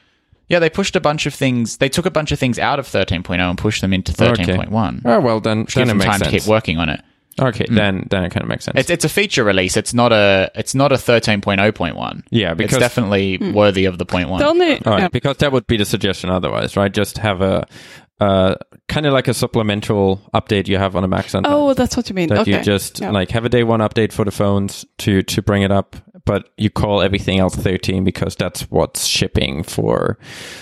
Yeah, 0.48 0.58
they 0.58 0.68
pushed 0.68 0.94
a 0.94 1.00
bunch 1.00 1.24
of 1.24 1.34
things. 1.34 1.78
They 1.78 1.88
took 1.88 2.04
a 2.04 2.10
bunch 2.10 2.32
of 2.32 2.38
things 2.38 2.58
out 2.58 2.78
of 2.78 2.86
13.0 2.86 3.38
and 3.38 3.56
pushed 3.58 3.80
them 3.80 3.94
into 3.94 4.12
13.1. 4.12 5.02
Oh 5.04 5.20
well, 5.20 5.40
then 5.40 5.60
Which 5.60 5.74
then 5.74 5.86
gives 5.86 5.92
it 5.92 5.94
makes 5.96 6.18
time 6.18 6.20
to 6.20 6.30
keep 6.30 6.46
working 6.46 6.78
on 6.78 6.90
it. 6.90 7.00
Okay, 7.40 7.64
hmm. 7.66 7.74
then 7.74 8.06
then 8.10 8.24
it 8.24 8.30
kind 8.30 8.42
of 8.42 8.48
makes 8.48 8.64
sense. 8.64 8.78
It's 8.78 8.90
it's 8.90 9.04
a 9.04 9.08
feature 9.08 9.42
release. 9.42 9.76
It's 9.76 9.92
not 9.92 10.12
a 10.12 10.50
it's 10.54 10.74
not 10.74 10.92
a 10.92 10.96
13.0.1. 10.96 12.22
yeah, 12.30 12.50
It's 12.50 12.58
because 12.58 12.78
definitely 12.78 13.36
hmm. 13.36 13.52
worthy 13.52 13.86
of 13.86 13.98
the 13.98 14.06
point 14.06 14.28
one. 14.28 14.40
The 14.40 14.46
only 14.46 14.74
all 14.84 14.92
right, 14.92 15.00
yeah. 15.00 15.08
because 15.08 15.38
that 15.38 15.50
would 15.50 15.66
be 15.66 15.76
the 15.76 15.84
suggestion 15.84 16.30
otherwise, 16.30 16.76
right? 16.76 16.92
Just 16.92 17.18
have 17.18 17.40
a 17.40 17.66
uh, 18.20 18.54
kind 18.88 19.06
of 19.06 19.12
like 19.12 19.28
a 19.28 19.34
supplemental 19.34 20.20
update 20.34 20.68
you 20.68 20.78
have 20.78 20.94
on 20.96 21.04
a 21.04 21.08
Mac 21.08 21.28
sometimes. 21.28 21.52
oh, 21.54 21.74
that's 21.74 21.96
what 21.96 22.08
you 22.08 22.14
mean. 22.14 22.28
that 22.28 22.38
okay. 22.40 22.58
you 22.58 22.62
just 22.62 23.00
Yeah. 23.00 23.10
like 23.10 23.30
have 23.30 23.44
a 23.44 23.48
day 23.48 23.64
one 23.64 23.80
update 23.80 24.12
for 24.12 24.24
the 24.24 24.30
phones 24.30 24.84
to 24.98 25.22
to 25.22 25.42
bring 25.42 25.62
it 25.62 25.70
up 25.72 25.96
but 26.24 26.48
you 26.56 26.70
call 26.70 27.02
everything 27.02 27.38
else 27.38 27.54
13 27.56 28.02
because 28.04 28.34
that's 28.36 28.62
what's 28.70 29.04
shipping 29.06 29.62
for 29.62 30.16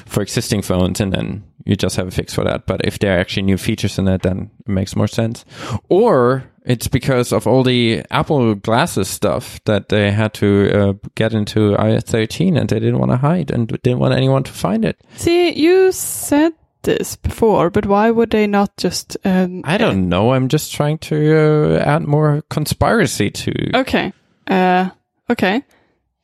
for 0.06 0.22
existing 0.22 0.62
phones 0.62 1.00
and 1.00 1.12
then 1.12 1.44
you 1.64 1.76
just 1.76 1.94
have 1.96 2.08
a 2.08 2.10
fix 2.10 2.34
for 2.34 2.42
that 2.42 2.66
but 2.66 2.80
if 2.84 2.98
there 2.98 3.16
are 3.16 3.20
actually 3.20 3.42
new 3.42 3.58
features 3.58 3.98
in 3.98 4.08
it 4.08 4.22
then 4.22 4.50
it 4.66 4.68
makes 4.72 4.96
more 4.96 5.06
sense 5.06 5.44
or 5.88 6.44
it's 6.64 6.88
because 6.88 7.32
of 7.32 7.46
all 7.46 7.62
the 7.62 8.02
apple 8.10 8.54
glasses 8.56 9.08
stuff 9.08 9.60
that 9.64 9.88
they 9.88 10.10
had 10.10 10.32
to 10.34 10.70
uh, 10.72 10.92
get 11.14 11.32
into 11.34 11.76
iOS 11.76 12.04
13 12.04 12.56
and 12.56 12.68
they 12.70 12.80
didn't 12.80 12.98
want 12.98 13.10
to 13.12 13.16
hide 13.18 13.50
and 13.50 13.68
didn't 13.82 13.98
want 14.00 14.14
anyone 14.14 14.42
to 14.42 14.52
find 14.52 14.84
it 14.84 14.96
See, 15.16 15.52
you 15.52 15.92
said 15.92 16.52
this 16.82 17.16
before, 17.16 17.70
but 17.70 17.86
why 17.86 18.10
would 18.10 18.30
they 18.30 18.46
not 18.46 18.76
just? 18.76 19.16
Um, 19.24 19.62
I 19.64 19.78
don't 19.78 20.08
know. 20.08 20.32
I'm 20.32 20.48
just 20.48 20.72
trying 20.72 20.98
to 20.98 21.76
uh, 21.76 21.78
add 21.78 22.02
more 22.02 22.42
conspiracy 22.50 23.30
to. 23.30 23.76
Okay. 23.78 24.12
Uh, 24.46 24.90
okay. 25.30 25.62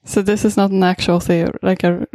So 0.09 0.23
this 0.23 0.45
is 0.47 0.57
not 0.57 0.71
an 0.71 0.83
actual 0.83 1.21
theory, 1.21 1.53
like 1.63 1.85
a 1.85 2.07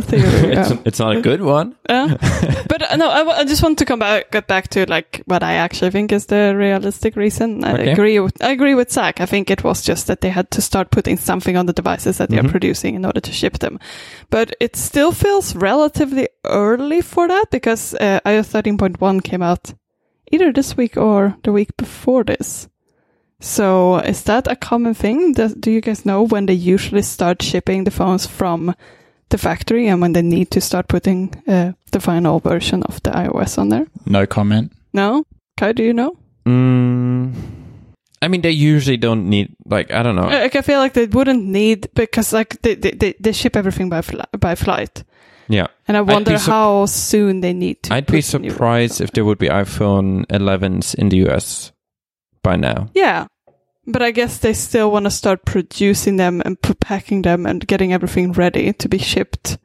theory. 0.00 0.52
it's, 0.56 0.70
uh, 0.70 0.76
it's 0.86 0.98
not 0.98 1.16
a 1.16 1.20
good 1.20 1.42
one. 1.42 1.76
uh, 1.90 2.08
but 2.68 2.90
uh, 2.90 2.96
no, 2.96 3.10
I, 3.10 3.18
w- 3.18 3.36
I 3.36 3.44
just 3.44 3.62
want 3.62 3.78
to 3.80 3.84
come 3.84 3.98
back, 3.98 4.30
get 4.30 4.46
back 4.46 4.68
to 4.68 4.86
like 4.88 5.20
what 5.26 5.42
I 5.42 5.52
actually 5.54 5.90
think 5.90 6.10
is 6.10 6.24
the 6.26 6.54
realistic 6.56 7.16
reason. 7.16 7.62
I 7.62 7.74
Okay. 7.74 7.92
agree 7.92 8.18
with, 8.18 8.42
I 8.42 8.50
agree 8.52 8.74
with 8.74 8.90
Zach. 8.90 9.20
I 9.20 9.26
think 9.26 9.50
it 9.50 9.62
was 9.62 9.82
just 9.82 10.06
that 10.06 10.22
they 10.22 10.30
had 10.30 10.50
to 10.52 10.62
start 10.62 10.90
putting 10.90 11.18
something 11.18 11.54
on 11.58 11.66
the 11.66 11.74
devices 11.74 12.16
that 12.16 12.30
they 12.30 12.38
Mhm. 12.38 12.46
are 12.46 12.50
producing 12.50 12.94
in 12.94 13.04
order 13.04 13.20
to 13.20 13.32
ship 13.32 13.58
them. 13.58 13.78
But 14.30 14.56
it 14.58 14.74
still 14.76 15.12
feels 15.12 15.54
relatively 15.54 16.28
early 16.46 17.02
for 17.02 17.28
that 17.28 17.50
because 17.50 17.94
uh, 18.00 18.20
iOS 18.24 18.48
13.1 18.52 19.20
came 19.22 19.42
out 19.42 19.74
either 20.32 20.50
this 20.50 20.76
week 20.78 20.96
or 20.96 21.36
the 21.42 21.52
week 21.52 21.76
before 21.76 22.24
this. 22.24 22.68
So 23.40 23.98
is 23.98 24.22
that 24.24 24.46
a 24.46 24.56
common 24.56 24.94
thing? 24.94 25.32
Does, 25.32 25.54
do 25.54 25.70
you 25.70 25.80
guys 25.80 26.04
know 26.06 26.22
when 26.22 26.46
they 26.46 26.54
usually 26.54 27.02
start 27.02 27.42
shipping 27.42 27.84
the 27.84 27.90
phones 27.90 28.26
from 28.26 28.74
the 29.30 29.38
factory 29.38 29.88
and 29.88 30.00
when 30.00 30.12
they 30.12 30.22
need 30.22 30.50
to 30.52 30.60
start 30.60 30.88
putting 30.88 31.34
uh, 31.46 31.72
the 31.92 32.00
final 32.00 32.38
version 32.40 32.82
of 32.84 33.02
the 33.02 33.10
iOS 33.10 33.58
on 33.58 33.68
there? 33.68 33.86
No 34.06 34.26
comment. 34.26 34.72
No? 34.92 35.24
Kai, 35.56 35.72
do 35.72 35.82
you 35.82 35.92
know? 35.92 36.16
Mm, 36.46 37.34
I 38.22 38.28
mean, 38.28 38.40
they 38.42 38.50
usually 38.50 38.96
don't 38.96 39.28
need 39.28 39.54
like 39.66 39.92
I 39.92 40.02
don't 40.02 40.16
know. 40.16 40.26
Like, 40.28 40.56
I 40.56 40.62
feel 40.62 40.78
like 40.78 40.92
they 40.94 41.06
wouldn't 41.06 41.44
need 41.44 41.88
because 41.94 42.32
like 42.32 42.60
they 42.62 42.74
they, 42.74 42.90
they, 42.92 43.14
they 43.20 43.32
ship 43.32 43.56
everything 43.56 43.88
by 43.88 44.00
fli- 44.00 44.24
by 44.40 44.54
flight, 44.54 45.04
yeah, 45.48 45.66
and 45.88 45.96
I 45.96 46.00
wonder 46.02 46.38
sup- 46.38 46.48
how 46.50 46.86
soon 46.86 47.40
they 47.40 47.52
need 47.52 47.82
to. 47.84 47.94
I'd 47.94 48.06
be 48.06 48.20
put 48.20 48.24
the 48.24 48.38
new- 48.38 48.50
surprised 48.50 49.00
if 49.00 49.12
there 49.12 49.24
would 49.24 49.38
be 49.38 49.48
iPhone 49.48 50.26
11s 50.26 50.94
in 50.94 51.08
the 51.08 51.28
US 51.28 51.72
by 52.44 52.54
now. 52.54 52.88
Yeah, 52.94 53.26
but 53.86 54.02
I 54.02 54.12
guess 54.12 54.38
they 54.38 54.52
still 54.52 54.92
want 54.92 55.06
to 55.06 55.10
start 55.10 55.44
producing 55.44 56.16
them 56.16 56.40
and 56.44 56.60
packing 56.80 57.22
them 57.22 57.46
and 57.46 57.66
getting 57.66 57.92
everything 57.92 58.32
ready 58.32 58.72
to 58.72 58.88
be 58.88 58.98
shipped 58.98 59.58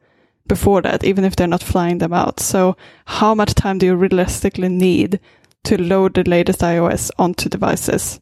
before 0.48 0.82
that, 0.82 1.04
even 1.04 1.24
if 1.24 1.36
they're 1.36 1.46
not 1.46 1.62
flying 1.62 1.98
them 1.98 2.12
out. 2.12 2.40
So, 2.40 2.76
how 3.06 3.34
much 3.34 3.54
time 3.54 3.78
do 3.78 3.86
you 3.86 3.94
realistically 3.94 4.68
need 4.68 5.20
to 5.64 5.80
load 5.80 6.14
the 6.14 6.24
latest 6.24 6.60
iOS 6.60 7.10
onto 7.18 7.48
devices 7.48 8.20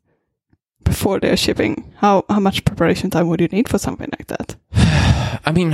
before 0.85 1.19
they're 1.21 1.37
shipping? 1.37 1.93
How 1.97 2.25
how 2.29 2.41
much 2.41 2.65
preparation 2.65 3.11
time 3.11 3.29
would 3.29 3.41
you 3.41 3.49
need 3.49 3.69
for 3.69 3.79
something 3.79 4.11
like 4.19 4.27
that? 4.29 4.57
I 5.45 5.53
mean, 5.53 5.73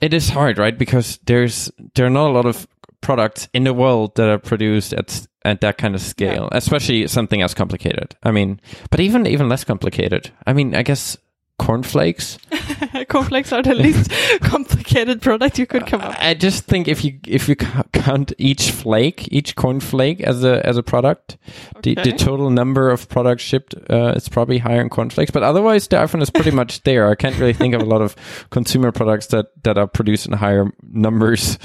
it 0.00 0.14
is 0.14 0.30
hard, 0.30 0.58
right? 0.58 0.78
Because 0.78 1.18
there's 1.26 1.70
there 1.94 2.06
are 2.06 2.10
not 2.10 2.30
a 2.30 2.32
lot 2.32 2.46
of 2.46 2.66
products 3.00 3.48
in 3.52 3.64
the 3.64 3.74
world 3.74 4.14
that 4.16 4.28
are 4.28 4.38
produced 4.38 4.92
at 4.92 5.26
at 5.46 5.60
that 5.60 5.78
kind 5.78 5.94
of 5.94 6.00
scale, 6.00 6.48
especially 6.52 7.06
something 7.06 7.40
as 7.42 7.54
complicated. 7.54 8.16
I 8.22 8.32
mean, 8.32 8.60
but 8.90 9.00
even 9.00 9.26
even 9.26 9.48
less 9.48 9.64
complicated. 9.64 10.30
I 10.46 10.52
mean, 10.52 10.74
I 10.74 10.82
guess 10.82 11.16
cornflakes. 11.58 12.38
Cornflakes 13.08 13.52
are 13.52 13.62
the 13.62 13.74
least 13.74 14.10
complicated 14.40 15.22
product 15.22 15.58
you 15.58 15.66
could 15.66 15.86
come 15.86 16.00
up. 16.00 16.14
I 16.18 16.34
just 16.34 16.64
think 16.64 16.88
if 16.88 17.04
you 17.04 17.18
if 17.26 17.48
you 17.48 17.56
count 17.56 18.32
each 18.38 18.70
flake, 18.70 19.28
each 19.32 19.56
cornflake 19.56 20.20
as 20.20 20.44
a 20.44 20.64
as 20.66 20.76
a 20.76 20.82
product, 20.82 21.38
the, 21.82 21.94
the 21.94 22.12
total 22.12 22.50
number 22.50 22.90
of 22.90 23.08
products 23.08 23.42
shipped 23.42 23.74
uh, 23.90 24.12
is 24.16 24.28
probably 24.28 24.58
higher 24.58 24.80
in 24.80 24.88
cornflakes. 24.88 25.30
But 25.30 25.42
otherwise, 25.42 25.88
the 25.88 25.96
iPhone 25.96 26.22
is 26.22 26.30
pretty 26.30 26.50
much 26.50 26.82
there. 26.82 27.08
I 27.08 27.14
can't 27.14 27.38
really 27.38 27.52
think 27.52 27.74
of 27.74 27.82
a 27.82 27.86
lot 27.86 28.02
of 28.02 28.16
consumer 28.50 28.92
products 28.92 29.26
that 29.28 29.46
that 29.64 29.78
are 29.78 29.86
produced 29.86 30.26
in 30.26 30.32
higher 30.32 30.72
numbers. 30.82 31.58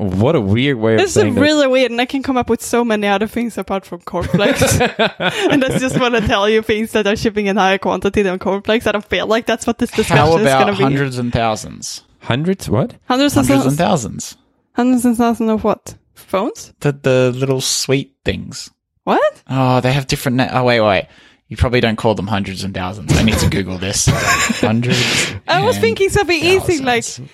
What 0.00 0.34
a 0.34 0.40
weird 0.40 0.78
way 0.78 0.94
of 0.94 1.00
This 1.00 1.08
is 1.10 1.14
saying 1.14 1.34
that. 1.34 1.40
really 1.42 1.66
weird, 1.66 1.90
and 1.90 2.00
I 2.00 2.06
can 2.06 2.22
come 2.22 2.38
up 2.38 2.48
with 2.48 2.62
so 2.62 2.82
many 2.84 3.06
other 3.06 3.26
things 3.26 3.58
apart 3.58 3.84
from 3.84 4.00
cornflakes. 4.00 4.80
and 4.80 5.62
I 5.64 5.78
just 5.78 6.00
want 6.00 6.14
to 6.14 6.22
tell 6.22 6.48
you 6.48 6.62
things 6.62 6.92
that 6.92 7.06
are 7.06 7.16
shipping 7.16 7.46
in 7.46 7.56
higher 7.56 7.76
quantity 7.76 8.22
than 8.22 8.38
cornflakes. 8.38 8.86
I 8.86 8.92
don't 8.92 9.04
feel 9.04 9.26
like 9.26 9.44
that's 9.44 9.66
what 9.66 9.76
this 9.76 9.90
discussion 9.90 10.40
is 10.40 10.44
going 10.52 10.66
to 10.68 10.72
be. 10.72 10.82
hundreds 10.82 11.18
and 11.18 11.30
thousands? 11.30 12.04
Hundreds? 12.20 12.68
What? 12.70 12.94
Hundreds, 13.04 13.36
and 13.36 13.46
Hundreds 13.46 13.66
and 13.66 13.76
thousands. 13.76 14.30
thousands. 14.32 14.36
Hundreds 14.72 15.04
and 15.04 15.16
thousands 15.18 15.50
of 15.50 15.64
what? 15.64 15.96
Phones? 16.14 16.72
The 16.80 16.92
the 16.92 17.32
little 17.36 17.60
sweet 17.60 18.14
things. 18.24 18.70
What? 19.04 19.42
Oh, 19.48 19.80
they 19.80 19.92
have 19.92 20.06
different. 20.06 20.36
Na- 20.38 20.48
oh 20.52 20.64
wait, 20.64 20.80
wait. 20.80 21.08
You 21.48 21.56
probably 21.56 21.80
don't 21.80 21.96
call 21.96 22.14
them 22.14 22.26
hundreds 22.28 22.62
and 22.64 22.72
thousands. 22.72 23.14
I 23.16 23.22
need 23.22 23.36
to 23.38 23.50
Google 23.50 23.76
this. 23.76 24.06
hundreds. 24.60 25.34
I 25.48 25.62
was 25.64 25.76
and 25.76 25.82
thinking 25.82 26.08
something 26.08 26.38
easy 26.40 26.78
like, 26.82 27.04
thousands. 27.04 27.30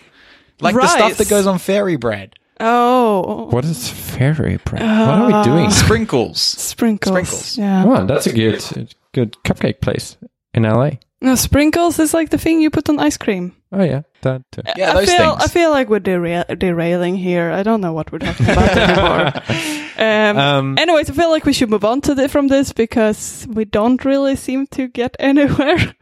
like 0.60 0.74
the 0.74 0.86
stuff 0.88 1.16
that 1.18 1.28
goes 1.28 1.46
on 1.46 1.58
fairy 1.58 1.96
bread, 1.96 2.34
oh, 2.60 3.46
What 3.50 3.64
is 3.64 3.88
fairy 3.90 4.58
bread? 4.64 4.82
what 4.82 4.90
are 4.90 5.26
we 5.26 5.44
doing? 5.44 5.70
sprinkles. 5.70 6.40
sprinkles. 6.40 7.12
Sprinkles. 7.12 7.58
Yeah. 7.58 7.84
Oh, 7.86 8.06
that's 8.06 8.26
a 8.26 8.32
good 8.32 8.94
good 9.12 9.36
cupcake 9.44 9.80
place 9.80 10.16
in 10.54 10.62
LA. 10.64 10.90
No, 11.22 11.34
sprinkles 11.34 11.98
is 11.98 12.12
like 12.12 12.28
the 12.30 12.36
thing 12.38 12.60
you 12.60 12.68
put 12.70 12.88
on 12.90 12.98
ice 13.00 13.16
cream. 13.16 13.52
Oh 13.72 13.82
yeah, 13.82 14.02
that. 14.22 14.42
Too. 14.52 14.62
Yeah, 14.76 14.90
I 14.90 14.94
those 14.94 15.08
feel, 15.14 15.30
things. 15.36 15.42
I 15.44 15.48
feel 15.48 15.70
like 15.70 15.88
we're 15.88 15.98
derail- 16.00 16.44
derailing 16.56 17.16
here. 17.16 17.50
I 17.50 17.62
don't 17.62 17.80
know 17.80 17.92
what 17.94 18.12
we're 18.12 18.18
talking 18.18 18.46
about 18.50 18.76
anymore. 18.76 19.32
Um, 19.98 20.36
Um, 20.38 20.78
anyways, 20.78 21.08
I 21.08 21.14
feel 21.14 21.30
like 21.30 21.46
we 21.46 21.54
should 21.54 21.70
move 21.70 21.82
on 21.84 22.02
to 22.02 22.14
the, 22.14 22.28
from 22.28 22.48
this 22.48 22.74
because 22.74 23.46
we 23.48 23.64
don't 23.64 24.04
really 24.04 24.36
seem 24.36 24.66
to 24.72 24.88
get 24.88 25.16
anywhere. 25.18 25.94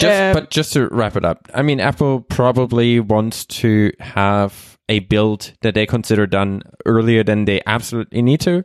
Just, 0.00 0.20
Um, 0.22 0.32
but 0.32 0.48
just 0.50 0.72
to 0.72 0.88
wrap 0.88 1.14
it 1.14 1.24
up, 1.24 1.46
I 1.52 1.60
mean, 1.60 1.78
Apple 1.78 2.22
probably 2.22 2.98
wants 3.00 3.44
to 3.60 3.92
have 4.00 4.75
a 4.88 5.00
build 5.00 5.52
that 5.62 5.74
they 5.74 5.84
consider 5.86 6.26
done 6.26 6.62
earlier 6.84 7.24
than 7.24 7.44
they 7.44 7.60
absolutely 7.66 8.22
need 8.22 8.40
to, 8.40 8.62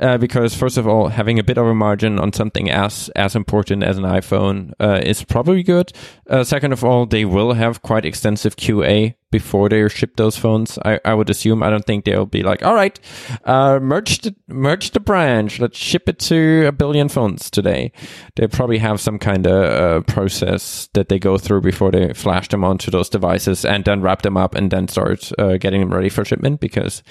uh, 0.00 0.18
because 0.18 0.54
first 0.54 0.76
of 0.76 0.88
all, 0.88 1.08
having 1.08 1.38
a 1.38 1.44
bit 1.44 1.56
of 1.56 1.66
a 1.66 1.74
margin 1.74 2.18
on 2.18 2.32
something 2.32 2.68
as 2.70 3.08
as 3.14 3.36
important 3.36 3.82
as 3.84 3.96
an 3.96 4.04
iPhone 4.04 4.72
uh, 4.80 5.00
is 5.04 5.22
probably 5.24 5.62
good. 5.62 5.92
Uh, 6.28 6.42
second 6.42 6.72
of 6.72 6.82
all, 6.84 7.06
they 7.06 7.24
will 7.24 7.52
have 7.52 7.80
quite 7.82 8.04
extensive 8.04 8.56
QA 8.56 9.14
before 9.32 9.68
they 9.68 9.88
ship 9.88 10.14
those 10.14 10.36
phones. 10.36 10.78
I, 10.84 11.00
I 11.04 11.14
would 11.14 11.28
assume. 11.28 11.64
I 11.64 11.70
don't 11.70 11.84
think 11.84 12.04
they'll 12.04 12.26
be 12.26 12.44
like, 12.44 12.62
all 12.62 12.74
right, 12.74 12.98
uh, 13.44 13.80
merge 13.80 14.20
the 14.20 14.36
merge 14.46 14.92
the 14.92 15.00
branch, 15.00 15.58
let's 15.58 15.76
ship 15.76 16.08
it 16.08 16.20
to 16.20 16.66
a 16.68 16.72
billion 16.72 17.08
phones 17.08 17.50
today. 17.50 17.90
They 18.36 18.46
probably 18.46 18.78
have 18.78 19.00
some 19.00 19.18
kind 19.18 19.48
of 19.48 19.64
uh, 19.64 20.00
process 20.02 20.88
that 20.92 21.08
they 21.08 21.18
go 21.18 21.38
through 21.38 21.62
before 21.62 21.90
they 21.90 22.12
flash 22.12 22.46
them 22.48 22.62
onto 22.62 22.92
those 22.92 23.08
devices 23.08 23.64
and 23.64 23.84
then 23.84 24.02
wrap 24.02 24.22
them 24.22 24.36
up 24.36 24.54
and 24.54 24.70
then 24.70 24.86
start 24.86 25.32
uh, 25.40 25.56
getting 25.56 25.80
them 25.80 25.92
ready 25.92 26.08
for 26.08 26.24
shipment 26.24 26.60
because. 26.60 27.02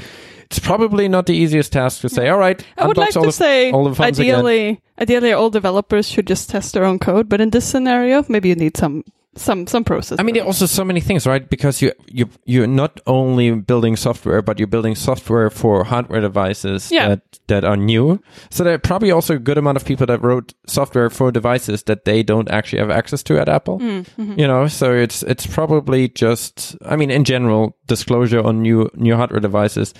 It's 0.52 0.60
probably 0.60 1.08
not 1.08 1.28
the 1.28 1.34
easiest 1.34 1.72
task 1.72 2.02
to 2.02 2.10
say. 2.10 2.28
All 2.28 2.38
right, 2.38 2.62
I 2.78 2.86
would 2.86 2.98
like 2.98 3.12
to 3.12 3.32
say, 3.32 3.72
all 3.72 3.86
the 3.86 3.96
phones 3.96 4.20
again." 4.20 4.36
ideally, 4.36 4.82
ideally, 5.00 5.32
all 5.32 5.50
developers 5.50 6.10
should 6.10 6.28
just 6.28 6.50
test 6.50 6.74
their 6.74 6.84
own 6.84 7.00
code. 7.00 7.30
But 7.30 7.40
in 7.40 7.52
this 7.52 7.64
scenario, 7.64 8.26
maybe 8.28 8.50
you 8.50 8.56
need 8.56 8.76
some 8.76 9.06
some 9.36 9.66
some 9.68 9.84
process. 9.84 10.20
I 10.20 10.24
mean, 10.24 10.36
there 10.36 10.44
are 10.44 10.48
also 10.48 10.66
so 10.66 10.84
many 10.84 11.00
things, 11.02 11.26
right? 11.26 11.50
Because 11.50 11.82
you 11.82 11.92
you 12.08 12.30
you're 12.46 12.68
not 12.68 13.00
only 13.08 13.52
building 13.52 13.96
software, 13.96 14.42
but 14.42 14.60
you're 14.60 14.68
building 14.68 14.96
software 14.96 15.50
for 15.50 15.84
hardware 15.86 16.22
devices 16.22 16.92
Yeah. 16.92 17.08
that 17.10 17.22
that 17.48 17.64
are 17.64 17.78
new. 17.78 18.20
So 18.50 18.64
there 18.64 18.74
are 18.74 18.80
probably 18.80 19.12
also 19.12 19.36
a 19.36 19.40
good 19.40 19.58
amount 19.58 19.78
of 19.78 19.86
people 19.86 20.06
that 20.08 20.22
wrote 20.22 20.54
software 20.68 21.10
for 21.10 21.32
devices 21.32 21.84
that 21.84 22.04
they 22.06 22.24
don't 22.24 22.50
actually 22.52 22.80
have 22.80 22.92
access 22.92 23.24
to 23.24 23.40
at 23.40 23.48
Apple. 23.50 23.80
Mm-hmm. 23.80 24.40
You 24.40 24.48
know, 24.48 24.68
so 24.68 24.94
it's 24.94 25.24
it's 25.24 25.48
probably 25.48 26.10
just. 26.10 26.76
I 26.86 26.96
mean, 26.98 27.12
in 27.12 27.24
general, 27.24 27.78
disclosure 27.92 28.42
on 28.42 28.62
new 28.62 28.90
new 28.96 29.16
hardware 29.16 29.42
devices 29.42 29.94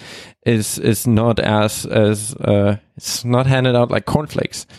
is 0.46 0.80
is 0.80 1.06
not 1.06 1.40
as 1.40 1.86
as 1.86 2.34
uh, 2.36 2.78
it's 2.96 3.26
not 3.26 3.46
handed 3.48 3.76
out 3.76 3.92
like 3.92 4.06
cornflakes. 4.06 4.66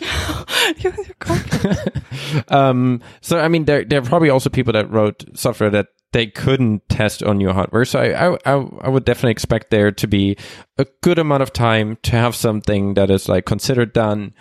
You're- 0.77 0.97
you're 1.05 1.15
confident. 1.19 1.97
um, 2.51 3.01
so 3.21 3.39
I 3.39 3.47
mean, 3.47 3.65
there 3.65 3.83
there 3.85 3.99
are 3.99 4.09
probably 4.09 4.29
also 4.29 4.49
people 4.49 4.73
that 4.73 4.89
wrote 4.89 5.23
software 5.37 5.69
that 5.71 5.87
they 6.13 6.27
couldn't 6.27 6.87
test 6.89 7.23
on 7.23 7.41
your 7.41 7.53
hardware. 7.53 7.85
So 7.85 7.99
I, 7.99 8.09
I 8.13 8.37
I 8.45 8.53
I 8.85 8.89
would 8.89 9.05
definitely 9.05 9.31
expect 9.31 9.69
there 9.71 9.91
to 9.91 10.07
be 10.07 10.37
a 10.77 10.85
good 11.01 11.19
amount 11.19 11.43
of 11.43 11.51
time 11.53 11.97
to 12.03 12.11
have 12.11 12.35
something 12.35 12.93
that 12.95 13.09
is 13.09 13.27
like 13.29 13.45
considered 13.45 13.93
done, 13.93 14.33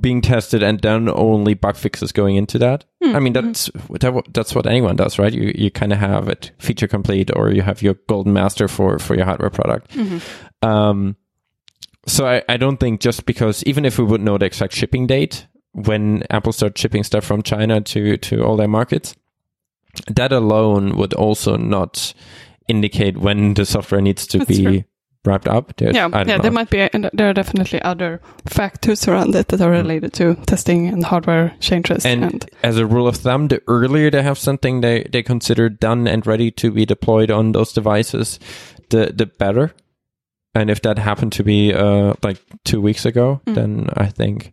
being 0.00 0.20
tested, 0.20 0.62
and 0.62 0.80
then 0.80 1.08
only 1.08 1.54
bug 1.54 1.76
fixes 1.76 2.12
going 2.12 2.36
into 2.36 2.58
that. 2.58 2.84
Hmm, 3.02 3.16
I 3.16 3.20
mean, 3.20 3.34
hmm. 3.34 3.46
that's 3.46 3.70
that, 4.00 4.22
that's 4.32 4.54
what 4.54 4.66
anyone 4.66 4.96
does, 4.96 5.18
right? 5.18 5.32
You 5.32 5.52
you 5.54 5.70
kind 5.70 5.92
of 5.92 5.98
have 5.98 6.28
it 6.28 6.52
feature 6.58 6.88
complete, 6.88 7.30
or 7.34 7.50
you 7.50 7.62
have 7.62 7.82
your 7.82 7.94
golden 8.08 8.32
master 8.32 8.68
for 8.68 8.98
for 8.98 9.14
your 9.14 9.24
hardware 9.24 9.50
product. 9.50 9.90
Mm-hmm. 9.90 10.68
Um, 10.68 11.16
so 12.06 12.26
I, 12.26 12.42
I 12.48 12.56
don't 12.56 12.78
think 12.78 13.00
just 13.00 13.26
because 13.26 13.62
even 13.64 13.84
if 13.84 13.98
we 13.98 14.04
would 14.04 14.20
know 14.20 14.38
the 14.38 14.46
exact 14.46 14.74
shipping 14.74 15.06
date 15.06 15.46
when 15.72 16.24
Apple 16.30 16.52
starts 16.52 16.80
shipping 16.80 17.04
stuff 17.04 17.24
from 17.24 17.42
China 17.42 17.80
to 17.80 18.16
to 18.16 18.44
all 18.44 18.56
their 18.56 18.68
markets, 18.68 19.14
that 20.08 20.32
alone 20.32 20.96
would 20.96 21.14
also 21.14 21.56
not 21.56 22.14
indicate 22.68 23.18
when 23.18 23.54
the 23.54 23.66
software 23.66 24.00
needs 24.00 24.26
to 24.28 24.38
That's 24.38 24.48
be 24.48 24.62
true. 24.62 24.84
Wrapped 25.24 25.46
up. 25.48 25.76
There's- 25.76 25.94
yeah, 25.94 26.08
yeah. 26.12 26.22
know. 26.24 26.38
There 26.42 26.50
might 26.50 26.70
be, 26.70 26.80
and 26.80 27.08
there 27.12 27.28
are 27.28 27.32
definitely 27.34 27.80
other 27.82 28.20
factors 28.46 29.06
around 29.06 29.34
it 29.34 29.48
that 29.48 29.60
are 29.60 29.70
related 29.70 30.12
to 30.14 30.34
testing 30.46 30.88
and 30.88 31.04
hardware 31.04 31.54
changes. 31.60 32.04
and, 32.04 32.24
And, 32.24 32.50
as 32.64 32.76
a 32.76 32.86
rule 32.86 33.06
of 33.06 33.16
thumb, 33.16 33.48
the 33.48 33.62
earlier 33.68 34.10
they 34.10 34.22
have 34.22 34.38
something 34.38 34.80
they, 34.80 35.04
they 35.12 35.22
consider 35.22 35.68
done 35.68 36.08
and 36.08 36.26
ready 36.26 36.50
to 36.52 36.70
be 36.72 36.84
deployed 36.84 37.30
on 37.30 37.52
those 37.52 37.72
devices, 37.72 38.38
the 38.90 39.12
the 39.14 39.26
better. 39.26 39.72
And 40.54 40.70
if 40.70 40.82
that 40.82 40.98
happened 40.98 41.32
to 41.32 41.44
be 41.44 41.72
uh 41.72 42.14
like 42.22 42.38
two 42.64 42.80
weeks 42.80 43.06
ago, 43.06 43.40
Mm. 43.46 43.54
then 43.54 43.88
I 43.96 44.06
think 44.06 44.52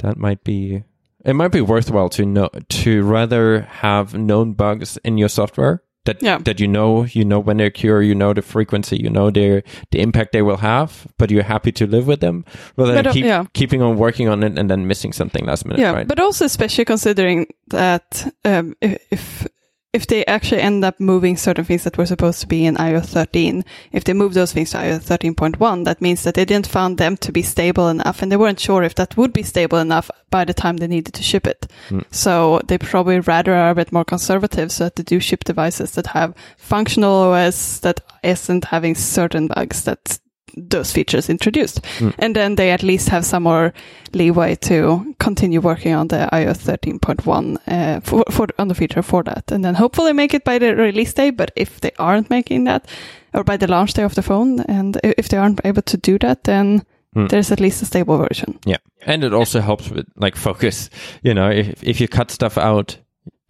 that 0.00 0.16
might 0.16 0.42
be 0.44 0.82
it 1.24 1.32
might 1.34 1.52
be 1.52 1.60
worthwhile 1.62 2.08
to 2.10 2.26
know 2.26 2.50
to 2.68 3.02
rather 3.02 3.62
have 3.80 4.12
known 4.14 4.52
bugs 4.54 4.98
in 5.04 5.16
your 5.16 5.30
software 5.30 5.82
that 6.04 6.22
Yeah. 6.22 6.38
that 6.44 6.60
you 6.60 6.68
know 6.68 7.04
you 7.04 7.24
know 7.24 7.38
when 7.40 7.56
they 7.56 7.66
occur, 7.66 8.02
you 8.02 8.14
know 8.14 8.32
the 8.32 8.42
frequency, 8.42 8.96
you 8.96 9.10
know 9.10 9.30
their 9.30 9.62
the 9.90 10.00
impact 10.00 10.32
they 10.32 10.42
will 10.42 10.58
have, 10.58 11.06
but 11.18 11.30
you're 11.30 11.42
happy 11.42 11.72
to 11.72 11.86
live 11.86 12.06
with 12.06 12.20
them 12.20 12.44
rather 12.76 12.92
than 12.94 13.06
uh, 13.06 13.12
keep 13.12 13.24
yeah. 13.24 13.44
keeping 13.54 13.82
on 13.82 13.96
working 13.96 14.28
on 14.28 14.42
it 14.42 14.58
and 14.58 14.70
then 14.70 14.86
missing 14.86 15.12
something 15.12 15.44
last 15.46 15.64
minute, 15.64 15.80
yeah, 15.80 15.92
right? 15.92 16.06
but 16.08 16.20
also 16.20 16.44
especially 16.44 16.84
considering 16.84 17.46
that 17.68 18.32
um, 18.44 18.74
if, 18.80 18.98
if 19.10 19.46
if 19.94 20.08
they 20.08 20.26
actually 20.26 20.60
end 20.60 20.84
up 20.84 20.98
moving 20.98 21.36
certain 21.36 21.64
things 21.64 21.84
that 21.84 21.96
were 21.96 22.04
supposed 22.04 22.40
to 22.40 22.48
be 22.48 22.66
in 22.66 22.74
iOS 22.74 23.06
13, 23.06 23.64
if 23.92 24.02
they 24.02 24.12
move 24.12 24.34
those 24.34 24.52
things 24.52 24.72
to 24.72 24.78
iOS 24.78 25.04
13.1, 25.04 25.84
that 25.84 26.02
means 26.02 26.24
that 26.24 26.34
they 26.34 26.44
didn't 26.44 26.66
found 26.66 26.98
them 26.98 27.16
to 27.18 27.30
be 27.30 27.42
stable 27.42 27.88
enough, 27.88 28.20
and 28.20 28.32
they 28.32 28.36
weren't 28.36 28.58
sure 28.58 28.82
if 28.82 28.96
that 28.96 29.16
would 29.16 29.32
be 29.32 29.44
stable 29.44 29.78
enough 29.78 30.10
by 30.30 30.44
the 30.44 30.52
time 30.52 30.78
they 30.78 30.88
needed 30.88 31.14
to 31.14 31.22
ship 31.22 31.46
it. 31.46 31.68
Hmm. 31.88 32.00
So 32.10 32.60
they 32.66 32.76
probably 32.76 33.20
rather 33.20 33.54
are 33.54 33.70
a 33.70 33.74
bit 33.76 33.92
more 33.92 34.04
conservative, 34.04 34.72
so 34.72 34.84
that 34.84 34.96
they 34.96 35.04
do 35.04 35.20
ship 35.20 35.44
devices 35.44 35.92
that 35.92 36.08
have 36.08 36.34
functional 36.56 37.30
OS 37.32 37.78
that 37.78 38.00
isn't 38.24 38.64
having 38.64 38.96
certain 38.96 39.46
bugs 39.46 39.84
that 39.84 40.18
those 40.56 40.92
features 40.92 41.28
introduced. 41.30 41.80
And 42.18 42.34
then 42.36 42.54
they 42.56 42.70
at 42.72 42.82
least 42.82 43.08
have 43.10 43.24
some 43.24 43.42
more 43.44 43.72
leeway 44.12 44.54
to 44.56 45.14
continue 45.18 45.60
working 45.60 45.94
on 45.94 46.08
the 46.08 46.28
iOS 46.32 46.58
13.1 46.64 47.58
uh, 47.66 48.00
for, 48.00 48.24
for 48.30 48.46
on 48.58 48.68
the 48.68 48.74
feature 48.74 49.02
for 49.02 49.22
that. 49.24 49.52
And 49.52 49.64
then 49.64 49.74
hopefully 49.74 50.12
make 50.12 50.34
it 50.34 50.44
by 50.44 50.58
the 50.58 50.74
release 50.76 51.12
day. 51.14 51.30
But 51.30 51.50
if 51.56 51.80
they 51.80 51.90
aren't 51.98 52.30
making 52.30 52.64
that, 52.64 52.86
or 53.32 53.44
by 53.44 53.56
the 53.56 53.66
launch 53.66 53.94
day 53.94 54.02
of 54.04 54.14
the 54.14 54.22
phone, 54.22 54.60
and 54.60 54.98
if 55.02 55.28
they 55.28 55.36
aren't 55.38 55.60
able 55.64 55.82
to 55.82 55.96
do 55.96 56.18
that, 56.18 56.44
then 56.44 56.82
Hmm. 57.14 57.26
there's 57.28 57.52
at 57.52 57.60
least 57.60 57.80
a 57.82 57.84
stable 57.84 58.18
version. 58.18 58.58
Yeah. 58.66 58.78
And 59.06 59.22
it 59.22 59.32
also 59.32 59.60
helps 59.60 59.88
with 59.88 60.06
like 60.16 60.36
focus. 60.36 60.90
You 61.22 61.32
know, 61.32 61.48
if 61.48 61.80
if 61.82 62.00
you 62.00 62.08
cut 62.08 62.30
stuff 62.32 62.58
out, 62.58 62.98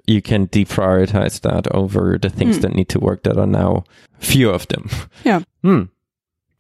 you 0.07 0.21
can 0.21 0.49
deprioritize 0.49 1.41
that 1.41 1.67
over 1.75 2.19
the 2.21 2.29
things 2.29 2.57
Hmm. 2.57 2.61
that 2.63 2.75
need 2.75 2.89
to 2.91 2.99
work 3.01 3.23
that 3.23 3.39
are 3.39 3.47
now 3.47 3.85
few 4.19 4.51
of 4.51 4.67
them. 4.69 4.89
Yeah. 5.25 5.41
Hmm. 5.63 5.83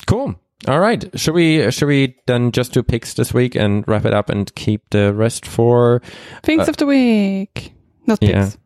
Cool. 0.07 0.35
All 0.69 0.81
right. 0.81 1.05
Should 1.19 1.35
we 1.35 1.71
should 1.71 1.89
we 1.89 2.17
then 2.27 2.51
just 2.53 2.73
do 2.73 2.83
picks 2.83 3.15
this 3.15 3.35
week 3.35 3.55
and 3.55 3.87
wrap 3.87 4.05
it 4.07 4.15
up 4.15 4.31
and 4.31 4.53
keep 4.55 4.89
the 4.91 5.13
rest 5.13 5.47
for 5.47 6.01
Things 6.43 6.69
Uh, 6.69 6.71
of 6.71 6.77
the 6.79 6.87
week. 6.87 7.73
Not 8.07 8.19
yeah. 8.23 8.45
picks. 8.45 8.59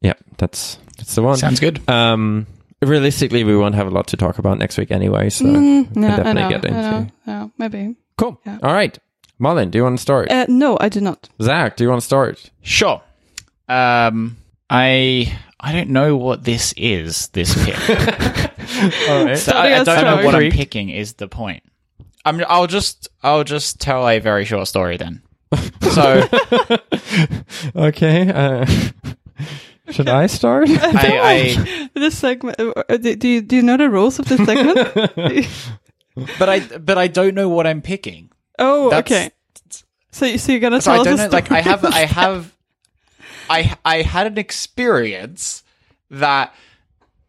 Yeah, 0.00 0.14
that's 0.38 0.78
that's 0.96 1.14
the 1.14 1.22
one. 1.22 1.36
Sounds 1.36 1.60
good. 1.60 1.80
Um 1.88 2.46
realistically 2.82 3.44
we 3.44 3.56
won't 3.56 3.74
have 3.74 3.86
a 3.86 3.90
lot 3.90 4.06
to 4.08 4.16
talk 4.16 4.38
about 4.38 4.58
next 4.58 4.78
week 4.78 4.90
anyway, 4.90 5.28
so 5.30 5.44
Mm, 5.44 5.94
no, 5.94 6.06
I 6.08 6.16
definitely 6.16 6.42
know, 6.42 6.48
get 6.48 6.64
I 6.64 6.68
into- 6.68 6.80
know, 6.90 7.10
yeah, 7.26 7.48
maybe. 7.58 7.94
cool. 8.16 8.40
Yeah. 8.46 8.58
All 8.62 8.72
right. 8.72 8.98
Marlon, 9.40 9.70
do 9.70 9.78
you 9.78 9.84
want 9.84 9.96
to 9.98 10.02
start? 10.02 10.30
Uh, 10.30 10.46
no, 10.48 10.76
I 10.80 10.88
do 10.90 11.00
not. 11.00 11.28
Zach, 11.40 11.76
do 11.76 11.84
you 11.84 11.90
want 11.90 12.00
to 12.00 12.06
start? 12.06 12.50
Sure. 12.62 13.00
Um, 13.68 14.36
I 14.68 15.32
I 15.60 15.72
don't 15.72 15.90
know 15.90 16.16
what 16.16 16.44
this 16.44 16.74
is. 16.76 17.28
This 17.28 17.54
pick. 17.64 17.76
All 19.08 19.24
right. 19.24 19.38
So 19.38 19.52
I, 19.52 19.80
I 19.80 19.84
don't 19.84 20.04
know 20.04 20.24
what 20.24 20.34
I'm 20.34 20.50
picking. 20.50 20.88
Is 20.90 21.14
the 21.14 21.28
point? 21.28 21.62
I'm. 22.24 22.42
I'll 22.48 22.66
just. 22.66 23.08
I'll 23.22 23.44
just 23.44 23.80
tell 23.80 24.08
a 24.08 24.18
very 24.18 24.44
short 24.44 24.68
story 24.68 24.96
then. 24.96 25.22
So 25.90 26.22
okay. 27.74 28.30
Uh, 28.30 28.66
should 29.90 30.08
I 30.08 30.26
start? 30.26 30.68
I, 30.70 31.88
This 31.94 32.16
segment. 32.18 32.60
uh, 32.60 32.72
uh, 32.88 32.96
Do 32.96 33.16
do 33.16 33.28
you, 33.28 33.40
do 33.40 33.56
you 33.56 33.62
know 33.62 33.76
the 33.76 33.90
rules 33.90 34.18
of 34.18 34.26
this 34.26 34.38
segment? 34.44 35.48
But 36.38 36.48
I. 36.48 36.60
But 36.78 36.98
I 36.98 37.06
don't 37.08 37.34
know 37.34 37.48
what 37.48 37.66
I'm 37.66 37.80
picking. 37.82 38.30
oh, 38.58 38.90
That's- 38.90 39.10
okay. 39.10 39.30
So, 40.12 40.26
you- 40.26 40.38
so 40.38 40.52
you're 40.52 40.60
gonna 40.60 40.80
So 40.80 40.90
tell 40.92 41.00
I 41.00 41.04
don't 41.04 41.14
us 41.14 41.20
know. 41.20 41.26
a 41.28 41.38
Like 41.38 41.50
I 41.50 41.60
have. 41.60 41.84
I 41.84 42.04
have. 42.04 42.54
I 43.48 43.76
I 43.84 44.02
had 44.02 44.26
an 44.26 44.38
experience 44.38 45.62
that 46.10 46.54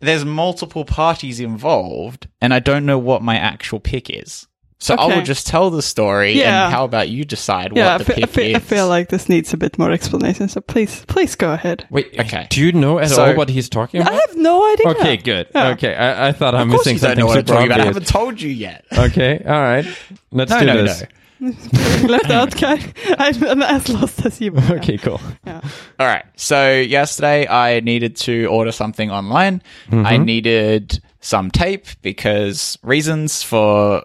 there's 0.02 0.26
multiple 0.26 0.84
parties 0.86 1.40
involved, 1.40 2.28
and 2.42 2.54
I 2.54 2.60
don't 2.60 2.86
know 2.86 2.98
what 3.00 3.22
my 3.22 3.38
actual 3.38 3.80
pick 3.80 4.10
is. 4.10 4.48
So 4.80 4.96
I 4.96 5.06
will 5.16 5.22
just 5.22 5.46
tell 5.46 5.70
the 5.70 5.84
story, 5.84 6.32
Yeah. 6.32 6.66
and 6.66 6.74
how 6.74 6.86
about 6.86 7.08
you 7.08 7.24
decide 7.24 7.72
Yeah, 7.76 7.90
I 7.90 7.98
what 7.98 8.08
the 8.08 8.14
fe- 8.16 8.22
I, 8.24 8.26
pick 8.26 8.30
fe- 8.34 8.50
is? 8.50 8.56
I 8.56 8.60
feel 8.62 8.88
like 8.88 9.10
this 9.10 9.30
needs 9.30 9.54
a 9.54 9.58
bit 9.58 9.78
more 9.78 9.92
explanation. 9.92 10.50
So 10.50 10.60
please, 10.60 11.06
please 11.06 11.36
go 11.36 11.54
ahead. 11.54 11.86
Wait. 11.92 12.16
Okay. 12.20 12.48
Do 12.50 12.60
you 12.66 12.72
know 12.72 12.98
at 12.98 13.12
So- 13.12 13.24
all 13.26 13.36
what 13.36 13.50
he's 13.50 13.70
talking 13.70 14.02
about? 14.02 14.14
I 14.14 14.16
have 14.16 14.36
no 14.38 14.74
idea. 14.74 14.88
Okay, 14.88 15.18
good. 15.18 15.48
Yeah. 15.54 15.68
Okay, 15.74 15.94
I, 15.94 16.30
I 16.30 16.32
thought 16.32 16.56
I'm 16.56 16.70
Of 16.70 16.74
course 16.78 16.88
missing 16.88 16.96
you 16.96 17.00
don't 17.00 17.10
something 17.10 17.20
know 17.20 17.26
what 17.28 17.38
I'm 17.38 17.46
talking 17.46 17.66
about. 17.68 17.80
I 17.82 17.86
haven't 17.86 18.08
told 18.08 18.42
you 18.42 18.50
yet. 18.50 18.86
Okay, 18.98 19.44
all 19.46 19.62
right. 19.62 19.86
Let's 20.32 20.50
No, 20.50 20.60
do 20.62 20.66
no, 20.66 20.82
this. 20.84 21.02
no. 21.02 21.08
Left 21.42 22.30
out 22.30 22.56
guy. 22.56 22.80
I'm, 23.18 23.44
I'm 23.44 23.62
as 23.64 23.90
lost 23.90 24.26
as 24.26 24.40
you. 24.40 24.56
are. 24.56 24.78
Okay, 24.78 24.98
cool. 24.98 25.20
Yeah. 25.46 25.62
All 26.00 26.06
right. 26.06 26.26
So 26.36 26.72
yesterday 26.72 27.48
I 27.48 27.80
needed 27.80 28.16
to 28.18 28.46
order 28.46 28.72
something 28.72 29.10
online. 29.10 29.64
I 29.92 30.18
needed 30.18 31.02
some 31.20 31.50
tape 31.50 31.88
because 32.04 32.78
reasons 32.84 33.42
for 33.42 34.04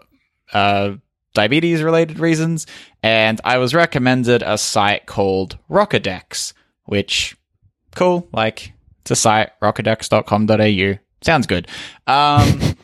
uh, 0.54 0.92
diabetes 1.34 1.82
related 1.82 2.18
reasons. 2.18 2.66
And 3.02 3.40
I 3.44 3.58
was 3.58 3.74
recommended 3.74 4.42
a 4.42 4.56
site 4.56 5.06
called 5.06 5.58
Rockadex, 5.70 6.54
which 6.86 7.36
cool. 7.94 8.28
Like 8.32 8.72
it's 9.02 9.10
a 9.10 9.16
site, 9.16 9.50
rockadex.com.au. 9.62 10.98
Sounds 11.22 11.46
good. 11.46 11.68
Um, 12.06 12.60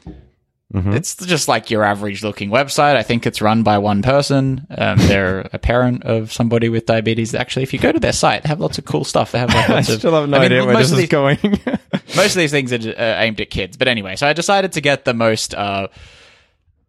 It's 0.74 1.14
just 1.16 1.48
like 1.48 1.70
your 1.70 1.84
average 1.84 2.22
looking 2.22 2.48
website. 2.50 2.96
I 2.96 3.02
think 3.02 3.26
it's 3.26 3.42
run 3.42 3.62
by 3.62 3.78
one 3.78 4.00
person. 4.02 4.66
Um, 4.70 4.96
they're 5.00 5.48
a 5.52 5.58
parent 5.58 6.04
of 6.04 6.32
somebody 6.32 6.68
with 6.68 6.86
diabetes. 6.86 7.34
Actually, 7.34 7.64
if 7.64 7.72
you 7.72 7.78
go 7.78 7.92
to 7.92 8.00
their 8.00 8.12
site, 8.12 8.42
they 8.42 8.48
have 8.48 8.60
lots 8.60 8.78
of 8.78 8.84
cool 8.84 9.04
stuff. 9.04 9.32
They 9.32 9.38
have 9.38 9.50
like 9.52 9.68
I 9.70 9.74
lots 9.74 9.88
of. 9.90 9.98
still 9.98 10.14
have 10.14 10.28
no 10.28 10.36
I 10.38 10.40
mean, 10.40 10.52
idea 10.52 10.64
where 10.64 10.76
this 10.76 10.90
is 10.90 10.96
these- 10.96 11.08
going. 11.08 11.38
most 12.16 12.34
of 12.34 12.34
these 12.36 12.50
things 12.50 12.72
are 12.72 12.76
uh, 12.90 13.20
aimed 13.22 13.40
at 13.40 13.50
kids. 13.50 13.76
But 13.76 13.88
anyway, 13.88 14.16
so 14.16 14.26
I 14.26 14.32
decided 14.32 14.72
to 14.72 14.80
get 14.80 15.04
the 15.04 15.14
most 15.14 15.54
uh, 15.54 15.88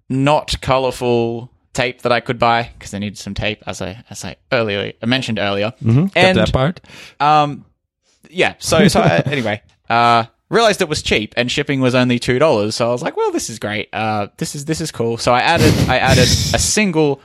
not 0.10 0.60
colorful 0.62 1.52
tape 1.74 2.04
that 2.04 2.12
I 2.12 2.20
could 2.20 2.38
buy 2.40 2.70
because 2.78 2.94
I 2.94 3.00
needed 3.00 3.18
some 3.18 3.34
tape, 3.34 3.64
as 3.66 3.82
I 3.82 4.04
as 4.10 4.24
I 4.24 4.36
earlier 4.52 4.94
I 5.02 5.06
mentioned 5.06 5.40
earlier. 5.40 5.74
Got 5.84 6.12
And 6.16 6.38
that 6.38 6.54
part? 6.54 6.82
um, 7.20 7.66
yeah. 8.30 8.56
So 8.60 8.88
so 8.88 9.02
uh, 9.02 9.22
anyway, 9.26 9.62
uh, 9.90 10.26
realized 10.54 10.82
it 10.82 10.90
was 10.90 11.02
cheap 11.02 11.34
and 11.36 11.52
shipping 11.52 11.82
was 11.82 11.96
only 11.96 12.20
two 12.20 12.40
dollars. 12.40 12.76
So 12.76 12.88
I 12.88 12.92
was 12.92 13.02
like, 13.02 13.18
well, 13.18 13.32
this 13.32 13.50
is 13.50 13.60
great. 13.60 13.90
Uh, 13.92 14.28
this 14.38 14.56
is 14.56 14.66
this 14.66 14.80
is 14.80 14.92
cool. 14.92 15.18
So 15.18 15.34
I 15.34 15.40
added 15.40 15.74
I 15.90 15.98
added 15.98 16.24
a 16.24 16.60
single 16.60 17.22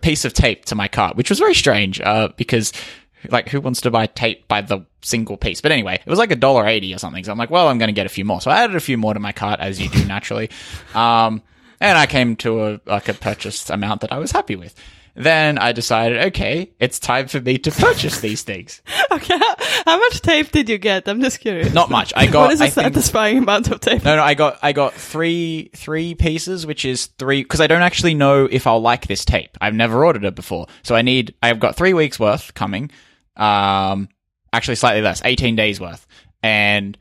piece 0.00 0.24
of 0.24 0.32
tape 0.32 0.64
to 0.66 0.74
my 0.74 0.88
cart, 0.88 1.16
which 1.16 1.30
was 1.30 1.38
very 1.38 1.54
strange. 1.54 2.00
Uh, 2.00 2.28
because 2.36 2.72
like 3.30 3.48
who 3.48 3.60
wants 3.60 3.80
to 3.82 3.90
buy 3.90 4.06
tape 4.06 4.46
by 4.48 4.60
the 4.60 4.86
single 5.02 5.36
piece? 5.36 5.60
But 5.60 5.72
anyway, 5.72 6.00
it 6.04 6.08
was 6.08 6.18
like 6.18 6.30
a 6.30 6.36
dollar 6.36 6.66
eighty 6.66 6.94
or 6.94 6.98
something. 6.98 7.24
So 7.24 7.32
I'm 7.32 7.38
like, 7.38 7.50
well, 7.50 7.68
I'm 7.68 7.78
going 7.78 7.88
to 7.88 7.94
get 7.94 8.06
a 8.06 8.10
few 8.10 8.24
more. 8.24 8.40
So 8.40 8.50
I 8.50 8.62
added 8.62 8.76
a 8.76 8.80
few 8.80 8.96
more 8.96 9.14
to 9.14 9.20
my 9.20 9.32
cart 9.32 9.60
as 9.60 9.80
you 9.80 9.88
do 9.88 10.04
naturally. 10.04 10.50
Um, 10.94 11.42
and 11.80 11.96
I 11.98 12.06
came 12.06 12.36
to 12.36 12.64
a 12.64 12.80
like 12.86 13.08
a 13.08 13.14
purchase 13.14 13.70
amount 13.70 14.00
that 14.02 14.12
I 14.12 14.18
was 14.18 14.32
happy 14.32 14.56
with. 14.56 14.74
Then 15.20 15.58
I 15.58 15.72
decided, 15.72 16.18
okay, 16.26 16.70
it's 16.78 17.00
time 17.00 17.26
for 17.26 17.40
me 17.40 17.58
to 17.58 17.72
purchase 17.72 18.20
these 18.20 18.42
things. 18.42 18.80
Okay. 19.10 19.38
How, 19.86 19.96
much 19.98 20.20
tape 20.20 20.52
did 20.52 20.68
you 20.68 20.76
get? 20.76 21.08
I'm 21.08 21.22
just 21.22 21.40
curious. 21.40 21.72
Not 21.72 21.88
much. 21.90 22.12
I 22.14 22.26
got. 22.30 22.42
what 22.42 22.52
is 22.52 22.60
a 22.60 22.64
I 22.64 22.70
think- 22.70 22.88
satisfying 22.94 23.38
amount 23.38 23.68
of 23.70 23.80
tape? 23.80 24.04
no, 24.04 24.16
no. 24.16 24.22
I 24.22 24.34
got. 24.34 24.58
I 24.62 24.72
got 24.72 24.92
three 24.92 25.70
three 25.74 26.14
pieces, 26.14 26.66
which 26.66 26.84
is 26.84 27.06
three 27.18 27.42
because 27.42 27.62
I 27.62 27.66
don't 27.66 27.80
actually 27.80 28.12
know 28.14 28.44
if 28.44 28.66
I'll 28.66 28.82
like 28.82 29.06
this 29.06 29.24
tape. 29.24 29.56
I've 29.62 29.72
never 29.74 30.04
ordered 30.04 30.24
it 30.24 30.34
before, 30.34 30.66
so 30.82 30.94
I 30.94 31.00
need. 31.00 31.34
I've 31.42 31.58
got 31.58 31.74
three 31.74 31.94
weeks 31.94 32.20
worth 32.20 32.52
coming. 32.52 32.90
Um, 33.36 34.10
actually, 34.52 34.74
slightly 34.76 35.00
less, 35.00 35.22
eighteen 35.24 35.56
days 35.56 35.80
worth, 35.80 36.06
and 36.42 36.96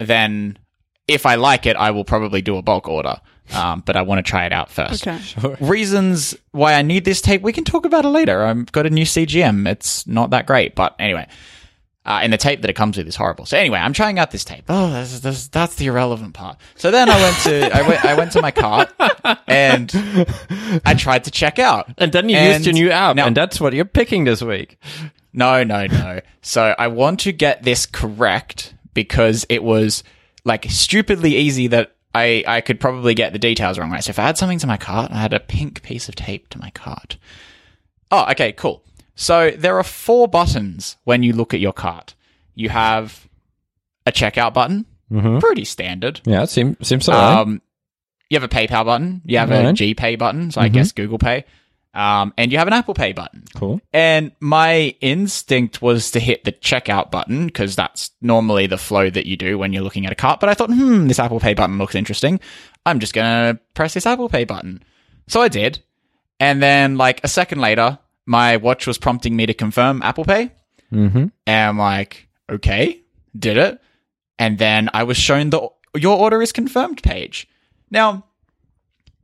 then 0.00 0.58
if 1.06 1.26
I 1.26 1.36
like 1.36 1.64
it, 1.64 1.76
I 1.76 1.92
will 1.92 2.04
probably 2.04 2.42
do 2.42 2.56
a 2.56 2.62
bulk 2.62 2.88
order. 2.88 3.20
Um, 3.54 3.82
but 3.86 3.96
I 3.96 4.02
want 4.02 4.24
to 4.24 4.28
try 4.28 4.46
it 4.46 4.52
out 4.52 4.70
first. 4.70 5.06
Okay. 5.06 5.56
Reasons 5.60 6.34
why 6.52 6.74
I 6.74 6.82
need 6.82 7.04
this 7.04 7.20
tape, 7.20 7.42
we 7.42 7.52
can 7.52 7.64
talk 7.64 7.84
about 7.86 8.04
it 8.04 8.08
later. 8.08 8.44
I've 8.44 8.70
got 8.72 8.86
a 8.86 8.90
new 8.90 9.04
CGM. 9.04 9.68
It's 9.68 10.06
not 10.06 10.30
that 10.30 10.46
great, 10.46 10.74
but 10.74 10.94
anyway. 10.98 11.26
Uh, 12.04 12.20
and 12.22 12.32
the 12.32 12.36
tape 12.36 12.60
that 12.60 12.70
it 12.70 12.74
comes 12.74 12.96
with 12.96 13.08
is 13.08 13.16
horrible. 13.16 13.46
So 13.46 13.56
anyway, 13.58 13.80
I'm 13.80 13.92
trying 13.92 14.20
out 14.20 14.30
this 14.30 14.44
tape. 14.44 14.62
Oh, 14.68 14.90
that's, 14.92 15.18
that's, 15.18 15.48
that's 15.48 15.74
the 15.74 15.86
irrelevant 15.86 16.34
part. 16.34 16.56
So 16.76 16.92
then 16.92 17.10
I 17.10 17.20
went 17.20 17.36
to 17.38 17.76
I 17.76 17.82
went 17.88 18.04
I 18.04 18.14
went 18.14 18.32
to 18.32 18.42
my 18.42 18.52
cart 18.52 18.92
and 19.48 19.90
I 20.84 20.94
tried 20.96 21.24
to 21.24 21.32
check 21.32 21.58
out. 21.58 21.92
And 21.98 22.12
then 22.12 22.28
you 22.28 22.36
And 22.36 22.64
used 22.64 22.66
your 22.66 22.74
new 22.74 22.92
app, 22.92 23.16
now- 23.16 23.26
and 23.26 23.36
that's 23.36 23.60
what 23.60 23.72
you're 23.72 23.84
picking 23.84 24.22
this 24.22 24.40
week. 24.40 24.78
No, 25.32 25.64
no, 25.64 25.86
no. 25.88 26.20
So 26.42 26.76
I 26.78 26.86
want 26.88 27.20
to 27.20 27.32
get 27.32 27.64
this 27.64 27.86
correct 27.86 28.74
because 28.94 29.44
it 29.48 29.64
was 29.64 30.04
like 30.44 30.66
stupidly 30.70 31.34
easy 31.36 31.66
that 31.66 31.95
I, 32.16 32.44
I 32.46 32.60
could 32.60 32.80
probably 32.80 33.14
get 33.14 33.32
the 33.32 33.38
details 33.38 33.78
wrong, 33.78 33.90
right? 33.90 34.02
So 34.02 34.10
if 34.10 34.18
I 34.18 34.22
had 34.22 34.38
something 34.38 34.58
to 34.60 34.66
my 34.66 34.76
cart, 34.76 35.12
I 35.12 35.20
had 35.20 35.32
a 35.32 35.40
pink 35.40 35.82
piece 35.82 36.08
of 36.08 36.14
tape 36.14 36.48
to 36.50 36.58
my 36.58 36.70
cart. 36.70 37.16
Oh, 38.10 38.30
okay, 38.30 38.52
cool. 38.52 38.82
So 39.14 39.50
there 39.50 39.78
are 39.78 39.82
four 39.84 40.28
buttons 40.28 40.96
when 41.04 41.22
you 41.22 41.32
look 41.32 41.54
at 41.54 41.60
your 41.60 41.72
cart. 41.72 42.14
You 42.54 42.68
have 42.68 43.28
a 44.06 44.12
checkout 44.12 44.54
button, 44.54 44.86
Pretty 45.40 45.64
standard. 45.64 46.20
Yeah, 46.24 46.42
it 46.42 46.50
seems 46.50 46.86
seems 46.86 47.08
alright. 47.08 47.38
Um, 47.38 47.62
you 48.28 48.38
have 48.38 48.42
a 48.42 48.52
PayPal 48.52 48.84
button. 48.84 49.22
You 49.24 49.38
have 49.38 49.52
a 49.52 49.58
Alright. 49.58 49.76
GPay 49.76 50.18
button. 50.18 50.50
So 50.50 50.60
I 50.60 50.68
guess 50.68 50.90
Google 50.92 51.18
Pay. 51.18 51.44
Um, 51.96 52.34
and 52.36 52.52
you 52.52 52.58
have 52.58 52.66
an 52.66 52.74
Apple 52.74 52.92
Pay 52.92 53.12
button. 53.12 53.44
cool. 53.54 53.80
And 53.90 54.32
my 54.38 54.94
instinct 55.00 55.80
was 55.80 56.10
to 56.10 56.20
hit 56.20 56.44
the 56.44 56.52
checkout 56.52 57.10
button 57.10 57.46
because 57.46 57.74
that's 57.74 58.10
normally 58.20 58.66
the 58.66 58.76
flow 58.76 59.08
that 59.08 59.24
you 59.24 59.38
do 59.38 59.56
when 59.56 59.72
you're 59.72 59.82
looking 59.82 60.04
at 60.04 60.12
a 60.12 60.16
cart. 60.16 60.38
But 60.38 60.50
I 60.50 60.54
thought, 60.54 60.68
hmm, 60.68 61.06
this 61.06 61.18
Apple 61.18 61.40
Pay 61.40 61.54
button 61.54 61.78
looks 61.78 61.94
interesting. 61.94 62.38
I'm 62.84 63.00
just 63.00 63.14
going 63.14 63.24
to 63.54 63.60
press 63.72 63.94
this 63.94 64.04
Apple 64.04 64.28
Pay 64.28 64.44
button. 64.44 64.84
So 65.26 65.40
I 65.40 65.48
did. 65.48 65.80
And 66.38 66.62
then, 66.62 66.98
like, 66.98 67.24
a 67.24 67.28
second 67.28 67.62
later, 67.62 67.98
my 68.26 68.58
watch 68.58 68.86
was 68.86 68.98
prompting 68.98 69.34
me 69.34 69.46
to 69.46 69.54
confirm 69.54 70.02
Apple 70.02 70.26
Pay. 70.26 70.50
Mm-hmm. 70.92 71.28
And 71.46 71.68
I'm 71.68 71.78
like, 71.78 72.28
okay, 72.50 73.00
did 73.36 73.56
it. 73.56 73.80
And 74.38 74.58
then 74.58 74.90
I 74.92 75.04
was 75.04 75.16
shown 75.16 75.48
the 75.48 75.70
your 75.96 76.18
order 76.18 76.42
is 76.42 76.52
confirmed 76.52 77.02
page. 77.02 77.48
Now, 77.90 78.26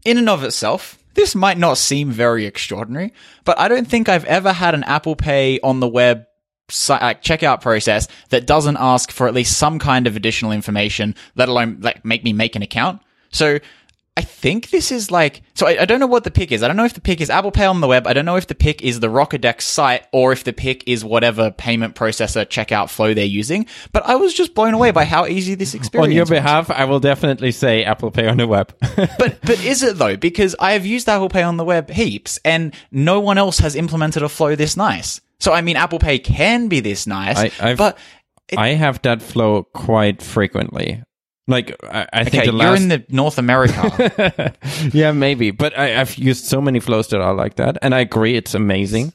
in 0.06 0.16
and 0.16 0.30
of 0.30 0.42
itself, 0.42 0.98
this 1.14 1.34
might 1.34 1.58
not 1.58 1.78
seem 1.78 2.10
very 2.10 2.46
extraordinary, 2.46 3.12
but 3.44 3.58
I 3.58 3.68
don't 3.68 3.86
think 3.86 4.08
I've 4.08 4.24
ever 4.24 4.52
had 4.52 4.74
an 4.74 4.84
Apple 4.84 5.16
Pay 5.16 5.60
on 5.60 5.80
the 5.80 5.88
web 5.88 6.24
checkout 6.68 7.60
process 7.60 8.08
that 8.30 8.46
doesn't 8.46 8.78
ask 8.78 9.10
for 9.10 9.28
at 9.28 9.34
least 9.34 9.58
some 9.58 9.78
kind 9.78 10.06
of 10.06 10.16
additional 10.16 10.52
information, 10.52 11.14
let 11.34 11.48
alone 11.48 11.78
like 11.80 12.04
make 12.04 12.24
me 12.24 12.32
make 12.32 12.56
an 12.56 12.62
account. 12.62 13.02
So 13.30 13.58
I 14.14 14.20
think 14.20 14.68
this 14.68 14.92
is 14.92 15.10
like 15.10 15.40
so. 15.54 15.66
I, 15.66 15.82
I 15.82 15.84
don't 15.86 15.98
know 15.98 16.06
what 16.06 16.24
the 16.24 16.30
pick 16.30 16.52
is. 16.52 16.62
I 16.62 16.66
don't 16.68 16.76
know 16.76 16.84
if 16.84 16.92
the 16.92 17.00
pick 17.00 17.22
is 17.22 17.30
Apple 17.30 17.50
Pay 17.50 17.64
on 17.64 17.80
the 17.80 17.86
web. 17.86 18.06
I 18.06 18.12
don't 18.12 18.26
know 18.26 18.36
if 18.36 18.46
the 18.46 18.54
pick 18.54 18.82
is 18.82 19.00
the 19.00 19.08
Rockadex 19.08 19.62
site 19.62 20.06
or 20.12 20.32
if 20.32 20.44
the 20.44 20.52
pick 20.52 20.86
is 20.86 21.02
whatever 21.02 21.50
payment 21.50 21.94
processor 21.94 22.44
checkout 22.44 22.90
flow 22.90 23.14
they're 23.14 23.24
using. 23.24 23.64
But 23.90 24.04
I 24.04 24.16
was 24.16 24.34
just 24.34 24.54
blown 24.54 24.74
away 24.74 24.90
by 24.90 25.06
how 25.06 25.26
easy 25.26 25.54
this 25.54 25.72
experience. 25.72 26.08
On 26.10 26.12
your 26.12 26.24
was. 26.24 26.30
behalf, 26.30 26.70
I 26.70 26.84
will 26.84 27.00
definitely 27.00 27.52
say 27.52 27.84
Apple 27.84 28.10
Pay 28.10 28.28
on 28.28 28.36
the 28.36 28.46
web. 28.46 28.74
But 29.18 29.38
but 29.40 29.64
is 29.64 29.82
it 29.82 29.96
though? 29.96 30.18
Because 30.18 30.54
I 30.60 30.72
have 30.72 30.84
used 30.84 31.08
Apple 31.08 31.30
Pay 31.30 31.42
on 31.42 31.56
the 31.56 31.64
web 31.64 31.88
heaps, 31.88 32.38
and 32.44 32.74
no 32.90 33.18
one 33.18 33.38
else 33.38 33.60
has 33.60 33.74
implemented 33.74 34.22
a 34.22 34.28
flow 34.28 34.56
this 34.56 34.76
nice. 34.76 35.22
So 35.40 35.54
I 35.54 35.62
mean, 35.62 35.76
Apple 35.76 35.98
Pay 35.98 36.18
can 36.18 36.68
be 36.68 36.80
this 36.80 37.06
nice, 37.06 37.38
I- 37.38 37.74
but 37.76 37.96
I 38.56 38.68
have 38.70 39.00
that 39.02 39.22
flow 39.22 39.62
quite 39.62 40.20
frequently. 40.20 41.02
Like 41.48 41.76
I, 41.84 42.06
I 42.12 42.24
think 42.24 42.42
okay, 42.42 42.50
the 42.50 42.56
you're 42.56 42.76
in 42.76 42.88
the 42.88 43.04
North 43.08 43.38
America. 43.38 44.54
yeah, 44.92 45.10
maybe. 45.12 45.50
But 45.50 45.76
I, 45.76 46.00
I've 46.00 46.16
used 46.16 46.44
so 46.44 46.60
many 46.60 46.78
flows 46.78 47.08
that 47.08 47.20
are 47.20 47.34
like 47.34 47.56
that, 47.56 47.78
and 47.82 47.94
I 47.94 48.00
agree, 48.00 48.36
it's 48.36 48.54
amazing. 48.54 49.12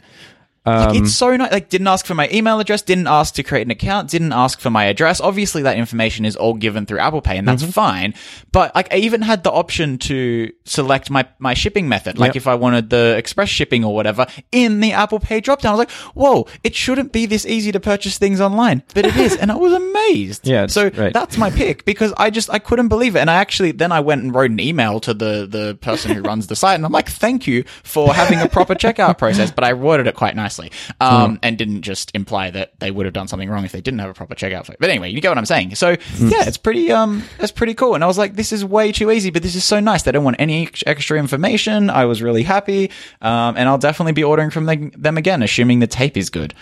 Like, 0.68 0.90
it's 0.90 1.00
um, 1.00 1.06
so 1.08 1.38
nice. 1.38 1.52
Like, 1.52 1.70
didn't 1.70 1.88
ask 1.88 2.06
for 2.06 2.14
my 2.14 2.30
email 2.32 2.60
address, 2.60 2.82
didn't 2.82 3.08
ask 3.08 3.36
to 3.36 3.44
create 3.44 3.66
an 3.66 3.72
account, 3.72 4.10
didn't 4.10 4.34
ask 4.34 4.60
for 4.60 4.70
my 4.70 4.86
address. 4.86 5.22
Obviously, 5.22 5.62
that 5.64 5.78
information 5.78 6.26
is 6.26 6.36
all 6.36 6.54
given 6.54 6.86
through 6.86 7.00
Apple 7.00 7.22
Pay, 7.22 7.38
and 7.38 7.48
that's 7.48 7.64
mm-hmm. 7.64 7.72
fine. 7.72 8.14
But 8.52 8.76
like, 8.76 8.94
I 8.94 8.98
even 8.98 9.22
had 9.22 9.44
the 9.44 9.52
option 9.52 9.98
to 10.00 10.52
select 10.66 11.10
my 11.10 11.26
my 11.40 11.54
shipping 11.54 11.88
method. 11.88 12.18
Like, 12.18 12.30
Yep. 12.30 12.36
if 12.36 12.48
I 12.48 12.56
wanted 12.56 12.90
the 12.90 13.16
express 13.18 13.50
shipping 13.50 13.86
or 13.86 13.96
whatever 13.96 14.28
in 14.52 14.82
the 14.82 14.92
Apple 14.92 15.20
Pay 15.20 15.42
dropdown, 15.42 15.70
I 15.70 15.72
was 15.72 15.80
like, 15.80 15.92
"Whoa! 16.14 16.48
It 16.64 16.76
shouldn't 16.76 17.12
be 17.14 17.26
this 17.26 17.46
easy 17.46 17.72
to 17.72 17.80
purchase 17.80 18.18
things 18.18 18.42
online, 18.42 18.84
but 18.94 19.06
it 19.06 19.16
is," 19.16 19.38
and 19.38 19.52
I 19.52 19.56
was 19.56 19.74
amazed. 19.74 20.48
Yeah, 20.48 20.68
so 20.68 20.90
great. 20.90 21.14
that's 21.14 21.38
my 21.38 21.50
pick 21.50 21.84
because 21.84 22.14
I 22.18 22.30
just 22.30 22.50
I 22.50 22.60
couldn't 22.60 22.88
believe 22.88 23.16
it, 23.16 23.20
and 23.20 23.30
I 23.30 23.36
actually 23.36 23.72
then 23.72 23.92
I 23.92 24.00
went 24.00 24.24
and 24.24 24.34
wrote 24.34 24.50
an 24.50 24.60
email 24.60 25.00
to 25.02 25.14
the 25.14 25.46
the 25.46 25.76
person 25.82 26.12
who 26.12 26.22
runs 26.22 26.48
the 26.48 26.56
site, 26.56 26.76
and 26.76 26.86
I'm 26.86 26.92
like, 26.92 27.10
"Thank 27.10 27.48
you 27.48 27.64
for 27.84 28.14
having 28.14 28.40
a 28.40 28.48
proper 28.48 28.76
checkout 28.76 29.18
process," 29.18 29.52
but 29.52 29.64
I 29.64 29.74
worded 29.74 30.08
it 30.08 30.16
quite 30.16 30.36
nicely. 30.36 30.57
Um, 31.00 31.40
and 31.44 31.58
didn't 31.58 31.82
just 31.82 32.12
imply 32.14 32.52
that 32.52 32.80
they 32.80 32.92
would 32.92 33.06
have 33.06 33.14
done 33.14 33.28
something 33.28 33.50
wrong 33.50 33.66
if 33.66 33.72
they 33.72 33.82
didn't 33.82 34.00
have 34.00 34.10
a 34.10 34.14
proper 34.14 34.36
checkout 34.36 34.66
flow. 34.66 34.76
But 34.80 34.90
anyway, 34.90 35.10
you 35.10 35.22
get 35.22 35.30
what 35.30 35.38
I'm 35.38 35.46
saying. 35.46 35.76
So 35.76 35.90
yeah, 36.20 36.48
it's 36.48 36.58
pretty 36.58 36.92
um, 36.92 37.24
it's 37.40 37.52
pretty 37.52 37.74
cool. 37.74 37.96
And 37.96 38.04
I 38.04 38.08
was 38.08 38.18
like, 38.18 38.36
this 38.36 38.52
is 38.52 38.64
way 38.64 38.92
too 38.92 39.12
easy, 39.12 39.30
but 39.30 39.44
this 39.44 39.56
is 39.56 39.64
so 39.64 39.80
nice. 39.80 40.04
They 40.04 40.12
don't 40.12 40.24
want 40.24 40.38
any 40.40 40.70
extra 40.86 41.18
information. 41.18 41.90
I 41.90 42.06
was 42.06 42.22
really 42.22 42.44
happy, 42.44 42.92
um, 43.22 43.58
and 43.58 43.70
I'll 43.70 43.78
definitely 43.78 44.14
be 44.14 44.24
ordering 44.24 44.50
from 44.50 44.66
them, 44.66 44.92
them 44.98 45.18
again, 45.18 45.44
assuming 45.44 45.80
the 45.80 45.88
tape 45.88 46.18
is 46.18 46.30
good. 46.30 46.54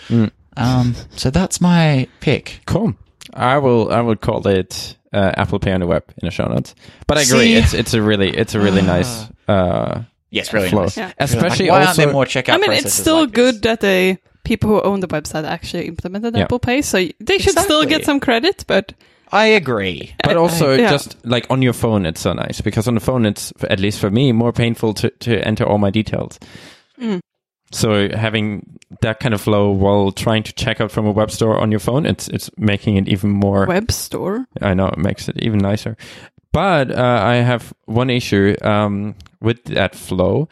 Um, 0.56 0.94
so 1.10 1.30
that's 1.30 1.60
my 1.60 2.08
pick. 2.20 2.60
Cool. 2.66 2.94
I 3.34 3.58
will. 3.58 3.92
I 3.92 4.00
would 4.00 4.20
call 4.20 4.46
it 4.46 4.96
uh, 5.12 5.32
Apple 5.36 5.58
Pay 5.58 5.72
on 5.72 5.80
the 5.80 5.86
web 5.86 6.04
in 6.08 6.26
the 6.26 6.30
show 6.30 6.46
notes. 6.46 6.74
But 7.06 7.18
I 7.18 7.22
agree. 7.22 7.38
See? 7.38 7.54
It's 7.54 7.74
it's 7.74 7.94
a 7.94 8.02
really 8.02 8.34
it's 8.34 8.54
a 8.54 8.60
really 8.60 8.82
nice 8.82 9.26
uh, 9.48 10.02
Yes, 10.30 10.52
really 10.52 10.68
flow. 10.68 10.82
nice. 10.82 10.96
Yeah. 10.96 11.12
Especially 11.18 11.66
Like, 11.66 11.70
why 11.70 11.76
aren't 11.78 11.88
also 11.88 12.02
there 12.02 12.12
more 12.12 12.24
checkout? 12.24 12.54
I 12.54 12.58
mean, 12.58 12.72
it's 12.72 12.92
still 12.92 13.20
like 13.20 13.32
good 13.32 13.54
this? 13.56 13.62
that 13.62 13.80
they 13.80 14.18
people 14.44 14.70
who 14.70 14.80
own 14.82 15.00
the 15.00 15.08
website 15.08 15.44
actually 15.44 15.86
implemented 15.86 16.36
Yeah. 16.36 16.44
Apple 16.44 16.58
Pay, 16.58 16.82
so 16.82 17.06
they 17.20 17.38
should 17.38 17.58
still 17.58 17.84
get 17.84 18.04
some 18.04 18.20
credit. 18.20 18.64
But 18.66 18.92
I 19.32 19.46
agree. 19.46 20.14
but 20.22 20.36
also 20.36 20.74
yeah. 20.74 20.90
just 20.90 21.16
like 21.24 21.46
on 21.50 21.62
your 21.62 21.72
phone 21.72 22.06
it's 22.06 22.20
so 22.20 22.32
nice 22.32 22.60
because 22.60 22.86
on 22.88 22.94
the 22.94 23.00
phone 23.00 23.26
it's 23.26 23.52
at 23.68 23.80
least 23.80 23.98
for 24.00 24.10
me 24.10 24.32
more 24.32 24.52
painful 24.52 24.94
to, 24.94 25.10
to 25.10 25.46
enter 25.46 25.64
all 25.64 25.78
my 25.78 25.90
details 25.90 26.38
mm. 27.00 27.20
so 27.72 28.08
having 28.08 28.78
that 29.00 29.20
kind 29.20 29.34
of 29.34 29.40
flow 29.40 29.70
while 29.70 30.12
trying 30.12 30.42
to 30.44 30.52
check 30.52 30.80
out 30.80 30.92
from 30.92 31.06
a 31.06 31.10
web 31.10 31.30
store 31.30 31.58
on 31.58 31.70
your 31.70 31.80
phone 31.80 32.06
it's 32.06 32.28
it's 32.28 32.50
making 32.56 32.96
it 32.96 33.08
even 33.08 33.30
more 33.30 33.66
web 33.66 33.90
store, 33.90 34.46
i 34.60 34.74
know 34.74 34.86
it 34.86 34.98
makes 34.98 35.28
it 35.28 35.36
even 35.38 35.58
nicer 35.58 35.96
but 36.52 36.90
uh, 36.90 37.20
i 37.24 37.36
have 37.36 37.72
one 37.84 38.10
issue 38.10 38.54
um, 38.62 39.14
with 39.40 39.64
that 39.64 39.94
flow 39.94 40.48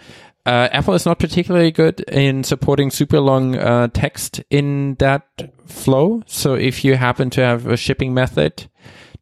uh, 0.47 0.69
Apple 0.73 0.93
is 0.93 1.07
not 1.07 1.19
particularly 1.19 1.71
good 1.71 2.01
in 2.01 2.45
supporting 2.45 2.91
super 2.91 3.19
long 3.19 3.57
uh, 3.57 3.89
text 3.89 4.43
in 4.51 4.95
that 4.97 5.27
flow. 5.65 6.23
So 6.27 6.53
if 6.53 6.85
you 6.85 6.97
happen 6.97 7.31
to 7.31 7.41
have 7.41 7.67
a 7.67 7.79
shipping 7.79 8.13
method 8.13 8.69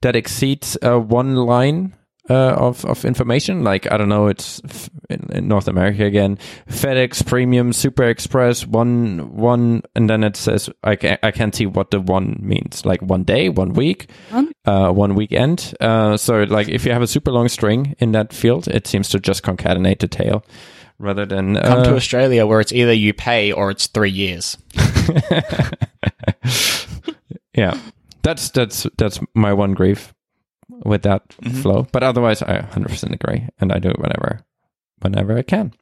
that 0.00 0.16
exceeds 0.16 0.76
uh, 0.82 0.98
one 0.98 1.36
line 1.36 1.94
uh, 2.30 2.54
of 2.54 2.84
of 2.84 3.04
information, 3.04 3.64
like 3.64 3.90
I 3.90 3.96
don't 3.96 4.08
know, 4.08 4.28
it's 4.28 4.60
f- 4.64 4.90
in, 5.10 5.28
in 5.32 5.48
North 5.48 5.66
America 5.68 6.04
again, 6.04 6.38
FedEx 6.68 7.26
Premium, 7.26 7.72
Super 7.72 8.04
Express, 8.04 8.66
one 8.66 9.34
one, 9.34 9.82
and 9.96 10.08
then 10.08 10.22
it 10.24 10.36
says 10.36 10.70
I 10.84 10.96
can 10.96 11.18
I 11.22 11.30
can't 11.32 11.54
see 11.54 11.66
what 11.66 11.90
the 11.90 12.00
one 12.00 12.38
means, 12.40 12.84
like 12.84 13.02
one 13.02 13.24
day, 13.24 13.48
one 13.48 13.72
week, 13.72 14.08
One? 14.30 14.52
uh, 14.64 14.92
one 14.92 15.14
weekend. 15.14 15.74
Uh, 15.80 16.16
so 16.16 16.44
like 16.44 16.68
if 16.68 16.84
you 16.86 16.92
have 16.92 17.02
a 17.02 17.06
super 17.08 17.32
long 17.32 17.48
string 17.48 17.96
in 17.98 18.12
that 18.12 18.32
field, 18.32 18.68
it 18.68 18.86
seems 18.86 19.08
to 19.10 19.18
just 19.20 19.42
concatenate 19.42 19.98
the 19.98 20.08
tail 20.08 20.44
rather 20.98 21.26
than 21.26 21.56
Come 21.56 21.80
uh, 21.80 21.84
to 21.84 21.96
Australia 21.96 22.46
where 22.46 22.60
it's 22.60 22.72
either 22.72 22.92
you 22.92 23.12
pay 23.12 23.50
or 23.50 23.70
it's 23.72 23.88
three 23.88 24.10
years. 24.10 24.56
yeah 27.54 27.78
that's 28.22 28.50
that's 28.50 28.86
that's 28.96 29.20
my 29.34 29.52
one 29.52 29.74
grief 29.74 30.14
with 30.84 31.02
that 31.02 31.22
Mm-hmm. 31.42 31.60
flow 31.62 31.86
but 31.92 32.02
otherwise 32.02 32.42
i 32.42 32.58
100% 32.60 33.12
agree 33.12 33.48
and 33.60 33.72
i 33.72 33.78
do 33.78 33.88
it 33.90 33.98
whenever 33.98 34.40
whenever 35.00 35.36
i 35.38 35.42
can 35.42 35.72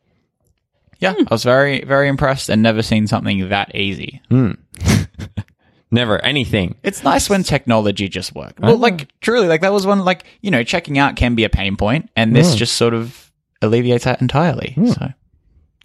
Yeah, 1.00 1.14
hmm. 1.14 1.24
I 1.28 1.34
was 1.34 1.44
very, 1.44 1.82
very 1.84 2.08
impressed 2.08 2.50
and 2.50 2.62
never 2.62 2.82
seen 2.82 3.06
something 3.06 3.48
that 3.48 3.74
easy. 3.74 4.20
Hmm. 4.28 4.52
never 5.90 6.22
anything 6.24 6.76
It's 6.82 7.02
nice 7.02 7.28
when 7.30 7.42
technology 7.42 8.06
just 8.08 8.34
works. 8.34 8.60
Well, 8.60 8.76
like 8.76 9.08
truly, 9.20 9.48
like 9.48 9.62
that 9.62 9.72
was 9.72 9.86
one. 9.86 10.04
Like 10.04 10.24
you 10.42 10.50
know, 10.50 10.62
checking 10.62 10.98
out 10.98 11.16
can 11.16 11.34
be 11.34 11.44
a 11.44 11.48
pain 11.48 11.76
point, 11.76 12.10
and 12.16 12.36
this 12.36 12.54
just 12.54 12.74
sort 12.76 12.92
of 12.94 13.32
alleviates 13.62 14.04
that 14.04 14.20
entirely. 14.20 14.72
Hmm. 14.76 14.86
So 14.88 15.08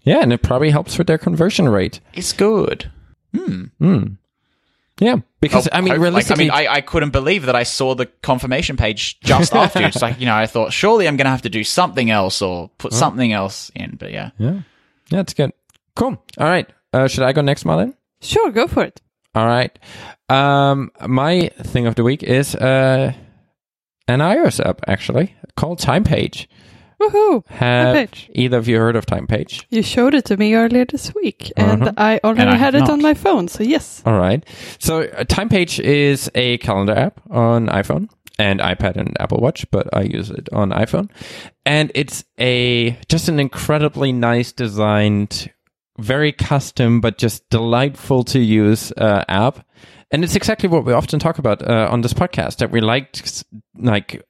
yeah 0.03 0.19
and 0.21 0.31
it 0.33 0.43
probably 0.43 0.69
helps 0.69 0.97
with 0.97 1.07
their 1.07 1.17
conversion 1.17 1.67
rate 1.69 1.99
it's 2.13 2.33
good. 2.33 2.91
Yeah 4.99 5.17
because 5.41 5.69
i 5.71 5.81
mean 5.81 5.95
Hope- 5.95 6.13
like, 6.13 6.31
I 6.31 6.35
mean, 6.35 6.49
I, 6.49 6.67
I 6.67 6.81
couldn't 6.81 7.11
believe 7.11 7.45
that 7.45 7.55
I 7.55 7.63
saw 7.63 7.93
the 7.95 8.07
confirmation 8.23 8.77
page 8.77 9.19
just 9.19 9.53
after. 9.63 9.83
It's 9.83 10.01
like 10.01 10.19
you 10.19 10.25
know, 10.25 10.35
I 10.35 10.47
thought 10.47 10.73
surely 10.73 11.07
I'm 11.07 11.17
going 11.17 11.25
to 11.25 11.31
have 11.31 11.43
to 11.43 11.49
do 11.49 11.63
something 11.63 12.09
else 12.09 12.41
or 12.41 12.69
put 12.77 12.93
something 12.93 13.31
else 13.31 13.71
in. 13.75 13.95
But 13.97 14.11
yeah, 14.11 14.31
yeah. 14.37 14.61
Yeah 15.09 15.19
it's 15.19 15.33
good. 15.33 15.51
Cool. 15.95 16.17
All 16.37 16.47
right. 16.47 16.67
Uh, 16.93 17.07
should 17.07 17.23
i 17.23 17.33
go 17.33 17.41
next 17.41 17.63
Marlon 17.65 17.93
sure, 18.21 18.51
go 18.51 18.67
for 18.67 18.83
it. 18.83 19.01
all 19.35 19.45
right. 19.45 19.77
Um 20.29 20.91
my 21.05 21.49
thing 21.61 21.87
of 21.87 21.95
the 21.95 22.03
week 22.03 22.23
is 22.23 22.55
uh 22.55 23.13
an 24.07 24.19
ios 24.19 24.65
app 24.65 24.81
actually 24.87 25.35
called 25.57 25.79
TimePage 25.79 26.47
Woohoo! 27.09 27.47
have 27.47 27.95
Page. 27.95 28.29
either 28.33 28.57
of 28.57 28.67
you 28.67 28.77
heard 28.77 28.95
of 28.95 29.05
TimePage 29.05 29.65
You 29.69 29.81
showed 29.83 30.13
it 30.13 30.25
to 30.25 30.37
me 30.37 30.55
earlier 30.55 30.85
this 30.85 31.13
week, 31.15 31.51
and 31.57 31.83
Uh-huh. 31.83 31.91
I 31.97 32.19
already 32.23 32.41
And 32.41 32.49
I 32.49 32.55
had 32.55 32.75
it 32.75 32.89
on 32.89 33.01
my 33.01 33.13
phone. 33.13 33.47
So 33.47 33.63
yes, 33.63 34.01
All 34.05 34.17
right. 34.17 34.43
So 34.79 35.01
uh, 35.01 35.23
TimePage 35.25 35.79
is 35.79 36.29
a 36.35 36.57
calendar 36.59 36.93
app 36.93 37.21
on 37.29 37.67
iPhone 37.67 38.09
and 38.37 38.59
iPad 38.59 38.97
and 38.97 39.15
Apple 39.19 39.37
Watch, 39.39 39.65
but 39.71 39.87
I 39.93 40.01
use 40.01 40.29
it 40.29 40.49
on 40.51 40.71
iPhone. 40.71 41.09
And 41.65 41.91
it's 41.95 42.25
a 42.39 42.97
just 43.07 43.29
an 43.29 43.39
incredibly 43.39 44.11
nice 44.11 44.51
designed, 44.51 45.49
very 45.99 46.31
custom 46.31 47.01
but 47.01 47.17
just 47.17 47.49
delightful 47.49 48.23
to 48.25 48.39
use 48.39 48.91
uh, 48.97 49.23
app. 49.29 49.65
And 50.11 50.23
it's 50.23 50.35
exactly 50.35 50.69
what 50.69 50.85
we 50.85 50.93
often 50.93 51.19
talk 51.19 51.39
about 51.39 51.61
uh, 51.67 51.87
on 51.91 52.01
this 52.01 52.13
podcast 52.13 52.57
that 52.57 52.71
we 52.71 52.79
like 52.81 53.17
like 53.77 54.21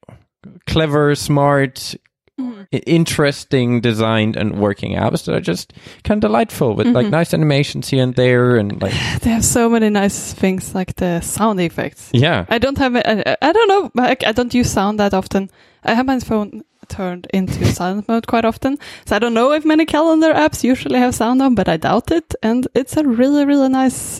clever, 0.67 1.15
smart 1.15 1.95
Mm-hmm. 2.37 2.63
i- 2.73 2.83
interesting 2.85 3.79
designed 3.79 4.35
and 4.35 4.59
working 4.59 4.91
apps 4.91 5.23
that 5.23 5.33
are 5.35 5.39
just 5.39 5.71
kind 6.03 6.17
of 6.21 6.27
delightful 6.29 6.75
with 6.75 6.87
like 6.87 7.05
mm-hmm. 7.05 7.11
nice 7.11 7.33
animations 7.33 7.87
here 7.87 8.03
and 8.03 8.13
there 8.15 8.57
and 8.57 8.81
like 8.81 8.91
They 9.21 9.29
have 9.29 9.45
so 9.45 9.69
many 9.69 9.89
nice 9.89 10.33
things 10.33 10.75
like 10.75 10.95
the 10.95 11.21
sound 11.21 11.61
effects. 11.61 12.09
yeah 12.13 12.45
I 12.49 12.57
don't 12.59 12.77
have. 12.77 12.93
I, 12.97 13.37
I 13.41 13.51
don't 13.53 13.67
know. 13.69 13.91
I, 14.03 14.17
I 14.27 14.31
don't 14.33 14.53
use 14.53 14.69
sound 14.69 14.99
that 14.99 15.13
often. 15.13 15.49
I 15.85 15.93
have 15.93 16.05
my 16.05 16.19
phone 16.19 16.63
turned 16.89 17.27
into 17.33 17.63
silent 17.65 18.07
mode 18.09 18.27
quite 18.27 18.43
often, 18.45 18.79
so 19.05 19.15
I 19.15 19.19
don't 19.19 19.33
know 19.33 19.53
if 19.53 19.63
many 19.63 19.85
calendar 19.85 20.33
apps 20.33 20.61
usually 20.63 20.99
have 20.99 21.15
sound 21.15 21.41
on, 21.41 21.55
but 21.55 21.69
I 21.69 21.77
doubt 21.77 22.11
it. 22.11 22.35
And 22.43 22.67
it's 22.75 22.97
a 22.97 23.03
really, 23.03 23.45
really 23.45 23.69
nice 23.69 24.19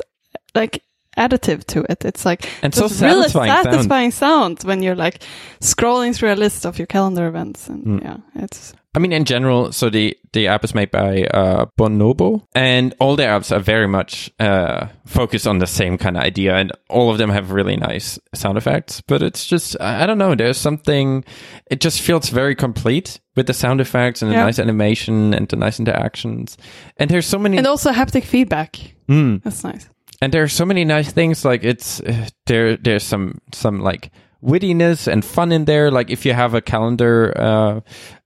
like 0.55 0.84
additive 1.17 1.63
to 1.65 1.85
it. 1.89 2.03
It's 2.05 2.25
like 2.25 2.49
And 2.61 2.73
so 2.73 2.87
this 2.87 3.01
really 3.01 3.29
satisfying 3.29 4.11
sound. 4.11 4.59
sound. 4.59 4.67
when 4.67 4.83
you're 4.83 4.95
like 4.95 5.23
scrolling 5.61 6.15
through 6.15 6.33
a 6.33 6.35
list 6.35 6.65
of 6.65 6.77
your 6.77 6.87
calendar 6.87 7.27
events, 7.27 7.69
and 7.69 7.85
Mm. 7.85 8.03
yeah, 8.03 8.17
it's 8.43 8.73
I 8.95 8.99
mean, 8.99 9.11
in 9.11 9.25
general, 9.25 9.73
so 9.73 9.89
the, 9.89 10.15
the 10.31 10.47
app 10.47 10.63
is 10.63 10.73
made 10.73 10.89
by 10.89 11.23
uh, 11.33 11.65
Bonobo, 11.77 12.43
and 12.55 12.93
all 13.01 13.17
their 13.17 13.29
apps 13.37 13.51
are 13.51 13.59
very 13.59 13.87
much 13.89 14.31
uh, 14.39 14.87
focused 15.05 15.45
on 15.45 15.57
the 15.59 15.67
same 15.67 15.97
kind 15.97 16.15
of 16.15 16.23
idea, 16.23 16.55
and 16.55 16.71
all 16.89 17.11
of 17.11 17.17
them 17.17 17.29
have 17.29 17.51
really 17.51 17.75
nice 17.75 18.17
sound 18.33 18.57
effects. 18.57 19.01
But 19.05 19.21
it's 19.21 19.45
just, 19.45 19.75
I 19.81 20.05
don't 20.05 20.17
know, 20.17 20.33
there's 20.33 20.57
something, 20.57 21.25
it 21.69 21.81
just 21.81 21.99
feels 22.01 22.29
very 22.29 22.55
complete 22.55 23.19
with 23.35 23.47
the 23.47 23.53
sound 23.53 23.81
effects 23.81 24.21
and 24.21 24.31
the 24.31 24.35
nice 24.37 24.59
animation 24.59 25.33
and 25.33 25.45
the 25.49 25.57
nice 25.57 25.77
interactions. 25.77 26.57
And 26.95 27.09
there's 27.09 27.25
so 27.27 27.37
many, 27.37 27.57
and 27.57 27.67
also 27.67 27.91
haptic 27.91 28.23
feedback. 28.23 28.79
Mm. 29.09 29.43
That's 29.43 29.61
nice. 29.65 29.89
And 30.25 30.33
there 30.33 30.41
are 30.41 30.47
so 30.47 30.65
many 30.65 30.83
nice 30.83 31.11
things. 31.11 31.45
Like 31.45 31.63
it's 31.63 32.01
uh, 32.01 32.27
there, 32.47 32.77
there's 32.77 33.03
some 33.03 33.39
some 33.53 33.79
like 33.81 34.09
wittiness 34.43 35.07
and 35.07 35.23
fun 35.23 35.51
in 35.51 35.65
there. 35.65 35.91
Like 35.91 36.09
if 36.09 36.25
you 36.25 36.33
have 36.33 36.55
a 36.55 36.61
calendar 36.61 37.31
uh, 37.37 37.81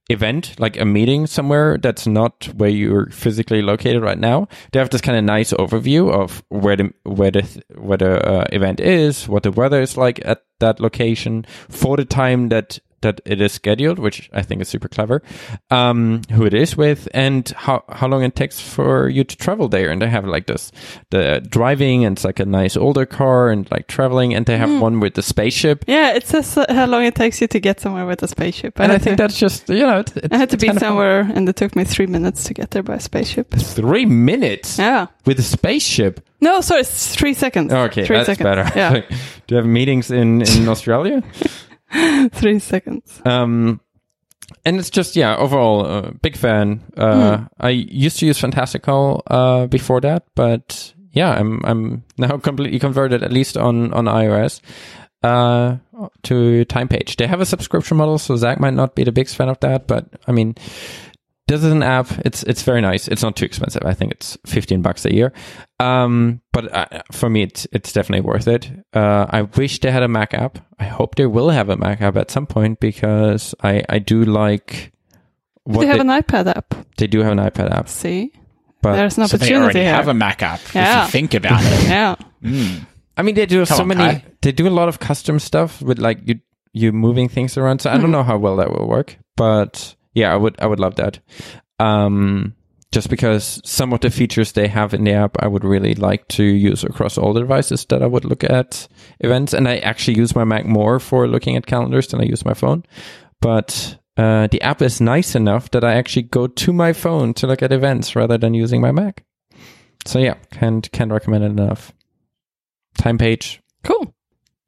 event, 0.10 0.58
like 0.58 0.80
a 0.80 0.86
meeting 0.86 1.28
somewhere 1.28 1.78
that's 1.78 2.08
not 2.08 2.46
where 2.56 2.70
you're 2.70 3.08
physically 3.08 3.62
located 3.62 4.02
right 4.02 4.18
now, 4.18 4.48
they 4.72 4.80
have 4.80 4.92
this 4.92 5.02
kind 5.02 5.18
of 5.18 5.26
nice 5.26 5.52
overview 5.52 6.10
of 6.10 6.42
where 6.48 6.78
the 6.78 6.94
where 7.04 7.32
the 7.32 7.64
where 7.76 7.98
the 7.98 8.26
uh, 8.26 8.46
event 8.54 8.80
is, 8.80 9.28
what 9.28 9.44
the 9.44 9.52
weather 9.52 9.82
is 9.82 9.98
like 9.98 10.22
at 10.24 10.44
that 10.62 10.80
location 10.80 11.46
for 11.68 11.98
the 11.98 12.06
time 12.06 12.48
that 12.48 12.80
that 13.02 13.22
it 13.26 13.42
is 13.42 13.52
scheduled, 13.54 14.00
which 14.00 14.30
I 14.34 14.42
think 14.42 14.62
is 14.62 14.68
super 14.70 14.88
clever. 14.88 15.22
Um, 15.70 16.22
who 16.32 16.46
it 16.46 16.54
is 16.54 16.76
with, 16.78 17.08
and 17.14 17.48
how 17.56 17.84
how 17.90 18.08
long 18.08 18.24
it 18.24 18.36
takes 18.36 18.60
for 18.60 19.10
you 19.10 19.24
to 19.24 19.36
travel 19.38 19.68
there. 19.68 19.90
And 19.92 20.02
they 20.02 20.10
have 20.10 20.26
like 20.26 20.46
this 20.48 20.72
the 21.10 21.42
driving, 21.50 22.06
and 22.06 22.18
it's 22.18 22.26
like 22.26 22.40
a 22.40 22.46
nice 22.46 22.76
older 22.78 23.06
car, 23.06 23.50
and 23.50 23.70
like 23.72 23.88
traveling. 23.88 24.34
And 24.36 24.46
they 24.46 24.58
have 24.58 24.82
one 24.82 25.00
with 25.00 25.14
the 25.16 25.22
spaceship. 25.22 25.84
Yeah, 25.88 26.14
it 26.16 26.28
says 26.28 26.58
uh, 26.58 26.66
how 26.70 26.86
long 26.88 27.04
it 27.06 27.16
takes 27.16 27.42
you 27.42 27.48
to 27.48 27.60
get 27.60 27.80
somewhere 27.80 28.06
with 28.06 28.22
a 28.24 28.28
spaceship. 28.28 28.80
And 28.80 28.92
I 28.92 28.98
think 28.98 29.18
to- 29.18 29.24
that's 29.24 29.38
just 29.40 29.70
you 29.70 29.86
know, 29.86 30.00
it, 30.00 30.32
I 30.34 30.38
had 30.38 30.50
to 30.52 30.58
be 30.58 30.68
fun. 30.68 30.80
somewhere, 30.80 31.22
and 31.22 31.48
it 31.50 31.56
took 31.56 31.76
me 31.76 31.84
three 31.84 32.08
minutes 32.08 32.44
to 32.46 32.54
get 32.54 32.72
there 32.72 32.84
by 32.84 32.98
spaceship. 32.98 33.52
Three 33.54 34.06
minutes 34.06 34.78
Yeah. 34.80 35.08
with 35.26 35.40
a 35.40 35.44
spaceship. 35.44 36.22
No, 36.42 36.62
sorry, 36.62 36.82
it's 36.82 37.16
three 37.16 37.34
seconds. 37.34 37.74
Okay, 37.74 38.06
three 38.06 38.16
that's 38.18 38.28
seconds. 38.28 38.44
better. 38.46 38.72
Yeah, 38.76 38.92
Do 39.48 39.56
you 39.56 39.58
have 39.58 39.66
meetings 39.66 40.10
in 40.12 40.42
in 40.42 40.68
Australia? 40.74 41.22
three 42.32 42.60
seconds. 42.60 43.22
Um, 43.26 43.80
and 44.66 44.78
it's 44.78 44.90
just 44.90 45.16
yeah, 45.16 45.36
overall, 45.36 45.86
uh, 45.86 46.12
big 46.22 46.36
fan. 46.36 46.82
Uh, 46.98 47.38
Hmm. 47.38 47.44
I 47.60 47.70
used 47.70 48.20
to 48.20 48.26
use 48.26 48.40
Fantastical 48.40 49.24
uh, 49.28 49.68
before 49.68 50.02
that, 50.02 50.26
but 50.36 50.94
yeah, 51.12 51.32
I'm 51.32 51.62
I'm 51.66 52.04
now 52.18 52.38
completely 52.44 52.80
converted, 52.80 53.24
at 53.24 53.32
least 53.32 53.58
on 53.58 53.94
on 53.94 54.06
iOS, 54.06 54.62
uh, 55.24 55.78
to 56.24 56.66
TimePage. 56.66 57.16
They 57.18 57.28
have 57.28 57.42
a 57.42 57.46
subscription 57.46 57.98
model, 57.98 58.18
so 58.18 58.36
Zach 58.38 58.60
might 58.60 58.74
not 58.74 58.96
be 58.96 59.04
the 59.04 59.12
biggest 59.12 59.36
fan 59.36 59.50
of 59.50 59.60
that, 59.62 59.88
but 59.88 60.06
I 60.28 60.32
mean. 60.32 60.56
This 61.50 61.64
is 61.64 61.72
an 61.72 61.82
app. 61.84 62.08
It's 62.26 62.44
it's 62.44 62.62
very 62.62 62.80
nice. 62.82 63.08
It's 63.08 63.24
not 63.24 63.36
too 63.36 63.46
expensive. 63.46 63.82
I 63.84 63.94
think 63.96 64.12
it's 64.12 64.38
fifteen 64.46 64.82
bucks 64.82 65.04
a 65.06 65.14
year. 65.14 65.34
Um, 65.80 66.42
but 66.54 66.72
uh, 66.74 67.02
for 67.12 67.30
me, 67.30 67.42
it's 67.44 67.66
it's 67.72 67.92
definitely 67.92 68.22
worth 68.26 68.48
it. 68.48 68.70
Uh, 68.94 69.26
I 69.30 69.42
wish 69.42 69.80
they 69.80 69.90
had 69.92 70.04
a 70.04 70.08
Mac 70.08 70.34
app. 70.34 70.60
I 70.80 70.86
hope 70.86 71.16
they 71.16 71.26
will 71.26 71.50
have 71.50 71.70
a 71.70 71.76
Mac 71.76 72.02
app 72.02 72.18
at 72.18 72.30
some 72.32 72.46
point 72.46 72.80
because 72.80 73.56
I 73.64 73.84
I 73.90 73.98
do 74.00 74.24
like 74.26 74.92
what 75.64 75.82
they 75.82 75.88
have 75.88 75.98
they, 75.98 76.02
an 76.14 76.22
iPad 76.24 76.48
app. 76.56 76.76
they 76.98 77.08
do 77.08 77.20
have 77.24 77.32
an 77.32 77.40
iPad 77.40 77.72
app. 77.72 77.90
See, 77.90 78.32
But 78.82 78.96
there's 78.96 79.18
an 79.18 79.24
opportunity. 79.24 79.28
So 79.30 79.38
they 79.38 79.56
opportunity 79.56 79.64
already 79.64 79.80
here. 79.80 79.96
have 79.96 80.08
a 80.08 80.14
Mac 80.14 80.44
app. 80.44 80.62
Yeah. 80.76 81.02
If 81.02 81.08
you 81.08 81.12
think 81.12 81.34
about 81.34 81.62
it. 81.64 81.84
yeah, 81.90 82.16
Mm. 82.44 82.86
I 83.18 83.22
mean, 83.24 83.36
they 83.36 83.46
do 83.48 83.66
Come 83.66 83.76
so 83.78 83.82
on, 83.84 83.88
many. 83.90 84.00
Kai. 84.04 84.24
They 84.42 84.52
do 84.54 84.68
a 84.68 84.70
lot 84.70 84.88
of 84.88 85.00
custom 85.00 85.40
stuff 85.40 85.82
with 85.82 85.98
like 86.00 86.20
you 86.28 86.40
you 86.74 86.92
moving 86.94 87.28
things 87.28 87.58
around. 87.58 87.82
So 87.82 87.90
I 87.90 87.96
Hmm. 87.96 88.02
don't 88.04 88.12
know 88.12 88.24
how 88.24 88.38
well 88.38 88.56
that 88.58 88.70
will 88.72 88.88
work, 88.88 89.18
but 89.36 89.96
yeah, 90.20 90.34
I 90.34 90.36
would 90.36 90.56
I 90.60 90.68
would 90.68 90.80
love 90.80 90.96
that. 90.96 91.20
Um, 91.80 92.54
just 92.92 93.10
because 93.10 93.62
some 93.64 93.94
of 93.94 94.02
the 94.02 94.10
features 94.10 94.52
they 94.52 94.68
have 94.68 94.94
in 94.94 95.04
the 95.04 95.14
app, 95.14 95.38
I 95.40 95.48
would 95.48 95.64
really 95.64 95.94
like 95.94 96.28
to 96.30 96.44
use 96.44 96.84
across 96.84 97.18
all 97.18 97.34
the 97.34 97.42
devices 97.42 97.86
that 97.86 98.02
I 98.02 98.08
would 98.08 98.26
look 98.26 98.44
at 98.44 98.88
events. 99.20 99.54
And 99.54 99.68
I 99.68 99.78
actually 99.78 100.18
use 100.18 100.36
my 100.36 100.44
Mac 100.44 100.66
more 100.66 101.00
for 101.00 101.28
looking 101.28 101.56
at 101.56 101.68
calendars 101.68 102.08
than 102.08 102.20
I 102.20 102.26
use 102.26 102.44
my 102.44 102.56
phone. 102.56 102.84
But 103.42 103.98
uh, 104.18 104.48
the 104.48 104.62
app 104.62 104.82
is 104.82 105.00
nice 105.00 105.36
enough 105.36 105.70
that 105.72 105.84
I 105.84 105.94
actually 105.94 106.24
go 106.24 106.48
to 106.48 106.74
my 106.74 106.94
phone 106.94 107.34
to 107.36 107.48
look 107.48 107.62
at 107.62 107.72
events 107.72 108.16
rather 108.16 108.38
than 108.38 108.56
using 108.56 108.82
my 108.82 108.92
Mac. 108.92 109.24
So 110.06 110.18
yeah, 110.18 110.36
can't 110.52 110.92
can't 110.92 111.12
recommend 111.12 111.44
it 111.44 111.52
enough. 111.52 111.94
TimePage. 112.98 113.60
cool. 113.84 114.14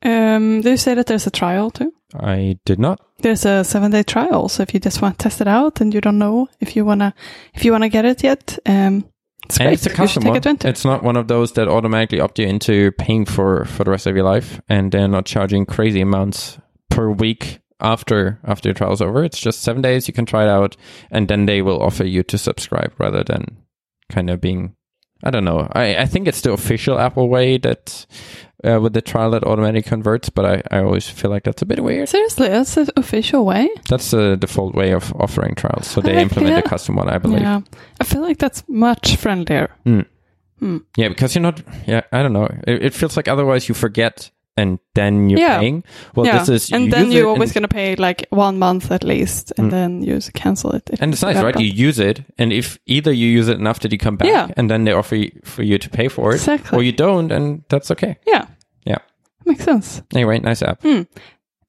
Um, 0.03 0.61
do 0.61 0.72
you 0.72 0.78
say 0.78 0.94
that 0.95 1.06
there's 1.07 1.28
a 1.28 1.32
trial 1.32 1.69
too? 1.72 1.94
I 2.14 2.57
did 2.65 2.80
not. 2.80 2.99
There's 3.19 3.45
a 3.45 3.64
seven 3.64 3.91
day 3.91 4.03
trial, 4.03 4.49
so 4.49 4.64
if 4.64 4.73
you 4.73 4.80
just 4.80 5.02
want 5.02 5.18
to 5.19 5.23
test 5.23 5.41
it 5.41 5.48
out 5.48 5.80
and 5.82 5.94
you 5.94 6.02
don't 6.02 6.18
know 6.18 6.48
if 6.60 6.76
you 6.76 6.84
wanna 6.86 7.14
if 7.53 7.64
you 7.64 7.72
wanna 7.72 7.90
get 7.90 8.06
it 8.06 8.23
yet, 8.23 8.57
um, 8.65 9.06
it's 9.45 9.57
And 9.57 9.68
great. 9.68 9.73
it's 9.73 9.86
a 9.86 9.90
custom 9.91 10.23
take 10.23 10.44
one. 10.45 10.57
It's 10.64 10.84
not 10.86 11.03
one 11.03 11.18
of 11.18 11.28
those 11.28 11.52
that 11.53 11.68
automatically 11.68 12.19
opt 12.19 12.40
you 12.40 12.48
into 12.48 12.91
paying 12.94 13.26
for 13.26 13.65
for 13.65 13.84
the 13.84 13.91
rest 13.91 14.07
of 14.07 14.15
your 14.15 14.26
life, 14.26 14.60
and 14.68 14.91
they're 14.91 15.07
not 15.07 15.26
charging 15.26 15.65
crazy 15.65 16.02
amounts 16.02 16.57
per 16.90 17.10
week 17.10 17.60
after 17.80 18.40
after 18.44 18.69
your 18.69 18.73
trial's 18.73 19.02
over. 19.02 19.23
It's 19.23 19.40
just 19.40 19.61
seven 19.61 19.82
days. 19.82 20.07
You 20.07 20.14
can 20.14 20.26
try 20.26 20.44
it 20.44 20.49
out, 20.49 20.76
and 21.11 21.28
then 21.28 21.45
they 21.45 21.61
will 21.61 21.82
offer 21.82 22.03
you 22.06 22.23
to 22.23 22.38
subscribe 22.38 22.94
rather 22.98 23.23
than 23.23 23.57
kind 24.10 24.30
of 24.30 24.41
being. 24.41 24.76
I 25.23 25.30
don't 25.30 25.45
know. 25.45 25.68
I, 25.73 25.98
I 25.98 26.06
think 26.07 26.28
it's 26.28 26.41
the 26.41 26.52
official 26.52 26.98
Apple 26.98 27.30
way 27.30 27.60
that 27.60 28.07
uh, 28.63 28.79
with 28.81 28.93
the 28.93 29.01
trial 29.01 29.31
that 29.31 29.43
automatically 29.43 29.88
converts, 29.88 30.29
but 30.29 30.45
I, 30.45 30.61
I 30.71 30.83
always 30.83 31.09
feel 31.09 31.31
like 31.31 31.43
that's 31.43 31.61
a 31.61 31.65
bit 31.65 31.83
weird. 31.83 32.09
Seriously, 32.09 32.47
that's 32.47 32.75
the 32.75 32.91
official 32.97 33.45
way. 33.45 33.69
That's 33.89 34.11
the 34.11 34.38
default 34.38 34.75
way 34.75 34.91
of 34.91 35.13
offering 35.15 35.55
trials. 35.55 35.88
So 35.88 36.01
they 36.01 36.17
I 36.17 36.21
implement 36.21 36.65
a 36.65 36.67
custom 36.67 36.95
one, 36.95 37.09
I 37.09 37.17
believe. 37.17 37.41
Yeah, 37.41 37.61
I 37.99 38.03
feel 38.03 38.21
like 38.21 38.38
that's 38.38 38.63
much 38.67 39.15
friendlier. 39.15 39.75
Mm. 39.85 40.05
Hmm. 40.59 40.77
Yeah, 40.95 41.09
because 41.09 41.33
you're 41.33 41.41
not. 41.41 41.61
Yeah, 41.88 42.01
I 42.11 42.21
don't 42.21 42.33
know. 42.33 42.45
It, 42.67 42.85
it 42.85 42.93
feels 42.93 43.17
like 43.17 43.27
otherwise 43.27 43.67
you 43.67 43.73
forget 43.73 44.29
and 44.57 44.80
then 44.95 45.30
you're 45.30 45.40
Yeah. 45.40 45.60
paying. 45.60 45.84
Well, 46.15 46.26
yeah, 46.26 46.40
this 46.40 46.49
is 46.49 46.72
and 46.72 46.91
then 46.91 47.11
you're 47.11 47.28
always 47.30 47.52
going 47.53 47.61
to 47.64 47.68
pay 47.73 47.95
like 47.95 48.26
one 48.32 48.60
month 48.60 48.91
at 48.91 49.03
least, 49.03 49.53
and 49.57 49.68
Mm. 49.68 49.72
then 49.72 50.02
you 50.03 50.19
cancel 50.34 50.72
it. 50.72 50.90
and 50.99 51.14
it's 51.14 51.22
nice, 51.22 51.41
right? 51.41 51.60
You 51.60 51.88
use 51.88 51.99
it, 51.99 52.23
and 52.38 52.52
if 52.53 52.78
either 52.86 53.11
you 53.11 53.28
use 53.28 53.48
it 53.48 53.57
enough 53.60 53.80
that 53.80 53.91
you 53.91 53.98
come 53.98 54.18
back, 54.18 54.28
Yeah. 54.28 54.48
and 54.57 54.69
then 54.69 54.84
they 54.84 54.91
offer 54.94 55.15
you, 55.15 55.32
for 55.44 55.64
you 55.64 55.78
to 55.78 55.90
pay 55.90 56.07
for 56.10 56.32
it, 56.32 56.36
Exactly. 56.36 56.78
or 56.78 56.84
you 56.84 56.91
don't, 56.91 57.32
and 57.32 57.64
that's 57.69 57.90
okay. 57.91 58.18
yeah, 58.28 58.45
Yeah. 58.86 58.98
makes 59.45 59.64
sense. 59.64 60.02
Anyway, 60.14 60.40
nice 60.40 60.61
app. 60.61 60.84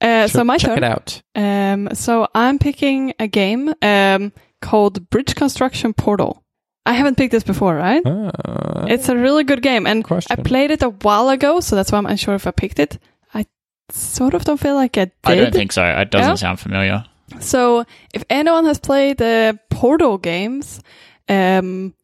Uh, 0.00 0.26
so 0.26 0.42
my 0.44 0.58
check 0.58 0.70
turn. 0.74 0.78
it 0.78 0.84
out. 0.84 1.22
Um, 1.36 1.88
so 1.94 2.26
I'm 2.34 2.58
picking 2.58 3.12
a 3.20 3.28
game 3.28 3.72
um, 3.82 4.32
called 4.60 5.08
Bridge 5.10 5.34
Construction 5.36 5.92
Portal. 5.94 6.41
I 6.84 6.92
haven't 6.94 7.16
picked 7.16 7.30
this 7.32 7.44
before, 7.44 7.74
right? 7.76 8.02
Uh, 8.04 8.86
It's 8.88 9.08
a 9.08 9.16
really 9.16 9.44
good 9.44 9.62
game, 9.62 9.86
and 9.86 10.02
question. 10.04 10.36
I 10.38 10.42
played 10.42 10.70
it 10.70 10.82
a 10.82 10.88
while 10.90 11.28
ago, 11.28 11.60
so 11.60 11.76
that's 11.76 11.92
why 11.92 11.98
I'm 11.98 12.06
unsure 12.06 12.34
if 12.34 12.46
I 12.46 12.50
picked 12.50 12.78
it. 12.80 12.98
I 13.34 13.46
sort 13.90 14.34
of 14.34 14.44
don't 14.44 14.58
feel 14.60 14.74
like 14.74 14.98
I 14.98 15.04
did. 15.04 15.12
I 15.24 15.34
don't 15.36 15.52
think 15.52 15.72
so. 15.72 15.84
It 15.84 16.10
doesn't 16.10 16.30
Yeah? 16.30 16.34
sound 16.34 16.58
familiar. 16.60 17.04
So, 17.40 17.84
if 18.12 18.24
anyone 18.28 18.66
has 18.66 18.78
played 18.80 19.18
the 19.18 19.58
Portal 19.70 20.18
games, 20.18 20.80
um, 21.28 21.94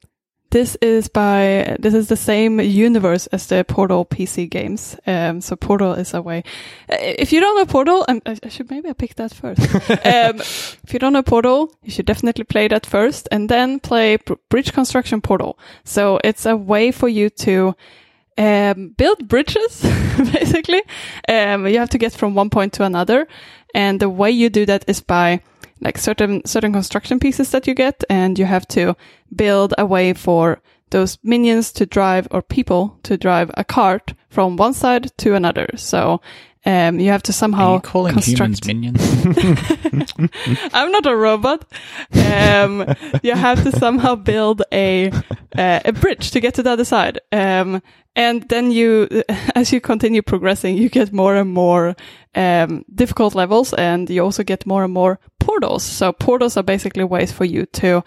this 0.50 0.76
is 0.80 1.08
by 1.08 1.76
this 1.78 1.94
is 1.94 2.08
the 2.08 2.16
same 2.16 2.60
universe 2.60 3.26
as 3.28 3.46
the 3.46 3.64
Portal 3.64 4.06
PC 4.06 4.48
games. 4.48 4.96
Um, 5.06 5.40
so 5.40 5.56
Portal 5.56 5.92
is 5.92 6.14
a 6.14 6.22
way. 6.22 6.42
If 6.88 7.32
you 7.32 7.40
don't 7.40 7.56
know 7.56 7.66
Portal, 7.66 8.04
um, 8.08 8.22
I, 8.24 8.38
I 8.42 8.48
should 8.48 8.70
maybe 8.70 8.88
I 8.88 8.94
pick 8.94 9.14
that 9.16 9.34
first. 9.34 9.60
um, 9.90 10.40
if 10.40 10.92
you 10.92 10.98
don't 10.98 11.12
know 11.12 11.22
Portal, 11.22 11.72
you 11.82 11.90
should 11.90 12.06
definitely 12.06 12.44
play 12.44 12.68
that 12.68 12.86
first, 12.86 13.28
and 13.30 13.48
then 13.48 13.80
play 13.80 14.16
Br- 14.16 14.34
Bridge 14.48 14.72
Construction 14.72 15.20
Portal. 15.20 15.58
So 15.84 16.18
it's 16.24 16.46
a 16.46 16.56
way 16.56 16.92
for 16.92 17.08
you 17.08 17.28
to 17.30 17.74
um, 18.38 18.94
build 18.96 19.28
bridges, 19.28 19.82
basically. 20.32 20.82
Um, 21.28 21.66
you 21.66 21.78
have 21.78 21.90
to 21.90 21.98
get 21.98 22.12
from 22.12 22.34
one 22.34 22.48
point 22.48 22.72
to 22.74 22.84
another, 22.84 23.28
and 23.74 24.00
the 24.00 24.08
way 24.08 24.30
you 24.30 24.48
do 24.48 24.64
that 24.66 24.84
is 24.86 25.00
by 25.00 25.42
like 25.80 25.98
certain 25.98 26.44
certain 26.44 26.72
construction 26.72 27.20
pieces 27.20 27.50
that 27.50 27.66
you 27.66 27.74
get, 27.74 28.02
and 28.08 28.38
you 28.38 28.46
have 28.46 28.66
to 28.68 28.96
build 29.34 29.74
a 29.78 29.84
way 29.86 30.14
for 30.14 30.60
those 30.90 31.18
minions 31.22 31.72
to 31.72 31.84
drive 31.86 32.26
or 32.30 32.40
people 32.42 32.98
to 33.02 33.16
drive 33.16 33.50
a 33.56 33.64
cart 33.64 34.14
from 34.30 34.56
one 34.56 34.72
side 34.74 35.10
to 35.18 35.34
another. 35.34 35.68
So 35.76 36.20
Um, 36.66 36.98
you 37.00 37.10
have 37.10 37.22
to 37.22 37.30
Are 37.30 37.34
somehow 37.34 37.74
you 37.74 37.80
calling 37.80 38.12
construct. 38.14 38.66
humans 38.66 38.66
minions? 38.66 40.12
I'm 40.74 40.90
not 40.92 41.06
a 41.06 41.14
robot. 41.16 41.64
Um, 42.12 42.84
you 43.22 43.34
have 43.34 43.62
to 43.62 43.72
somehow 43.72 44.16
build 44.16 44.62
a 44.72 45.10
uh, 45.58 45.80
a 45.84 45.92
bridge 45.92 46.30
to 46.32 46.40
get 46.40 46.54
to 46.54 46.62
the 46.62 46.70
other 46.72 46.84
side. 46.84 47.20
Um, 47.32 47.80
and 48.16 48.42
then 48.48 48.70
you, 48.72 49.08
as 49.54 49.72
you 49.72 49.80
continue 49.80 50.22
progressing, 50.22 50.76
you 50.76 50.88
get 50.88 51.12
more 51.12 51.36
and 51.40 51.50
more 51.54 51.94
um, 52.34 52.84
difficult 52.94 53.34
levels, 53.34 53.72
and 53.74 54.10
you 54.10 54.24
also 54.24 54.42
get 54.42 54.66
more 54.66 54.84
and 54.84 54.92
more 54.92 55.18
portals. 55.48 55.82
So 55.82 56.12
portals 56.12 56.56
are 56.56 56.62
basically 56.62 57.04
ways 57.04 57.32
for 57.32 57.44
you 57.44 57.66
to 57.66 58.02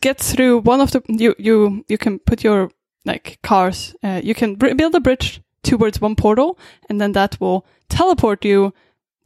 get 0.00 0.20
through 0.20 0.60
one 0.60 0.80
of 0.82 0.90
the. 0.90 1.00
You 1.08 1.34
you 1.38 1.84
you 1.88 1.98
can 1.98 2.18
put 2.18 2.44
your 2.44 2.70
like 3.04 3.38
cars. 3.42 3.94
Uh, 4.02 4.20
you 4.22 4.34
can 4.34 4.56
br- 4.56 4.74
build 4.74 4.94
a 4.94 5.00
bridge 5.00 5.40
towards 5.62 6.00
one 6.00 6.14
portal, 6.16 6.58
and 6.88 7.00
then 7.00 7.12
that 7.12 7.40
will 7.40 7.64
teleport 7.88 8.44
you 8.44 8.72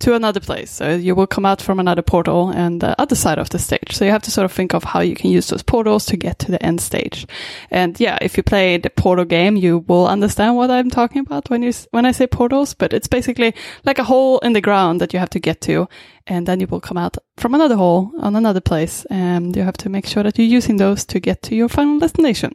to 0.01 0.15
another 0.15 0.39
place. 0.41 0.71
So 0.71 0.95
you 0.95 1.15
will 1.15 1.27
come 1.27 1.45
out 1.45 1.61
from 1.61 1.81
another 1.81 2.03
portal 2.03 2.51
and 2.51 2.81
the 2.81 3.01
other 3.01 3.17
side 3.17 3.39
of 3.39 3.51
the 3.51 3.59
stage. 3.59 3.93
So 3.93 4.05
you 4.05 4.13
have 4.13 4.23
to 4.23 4.31
sort 4.31 4.45
of 4.45 4.53
think 4.53 4.73
of 4.73 4.85
how 4.85 5.01
you 5.01 5.17
can 5.17 5.31
use 5.31 5.49
those 5.49 5.63
portals 5.63 6.07
to 6.07 6.17
get 6.17 6.39
to 6.41 6.53
the 6.53 6.65
end 6.65 6.81
stage. 6.81 7.27
And 7.71 7.99
yeah, 7.99 8.17
if 8.21 8.37
you 8.37 8.43
play 8.43 8.77
the 8.77 8.91
portal 8.91 9.25
game, 9.25 9.57
you 9.57 9.85
will 9.89 10.07
understand 10.07 10.57
what 10.57 10.71
I'm 10.71 10.91
talking 10.91 11.21
about 11.21 11.51
when 11.51 11.63
you 11.63 11.73
when 11.91 12.07
I 12.07 12.13
say 12.13 12.27
portals. 12.27 12.75
But 12.75 12.93
it's 12.93 13.09
basically 13.09 13.55
like 13.85 13.99
a 13.99 14.05
hole 14.05 14.39
in 14.41 14.53
the 14.53 14.61
ground 14.61 15.01
that 15.01 15.13
you 15.13 15.19
have 15.19 15.31
to 15.31 15.41
get 15.41 15.61
to, 15.63 15.89
and 16.27 16.47
then 16.47 16.61
you 16.61 16.69
will 16.69 16.81
come 16.81 16.97
out 16.97 17.17
from 17.37 17.55
another 17.55 17.77
hole 17.77 18.13
on 18.21 18.37
another 18.37 18.61
place, 18.61 19.05
and 19.11 19.57
you 19.57 19.63
have 19.63 19.77
to 19.79 19.89
make 19.89 20.07
sure 20.07 20.23
that 20.23 20.39
you're 20.39 20.57
using 20.57 20.77
those 20.77 21.05
to 21.07 21.19
get 21.19 21.43
to 21.43 21.57
your 21.57 21.69
final 21.69 21.99
destination. 21.99 22.53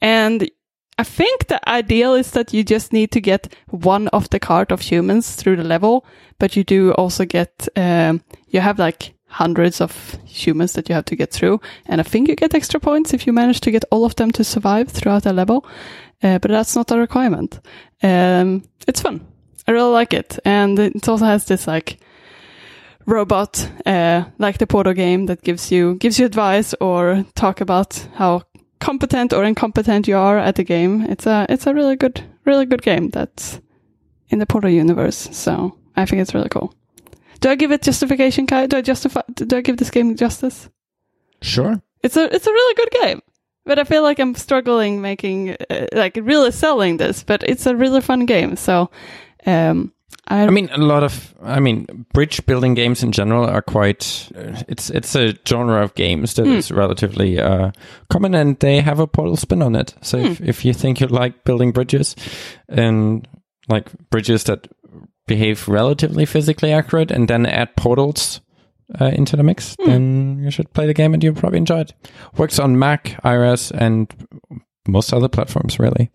And 0.00 0.48
I 0.98 1.04
think 1.04 1.46
the 1.46 1.60
ideal 1.68 2.14
is 2.14 2.32
that 2.32 2.52
you 2.52 2.64
just 2.64 2.92
need 2.92 3.12
to 3.12 3.20
get 3.20 3.54
one 3.70 4.08
of 4.08 4.28
the 4.30 4.40
cart 4.40 4.72
of 4.72 4.80
humans 4.80 5.36
through 5.36 5.56
the 5.56 5.64
level, 5.64 6.04
but 6.38 6.56
you 6.56 6.64
do 6.64 6.92
also 6.92 7.24
get, 7.24 7.68
um, 7.76 8.22
you 8.48 8.60
have 8.60 8.80
like 8.80 9.14
hundreds 9.26 9.80
of 9.80 10.18
humans 10.24 10.72
that 10.72 10.88
you 10.88 10.94
have 10.96 11.04
to 11.04 11.16
get 11.16 11.30
through. 11.30 11.60
And 11.86 12.00
I 12.00 12.04
think 12.04 12.28
you 12.28 12.34
get 12.34 12.54
extra 12.54 12.80
points 12.80 13.14
if 13.14 13.26
you 13.26 13.32
manage 13.32 13.60
to 13.60 13.70
get 13.70 13.84
all 13.90 14.04
of 14.04 14.16
them 14.16 14.32
to 14.32 14.42
survive 14.42 14.88
throughout 14.88 15.22
the 15.22 15.32
level. 15.32 15.64
Uh, 16.20 16.38
but 16.38 16.50
that's 16.50 16.74
not 16.74 16.90
a 16.90 16.98
requirement. 16.98 17.60
Um, 18.02 18.64
it's 18.88 19.00
fun. 19.00 19.24
I 19.68 19.72
really 19.72 19.92
like 19.92 20.12
it. 20.12 20.38
And 20.44 20.78
it 20.78 21.08
also 21.08 21.26
has 21.26 21.44
this 21.44 21.66
like, 21.66 21.98
robot 23.06 23.70
uh, 23.86 24.24
like 24.38 24.58
the 24.58 24.66
portal 24.66 24.92
game 24.92 25.26
that 25.26 25.40
gives 25.42 25.72
you 25.72 25.94
gives 25.94 26.18
you 26.18 26.26
advice 26.26 26.74
or 26.78 27.24
talk 27.34 27.62
about 27.62 28.06
how 28.16 28.42
competent 28.80 29.32
or 29.32 29.44
incompetent 29.44 30.08
you 30.08 30.16
are 30.16 30.38
at 30.38 30.56
the 30.56 30.64
game. 30.64 31.02
It's 31.02 31.26
a 31.26 31.46
it's 31.48 31.66
a 31.66 31.74
really 31.74 31.96
good 31.96 32.22
really 32.44 32.66
good 32.66 32.82
game 32.82 33.10
that's 33.10 33.60
in 34.28 34.38
the 34.38 34.46
Portal 34.46 34.70
universe. 34.70 35.28
So 35.32 35.76
I 35.96 36.06
think 36.06 36.22
it's 36.22 36.34
really 36.34 36.48
cool. 36.48 36.74
Do 37.40 37.50
I 37.50 37.54
give 37.54 37.72
it 37.72 37.82
justification, 37.82 38.46
Kai? 38.46 38.66
Do 38.66 38.76
I 38.78 38.82
justify? 38.82 39.22
Do 39.34 39.56
I 39.56 39.60
give 39.60 39.76
this 39.76 39.90
game 39.90 40.16
justice? 40.16 40.68
Sure. 41.42 41.80
It's 42.02 42.16
a 42.16 42.34
it's 42.34 42.46
a 42.46 42.52
really 42.52 42.74
good 42.74 42.90
game, 43.02 43.20
but 43.64 43.78
I 43.78 43.84
feel 43.84 44.02
like 44.02 44.18
I'm 44.18 44.34
struggling 44.34 45.00
making 45.00 45.56
uh, 45.70 45.86
like 45.92 46.16
really 46.20 46.50
selling 46.50 46.96
this. 46.96 47.22
But 47.22 47.42
it's 47.44 47.66
a 47.66 47.76
really 47.76 48.00
fun 48.00 48.26
game. 48.26 48.56
So 48.56 48.90
um, 49.46 49.92
I, 50.30 50.42
I 50.46 50.50
mean, 50.50 50.68
a 50.72 50.78
lot 50.78 51.02
of, 51.02 51.34
I 51.42 51.58
mean, 51.60 51.86
bridge 52.12 52.44
building 52.46 52.74
games 52.74 53.02
in 53.02 53.12
general 53.12 53.44
are 53.48 53.62
quite. 53.62 54.28
uh, 54.36 54.62
It's 54.68 54.90
it's 54.90 55.14
a 55.16 55.34
genre 55.46 55.82
of 55.82 55.94
games 55.94 56.34
that 56.34 56.46
is 56.46 56.70
relatively 56.70 57.40
uh, 57.40 57.70
common, 58.10 58.34
and 58.34 58.58
they 58.58 58.80
have 58.82 59.00
a 59.00 59.06
portal 59.06 59.36
spin 59.36 59.62
on 59.62 59.74
it. 59.76 59.94
So 60.02 60.18
if, 60.18 60.40
if 60.40 60.64
you 60.64 60.74
think 60.74 61.00
you 61.00 61.06
like 61.06 61.44
building 61.44 61.72
bridges, 61.72 62.14
and 62.68 63.26
like 63.68 63.90
bridges 64.10 64.44
that 64.44 64.68
behave 65.26 65.66
relatively 65.68 66.26
physically 66.26 66.72
accurate, 66.72 67.10
and 67.10 67.28
then 67.28 67.46
add 67.46 67.74
portals 67.76 68.40
uh, 69.00 69.06
into 69.06 69.36
the 69.36 69.42
mix, 69.42 69.76
then 69.84 70.40
you 70.42 70.50
should 70.50 70.72
play 70.72 70.86
the 70.86 70.94
game, 70.94 71.14
and 71.14 71.22
you'll 71.24 71.34
probably 71.34 71.58
enjoy 71.58 71.80
it. 71.80 71.94
Works 72.36 72.58
on 72.58 72.78
Mac, 72.78 73.18
iOS, 73.24 73.70
and 73.72 74.12
most 74.86 75.12
other 75.12 75.28
platforms, 75.28 75.78
really. 75.78 76.10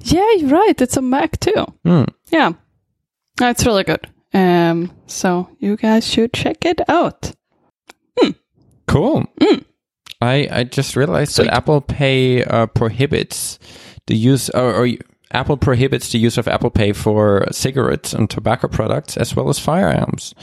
yeah, 0.00 0.30
you're 0.38 0.50
right. 0.50 0.80
It's 0.80 0.96
a 0.96 1.02
Mac 1.02 1.38
too. 1.40 1.64
Hmm. 1.84 2.04
Yeah, 2.30 2.52
No, 3.40 3.50
it's 3.50 3.66
really 3.66 3.84
good. 3.84 4.08
Um, 4.34 4.90
so 5.06 5.48
you 5.58 5.76
guys 5.76 6.06
should 6.06 6.32
check 6.32 6.64
it 6.64 6.80
out. 6.88 7.32
Cool. 8.86 9.26
Mm. 9.40 9.64
I 10.20 10.48
I 10.50 10.64
just 10.64 10.94
realized 10.94 11.32
Sweet. 11.32 11.46
that 11.46 11.54
Apple 11.54 11.80
Pay 11.80 12.44
uh, 12.44 12.66
prohibits 12.66 13.58
the 14.06 14.14
use 14.16 14.48
or, 14.50 14.84
or 14.84 14.88
Apple 15.32 15.56
prohibits 15.56 16.12
the 16.12 16.18
use 16.18 16.38
of 16.38 16.46
Apple 16.46 16.70
Pay 16.70 16.92
for 16.92 17.46
cigarettes 17.50 18.12
and 18.12 18.30
tobacco 18.30 18.68
products 18.68 19.16
as 19.16 19.34
well 19.34 19.48
as 19.48 19.58
firearms. 19.58 20.34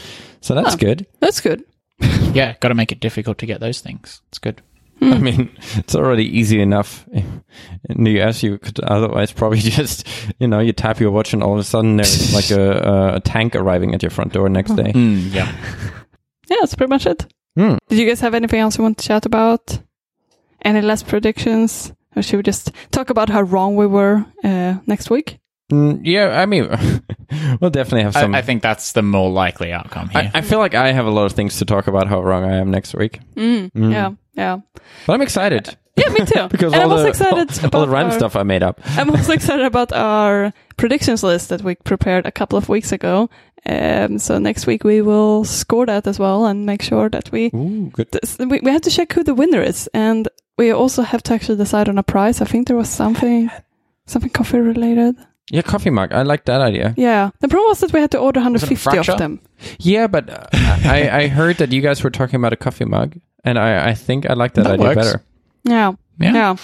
So 0.41 0.53
that's 0.56 0.76
Oh. 0.76 0.78
good. 0.78 1.07
That's 1.22 1.40
good. 1.40 1.64
yeah, 2.34 2.56
got 2.60 2.68
to 2.68 2.76
make 2.76 2.91
it 2.91 2.99
difficult 2.99 3.38
to 3.38 3.45
get 3.45 3.61
those 3.61 3.80
things. 3.80 4.22
It's 4.28 4.40
good. 4.40 4.61
Hmm. 5.04 5.14
I 5.14 5.18
mean, 5.20 5.50
it's 5.76 5.96
already 5.96 6.26
easy 6.26 6.62
enough. 6.62 7.08
In 7.12 8.04
the 8.04 8.22
US, 8.22 8.42
you 8.44 8.58
could 8.58 8.80
otherwise 8.82 9.32
probably 9.32 9.60
just, 9.80 10.08
you 10.40 10.48
know, 10.48 10.60
you 10.60 10.74
tap 10.74 11.00
your 11.00 11.12
watch 11.12 11.34
and 11.34 11.44
all 11.44 11.54
of 11.54 11.60
a 11.60 11.64
sudden 11.64 11.98
there's 11.98 12.34
like 12.34 12.52
a, 12.52 12.72
a, 12.72 13.16
a 13.16 13.20
tank 13.20 13.56
arriving 13.56 13.94
at 13.94 14.02
your 14.02 14.10
front 14.12 14.34
door 14.34 14.50
next 14.50 14.76
day. 14.76 14.92
Mm, 14.94 15.34
yeah. 15.34 15.52
Yeah, 16.50 16.58
that's 16.60 16.76
pretty 16.76 16.90
much 16.90 17.06
it. 17.06 17.26
Hmm. 17.58 17.78
Did 17.88 18.00
you 18.00 18.06
guys 18.06 18.20
have 18.20 18.34
anything 18.34 18.60
else 18.60 18.78
you 18.78 18.84
want 18.84 18.98
to 18.98 19.08
chat 19.08 19.26
about? 19.26 19.80
Any 20.62 20.82
last 20.82 21.08
predictions? 21.08 21.94
Or 22.16 22.22
should 22.22 22.36
we 22.38 22.44
just 22.44 22.72
talk 22.92 23.10
about 23.10 23.30
how 23.30 23.42
wrong 23.42 23.76
we 23.78 23.88
were 23.88 24.26
uh, 24.44 24.76
next 24.86 25.10
week? 25.10 25.40
Mm, 25.74 26.02
yeah, 26.04 26.40
I 26.40 26.45
mean, 26.45 26.70
we'll 27.62 27.70
definitely 27.72 28.04
have 28.04 28.14
some. 28.14 28.36
I, 28.36 28.40
I 28.40 28.41
think 28.41 28.62
that's 28.62 28.91
the 28.91 29.02
more 29.02 29.30
likely 29.30 29.72
outcome 29.72 30.10
here. 30.10 30.32
I, 30.34 30.40
I 30.40 30.41
feel 30.41 30.60
like 30.60 30.76
I 30.76 30.91
have 30.91 31.06
a 31.06 31.12
lot 31.12 31.26
of 31.26 31.34
things 31.34 31.58
to 31.60 31.66
talk 31.66 31.88
about 31.88 32.08
how 32.08 32.22
wrong 32.22 32.44
I 32.44 32.58
am 32.58 32.72
next 32.72 32.94
week. 32.94 33.20
Mm, 33.36 33.72
Mm. 33.72 33.91
Yeah, 33.91 34.12
yeah. 34.34 34.58
But 35.08 35.14
I'm 35.14 35.22
excited 35.22 35.76
Yeah, 35.98 36.10
me 36.10 36.26
too. 36.26 36.48
because 36.52 36.74
and 36.74 36.82
all 36.84 36.88
I'm 36.88 36.91
also 36.91 37.04
the, 37.04 37.10
excited 37.10 37.60
all, 37.60 37.66
about 37.68 37.86
the 37.86 37.91
random 37.91 38.12
our- 38.14 38.20
stuff 38.20 38.36
I 38.36 38.44
made 38.44 38.64
up. 38.64 38.82
I'm 38.98 39.10
also 39.10 39.34
excited 39.34 39.66
about 39.66 39.91
our 39.94 40.54
predictions 40.78 41.24
list 41.24 41.50
that 41.50 41.62
we 41.64 41.76
prepared 41.76 42.26
a 42.26 42.32
couple 42.32 42.58
of 42.58 42.70
weeks 42.70 42.91
ago. 42.91 43.30
Um, 43.66 44.20
so 44.20 44.40
next 44.40 44.68
week 44.68 44.84
we 44.84 45.02
will 45.02 45.45
score 45.45 45.86
that 45.86 46.06
as 46.08 46.20
well 46.20 46.45
and 46.45 46.66
make 46.66 46.82
sure 46.82 47.10
that 47.10 47.32
we 47.32 47.50
Ooh, 47.54 47.90
good. 47.94 48.12
this- 48.12 48.38
we, 48.38 48.60
we 48.60 48.72
have 48.72 48.82
to 48.82 48.90
check 48.91 49.14
who 49.14 49.24
the 49.24 49.34
winner 49.34 49.62
is, 49.62 49.88
and 49.94 50.28
we 50.58 50.72
also 50.72 51.02
have 51.02 51.24
to 51.24 51.34
actually 51.34 51.58
decide 51.58 51.88
on 51.90 51.98
a 51.98 52.04
prize. 52.04 52.41
I 52.41 52.45
think 52.45 52.68
there 52.68 52.76
was 52.78 52.90
something, 52.90 53.50
something 54.06 54.32
coffee 54.32 54.60
related. 54.60 55.16
Yeah, 55.52 55.61
coffee 55.61 55.90
mug. 55.90 56.14
I 56.14 56.22
like 56.24 56.45
that 56.45 56.61
idea. 56.61 56.94
Yeah, 56.98 57.32
the 57.41 57.48
problem 57.48 57.70
was 57.70 57.80
that 57.82 57.91
we 57.94 57.99
had 57.99 58.11
to 58.11 58.18
order 58.18 58.40
150 58.40 58.98
of 58.98 59.18
them. 59.18 59.41
Yeah, 59.80 60.07
but 60.07 60.30
uh, 60.30 60.48
I, 60.53 61.10
I 61.24 61.28
heard 61.28 61.57
that 61.57 61.72
you 61.72 61.82
guys 61.82 62.02
were 62.03 62.10
talking 62.11 62.36
about 62.38 62.53
a 62.53 62.57
coffee 62.57 62.86
mug, 62.86 63.18
and 63.44 63.57
I, 63.60 63.90
I 63.90 63.94
think 63.94 64.30
I 64.30 64.34
like 64.34 64.53
that, 64.53 64.64
That 64.64 64.74
idea 64.80 64.86
works. 64.88 64.95
better. 64.95 65.24
Yeah, 65.64 65.94
Yeah. 66.20 66.34
yeah. 66.34 66.56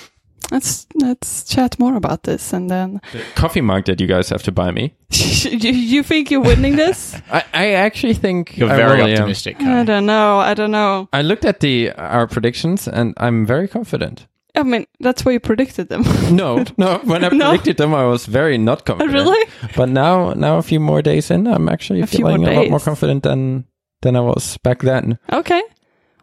Let's 0.51 0.87
let's 0.95 1.43
chat 1.43 1.77
more 1.77 1.95
about 1.95 2.23
this, 2.23 2.53
and 2.53 2.71
then 2.71 3.01
The 3.11 3.21
coffee 3.35 3.61
mug 3.61 3.85
that 3.85 3.99
you 4.01 4.07
guys 4.07 4.29
have 4.29 4.41
to 4.43 4.51
buy 4.51 4.71
me. 4.71 4.95
you, 5.11 5.71
you 5.71 6.01
think 6.03 6.31
you're 6.31 6.41
winning 6.41 6.75
this? 6.75 7.13
I, 7.31 7.43
I 7.53 7.71
actually 7.73 8.15
think 8.15 8.57
You're 8.57 8.71
I 8.71 8.75
very 8.77 8.97
really 8.97 9.11
am. 9.13 9.19
optimistic. 9.19 9.57
I 9.59 9.63
Kai. 9.63 9.83
don't 9.83 10.05
know. 10.07 10.39
I 10.39 10.55
don't 10.55 10.71
know. 10.71 11.07
I 11.13 11.21
looked 11.21 11.45
at 11.45 11.59
the 11.59 11.91
our 11.97 12.25
predictions, 12.25 12.87
and 12.87 13.13
I'm 13.17 13.45
very 13.45 13.67
confident. 13.67 14.25
I 14.59 14.63
mean, 14.63 14.85
that's 14.99 15.23
where 15.25 15.33
you 15.33 15.39
predicted 15.39 15.89
them. 15.89 16.03
No, 16.35 16.63
no. 16.77 16.99
When 17.05 17.23
I 17.23 17.29
No. 17.33 17.49
predicted 17.49 17.77
them, 17.77 17.93
I 17.93 18.05
was 18.05 18.25
very 18.25 18.57
not 18.57 18.85
confident. 18.85 19.13
really? 19.13 19.45
But 19.75 19.89
now, 19.89 20.33
now 20.33 20.57
a 20.57 20.61
few 20.61 20.79
more 20.79 21.01
days 21.01 21.31
in, 21.31 21.47
I'm 21.47 21.69
actually 21.69 22.01
A 22.01 22.07
feeling 22.07 22.45
a 22.47 22.51
lot 22.53 22.69
more 22.69 22.79
confident 22.79 23.23
than 23.23 23.65
than 24.01 24.15
I 24.15 24.21
was 24.21 24.57
back 24.63 24.81
then. 24.81 25.17
Okay. 25.31 25.61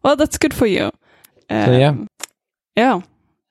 Well, 0.02 0.16
that's 0.16 0.38
good 0.38 0.54
for 0.54 0.66
you. 0.66 0.90
So 1.50 1.72
yeah, 1.72 1.90
Um, 1.90 2.06
Yeah. 2.76 3.00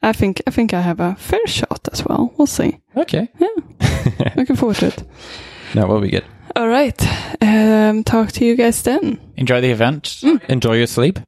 I 0.02 0.14
think 0.14 0.42
I 0.48 0.52
think 0.52 0.74
I 0.74 0.82
have 0.82 1.00
a 1.00 1.16
fair 1.16 1.46
shot 1.48 1.88
as 1.92 2.04
well. 2.06 2.32
We'll 2.38 2.48
see. 2.48 2.80
okay. 2.96 3.28
Yeah. 3.40 4.32
Looking 4.36 4.56
forward 4.56 4.78
to 4.78 4.88
it. 4.88 5.04
That 5.74 5.88
will 5.88 6.02
be 6.02 6.10
good. 6.10 6.24
All 6.56 6.68
right. 6.68 6.96
Um, 7.42 8.04
talk 8.04 8.32
to 8.34 8.46
you 8.46 8.56
guys 8.56 8.82
then. 8.84 9.20
Enjoy 9.38 9.62
the 9.62 9.72
event. 9.72 10.24
Enjoy 10.48 10.76
your 10.78 10.88
sleep. 10.88 11.20